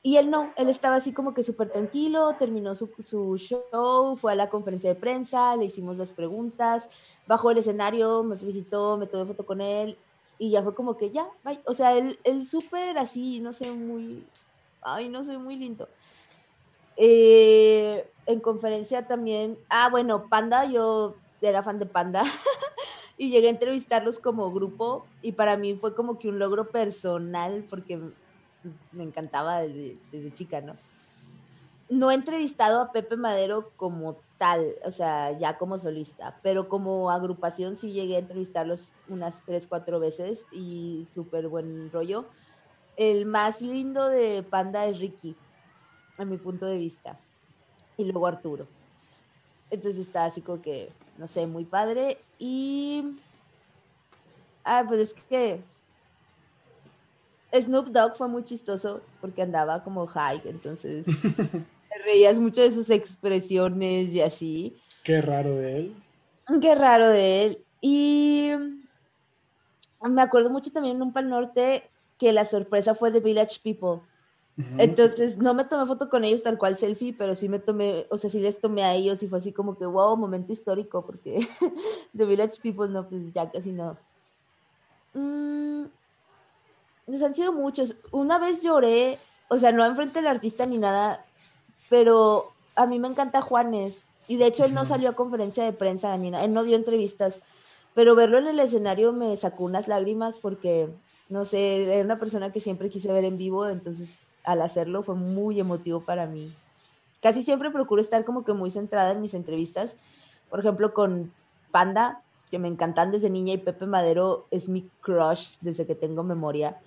Y 0.00 0.16
él 0.16 0.30
no, 0.30 0.52
él 0.56 0.68
estaba 0.68 0.94
así 0.94 1.12
como 1.12 1.34
que 1.34 1.42
súper 1.42 1.70
tranquilo, 1.70 2.36
terminó 2.38 2.76
su, 2.76 2.92
su, 3.02 3.38
show, 3.38 4.14
fue 4.14 4.30
a 4.30 4.36
la 4.36 4.50
conferencia 4.50 4.88
de 4.88 5.00
prensa, 5.00 5.56
le 5.56 5.64
hicimos 5.64 5.96
las 5.96 6.12
preguntas, 6.12 6.88
bajó 7.26 7.50
el 7.50 7.58
escenario, 7.58 8.22
me 8.22 8.36
felicitó, 8.36 8.96
me 8.96 9.08
tomé 9.08 9.24
foto 9.24 9.44
con 9.44 9.60
él 9.60 9.98
y 10.38 10.50
ya 10.50 10.62
fue 10.62 10.76
como 10.76 10.96
que 10.96 11.10
ya, 11.10 11.26
bye. 11.42 11.58
o 11.66 11.74
sea, 11.74 11.98
él, 11.98 12.20
él 12.22 12.46
súper 12.46 12.98
así, 12.98 13.40
no 13.40 13.52
sé, 13.52 13.72
muy, 13.72 14.24
ay, 14.80 15.08
no 15.08 15.24
sé, 15.24 15.38
muy 15.38 15.56
lindo. 15.56 15.88
Eh, 16.96 18.08
en 18.26 18.38
conferencia 18.38 19.08
también, 19.08 19.58
ah, 19.68 19.88
bueno, 19.90 20.28
Panda, 20.28 20.66
yo 20.66 21.16
era 21.48 21.62
fan 21.62 21.78
de 21.78 21.86
Panda 21.86 22.24
y 23.18 23.30
llegué 23.30 23.48
a 23.48 23.50
entrevistarlos 23.50 24.18
como 24.18 24.52
grupo 24.52 25.06
y 25.22 25.32
para 25.32 25.56
mí 25.56 25.74
fue 25.74 25.94
como 25.94 26.18
que 26.18 26.28
un 26.28 26.38
logro 26.38 26.68
personal 26.68 27.64
porque 27.68 27.98
pues, 28.62 28.74
me 28.92 29.04
encantaba 29.04 29.60
desde, 29.60 29.96
desde 30.10 30.32
chica, 30.32 30.60
¿no? 30.60 30.74
No 31.88 32.10
he 32.10 32.14
entrevistado 32.14 32.80
a 32.80 32.92
Pepe 32.92 33.16
Madero 33.16 33.70
como 33.76 34.16
tal, 34.38 34.74
o 34.84 34.90
sea, 34.90 35.32
ya 35.32 35.58
como 35.58 35.78
solista, 35.78 36.38
pero 36.42 36.68
como 36.68 37.10
agrupación 37.10 37.76
sí 37.76 37.92
llegué 37.92 38.16
a 38.16 38.20
entrevistarlos 38.20 38.92
unas 39.08 39.42
tres, 39.44 39.66
cuatro 39.66 40.00
veces 40.00 40.46
y 40.50 41.06
súper 41.14 41.48
buen 41.48 41.90
rollo. 41.92 42.24
El 42.96 43.26
más 43.26 43.60
lindo 43.60 44.08
de 44.08 44.42
Panda 44.42 44.86
es 44.86 44.98
Ricky, 44.98 45.36
a 46.16 46.24
mi 46.24 46.36
punto 46.36 46.66
de 46.66 46.78
vista, 46.78 47.18
y 47.96 48.04
luego 48.04 48.26
Arturo. 48.26 48.66
Entonces 49.70 50.06
está 50.06 50.24
así 50.24 50.40
como 50.40 50.62
que, 50.62 50.90
no 51.18 51.28
sé, 51.28 51.46
muy 51.46 51.64
padre. 51.64 52.18
Y. 52.38 53.16
Ah, 54.64 54.84
pues 54.86 55.00
es 55.00 55.14
que. 55.28 55.62
Snoop 57.52 57.86
Dogg 57.88 58.16
fue 58.16 58.28
muy 58.28 58.44
chistoso 58.44 59.00
porque 59.20 59.42
andaba 59.42 59.84
como 59.84 60.06
high, 60.06 60.42
entonces. 60.44 61.06
reías 62.04 62.36
mucho 62.36 62.60
de 62.60 62.72
sus 62.72 62.90
expresiones 62.90 64.12
y 64.12 64.20
así. 64.20 64.76
Qué 65.02 65.20
raro 65.20 65.54
de 65.54 65.72
él. 65.76 65.94
Qué 66.60 66.74
raro 66.74 67.08
de 67.08 67.44
él. 67.44 67.64
Y 67.80 68.50
me 70.02 70.22
acuerdo 70.22 70.50
mucho 70.50 70.72
también 70.72 70.96
en 70.96 71.02
un 71.02 71.12
Pal 71.12 71.28
Norte 71.28 71.90
que 72.18 72.32
la 72.32 72.44
sorpresa 72.44 72.94
fue 72.94 73.10
de 73.10 73.20
Village 73.20 73.60
People. 73.62 74.06
Entonces 74.78 75.36
no 75.36 75.52
me 75.52 75.64
tomé 75.64 75.84
foto 75.84 76.08
con 76.08 76.22
ellos 76.22 76.44
tal 76.44 76.58
cual 76.58 76.76
selfie, 76.76 77.12
pero 77.12 77.34
sí 77.34 77.48
me 77.48 77.58
tomé, 77.58 78.06
o 78.10 78.18
sea, 78.18 78.30
sí 78.30 78.38
les 78.38 78.60
tomé 78.60 78.84
a 78.84 78.94
ellos 78.94 79.20
y 79.22 79.28
fue 79.28 79.38
así 79.38 79.52
como 79.52 79.76
que, 79.76 79.84
wow, 79.84 80.16
momento 80.16 80.52
histórico, 80.52 81.04
porque 81.04 81.46
The 82.16 82.24
Village 82.24 82.60
People 82.62 82.88
no, 82.88 83.08
pues 83.08 83.32
ya 83.32 83.50
casi 83.50 83.72
no. 83.72 83.96
Mm, 85.12 85.86
nos 87.08 87.22
han 87.22 87.34
sido 87.34 87.52
muchos. 87.52 87.96
Una 88.12 88.38
vez 88.38 88.62
lloré, 88.62 89.18
o 89.48 89.58
sea, 89.58 89.72
no 89.72 89.84
enfrente 89.84 90.20
del 90.20 90.28
artista 90.28 90.66
ni 90.66 90.78
nada, 90.78 91.24
pero 91.90 92.52
a 92.76 92.86
mí 92.86 93.00
me 93.00 93.08
encanta 93.08 93.42
Juanes. 93.42 94.04
Y 94.28 94.36
de 94.36 94.46
hecho 94.46 94.64
él 94.64 94.72
no 94.72 94.84
salió 94.84 95.10
a 95.10 95.14
conferencia 95.14 95.64
de 95.64 95.72
prensa 95.72 96.16
ni 96.16 96.30
nada, 96.30 96.44
él 96.44 96.54
no 96.54 96.62
dio 96.62 96.76
entrevistas. 96.76 97.42
Pero 97.92 98.14
verlo 98.14 98.38
en 98.38 98.48
el 98.48 98.60
escenario 98.60 99.12
me 99.12 99.36
sacó 99.36 99.64
unas 99.64 99.86
lágrimas 99.86 100.38
porque, 100.40 100.88
no 101.28 101.44
sé, 101.44 101.92
era 101.94 102.04
una 102.04 102.18
persona 102.18 102.50
que 102.50 102.60
siempre 102.60 102.88
quise 102.88 103.12
ver 103.12 103.24
en 103.24 103.38
vivo, 103.38 103.68
entonces 103.68 104.18
al 104.44 104.62
hacerlo 104.62 105.02
fue 105.02 105.14
muy 105.14 105.58
emotivo 105.60 106.00
para 106.00 106.26
mí. 106.26 106.52
Casi 107.20 107.42
siempre 107.42 107.70
procuro 107.70 108.02
estar 108.02 108.24
como 108.24 108.44
que 108.44 108.52
muy 108.52 108.70
centrada 108.70 109.12
en 109.12 109.22
mis 109.22 109.34
entrevistas. 109.34 109.96
Por 110.50 110.60
ejemplo, 110.60 110.92
con 110.92 111.32
Panda, 111.70 112.20
que 112.50 112.58
me 112.58 112.68
encantan 112.68 113.10
desde 113.10 113.30
niña, 113.30 113.54
y 113.54 113.58
Pepe 113.58 113.86
Madero 113.86 114.46
es 114.50 114.68
mi 114.68 114.88
crush 115.00 115.56
desde 115.60 115.86
que 115.86 115.94
tengo 115.94 116.22
memoria. 116.22 116.78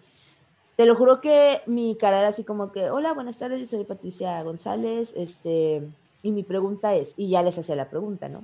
Te 0.75 0.85
lo 0.85 0.95
juro 0.95 1.21
que 1.21 1.61
mi 1.65 1.95
cara 1.95 2.19
era 2.19 2.27
así 2.27 2.43
como 2.43 2.71
que, 2.71 2.91
hola, 2.91 3.13
buenas 3.13 3.39
tardes, 3.39 3.59
yo 3.59 3.65
soy 3.65 3.84
Patricia 3.84 4.41
González, 4.43 5.11
este, 5.15 5.81
y 6.21 6.31
mi 6.31 6.43
pregunta 6.43 6.93
es, 6.93 7.15
y 7.17 7.29
ya 7.29 7.41
les 7.41 7.57
hacía 7.57 7.75
la 7.75 7.89
pregunta, 7.89 8.29
¿no? 8.29 8.43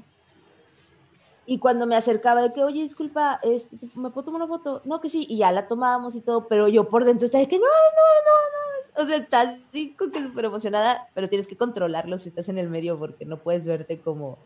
Y 1.46 1.60
cuando 1.60 1.86
me 1.86 1.96
acercaba 1.96 2.42
de 2.42 2.54
que, 2.54 2.64
oye, 2.64 2.82
disculpa, 2.82 3.40
este, 3.44 3.78
¿me 3.96 4.10
puedo 4.10 4.26
tomar 4.26 4.42
una 4.42 4.48
foto? 4.48 4.82
No, 4.86 5.00
que 5.00 5.10
sí, 5.10 5.28
y 5.30 5.38
ya 5.38 5.52
la 5.52 5.68
tomábamos 5.68 6.16
y 6.16 6.22
todo, 6.22 6.48
pero 6.48 6.68
yo 6.70 6.90
por 6.90 7.06
dentro 7.06 7.26
estaba 7.26 7.44
de 7.44 7.50
que 7.50 7.60
no, 7.60 7.66
no, 7.66 7.70
no. 7.70 8.53
O 8.98 9.08
sea, 9.08 9.18
estás 9.18 9.60
así 9.70 9.96
que 9.98 10.22
súper 10.22 10.46
emocionada, 10.46 11.08
pero 11.16 11.28
tienes 11.28 11.48
que 11.48 11.56
controlarlo 11.56 12.18
si 12.20 12.30
estás 12.30 12.48
en 12.50 12.60
el 12.60 12.70
medio 12.70 13.00
porque 13.00 13.26
no 13.26 13.40
puedes 13.40 13.66
verte 13.66 14.00
como, 14.00 14.38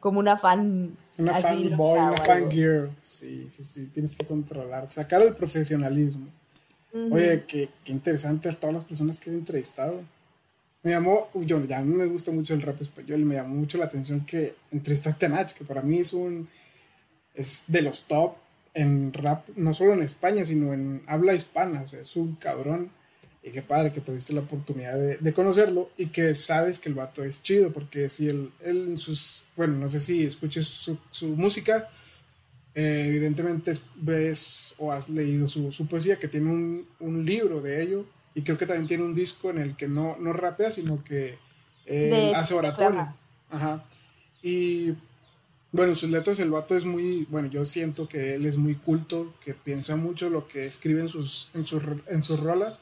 como 0.00 0.18
una 0.18 0.36
fan. 0.36 0.96
Una 1.18 1.34
fan 1.34 1.76
boy, 1.76 2.00
una 2.00 2.16
fan 2.16 2.50
girl. 2.50 2.90
Sí, 3.00 3.48
sí, 3.50 3.64
sí, 3.64 3.86
tienes 3.86 4.16
que 4.16 4.26
controlar, 4.26 4.92
sacar 4.92 5.22
el 5.22 5.34
profesionalismo. 5.34 6.26
Oye, 6.92 7.44
qué, 7.46 7.68
qué 7.84 7.92
interesante 7.92 8.48
a 8.48 8.52
todas 8.52 8.74
las 8.74 8.84
personas 8.84 9.20
que 9.20 9.30
he 9.30 9.34
entrevistado. 9.34 10.00
Me 10.82 10.92
llamó, 10.92 11.28
yo 11.34 11.62
ya 11.64 11.80
me 11.82 12.06
gusta 12.06 12.32
mucho 12.32 12.54
el 12.54 12.62
rap 12.62 12.80
español, 12.80 13.20
me 13.20 13.34
llamó 13.34 13.54
mucho 13.54 13.78
la 13.78 13.84
atención 13.84 14.24
que 14.24 14.54
entrevistaste 14.72 15.26
a 15.26 15.28
Nach, 15.28 15.52
que 15.52 15.64
para 15.64 15.82
mí 15.82 15.98
es 15.98 16.12
un, 16.12 16.48
es 17.34 17.64
de 17.66 17.82
los 17.82 18.02
top 18.02 18.34
en 18.74 19.12
rap, 19.12 19.48
no 19.56 19.74
solo 19.74 19.92
en 19.92 20.02
España, 20.02 20.44
sino 20.44 20.72
en 20.72 21.02
habla 21.06 21.34
hispana, 21.34 21.82
o 21.82 21.88
sea, 21.88 22.00
es 22.00 22.16
un 22.16 22.34
cabrón. 22.36 22.90
Y 23.42 23.50
qué 23.52 23.62
padre 23.62 23.92
que 23.92 24.02
tuviste 24.02 24.34
la 24.34 24.40
oportunidad 24.40 24.98
de, 24.98 25.16
de 25.16 25.32
conocerlo 25.32 25.90
y 25.96 26.06
que 26.06 26.34
sabes 26.34 26.78
que 26.78 26.90
el 26.90 26.94
vato 26.94 27.24
es 27.24 27.42
chido, 27.42 27.72
porque 27.72 28.10
si 28.10 28.28
él, 28.28 28.50
él 28.62 28.98
sus, 28.98 29.48
bueno, 29.56 29.76
no 29.76 29.88
sé 29.88 30.00
si 30.00 30.24
escuches 30.24 30.66
su, 30.66 30.98
su 31.10 31.28
música, 31.28 31.88
eh, 32.74 33.06
evidentemente 33.08 33.72
ves 33.96 34.74
o 34.78 34.92
has 34.92 35.08
leído 35.08 35.48
su, 35.48 35.72
su 35.72 35.86
poesía, 35.86 36.18
que 36.18 36.28
tiene 36.28 36.50
un, 36.50 36.86
un, 37.00 37.24
libro 37.24 37.60
de 37.60 37.82
ello, 37.82 38.04
y 38.34 38.42
creo 38.42 38.58
que 38.58 38.66
también 38.66 38.86
tiene 38.86 39.04
un 39.04 39.14
disco 39.14 39.50
en 39.50 39.58
el 39.58 39.74
que 39.74 39.88
no, 39.88 40.16
no 40.20 40.32
rapea, 40.32 40.70
sino 40.70 41.02
que 41.02 41.36
eh, 41.86 42.32
hace 42.36 42.54
oratoria. 42.54 43.16
Ajá. 43.50 43.84
Y 44.42 44.92
bueno, 45.72 45.96
sus 45.96 46.10
letras, 46.10 46.38
el 46.38 46.50
vato 46.50 46.76
es 46.76 46.84
muy, 46.84 47.26
bueno, 47.28 47.48
yo 47.48 47.64
siento 47.64 48.08
que 48.08 48.34
él 48.34 48.46
es 48.46 48.56
muy 48.56 48.76
culto, 48.76 49.34
que 49.44 49.52
piensa 49.54 49.96
mucho 49.96 50.30
lo 50.30 50.46
que 50.46 50.66
escribe 50.66 51.00
en 51.00 51.08
sus, 51.08 51.48
en 51.54 51.66
sus, 51.66 51.82
en 52.06 52.22
sus 52.22 52.38
rolas, 52.38 52.80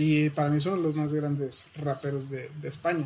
y 0.00 0.30
para 0.30 0.48
mí 0.48 0.60
son 0.60 0.80
los 0.80 0.94
más 0.94 1.12
grandes 1.12 1.68
raperos 1.74 2.30
de, 2.30 2.52
de 2.60 2.68
España. 2.68 3.04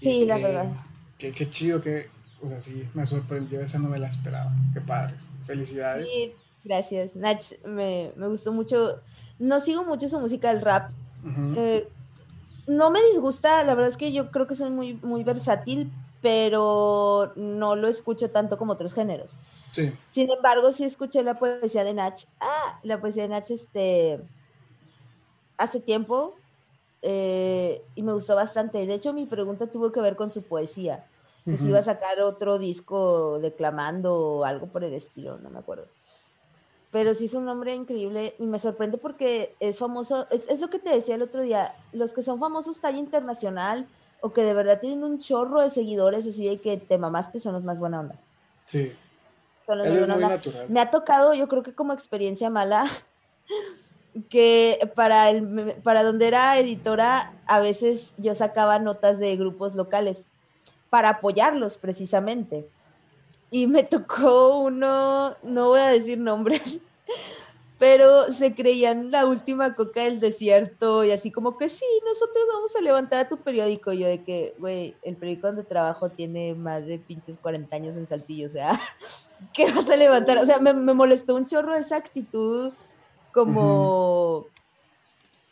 sí, 0.00 0.24
la 0.24 0.38
verdad. 0.38 0.72
Qué, 1.18 1.50
chido 1.50 1.82
que, 1.82 2.08
o 2.42 2.48
sea, 2.48 2.62
sí, 2.62 2.88
me 2.94 3.06
sorprendió, 3.06 3.60
esa 3.60 3.78
no 3.78 3.90
me 3.90 3.98
la 3.98 4.08
esperaba. 4.08 4.50
Qué 4.72 4.80
padre. 4.80 5.16
Felicidades. 5.46 6.08
Sí, 6.08 6.32
gracias. 6.64 7.14
Nach, 7.14 7.42
me, 7.66 8.10
me 8.16 8.26
gustó 8.28 8.54
mucho. 8.54 9.00
No 9.38 9.60
sigo 9.60 9.84
mucho 9.84 10.08
su 10.08 10.18
música 10.18 10.48
del 10.48 10.62
rap. 10.62 10.92
Eh, 11.58 11.86
no 12.66 12.90
me 12.90 13.00
disgusta, 13.12 13.62
la 13.62 13.74
verdad 13.74 13.90
es 13.90 13.98
que 13.98 14.12
yo 14.12 14.30
creo 14.30 14.46
que 14.46 14.56
soy 14.56 14.70
muy, 14.70 14.94
muy 14.94 15.24
versátil, 15.24 15.92
pero 16.22 17.34
no 17.36 17.76
lo 17.76 17.88
escucho 17.88 18.30
tanto 18.30 18.56
como 18.56 18.72
otros 18.72 18.94
géneros. 18.94 19.36
Sí. 19.72 19.92
Sin 20.08 20.30
embargo, 20.30 20.72
sí 20.72 20.84
escuché 20.84 21.22
la 21.22 21.38
poesía 21.38 21.84
de 21.84 21.92
Nach. 21.92 22.24
Ah, 22.40 22.80
la 22.82 22.98
poesía 22.98 23.24
de 23.24 23.28
Nach, 23.28 23.50
este, 23.50 24.22
hace 25.62 25.80
tiempo, 25.80 26.34
eh, 27.02 27.82
y 27.94 28.02
me 28.02 28.12
gustó 28.12 28.36
bastante. 28.36 28.86
De 28.86 28.94
hecho, 28.94 29.12
mi 29.12 29.26
pregunta 29.26 29.66
tuvo 29.66 29.92
que 29.92 30.00
ver 30.00 30.16
con 30.16 30.32
su 30.32 30.42
poesía. 30.42 31.06
si 31.44 31.68
iba 31.68 31.80
a 31.80 31.82
sacar 31.82 32.20
otro 32.20 32.58
disco 32.58 33.40
declamando 33.40 34.14
o 34.14 34.44
algo 34.44 34.68
por 34.68 34.84
el 34.84 34.94
estilo, 34.94 35.38
no 35.38 35.50
me 35.50 35.58
acuerdo. 35.58 35.86
Pero 36.92 37.14
sí 37.14 37.24
es 37.24 37.34
un 37.34 37.46
nombre 37.46 37.74
increíble 37.74 38.34
y 38.38 38.44
me 38.44 38.58
sorprende 38.58 38.98
porque 38.98 39.56
es 39.58 39.78
famoso, 39.78 40.26
es, 40.30 40.46
es 40.48 40.60
lo 40.60 40.68
que 40.68 40.78
te 40.78 40.90
decía 40.90 41.14
el 41.14 41.22
otro 41.22 41.42
día, 41.42 41.74
los 41.92 42.12
que 42.12 42.22
son 42.22 42.38
famosos 42.38 42.80
talla 42.80 42.98
internacional 42.98 43.86
o 44.20 44.32
que 44.32 44.44
de 44.44 44.54
verdad 44.54 44.78
tienen 44.78 45.02
un 45.02 45.18
chorro 45.18 45.62
de 45.62 45.70
seguidores 45.70 46.26
así 46.26 46.46
de 46.46 46.60
que 46.60 46.76
te 46.76 46.98
mamaste 46.98 47.40
son 47.40 47.54
los 47.54 47.64
más 47.64 47.78
buena 47.78 48.00
onda. 48.00 48.14
Sí. 48.66 48.92
Me 50.68 50.80
ha 50.80 50.90
tocado, 50.90 51.34
yo 51.34 51.48
creo 51.48 51.62
que 51.62 51.74
como 51.74 51.92
experiencia 51.92 52.50
mala, 52.50 52.86
que 54.28 54.90
para, 54.94 55.30
el, 55.30 55.74
para 55.82 56.02
donde 56.02 56.26
era 56.26 56.58
editora, 56.58 57.32
a 57.46 57.60
veces 57.60 58.12
yo 58.18 58.34
sacaba 58.34 58.78
notas 58.78 59.18
de 59.18 59.36
grupos 59.36 59.74
locales 59.74 60.26
para 60.90 61.08
apoyarlos 61.08 61.78
precisamente. 61.78 62.68
Y 63.50 63.66
me 63.66 63.82
tocó 63.84 64.58
uno, 64.58 65.36
no 65.42 65.68
voy 65.68 65.80
a 65.80 65.88
decir 65.88 66.18
nombres, 66.18 66.80
pero 67.78 68.32
se 68.32 68.54
creían 68.54 69.10
la 69.10 69.26
última 69.26 69.74
coca 69.74 70.04
del 70.04 70.20
desierto 70.20 71.02
y 71.02 71.10
así 71.10 71.30
como 71.30 71.58
que 71.58 71.68
sí, 71.68 71.84
nosotros 72.04 72.44
vamos 72.52 72.76
a 72.76 72.80
levantar 72.80 73.20
a 73.20 73.28
tu 73.28 73.38
periódico. 73.38 73.92
Yo 73.92 74.06
de 74.06 74.22
que, 74.22 74.54
güey, 74.58 74.94
el 75.02 75.16
periódico 75.16 75.46
donde 75.46 75.64
trabajo 75.64 76.10
tiene 76.10 76.54
más 76.54 76.86
de 76.86 76.98
pinches 76.98 77.38
40 77.38 77.74
años 77.74 77.96
en 77.96 78.06
Saltillo, 78.06 78.48
o 78.48 78.52
sea, 78.52 78.78
¿qué 79.54 79.72
vas 79.72 79.88
a 79.88 79.96
levantar? 79.96 80.38
O 80.38 80.46
sea, 80.46 80.58
me, 80.58 80.72
molestó 80.74 81.34
un 81.34 81.46
chorro 81.46 81.74
esa 81.74 81.96
actitud 81.96 82.72
como 83.32 84.46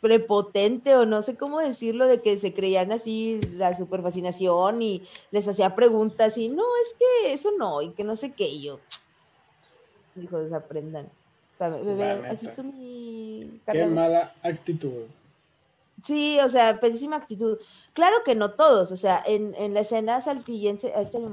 prepotente 0.01 0.95
o 0.95 1.05
no 1.05 1.21
sé 1.21 1.37
cómo 1.37 1.59
decirlo, 1.59 2.07
de 2.07 2.21
que 2.21 2.37
se 2.37 2.53
creían 2.53 2.91
así 2.91 3.39
la 3.53 3.77
super 3.77 4.01
fascinación 4.01 4.81
y 4.81 5.03
les 5.29 5.47
hacía 5.47 5.75
preguntas 5.75 6.37
y 6.37 6.49
no, 6.49 6.63
es 6.85 6.95
que 6.97 7.33
eso 7.33 7.51
no, 7.57 7.81
y 7.81 7.91
que 7.91 8.03
no 8.03 8.15
sé 8.15 8.31
qué, 8.31 8.47
y 8.47 8.63
yo, 8.63 8.79
hijos, 10.21 10.51
aprendan. 10.51 11.09
Bebé, 11.59 12.39
mi 12.63 13.59
Qué 13.71 13.85
mala 13.85 14.33
actitud. 14.41 15.05
Sí, 16.03 16.39
o 16.39 16.49
sea, 16.49 16.79
pésima 16.79 17.17
actitud. 17.17 17.59
Claro 17.93 18.17
que 18.25 18.33
no 18.33 18.51
todos, 18.51 18.91
o 18.91 18.97
sea, 18.97 19.21
en, 19.27 19.53
en 19.55 19.75
la 19.75 19.81
escena 19.81 20.21
saltillense, 20.21 20.91
este 20.95 21.19
mi 21.19 21.27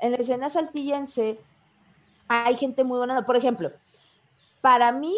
en 0.00 0.12
la 0.12 0.16
escena 0.16 0.50
saltillense 0.50 1.38
hay 2.26 2.56
gente 2.56 2.82
muy 2.82 2.98
buena. 2.98 3.24
Por 3.24 3.36
ejemplo, 3.36 3.70
para 4.60 4.90
mí, 4.90 5.16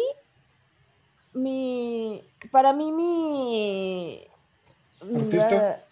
mi, 1.33 2.23
para 2.51 2.73
mí 2.73 2.91
mi... 2.91 4.27
¿Artista? 5.01 5.83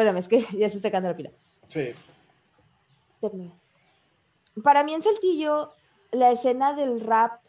espérame, 0.00 0.18
es 0.18 0.28
que 0.28 0.40
ya 0.58 0.68
se 0.68 0.76
está 0.76 0.88
sacando 0.88 1.08
la 1.08 1.14
pila. 1.14 1.30
Sí. 1.68 1.94
Para 4.62 4.82
mí 4.82 4.94
en 4.94 5.02
Saltillo, 5.02 5.72
la 6.10 6.30
escena 6.30 6.72
del 6.72 7.00
rap 7.00 7.40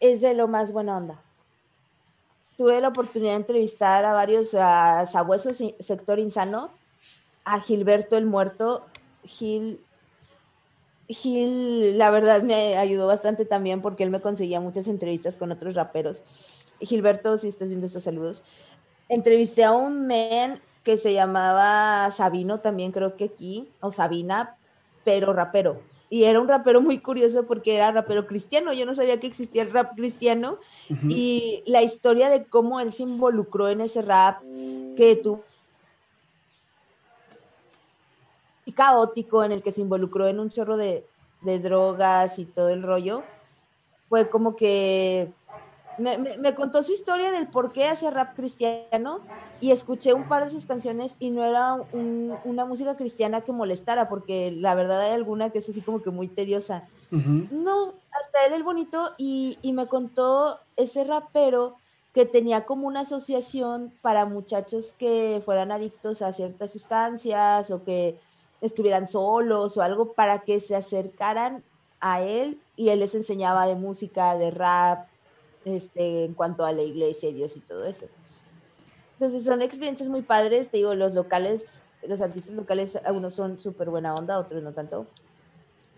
es 0.00 0.20
de 0.20 0.34
lo 0.34 0.48
más 0.48 0.72
buena 0.72 0.96
onda. 0.96 1.22
Tuve 2.56 2.80
la 2.80 2.88
oportunidad 2.88 3.32
de 3.32 3.36
entrevistar 3.36 4.04
a 4.04 4.12
varios 4.12 4.54
a 4.54 5.06
sabuesos 5.06 5.62
sector 5.80 6.18
insano, 6.18 6.70
a 7.44 7.60
Gilberto 7.60 8.16
el 8.16 8.26
Muerto. 8.26 8.86
Gil 9.24 9.84
Gil, 11.12 11.98
la 11.98 12.10
verdad, 12.10 12.42
me 12.42 12.76
ayudó 12.76 13.06
bastante 13.06 13.44
también 13.44 13.82
porque 13.82 14.04
él 14.04 14.10
me 14.10 14.20
conseguía 14.20 14.60
muchas 14.60 14.86
entrevistas 14.86 15.36
con 15.36 15.50
otros 15.50 15.74
raperos. 15.74 16.22
Gilberto, 16.80 17.36
si 17.36 17.48
estás 17.48 17.68
viendo 17.68 17.86
estos 17.86 18.04
saludos, 18.04 18.42
entrevisté 19.08 19.64
a 19.64 19.72
un 19.72 20.06
man 20.06 20.60
que 20.84 20.96
se 20.96 21.12
llamaba 21.12 22.10
Sabino, 22.10 22.60
también 22.60 22.92
creo 22.92 23.16
que 23.16 23.24
aquí, 23.24 23.68
o 23.80 23.90
Sabina, 23.90 24.56
pero 25.04 25.32
rapero. 25.32 25.80
Y 26.12 26.24
era 26.24 26.40
un 26.40 26.48
rapero 26.48 26.80
muy 26.80 26.98
curioso 26.98 27.46
porque 27.46 27.76
era 27.76 27.92
rapero 27.92 28.26
cristiano. 28.26 28.72
Yo 28.72 28.84
no 28.84 28.96
sabía 28.96 29.20
que 29.20 29.28
existía 29.28 29.62
el 29.62 29.70
rap 29.70 29.94
cristiano. 29.94 30.58
Y 31.08 31.62
la 31.66 31.82
historia 31.82 32.28
de 32.28 32.46
cómo 32.46 32.80
él 32.80 32.92
se 32.92 33.04
involucró 33.04 33.68
en 33.68 33.80
ese 33.80 34.02
rap 34.02 34.42
que 34.96 35.20
tuvo 35.22 35.44
caótico 38.74 39.44
en 39.44 39.52
el 39.52 39.62
que 39.62 39.72
se 39.72 39.80
involucró 39.80 40.28
en 40.28 40.40
un 40.40 40.50
chorro 40.50 40.76
de, 40.76 41.04
drogas 41.42 42.38
y 42.38 42.44
todo 42.44 42.68
el 42.68 42.82
rollo, 42.82 43.22
fue 44.08 44.28
como 44.28 44.56
que 44.56 45.32
me, 45.98 46.54
contó 46.54 46.82
su 46.82 46.92
historia 46.92 47.30
del 47.30 47.46
por 47.46 47.72
qué 47.72 47.86
hacía 47.86 48.10
rap 48.10 48.34
cristiano 48.34 49.20
y 49.60 49.70
escuché 49.70 50.14
un 50.14 50.28
par 50.28 50.44
de 50.44 50.50
sus 50.50 50.66
canciones 50.66 51.16
y 51.18 51.30
no 51.30 51.44
era 51.44 51.76
una 51.92 52.64
música 52.64 52.96
cristiana 52.96 53.42
que 53.42 53.52
molestara, 53.52 54.08
porque 54.08 54.50
la 54.50 54.74
verdad 54.74 55.00
hay 55.02 55.12
alguna 55.12 55.50
que 55.50 55.58
es 55.58 55.68
así 55.68 55.80
como 55.80 56.02
que 56.02 56.10
muy 56.10 56.28
tediosa. 56.28 56.84
No, 57.10 57.94
hasta 58.10 58.46
él 58.46 58.52
el 58.52 58.62
bonito 58.62 59.10
y, 59.18 59.58
y 59.62 59.72
me 59.72 59.86
contó 59.86 60.58
ese 60.76 61.04
rapero 61.04 61.76
que 62.12 62.26
tenía 62.26 62.64
como 62.64 62.86
una 62.86 63.00
asociación 63.00 63.92
para 64.02 64.24
muchachos 64.26 64.94
que 64.98 65.40
fueran 65.44 65.70
adictos 65.70 66.22
a 66.22 66.32
ciertas 66.32 66.72
sustancias 66.72 67.70
o 67.70 67.84
que 67.84 68.18
estuvieran 68.60 69.08
solos 69.08 69.76
o 69.76 69.82
algo 69.82 70.12
para 70.12 70.40
que 70.40 70.60
se 70.60 70.76
acercaran 70.76 71.62
a 72.00 72.22
él 72.22 72.60
y 72.76 72.88
él 72.88 73.00
les 73.00 73.14
enseñaba 73.14 73.66
de 73.66 73.74
música, 73.74 74.36
de 74.36 74.50
rap, 74.50 75.06
este, 75.64 76.24
en 76.24 76.34
cuanto 76.34 76.64
a 76.64 76.72
la 76.72 76.82
iglesia, 76.82 77.30
Dios 77.32 77.56
y 77.56 77.60
todo 77.60 77.84
eso. 77.84 78.06
Entonces 79.14 79.44
son 79.44 79.60
experiencias 79.60 80.08
muy 80.08 80.22
padres, 80.22 80.70
te 80.70 80.78
digo, 80.78 80.94
los 80.94 81.14
locales, 81.14 81.82
los 82.06 82.22
artistas 82.22 82.54
locales, 82.54 82.98
algunos 83.04 83.34
son 83.34 83.60
súper 83.60 83.90
buena 83.90 84.14
onda, 84.14 84.38
otros 84.38 84.62
no 84.62 84.72
tanto. 84.72 85.06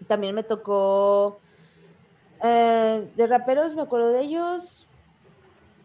También 0.09 0.35
me 0.35 0.43
tocó, 0.43 1.39
eh, 2.43 3.09
de 3.15 3.27
raperos, 3.29 3.77
me 3.77 3.83
acuerdo 3.83 4.09
de 4.09 4.23
ellos, 4.23 4.89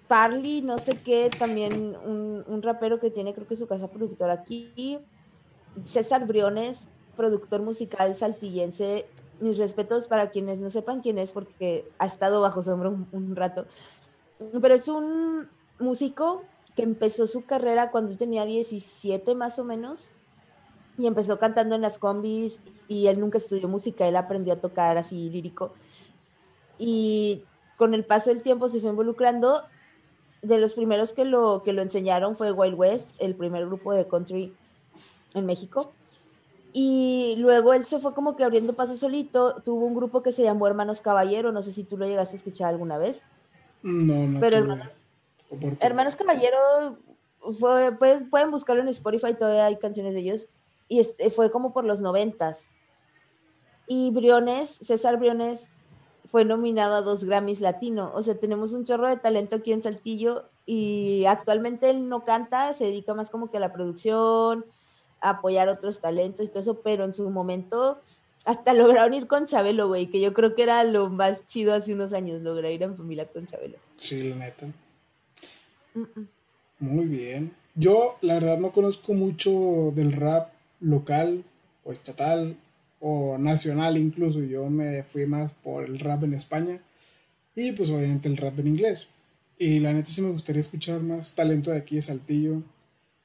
Parley, 0.08 0.62
no 0.64 0.80
sé 0.80 0.98
qué, 0.98 1.30
también 1.38 1.96
un, 2.04 2.44
un 2.48 2.62
rapero 2.64 3.00
que 3.00 3.12
tiene 3.12 3.36
creo 3.36 3.46
que 3.46 3.56
su 3.56 3.68
casa 3.68 3.88
productora 3.88 4.34
aquí, 4.34 5.00
César 5.86 6.26
Briones, 6.26 6.88
productor 7.16 7.62
musical 7.62 8.16
saltillense. 8.16 9.06
Mis 9.40 9.58
respetos 9.58 10.08
para 10.08 10.32
quienes 10.32 10.58
no 10.58 10.70
sepan 10.70 11.02
quién 11.02 11.20
es, 11.20 11.32
porque 11.32 11.88
ha 12.00 12.08
estado 12.08 12.42
bajo 12.42 12.64
sombra 12.64 12.90
un, 12.90 13.36
rato. 13.36 13.66
Pero 14.62 14.74
es 14.74 14.88
un 14.88 15.48
músico 15.80 16.44
que 16.76 16.84
empezó 16.84 17.28
su 17.28 17.46
carrera 17.46 17.92
cuando 17.92 18.16
tenía 18.18 18.46
17 18.46 19.36
más 19.36 19.60
o 19.60 19.64
menos 19.64 20.12
y 20.98 21.06
empezó 21.06 21.38
cantando 21.38 21.76
en 21.76 21.82
las 21.82 22.00
combis 22.00 22.60
y 22.88 23.08
él 23.08 23.20
nunca 23.20 23.38
estudió 23.38 23.68
música, 23.68 24.08
él 24.08 24.16
aprendió 24.16 24.54
a 24.54 24.62
tocar 24.62 24.98
así 24.98 25.30
lírico 25.30 25.74
y 26.78 27.44
con 27.78 27.94
el 27.94 28.06
paso 28.06 28.30
del 28.30 28.42
tiempo 28.42 28.70
se 28.70 28.80
fue 28.80 28.90
involucrando. 28.90 29.64
De 30.42 30.60
los 30.60 30.74
primeros 30.74 31.14
que 31.14 31.26
lo, 31.26 31.64
que 31.64 31.74
lo 31.74 31.82
enseñaron 31.82 32.36
fue 32.36 32.52
Wild 32.52 32.76
West, 32.78 33.16
el 33.20 33.36
primer 33.36 33.66
grupo 33.66 33.94
de 33.94 34.08
country 34.08 34.56
en 35.38 35.46
México. 35.46 35.92
Y 36.74 37.36
luego 37.38 37.74
él 37.74 37.86
se 37.86 38.00
fue 38.00 38.14
como 38.14 38.36
que 38.36 38.44
abriendo 38.44 38.74
paso 38.74 38.96
solito. 38.98 39.62
Tuvo 39.64 39.86
un 39.86 39.96
grupo 39.96 40.22
que 40.22 40.32
se 40.32 40.44
llamó 40.44 40.68
Hermanos 40.68 41.02
Caballero. 41.02 41.52
No 41.52 41.64
sé 41.64 41.74
si 41.74 41.84
tú 41.84 41.98
lo 41.98 42.06
llegaste 42.06 42.36
a 42.36 42.38
escuchar 42.38 42.70
alguna 42.70 42.98
vez. 42.98 43.24
No, 43.82 44.28
no. 44.28 44.40
Pero 44.40 44.78
Hermanos 45.80 46.16
Caballero, 46.16 46.98
fue, 47.60 47.92
pues, 47.94 48.24
pueden 48.30 48.52
buscarlo 48.52 48.82
en 48.82 48.90
Spotify, 48.90 49.34
todavía 49.34 49.66
hay 49.66 49.78
canciones 49.78 50.14
de 50.14 50.20
ellos. 50.20 50.48
Y 50.90 51.04
fue 51.04 51.52
como 51.52 51.74
por 51.74 51.84
los 51.84 52.02
noventas. 52.02 52.70
Y 53.88 54.12
Briones, 54.12 54.70
César 54.70 55.18
Briones, 55.18 55.70
fue 56.30 56.44
nominado 56.46 56.96
a 56.96 57.02
dos 57.02 57.24
Grammys 57.24 57.62
Latino. 57.62 58.12
O 58.14 58.22
sea, 58.22 58.38
tenemos 58.38 58.74
un 58.74 58.86
chorro 58.86 59.08
de 59.08 59.18
talento 59.18 59.58
aquí 59.58 59.72
en 59.72 59.82
Saltillo. 59.82 60.46
Y 60.66 61.26
actualmente 61.26 61.90
él 61.90 62.10
no 62.10 62.26
canta, 62.26 62.74
se 62.74 62.86
dedica 62.86 63.14
más 63.14 63.30
como 63.30 63.50
que 63.50 63.58
a 63.58 63.62
la 63.62 63.72
producción, 63.72 64.66
apoyar 65.22 65.70
otros 65.70 66.00
talentos 66.00 66.46
y 66.46 66.50
todo 66.50 66.60
eso, 66.60 66.82
pero 66.82 67.06
en 67.06 67.14
su 67.14 67.30
momento 67.30 68.00
hasta 68.46 68.74
lograron 68.74 69.14
ir 69.14 69.28
con 69.28 69.46
Chabelo, 69.46 69.88
güey, 69.88 70.08
que 70.08 70.22
yo 70.22 70.34
creo 70.34 70.56
que 70.56 70.64
era 70.64 70.84
lo 70.84 71.10
más 71.10 71.46
chido 71.48 71.74
hace 71.74 71.94
unos 71.94 72.14
años, 72.14 72.42
lograr 72.42 72.72
ir 72.72 72.84
en 72.84 72.98
familia 72.98 73.28
con 73.28 73.46
Chabelo. 73.46 73.78
Sí, 73.98 74.30
la 74.30 74.36
neta. 74.36 74.68
Muy 76.80 77.06
bien. 77.06 77.52
Yo, 77.76 78.18
la 78.22 78.36
verdad, 78.36 78.60
no 78.60 78.72
conozco 78.72 79.14
mucho 79.14 79.92
del 79.94 80.12
rap 80.12 80.52
local 80.80 81.44
o 81.84 81.92
estatal 81.92 82.56
o 83.00 83.38
nacional 83.38 83.98
incluso. 83.98 84.42
Yo 84.42 84.70
me 84.70 85.04
fui 85.04 85.26
más 85.26 85.52
por 85.52 85.86
el 85.86 86.00
rap 86.00 86.24
en 86.24 86.34
España 86.34 86.80
y 87.56 87.72
pues 87.72 87.90
obviamente 87.90 88.30
el 88.30 88.38
rap 88.38 88.60
en 88.60 88.68
inglés. 88.68 89.10
Y 89.58 89.80
la 89.80 89.94
neta 89.94 90.10
sí 90.10 90.22
me 90.22 90.32
gustaría 90.32 90.60
escuchar 90.60 91.02
más 91.02 91.34
talento 91.34 91.72
de 91.72 91.78
aquí 91.78 91.96
de 91.96 92.02
Saltillo. 92.04 92.62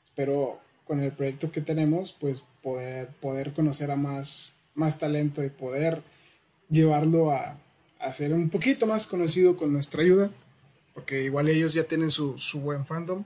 Espero 0.02 0.61
con 0.86 1.00
el 1.00 1.12
proyecto 1.12 1.50
que 1.50 1.60
tenemos 1.60 2.12
pues 2.12 2.42
poder, 2.62 3.08
poder 3.20 3.52
conocer 3.52 3.90
a 3.90 3.96
más, 3.96 4.56
más 4.74 4.98
talento 4.98 5.42
y 5.44 5.50
poder 5.50 6.02
llevarlo 6.68 7.30
a, 7.30 7.56
a 7.98 8.12
ser 8.12 8.32
un 8.32 8.50
poquito 8.50 8.86
más 8.86 9.06
conocido 9.06 9.56
con 9.56 9.72
nuestra 9.72 10.02
ayuda. 10.02 10.30
Porque 10.94 11.22
igual 11.22 11.48
ellos 11.48 11.72
ya 11.72 11.84
tienen 11.84 12.10
su, 12.10 12.36
su 12.36 12.60
buen 12.60 12.84
fandom. 12.84 13.24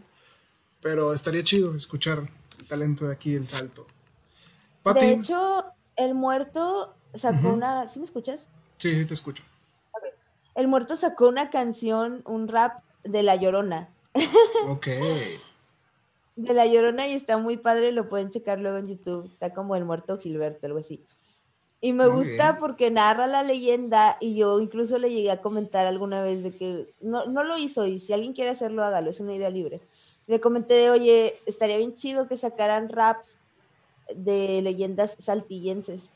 Pero 0.81 1.13
estaría 1.13 1.43
chido 1.43 1.75
escuchar 1.75 2.29
el 2.61 2.67
talento 2.69 3.07
de 3.07 3.13
aquí, 3.13 3.35
el 3.35 3.49
salto. 3.49 3.87
De 4.95 5.13
hecho, 5.13 5.65
el 5.97 6.15
muerto 6.15 6.95
sacó 7.15 7.49
una. 7.49 7.89
¿Sí 7.89 7.99
me 7.99 8.05
escuchas? 8.05 8.47
Sí, 8.79 8.95
sí, 8.95 9.05
te 9.05 9.15
escucho. 9.15 9.43
El 10.55 10.69
muerto 10.69 10.97
sacó 10.97 11.27
una 11.27 11.51
canción, 11.51 12.23
un 12.25 12.47
rap 12.47 12.81
de 13.03 13.23
La 13.25 13.35
Llorona. 13.35 13.89
Ok. 14.69 14.87
De 16.37 16.55
La 16.55 16.67
Llorona 16.67 17.09
y 17.09 17.13
está 17.13 17.39
muy 17.39 17.57
padre, 17.57 17.93
lo 17.93 18.09
pueden 18.09 18.31
checar 18.31 18.61
luego 18.61 18.79
en 18.79 18.87
YouTube. 18.87 19.27
Está 19.33 19.53
como 19.53 19.75
El 19.75 19.85
muerto 19.85 20.19
Gilberto, 20.19 20.67
algo 20.67 20.79
así. 20.79 21.03
Y 21.81 21.93
me 21.93 22.07
gusta 22.07 22.59
porque 22.59 22.91
narra 22.91 23.27
la 23.27 23.43
leyenda 23.43 24.17
y 24.21 24.35
yo 24.37 24.61
incluso 24.61 24.99
le 24.99 25.11
llegué 25.11 25.31
a 25.31 25.43
comentar 25.43 25.87
alguna 25.87 26.23
vez 26.23 26.43
de 26.43 26.57
que 26.57 26.89
no, 27.01 27.27
no 27.27 27.45
lo 27.45 27.59
hizo 27.59 27.87
y 27.87 28.01
si 28.01 28.13
alguien 28.13 28.33
quiere 28.33 28.51
hacerlo, 28.51 28.83
hágalo, 28.83 29.11
es 29.11 29.21
una 29.21 29.35
idea 29.35 29.51
libre. 29.51 29.81
Le 30.27 30.41
comenté 30.41 30.75
de, 30.75 30.91
oye, 30.91 31.35
estaría 31.45 31.77
bien 31.77 31.95
chido 31.95 32.29
que 32.29 32.37
sacaran 32.37 32.89
raps 32.89 33.39
de 34.15 34.63
leyendas 34.63 35.17
saltillenses. 35.19 36.11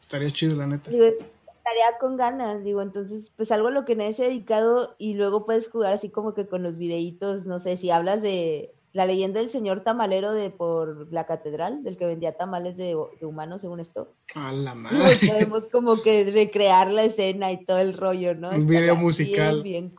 Estaría 0.00 0.30
chido, 0.30 0.56
la 0.56 0.66
neta. 0.66 0.90
estaría 0.90 1.98
con 2.00 2.16
ganas, 2.16 2.64
digo, 2.64 2.82
entonces, 2.82 3.30
pues 3.36 3.52
algo 3.52 3.68
a 3.68 3.70
lo 3.70 3.84
que 3.84 3.94
nadie 3.94 4.14
se 4.14 4.24
ha 4.24 4.28
dedicado 4.28 4.96
y 4.98 5.14
luego 5.14 5.44
puedes 5.44 5.68
jugar 5.68 5.92
así 5.92 6.08
como 6.08 6.34
que 6.34 6.46
con 6.46 6.62
los 6.62 6.76
videitos, 6.78 7.46
no 7.46 7.60
sé, 7.60 7.76
si 7.76 7.90
hablas 7.90 8.22
de 8.22 8.74
la 8.92 9.06
leyenda 9.06 9.40
del 9.40 9.50
señor 9.50 9.82
tamalero 9.82 10.32
de 10.32 10.50
por 10.50 11.12
la 11.12 11.26
catedral, 11.26 11.84
del 11.84 11.96
que 11.96 12.06
vendía 12.06 12.32
tamales 12.32 12.76
de, 12.76 12.96
humanos, 13.20 13.60
según 13.60 13.80
esto. 13.80 14.12
A 14.34 14.52
la 14.52 14.74
madre. 14.76 15.16
podemos 15.26 15.68
como 15.68 16.02
que 16.02 16.30
recrear 16.30 16.90
la 16.90 17.04
escena 17.04 17.52
y 17.52 17.64
todo 17.64 17.78
el 17.78 17.94
rollo, 17.94 18.34
¿no? 18.34 18.50
Un 18.50 18.66
video 18.66 18.96
musical. 18.96 19.62
Bien, 19.62 19.92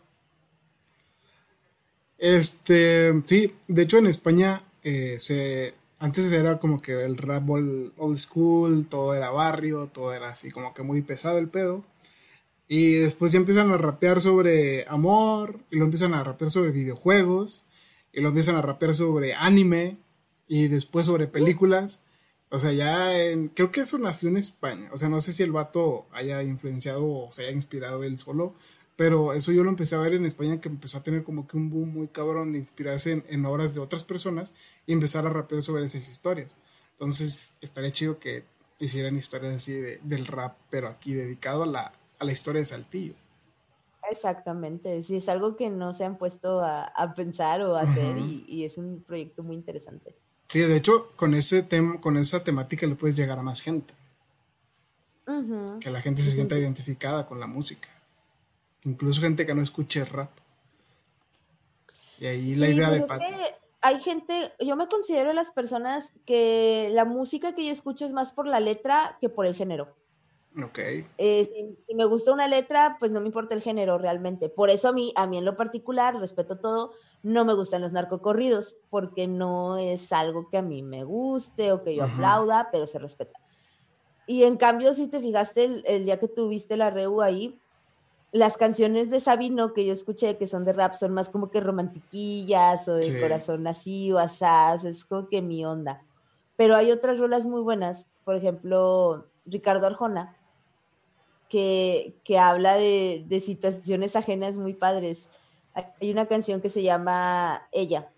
Este, 2.17 3.13
sí, 3.23 3.53
de 3.67 3.81
hecho 3.81 3.97
en 3.97 4.07
España 4.07 4.63
eh, 4.83 5.17
se 5.19 5.73
antes 6.01 6.31
era 6.31 6.57
como 6.57 6.81
que 6.81 7.05
el 7.05 7.15
rap 7.15 7.47
old, 7.47 8.17
school, 8.17 8.87
todo 8.89 9.13
era 9.13 9.29
barrio, 9.29 9.87
todo 9.93 10.13
era 10.13 10.29
así 10.29 10.49
como 10.49 10.73
que 10.73 10.81
muy 10.81 11.03
pesado 11.03 11.37
el 11.37 11.47
pedo. 11.47 11.85
Y 12.67 12.93
después 12.93 13.31
ya 13.31 13.37
empiezan 13.37 13.69
a 13.71 13.77
rapear 13.77 14.19
sobre 14.19 14.83
amor, 14.87 15.59
y 15.69 15.75
lo 15.75 15.85
empiezan 15.85 16.15
a 16.15 16.23
rapear 16.23 16.49
sobre 16.49 16.71
videojuegos, 16.71 17.65
y 18.13 18.21
lo 18.21 18.29
empiezan 18.29 18.55
a 18.55 18.61
rapear 18.61 18.93
sobre 18.93 19.33
anime, 19.33 19.97
y 20.51 20.67
después 20.67 21.05
sobre 21.05 21.27
películas. 21.27 22.03
O 22.49 22.59
sea, 22.59 22.73
ya 22.73 23.09
creo 23.53 23.71
que 23.71 23.79
eso 23.79 23.97
nació 23.97 24.27
en 24.27 24.35
España. 24.35 24.89
O 24.91 24.97
sea, 24.97 25.07
no 25.07 25.21
sé 25.21 25.31
si 25.31 25.43
el 25.43 25.53
vato 25.53 26.07
haya 26.11 26.43
influenciado 26.43 27.05
o 27.07 27.31
se 27.31 27.43
haya 27.43 27.53
inspirado 27.53 28.03
él 28.03 28.19
solo, 28.19 28.53
pero 28.97 29.31
eso 29.31 29.53
yo 29.53 29.63
lo 29.63 29.69
empecé 29.69 29.95
a 29.95 29.99
ver 29.99 30.13
en 30.13 30.25
España 30.25 30.59
que 30.59 30.67
empezó 30.67 30.97
a 30.97 31.03
tener 31.03 31.23
como 31.23 31.47
que 31.47 31.55
un 31.55 31.69
boom 31.69 31.93
muy 31.93 32.09
cabrón 32.09 32.51
de 32.51 32.59
inspirarse 32.59 33.23
en, 33.29 33.45
obras 33.45 33.73
de 33.73 33.79
otras 33.79 34.03
personas 34.03 34.51
y 34.85 34.91
empezar 34.91 35.25
a 35.25 35.29
rapear 35.29 35.63
sobre 35.63 35.85
esas 35.85 36.09
historias. 36.09 36.51
Entonces 36.91 37.55
estaría 37.61 37.93
chido 37.93 38.19
que 38.19 38.43
hicieran 38.77 39.15
historias 39.15 39.55
así 39.55 39.71
del 39.71 40.27
rap, 40.27 40.57
pero 40.69 40.89
aquí 40.89 41.13
dedicado 41.13 41.63
a 41.63 41.67
la, 41.67 41.93
a 42.19 42.25
la 42.25 42.31
historia 42.33 42.59
de 42.59 42.65
Saltillo. 42.65 43.13
Exactamente, 44.11 45.01
sí, 45.03 45.15
es 45.15 45.29
algo 45.29 45.55
que 45.55 45.69
no 45.69 45.93
se 45.93 46.03
han 46.03 46.17
puesto 46.17 46.61
a, 46.61 47.13
pensar 47.15 47.61
o 47.61 47.75
a 47.75 47.81
hacer 47.81 48.17
y, 48.17 48.63
es 48.63 48.77
un 48.77 49.01
proyecto 49.01 49.41
muy 49.41 49.55
interesante. 49.55 50.15
Sí, 50.47 50.59
de 50.59 50.75
hecho, 50.75 51.13
con, 51.15 51.33
ese 51.33 51.63
tema, 51.63 51.99
con 52.01 52.17
esa 52.17 52.43
temática 52.43 52.85
le 52.85 52.95
puedes 52.95 53.15
llegar 53.15 53.39
a 53.39 53.43
más 53.43 53.61
gente. 53.61 53.93
Que 55.79 55.89
la 55.89 56.01
gente 56.01 56.21
se 56.21 56.31
sienta 56.31 56.57
identificada 56.57 57.25
con 57.25 57.39
la 57.39 57.47
música 57.47 57.87
incluso 58.83 59.21
gente 59.21 59.45
que 59.45 59.55
no 59.55 59.61
escuche 59.61 60.05
rap. 60.05 60.31
Y 62.19 62.27
ahí 62.27 62.55
la 62.55 62.69
idea 62.69 62.89
de 62.89 63.01
pues 63.01 63.21
hay 63.83 63.99
gente, 63.99 64.53
yo 64.59 64.75
me 64.75 64.87
considero 64.87 65.33
las 65.33 65.49
personas 65.49 66.13
que 66.25 66.91
la 66.93 67.03
música 67.03 67.55
que 67.55 67.65
yo 67.65 67.71
escucho 67.71 68.05
es 68.05 68.13
más 68.13 68.31
por 68.31 68.45
la 68.45 68.59
letra 68.59 69.17
que 69.19 69.27
por 69.27 69.47
el 69.47 69.55
género. 69.55 69.95
Ok. 70.57 70.79
Eh, 71.17 71.77
si, 71.87 71.95
me 71.95 72.05
gusta 72.05 72.33
una 72.33 72.47
letra, 72.47 72.97
pues 72.99 73.11
no 73.11 73.21
me 73.21 73.27
importa 73.27 73.55
el 73.55 73.61
género 73.61 73.97
realmente. 73.97 74.49
Por 74.49 74.69
eso 74.69 74.89
a 74.89 74.91
mí, 74.91 75.13
a 75.15 75.27
mí 75.27 75.37
en 75.37 75.45
lo 75.45 75.55
particular, 75.55 76.19
respeto 76.19 76.59
todo, 76.59 76.91
no 77.23 77.45
me 77.45 77.53
gustan 77.53 77.81
los 77.81 77.93
narcocorridos, 77.93 78.75
porque 78.89 79.27
no 79.27 79.77
es 79.77 80.11
algo 80.11 80.49
que 80.49 80.57
a 80.57 80.61
mí 80.61 80.83
me 80.83 81.03
guste 81.03 81.71
o 81.71 81.83
que 81.83 81.95
yo 81.95 82.03
aplauda, 82.03 82.69
pero 82.71 82.85
se 82.85 82.99
respeta. 82.99 83.39
Y 84.27 84.43
en 84.43 84.57
cambio, 84.57 84.93
si 84.93 85.07
te 85.07 85.21
fijaste 85.21 85.63
el, 85.63 85.83
el 85.87 86.05
día 86.05 86.19
que 86.19 86.27
tuviste 86.27 86.75
la 86.75 86.89
reu 86.89 87.21
ahí, 87.21 87.57
las 88.31 88.57
canciones 88.57 89.09
de 89.09 89.19
Sabino 89.19 89.73
que 89.73 89.85
yo 89.85 89.93
escuché 89.93 90.37
que 90.37 90.47
son 90.47 90.63
de 90.63 90.73
rap 90.73 90.93
son 90.93 91.13
más 91.13 91.29
como 91.29 91.51
que 91.51 91.59
romantiquillas 91.59 92.87
o 92.87 92.95
de 92.95 93.19
corazón 93.19 93.67
así 93.67 94.11
o 94.11 94.19
asaz, 94.19 94.85
es 94.85 95.03
como 95.05 95.27
que 95.27 95.41
mi 95.41 95.65
onda. 95.65 96.01
Pero 96.55 96.75
hay 96.75 96.91
otras 96.91 97.19
rolas 97.19 97.45
muy 97.45 97.61
buenas, 97.61 98.09
por 98.23 98.35
ejemplo, 98.35 99.27
Ricardo 99.45 99.87
Arjona, 99.87 100.37
que, 101.51 102.15
que 102.23 102.39
habla 102.39 102.77
de, 102.77 103.25
de, 103.27 103.41
situaciones 103.41 104.15
ajenas 104.15 104.55
muy 104.55 104.73
padres. 104.73 105.29
Hay 105.73 106.09
una 106.09 106.25
canción 106.25 106.61
que 106.61 106.69
se 106.69 106.81
llama 106.81 107.67
Ella 107.73 108.09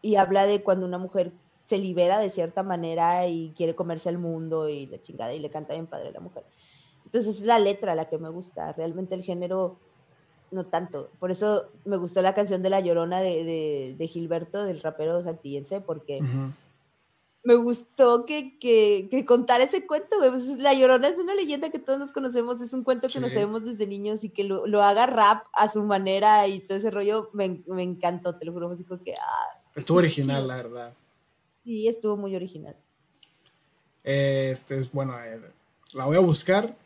y 0.00 0.16
habla 0.16 0.46
de 0.46 0.62
cuando 0.62 0.86
una 0.86 0.96
mujer 0.96 1.32
se 1.66 1.76
libera 1.76 2.18
de 2.18 2.30
cierta 2.30 2.62
manera 2.62 3.26
y 3.26 3.52
quiere 3.54 3.74
comerse 3.74 4.08
el 4.08 4.16
mundo 4.16 4.70
y 4.70 4.86
la 4.86 5.02
chingada 5.02 5.34
y 5.34 5.38
le 5.38 5.50
canta 5.50 5.74
bien 5.74 5.86
padre 5.86 6.08
a 6.08 6.12
la 6.12 6.20
mujer. 6.20 6.44
Entonces 7.04 7.36
es 7.36 7.42
la 7.42 7.58
letra 7.58 7.94
la 7.94 8.08
que 8.08 8.16
me 8.16 8.30
gusta, 8.30 8.72
realmente 8.72 9.14
el 9.14 9.22
género 9.22 9.76
no 10.50 10.64
tanto. 10.64 11.10
Por 11.18 11.30
eso 11.30 11.66
me 11.84 11.98
gustó 11.98 12.22
la 12.22 12.34
canción 12.34 12.62
de 12.62 12.70
La 12.70 12.80
Llorona 12.80 13.20
de, 13.20 14.08
Gilberto, 14.10 14.64
del 14.64 14.80
rapero 14.80 15.22
santillense, 15.22 15.82
porque 15.82 16.20
me 17.46 17.54
gustó 17.54 18.26
que, 18.26 18.58
que, 18.58 19.24
contara 19.24 19.62
ese 19.62 19.86
cuento, 19.86 20.16
pues, 20.18 20.58
la 20.58 20.74
Llorona 20.74 21.06
es 21.06 21.16
una 21.16 21.32
leyenda 21.32 21.70
que 21.70 21.78
todos 21.78 22.00
nos 22.00 22.10
conocemos, 22.10 22.60
es 22.60 22.72
un 22.72 22.82
cuento 22.82 23.06
que 23.06 23.20
nos 23.20 23.32
sabemos 23.32 23.64
desde 23.64 23.86
niños 23.86 24.24
y 24.24 24.30
que 24.30 24.42
lo, 24.42 24.82
haga 24.82 25.06
rap 25.06 25.46
a 25.52 25.70
su 25.70 25.84
manera 25.84 26.48
y 26.48 26.58
todo 26.58 26.76
ese 26.76 26.90
rollo 26.90 27.30
me, 27.34 27.62
encantó, 27.80 28.36
te 28.36 28.44
lo 28.46 28.52
juro, 28.52 28.72
así 28.72 28.84
que... 29.04 29.14
Ah, 29.14 29.62
estuvo 29.76 29.98
original, 29.98 30.48
la 30.48 30.56
verdad. 30.56 30.94
Sí, 31.62 31.86
estuvo 31.86 32.16
muy 32.16 32.34
original. 32.34 32.74
Este 34.02 34.74
es, 34.74 34.90
bueno, 34.90 35.14
la 35.92 36.04
voy 36.04 36.16
a 36.16 36.20
buscar 36.20 36.76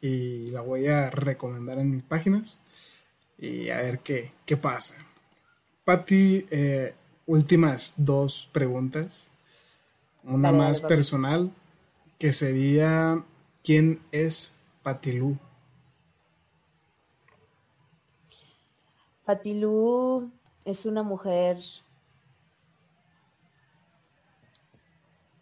y 0.00 0.48
la 0.48 0.62
voy 0.62 0.88
a 0.88 1.10
recomendar 1.10 1.78
en 1.78 1.92
mis 1.92 2.02
páginas 2.02 2.58
y 3.38 3.70
a 3.70 3.76
ver 3.76 4.00
qué, 4.00 4.32
qué 4.44 4.56
pasa. 4.56 4.96
Patti, 5.84 6.44
eh, 6.50 6.92
últimas 7.26 7.94
dos 7.96 8.48
preguntas. 8.50 9.30
Una 10.28 10.52
más 10.52 10.82
personal, 10.82 11.50
que 12.18 12.32
sería, 12.32 13.24
¿quién 13.64 14.02
es 14.12 14.54
Patilú? 14.82 15.38
Patilú 19.24 20.30
es 20.66 20.84
una 20.84 21.02
mujer 21.02 21.58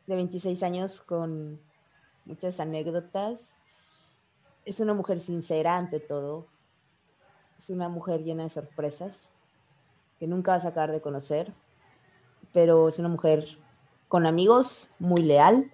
de 0.07 0.15
26 0.15 0.63
años 0.63 1.01
con 1.01 1.61
muchas 2.25 2.61
anécdotas, 2.61 3.41
es 4.65 4.79
una 4.79 4.95
mujer 4.95 5.19
sincera 5.19 5.77
ante 5.77 5.99
todo. 5.99 6.47
Es 7.59 7.71
una 7.71 7.89
mujer 7.89 8.23
llena 8.23 8.45
de 8.45 8.51
sorpresas 8.51 9.31
que 10.19 10.27
nunca 10.27 10.53
vas 10.53 10.65
a 10.65 10.69
acabar 10.69 10.93
de 10.93 11.01
conocer. 11.01 11.53
Pero 12.53 12.89
es 12.89 12.99
una 12.99 13.09
mujer 13.09 13.59
con 14.09 14.27
amigos, 14.27 14.91
muy 14.99 15.23
leal 15.23 15.71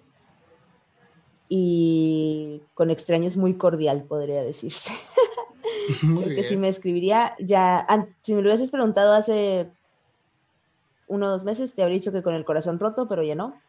y 1.49 2.61
con 2.73 2.89
extraños 2.89 3.37
muy 3.37 3.55
cordial, 3.55 4.03
podría 4.03 4.43
decirse. 4.43 4.93
Porque 6.15 6.43
si 6.43 6.57
me 6.57 6.69
escribiría, 6.69 7.35
ya, 7.39 7.85
si 8.21 8.33
me 8.33 8.41
lo 8.41 8.49
hubieses 8.49 8.71
preguntado 8.71 9.13
hace 9.13 9.69
uno 11.07 11.27
o 11.27 11.29
dos 11.29 11.43
meses, 11.43 11.73
te 11.73 11.83
habría 11.83 11.99
dicho 11.99 12.11
que 12.11 12.23
con 12.23 12.33
el 12.33 12.45
corazón 12.45 12.79
roto, 12.79 13.07
pero 13.07 13.23
ya 13.23 13.35
no. 13.35 13.61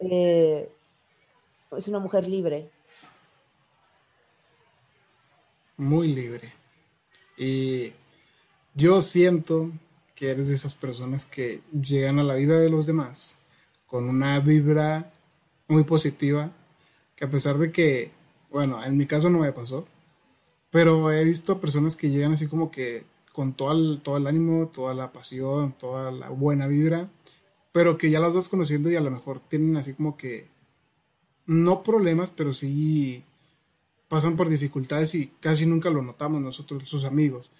Eh, 0.00 0.70
es 1.76 1.88
una 1.88 1.98
mujer 1.98 2.26
libre, 2.28 2.70
muy 5.80 6.08
libre. 6.08 6.52
Y 7.38 7.94
yo 8.74 9.00
siento 9.00 9.70
eres 10.28 10.48
de 10.48 10.54
esas 10.54 10.74
personas 10.74 11.24
que 11.24 11.62
llegan 11.72 12.18
a 12.18 12.22
la 12.22 12.34
vida 12.34 12.58
de 12.58 12.68
los 12.68 12.86
demás 12.86 13.38
con 13.86 14.08
una 14.08 14.38
vibra 14.40 15.12
muy 15.66 15.84
positiva, 15.84 16.52
que 17.16 17.24
a 17.24 17.30
pesar 17.30 17.58
de 17.58 17.72
que, 17.72 18.12
bueno, 18.50 18.84
en 18.84 18.96
mi 18.96 19.06
caso 19.06 19.30
no 19.30 19.38
me 19.38 19.52
pasó, 19.52 19.86
pero 20.70 21.10
he 21.10 21.24
visto 21.24 21.58
personas 21.58 21.96
que 21.96 22.10
llegan 22.10 22.32
así 22.32 22.46
como 22.46 22.70
que 22.70 23.04
con 23.32 23.54
todo 23.54 23.72
el, 23.72 24.00
todo 24.02 24.16
el 24.16 24.26
ánimo, 24.26 24.68
toda 24.68 24.94
la 24.94 25.12
pasión, 25.12 25.72
toda 25.72 26.10
la 26.10 26.28
buena 26.28 26.66
vibra, 26.66 27.08
pero 27.72 27.98
que 27.98 28.10
ya 28.10 28.20
las 28.20 28.34
vas 28.34 28.48
conociendo 28.48 28.90
y 28.90 28.96
a 28.96 29.00
lo 29.00 29.10
mejor 29.10 29.40
tienen 29.48 29.76
así 29.76 29.94
como 29.94 30.16
que, 30.16 30.48
no 31.46 31.82
problemas, 31.82 32.30
pero 32.30 32.54
sí 32.54 33.24
pasan 34.08 34.36
por 34.36 34.48
dificultades 34.48 35.14
y 35.14 35.28
casi 35.40 35.66
nunca 35.66 35.90
lo 35.90 36.02
notamos 36.02 36.40
nosotros, 36.40 36.88
sus 36.88 37.04
amigos 37.04 37.50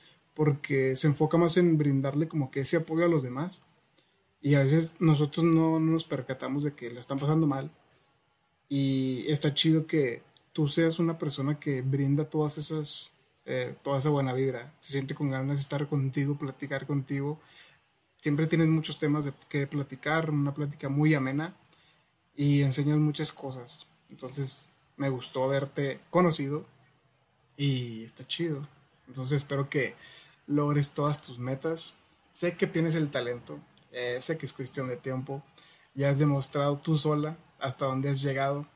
porque 0.41 0.97
se 0.97 1.07
enfoca 1.07 1.37
más 1.37 1.59
en 1.59 1.77
brindarle 1.77 2.27
como 2.27 2.51
que 2.51 2.61
ese 2.61 2.79
apoyo 2.79 3.05
a 3.05 3.09
los 3.09 3.23
demás. 3.23 3.61
Y 4.41 4.55
a 4.55 4.61
veces 4.61 4.97
nosotros 4.99 5.45
no, 5.45 5.79
nos 5.79 6.07
percatamos 6.07 6.65
de 6.65 6.73
que 6.73 6.89
le 6.89 6.99
están 6.99 7.19
pasando 7.19 7.47
mal. 7.47 7.71
Y 8.67 9.31
está 9.31 9.53
chido 9.53 9.87
que 9.87 10.23
tú 10.55 10.67
seas 10.67 10.99
una 10.99 11.19
persona 11.19 11.61
que 11.61 11.83
brinda 11.83 12.25
todas 12.25 12.57
esas, 12.57 13.13
eh, 13.45 13.75
toda 13.83 13.99
esa 13.99 14.09
buena 14.09 14.33
vibra, 14.33 14.73
se 14.81 14.93
siente 14.93 15.15
con 15.15 15.29
ganas 15.29 15.59
de 15.59 15.61
estar 15.61 15.87
contigo, 15.87 16.39
platicar 16.39 16.87
contigo, 16.87 17.39
siempre 18.17 18.47
tienes 18.47 18.69
muchos 18.69 18.99
temas 18.99 19.27
de 19.27 19.35
que 19.51 19.67
platicar, 19.67 20.31
una 20.31 20.55
plática 20.55 20.89
muy 20.89 21.13
amena 21.13 21.55
y 22.35 22.63
enseñas 22.63 22.97
muchas 22.97 23.31
cosas, 23.31 23.87
entonces 24.09 24.71
me 24.97 25.11
gustó 25.11 25.45
haberte 25.45 26.01
conocido 26.09 26.65
y 27.59 28.05
está 28.05 28.27
chido, 28.27 28.63
entonces 29.07 29.43
espero 29.43 29.69
que 29.69 29.95
logres 30.51 30.93
todas 30.93 31.23
tus 31.23 31.39
metas. 31.39 31.97
Sé 32.33 32.57
que 32.57 32.67
tienes 32.67 32.95
el 32.95 33.11
talento, 33.11 33.59
eh, 33.93 34.19
sé 34.21 34.37
que 34.37 34.47
es 34.47 34.53
cuestión 34.53 34.89
de 34.89 34.97
tiempo. 34.97 35.43
Ya 35.95 36.11
has 36.11 36.19
demostrado 36.19 36.79
tú 36.79 36.97
sola 36.97 37.37
hasta 37.59 37.87
dónde 37.87 38.11
has 38.11 38.21
llegado 38.21 38.67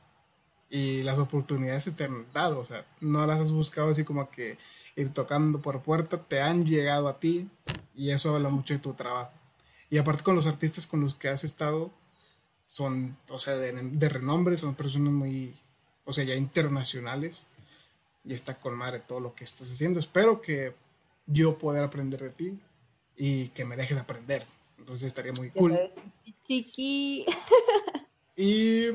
y 0.70 1.02
las 1.02 1.18
oportunidades 1.18 1.84
se 1.84 1.92
te 1.92 2.04
han 2.04 2.26
dado. 2.32 2.60
O 2.60 2.64
sea, 2.64 2.86
no 3.00 3.26
las 3.26 3.40
has 3.40 3.52
buscado 3.52 3.90
así 3.90 4.04
como 4.04 4.30
que 4.30 4.56
ir 4.96 5.12
tocando 5.12 5.60
por 5.60 5.82
puerta, 5.82 6.18
te 6.18 6.40
han 6.40 6.64
llegado 6.64 7.08
a 7.08 7.18
ti 7.18 7.48
y 7.94 8.10
eso 8.10 8.34
habla 8.34 8.48
mucho 8.48 8.74
de 8.74 8.80
tu 8.80 8.94
trabajo. 8.94 9.32
Y 9.90 9.98
aparte 9.98 10.22
con 10.22 10.34
los 10.34 10.46
artistas 10.46 10.86
con 10.86 11.00
los 11.00 11.14
que 11.14 11.28
has 11.28 11.44
estado, 11.44 11.92
son, 12.64 13.16
o 13.28 13.38
sea, 13.38 13.56
de, 13.56 13.72
de 13.72 14.08
renombre, 14.08 14.56
son 14.56 14.74
personas 14.74 15.12
muy, 15.12 15.54
o 16.04 16.12
sea, 16.12 16.24
ya 16.24 16.34
internacionales. 16.34 17.46
Y 18.24 18.32
está 18.32 18.54
con 18.54 18.74
madre 18.74 19.00
todo 19.00 19.20
lo 19.20 19.34
que 19.34 19.44
estás 19.44 19.70
haciendo. 19.70 20.00
Espero 20.00 20.40
que 20.40 20.74
yo 21.26 21.58
poder 21.58 21.84
aprender 21.84 22.20
de 22.20 22.30
ti 22.30 22.58
y 23.16 23.48
que 23.48 23.64
me 23.64 23.76
dejes 23.76 23.98
aprender. 23.98 24.44
Entonces 24.78 25.06
estaría 25.06 25.32
muy 25.32 25.50
cool. 25.50 25.78
Chiqui. 26.42 27.24
y 28.36 28.88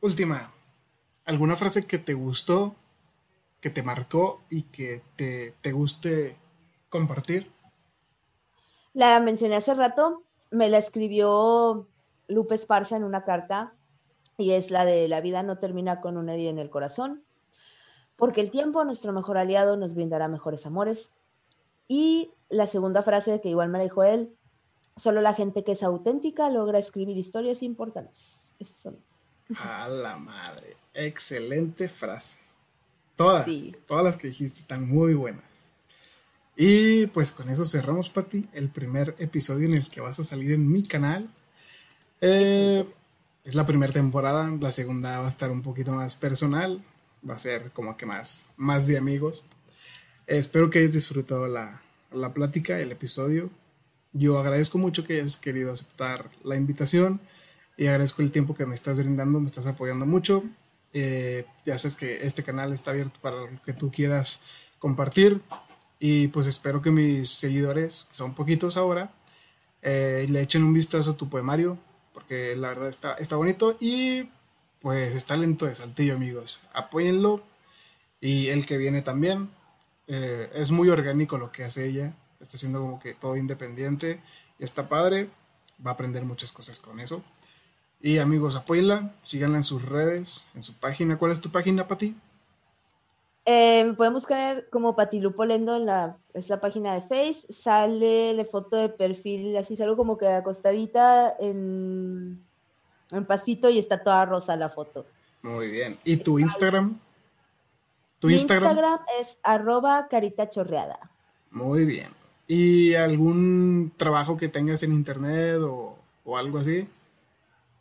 última, 0.00 0.52
¿alguna 1.24 1.56
frase 1.56 1.86
que 1.86 1.98
te 1.98 2.14
gustó, 2.14 2.74
que 3.60 3.70
te 3.70 3.82
marcó 3.82 4.42
y 4.50 4.62
que 4.62 5.02
te, 5.16 5.54
te 5.60 5.72
guste 5.72 6.36
compartir? 6.88 7.50
La 8.92 9.18
mencioné 9.20 9.56
hace 9.56 9.74
rato, 9.74 10.22
me 10.50 10.68
la 10.68 10.78
escribió 10.78 11.88
Lupe 12.28 12.54
Esparza 12.54 12.96
en 12.96 13.04
una 13.04 13.24
carta 13.24 13.74
y 14.36 14.52
es 14.52 14.70
la 14.70 14.84
de 14.84 15.08
la 15.08 15.20
vida 15.20 15.42
no 15.42 15.58
termina 15.58 16.00
con 16.00 16.16
una 16.16 16.34
herida 16.34 16.50
en 16.50 16.58
el 16.58 16.70
corazón, 16.70 17.24
porque 18.16 18.40
el 18.40 18.50
tiempo, 18.50 18.84
nuestro 18.84 19.12
mejor 19.12 19.38
aliado, 19.38 19.76
nos 19.76 19.94
brindará 19.94 20.28
mejores 20.28 20.66
amores 20.66 21.10
y 21.92 22.30
la 22.48 22.66
segunda 22.66 23.02
frase 23.02 23.42
que 23.42 23.50
igual 23.50 23.68
me 23.68 23.82
dijo 23.82 24.02
él, 24.02 24.34
solo 24.96 25.20
la 25.20 25.34
gente 25.34 25.62
que 25.62 25.72
es 25.72 25.82
auténtica 25.82 26.48
logra 26.48 26.78
escribir 26.78 27.18
historias 27.18 27.62
importantes. 27.62 28.54
A 29.58 29.88
la 29.88 30.16
madre, 30.16 30.74
excelente 30.94 31.90
frase. 31.90 32.38
Todas, 33.14 33.46
todas 33.86 34.04
las 34.04 34.16
que 34.16 34.28
dijiste 34.28 34.60
están 34.60 34.88
muy 34.88 35.12
buenas. 35.12 35.44
Y 36.56 37.08
pues 37.08 37.30
con 37.30 37.50
eso 37.50 37.66
cerramos, 37.66 38.08
Pati, 38.08 38.48
el 38.54 38.70
primer 38.70 39.14
episodio 39.18 39.68
en 39.68 39.74
el 39.74 39.90
que 39.90 40.00
vas 40.00 40.18
a 40.18 40.24
salir 40.24 40.52
en 40.52 40.72
mi 40.72 40.82
canal. 40.84 41.28
Eh, 42.22 42.90
es 43.44 43.54
la 43.54 43.66
primera 43.66 43.92
temporada, 43.92 44.50
la 44.58 44.70
segunda 44.70 45.18
va 45.18 45.26
a 45.26 45.28
estar 45.28 45.50
un 45.50 45.60
poquito 45.60 45.92
más 45.92 46.16
personal, 46.16 46.82
va 47.28 47.34
a 47.34 47.38
ser 47.38 47.70
como 47.72 47.98
que 47.98 48.06
más, 48.06 48.46
más 48.56 48.86
de 48.86 48.96
amigos. 48.96 49.44
Espero 50.26 50.70
que 50.70 50.78
hayas 50.78 50.92
disfrutado 50.92 51.46
la, 51.48 51.82
la 52.12 52.32
plática, 52.32 52.78
el 52.80 52.92
episodio. 52.92 53.50
Yo 54.12 54.38
agradezco 54.38 54.78
mucho 54.78 55.04
que 55.04 55.20
hayas 55.20 55.36
querido 55.36 55.72
aceptar 55.72 56.30
la 56.44 56.56
invitación 56.56 57.20
y 57.76 57.86
agradezco 57.86 58.22
el 58.22 58.30
tiempo 58.30 58.54
que 58.54 58.66
me 58.66 58.74
estás 58.74 58.98
brindando, 58.98 59.40
me 59.40 59.46
estás 59.46 59.66
apoyando 59.66 60.06
mucho. 60.06 60.44
Eh, 60.92 61.46
ya 61.64 61.78
sabes 61.78 61.96
que 61.96 62.26
este 62.26 62.42
canal 62.42 62.72
está 62.72 62.90
abierto 62.90 63.18
para 63.22 63.36
lo 63.36 63.62
que 63.64 63.72
tú 63.72 63.90
quieras 63.90 64.40
compartir 64.78 65.40
y 65.98 66.28
pues 66.28 66.46
espero 66.46 66.82
que 66.82 66.90
mis 66.90 67.30
seguidores, 67.30 68.06
que 68.08 68.14
son 68.14 68.34
poquitos 68.34 68.76
ahora, 68.76 69.12
eh, 69.80 70.26
le 70.28 70.40
echen 70.42 70.64
un 70.64 70.74
vistazo 70.74 71.12
a 71.12 71.16
tu 71.16 71.28
poemario 71.28 71.78
porque 72.12 72.54
la 72.56 72.68
verdad 72.68 72.88
está, 72.88 73.14
está 73.14 73.36
bonito 73.36 73.76
y 73.80 74.28
pues 74.80 75.14
está 75.14 75.36
lento 75.36 75.66
de 75.66 75.74
Saltillo 75.74 76.14
amigos, 76.14 76.62
apóyenlo 76.74 77.42
y 78.20 78.48
el 78.48 78.66
que 78.66 78.76
viene 78.76 79.02
también. 79.02 79.48
Eh, 80.06 80.50
es 80.54 80.70
muy 80.70 80.88
orgánico 80.88 81.38
lo 81.38 81.52
que 81.52 81.64
hace 81.64 81.86
ella, 81.86 82.14
está 82.40 82.56
haciendo 82.56 82.80
como 82.80 82.98
que 82.98 83.14
todo 83.14 83.36
independiente 83.36 84.20
y 84.58 84.64
está 84.64 84.88
padre, 84.88 85.30
va 85.84 85.92
a 85.92 85.94
aprender 85.94 86.24
muchas 86.24 86.52
cosas 86.52 86.80
con 86.80 87.00
eso. 87.00 87.22
Y 88.00 88.18
amigos, 88.18 88.56
apóyenla, 88.56 89.14
síganla 89.22 89.58
en 89.58 89.62
sus 89.62 89.82
redes, 89.82 90.48
en 90.54 90.62
su 90.62 90.74
página. 90.74 91.18
¿Cuál 91.18 91.32
es 91.32 91.40
tu 91.40 91.50
página, 91.50 91.86
Pati? 91.86 92.16
Eh, 93.44 93.84
me 93.84 93.94
pueden 93.94 94.12
buscar 94.12 94.68
como 94.70 94.94
Patilupo 94.94 95.44
Lendo 95.44 95.76
en 95.76 95.86
la, 95.86 96.16
es 96.34 96.48
la 96.48 96.60
página 96.60 96.94
de 96.94 97.02
Face. 97.02 97.52
Sale 97.52 98.34
la 98.34 98.44
foto 98.44 98.76
de 98.76 98.88
perfil, 98.88 99.56
así 99.56 99.76
salgo 99.76 99.96
como 99.96 100.18
que 100.18 100.28
acostadita 100.28 101.34
en, 101.38 102.44
en 103.10 103.26
pasito 103.26 103.70
y 103.70 103.78
está 103.78 104.02
toda 104.02 104.24
rosa 104.26 104.56
la 104.56 104.68
foto. 104.68 105.06
Muy 105.42 105.68
bien. 105.68 105.98
¿Y 106.04 106.18
tu 106.18 106.38
Instagram? 106.38 107.00
¿Tu 108.22 108.30
Instagram? 108.30 109.00
es 109.18 109.36
arroba 109.42 110.06
carita 110.06 110.48
chorreada. 110.48 111.10
Muy 111.50 111.84
bien. 111.84 112.06
¿Y 112.46 112.94
algún 112.94 113.92
trabajo 113.96 114.36
que 114.36 114.48
tengas 114.48 114.84
en 114.84 114.92
internet 114.92 115.58
o, 115.60 115.98
algo 116.36 116.58
así? 116.58 116.86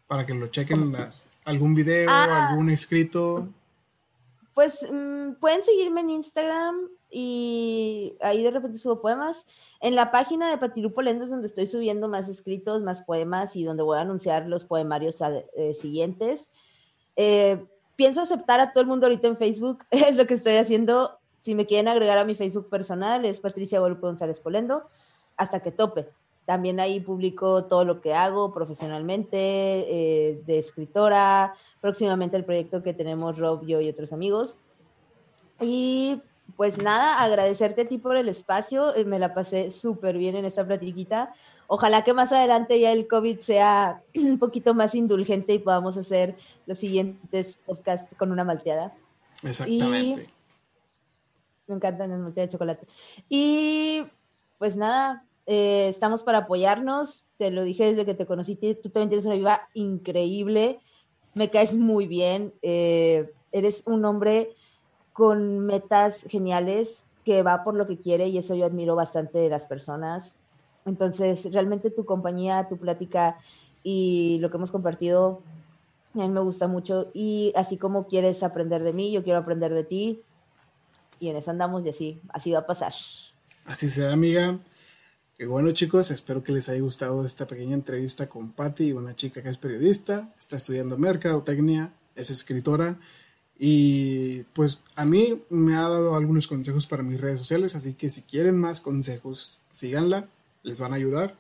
Para 0.08 0.26
que 0.26 0.34
lo 0.34 0.48
chequen 0.48 0.94
las, 0.94 1.30
algún 1.46 1.76
video, 1.76 2.10
ah. 2.10 2.50
algún 2.50 2.72
escrito. 2.72 3.50
Pues 4.56 4.80
mm, 4.92 5.34
pueden 5.40 5.62
seguirme 5.64 6.02
en 6.02 6.10
Instagram 6.10 6.90
y 7.12 8.16
ahí 8.20 8.42
de 8.42 8.50
repente 8.50 8.80
subo 8.80 9.00
poemas. 9.00 9.46
En 9.80 9.94
la 9.94 10.10
página 10.10 10.50
de 10.50 10.58
Patirupo 10.58 11.04
Lendas 11.04 11.30
donde 11.30 11.46
estoy 11.46 11.68
subiendo 11.68 12.08
más 12.08 12.28
escritos, 12.28 12.82
más 12.82 13.04
poemas 13.04 13.56
y 13.56 13.64
donde 13.64 13.84
voy 13.84 14.00
a 14.00 14.02
anunciar 14.02 14.48
los 14.48 14.66
poemarios 14.66 15.20
eh, 15.56 15.76
siguientes. 15.76 16.50
Eh, 17.16 17.64
pienso 17.96 18.22
aceptar 18.22 18.60
a 18.60 18.72
todo 18.72 18.82
el 18.82 18.88
mundo 18.88 19.06
ahorita 19.06 19.28
en 19.28 19.38
Facebook, 19.38 19.86
es 19.92 20.16
lo 20.16 20.28
que 20.28 20.36
estoy 20.36 20.56
haciendo. 20.56 21.18
Si 21.42 21.56
me 21.56 21.66
quieren 21.66 21.88
agregar 21.88 22.18
a 22.18 22.26
mi 22.26 22.36
Facebook 22.36 22.70
personal, 22.70 23.26
es 23.26 23.40
Patricia 23.40 23.80
Golpe 23.80 24.02
González 24.02 24.40
Polendo, 24.40 24.84
hasta 25.38 25.62
que 25.62 25.72
tope. 25.72 26.08
También 26.46 26.80
ahí 26.80 27.00
publico 27.00 27.66
todo 27.66 27.86
lo 27.86 28.02
que 28.02 28.14
hago 28.14 28.54
profesionalmente, 28.54 29.38
eh, 29.40 30.42
de 30.46 30.58
escritora, 30.58 31.54
próximamente 31.80 32.38
el 32.38 32.46
proyecto 32.46 32.84
que 32.84 32.94
tenemos 32.94 33.38
Rob, 33.38 33.66
yo 33.66 33.80
y 33.82 33.90
otros 33.90 34.12
amigos. 34.12 34.58
Y 35.60 36.22
pues 36.56 36.78
nada, 36.82 37.22
agradecerte 37.22 37.82
a 37.82 37.88
ti 37.88 37.98
por 37.98 38.16
el 38.16 38.30
espacio, 38.30 38.96
eh, 38.96 39.06
me 39.06 39.20
la 39.20 39.34
pasé 39.34 39.72
súper 39.72 40.18
bien 40.18 40.36
en 40.36 40.46
esta 40.46 40.66
platiquita. 40.66 41.34
Ojalá 41.68 42.04
que 42.04 42.14
más 42.14 42.32
adelante 42.32 42.80
ya 42.80 42.92
el 42.92 43.08
COVID 43.08 43.40
sea 43.40 44.02
un 44.16 44.38
poquito 44.40 44.74
más 44.74 44.96
indulgente 44.96 45.54
y 45.54 45.60
podamos 45.60 45.98
hacer 45.98 46.36
los 46.66 46.78
siguientes 46.78 47.58
podcasts 47.66 48.16
con 48.18 48.32
una 48.32 48.44
malteada. 48.44 48.94
Exactamente. 49.44 50.28
me 51.68 51.76
encantan 51.76 52.10
las 52.10 52.20
malteadas 52.20 52.50
de 52.50 52.54
chocolate. 52.54 52.88
Y 53.30 54.04
pues 54.58 54.76
nada, 54.76 55.26
eh, 55.46 55.88
estamos 55.90 56.24
para 56.24 56.40
apoyarnos. 56.40 57.26
Te 57.38 57.52
lo 57.52 57.64
dije 57.64 57.86
desde 57.86 58.06
que 58.06 58.14
te 58.14 58.26
conocí. 58.26 58.56
Tú 58.56 58.90
también 58.90 59.10
tienes 59.10 59.26
una 59.26 59.36
vida 59.36 59.70
increíble. 59.74 60.80
Me 61.34 61.50
caes 61.50 61.74
muy 61.74 62.08
bien. 62.08 62.54
Eh, 62.62 63.32
eres 63.52 63.84
un 63.86 64.06
hombre 64.06 64.56
con 65.14 65.60
metas 65.60 66.26
geniales 66.30 67.06
que 67.26 67.44
va 67.44 67.64
por 67.64 67.76
lo 67.76 67.88
que 67.88 67.98
quiere 67.98 68.28
y 68.28 68.38
eso 68.38 68.56
yo 68.56 68.66
admiro 68.66 68.96
bastante 68.96 69.38
de 69.38 69.50
las 69.50 69.66
personas. 69.66 70.36
Entonces, 70.86 71.52
realmente 71.52 71.92
tu 71.92 72.06
compañía, 72.06 72.68
tu 72.68 72.78
plática 72.78 73.38
y 73.84 74.40
lo 74.40 74.50
que 74.50 74.58
hemos 74.58 74.72
compartido, 74.72 75.42
a 76.16 76.20
mí 76.20 76.30
me 76.30 76.40
gusta 76.40 76.68
mucho. 76.68 77.12
Y 77.14 77.54
así 77.56 77.78
como 77.78 78.08
quieres 78.08 78.44
aprender 78.44 78.84
de 78.84 78.94
mí, 78.94 79.12
yo 79.12 79.24
quiero 79.24 79.40
aprender 79.40 79.74
de 79.74 79.84
ti. 79.84 80.22
Y 81.20 81.30
en 81.30 81.38
eso 81.38 81.52
andamos 81.52 81.86
y 81.86 81.90
así, 81.90 82.22
así 82.30 82.52
va 82.52 82.60
a 82.60 82.66
pasar. 82.66 82.94
Así 83.66 83.90
será, 83.90 84.14
amiga. 84.14 84.60
Y 85.38 85.46
bueno 85.46 85.72
chicos, 85.72 86.12
espero 86.12 86.44
que 86.44 86.52
les 86.52 86.70
haya 86.70 86.82
gustado 86.82 87.26
esta 87.26 87.48
pequeña 87.48 87.74
entrevista 87.74 88.28
con 88.28 88.52
Patti, 88.52 88.92
una 88.94 89.16
chica 89.16 89.42
que 89.42 89.50
es 89.50 89.58
periodista, 89.58 90.32
está 90.40 90.56
estudiando 90.56 90.98
mercadotecnia, 90.98 91.94
es 92.16 92.30
escritora 92.30 93.00
y 93.64 94.42
pues 94.54 94.82
a 94.96 95.06
mí 95.06 95.44
me 95.52 95.76
ha 95.76 95.82
dado 95.82 96.16
algunos 96.16 96.48
consejos 96.48 96.88
para 96.88 97.04
mis 97.04 97.22
redes 97.22 97.38
sociales, 97.38 97.76
así 97.76 97.94
que 97.94 98.10
si 98.10 98.24
quieren 98.24 98.60
más 98.60 98.82
consejos, 98.82 99.62
síganla, 99.72 100.28
les 100.64 100.82
van 100.82 100.94
a 100.94 100.96
ayudar. 100.96 101.38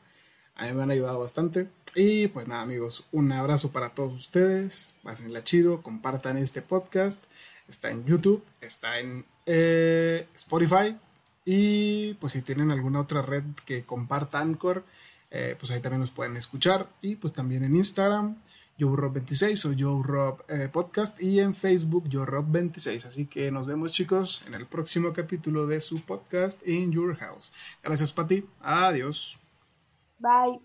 A 0.53 0.68
mí 0.68 0.73
me 0.73 0.84
han 0.84 0.91
ayudado 0.91 1.19
bastante. 1.19 1.68
Y 1.95 2.27
pues 2.27 2.48
nada 2.48 2.61
amigos, 2.61 3.06
un 3.11 3.31
abrazo 3.31 3.72
para 3.72 3.95
todos 3.95 4.14
ustedes, 4.14 4.93
pásenla 5.02 5.43
chido, 5.43 5.81
compartan 5.81 6.38
este 6.38 6.61
podcast, 6.61 7.23
está 7.68 7.89
en 7.89 8.06
YouTube, 8.06 8.43
está 8.61 8.99
en 8.99 9.26
eh, 9.48 10.27
Spotify 10.35 10.95
y 11.43 12.14
pues 12.19 12.34
si 12.34 12.43
tienen 12.43 12.69
alguna 12.69 13.02
otra 13.02 13.23
red 13.23 13.45
que 13.65 13.84
comparta 13.84 14.41
Anchor, 14.41 14.85
eh, 15.31 15.56
pues 15.60 15.72
ahí 15.72 15.80
también 15.80 16.02
nos 16.02 16.11
pueden 16.11 16.38
escuchar. 16.38 16.88
Y 17.02 17.15
pues 17.15 17.34
también 17.34 17.64
en 17.64 17.76
Instagram, 17.76 18.38
YoRob26 18.82 19.66
o 19.66 19.74
YoRob 19.74 20.44
eh, 20.49 20.70
Podcast. 20.72 21.22
Y 21.22 21.40
en 21.40 21.56
Facebook, 21.56 22.10
YoRob26. 22.10 23.06
Así 23.06 23.26
que 23.26 23.52
nos 23.52 23.68
vemos 23.68 23.91
chicos 23.91 24.41
en 24.48 24.56
el 24.56 24.66
próximo 24.66 25.14
capítulo 25.14 25.68
de 25.68 25.82
su 25.82 26.02
podcast 26.02 26.66
In 26.68 26.91
Your 26.91 27.16
House. 27.18 27.53
Gracias 27.84 28.12
Pati. 28.12 28.44
Adiós. 28.62 29.40
Bye. 30.20 30.60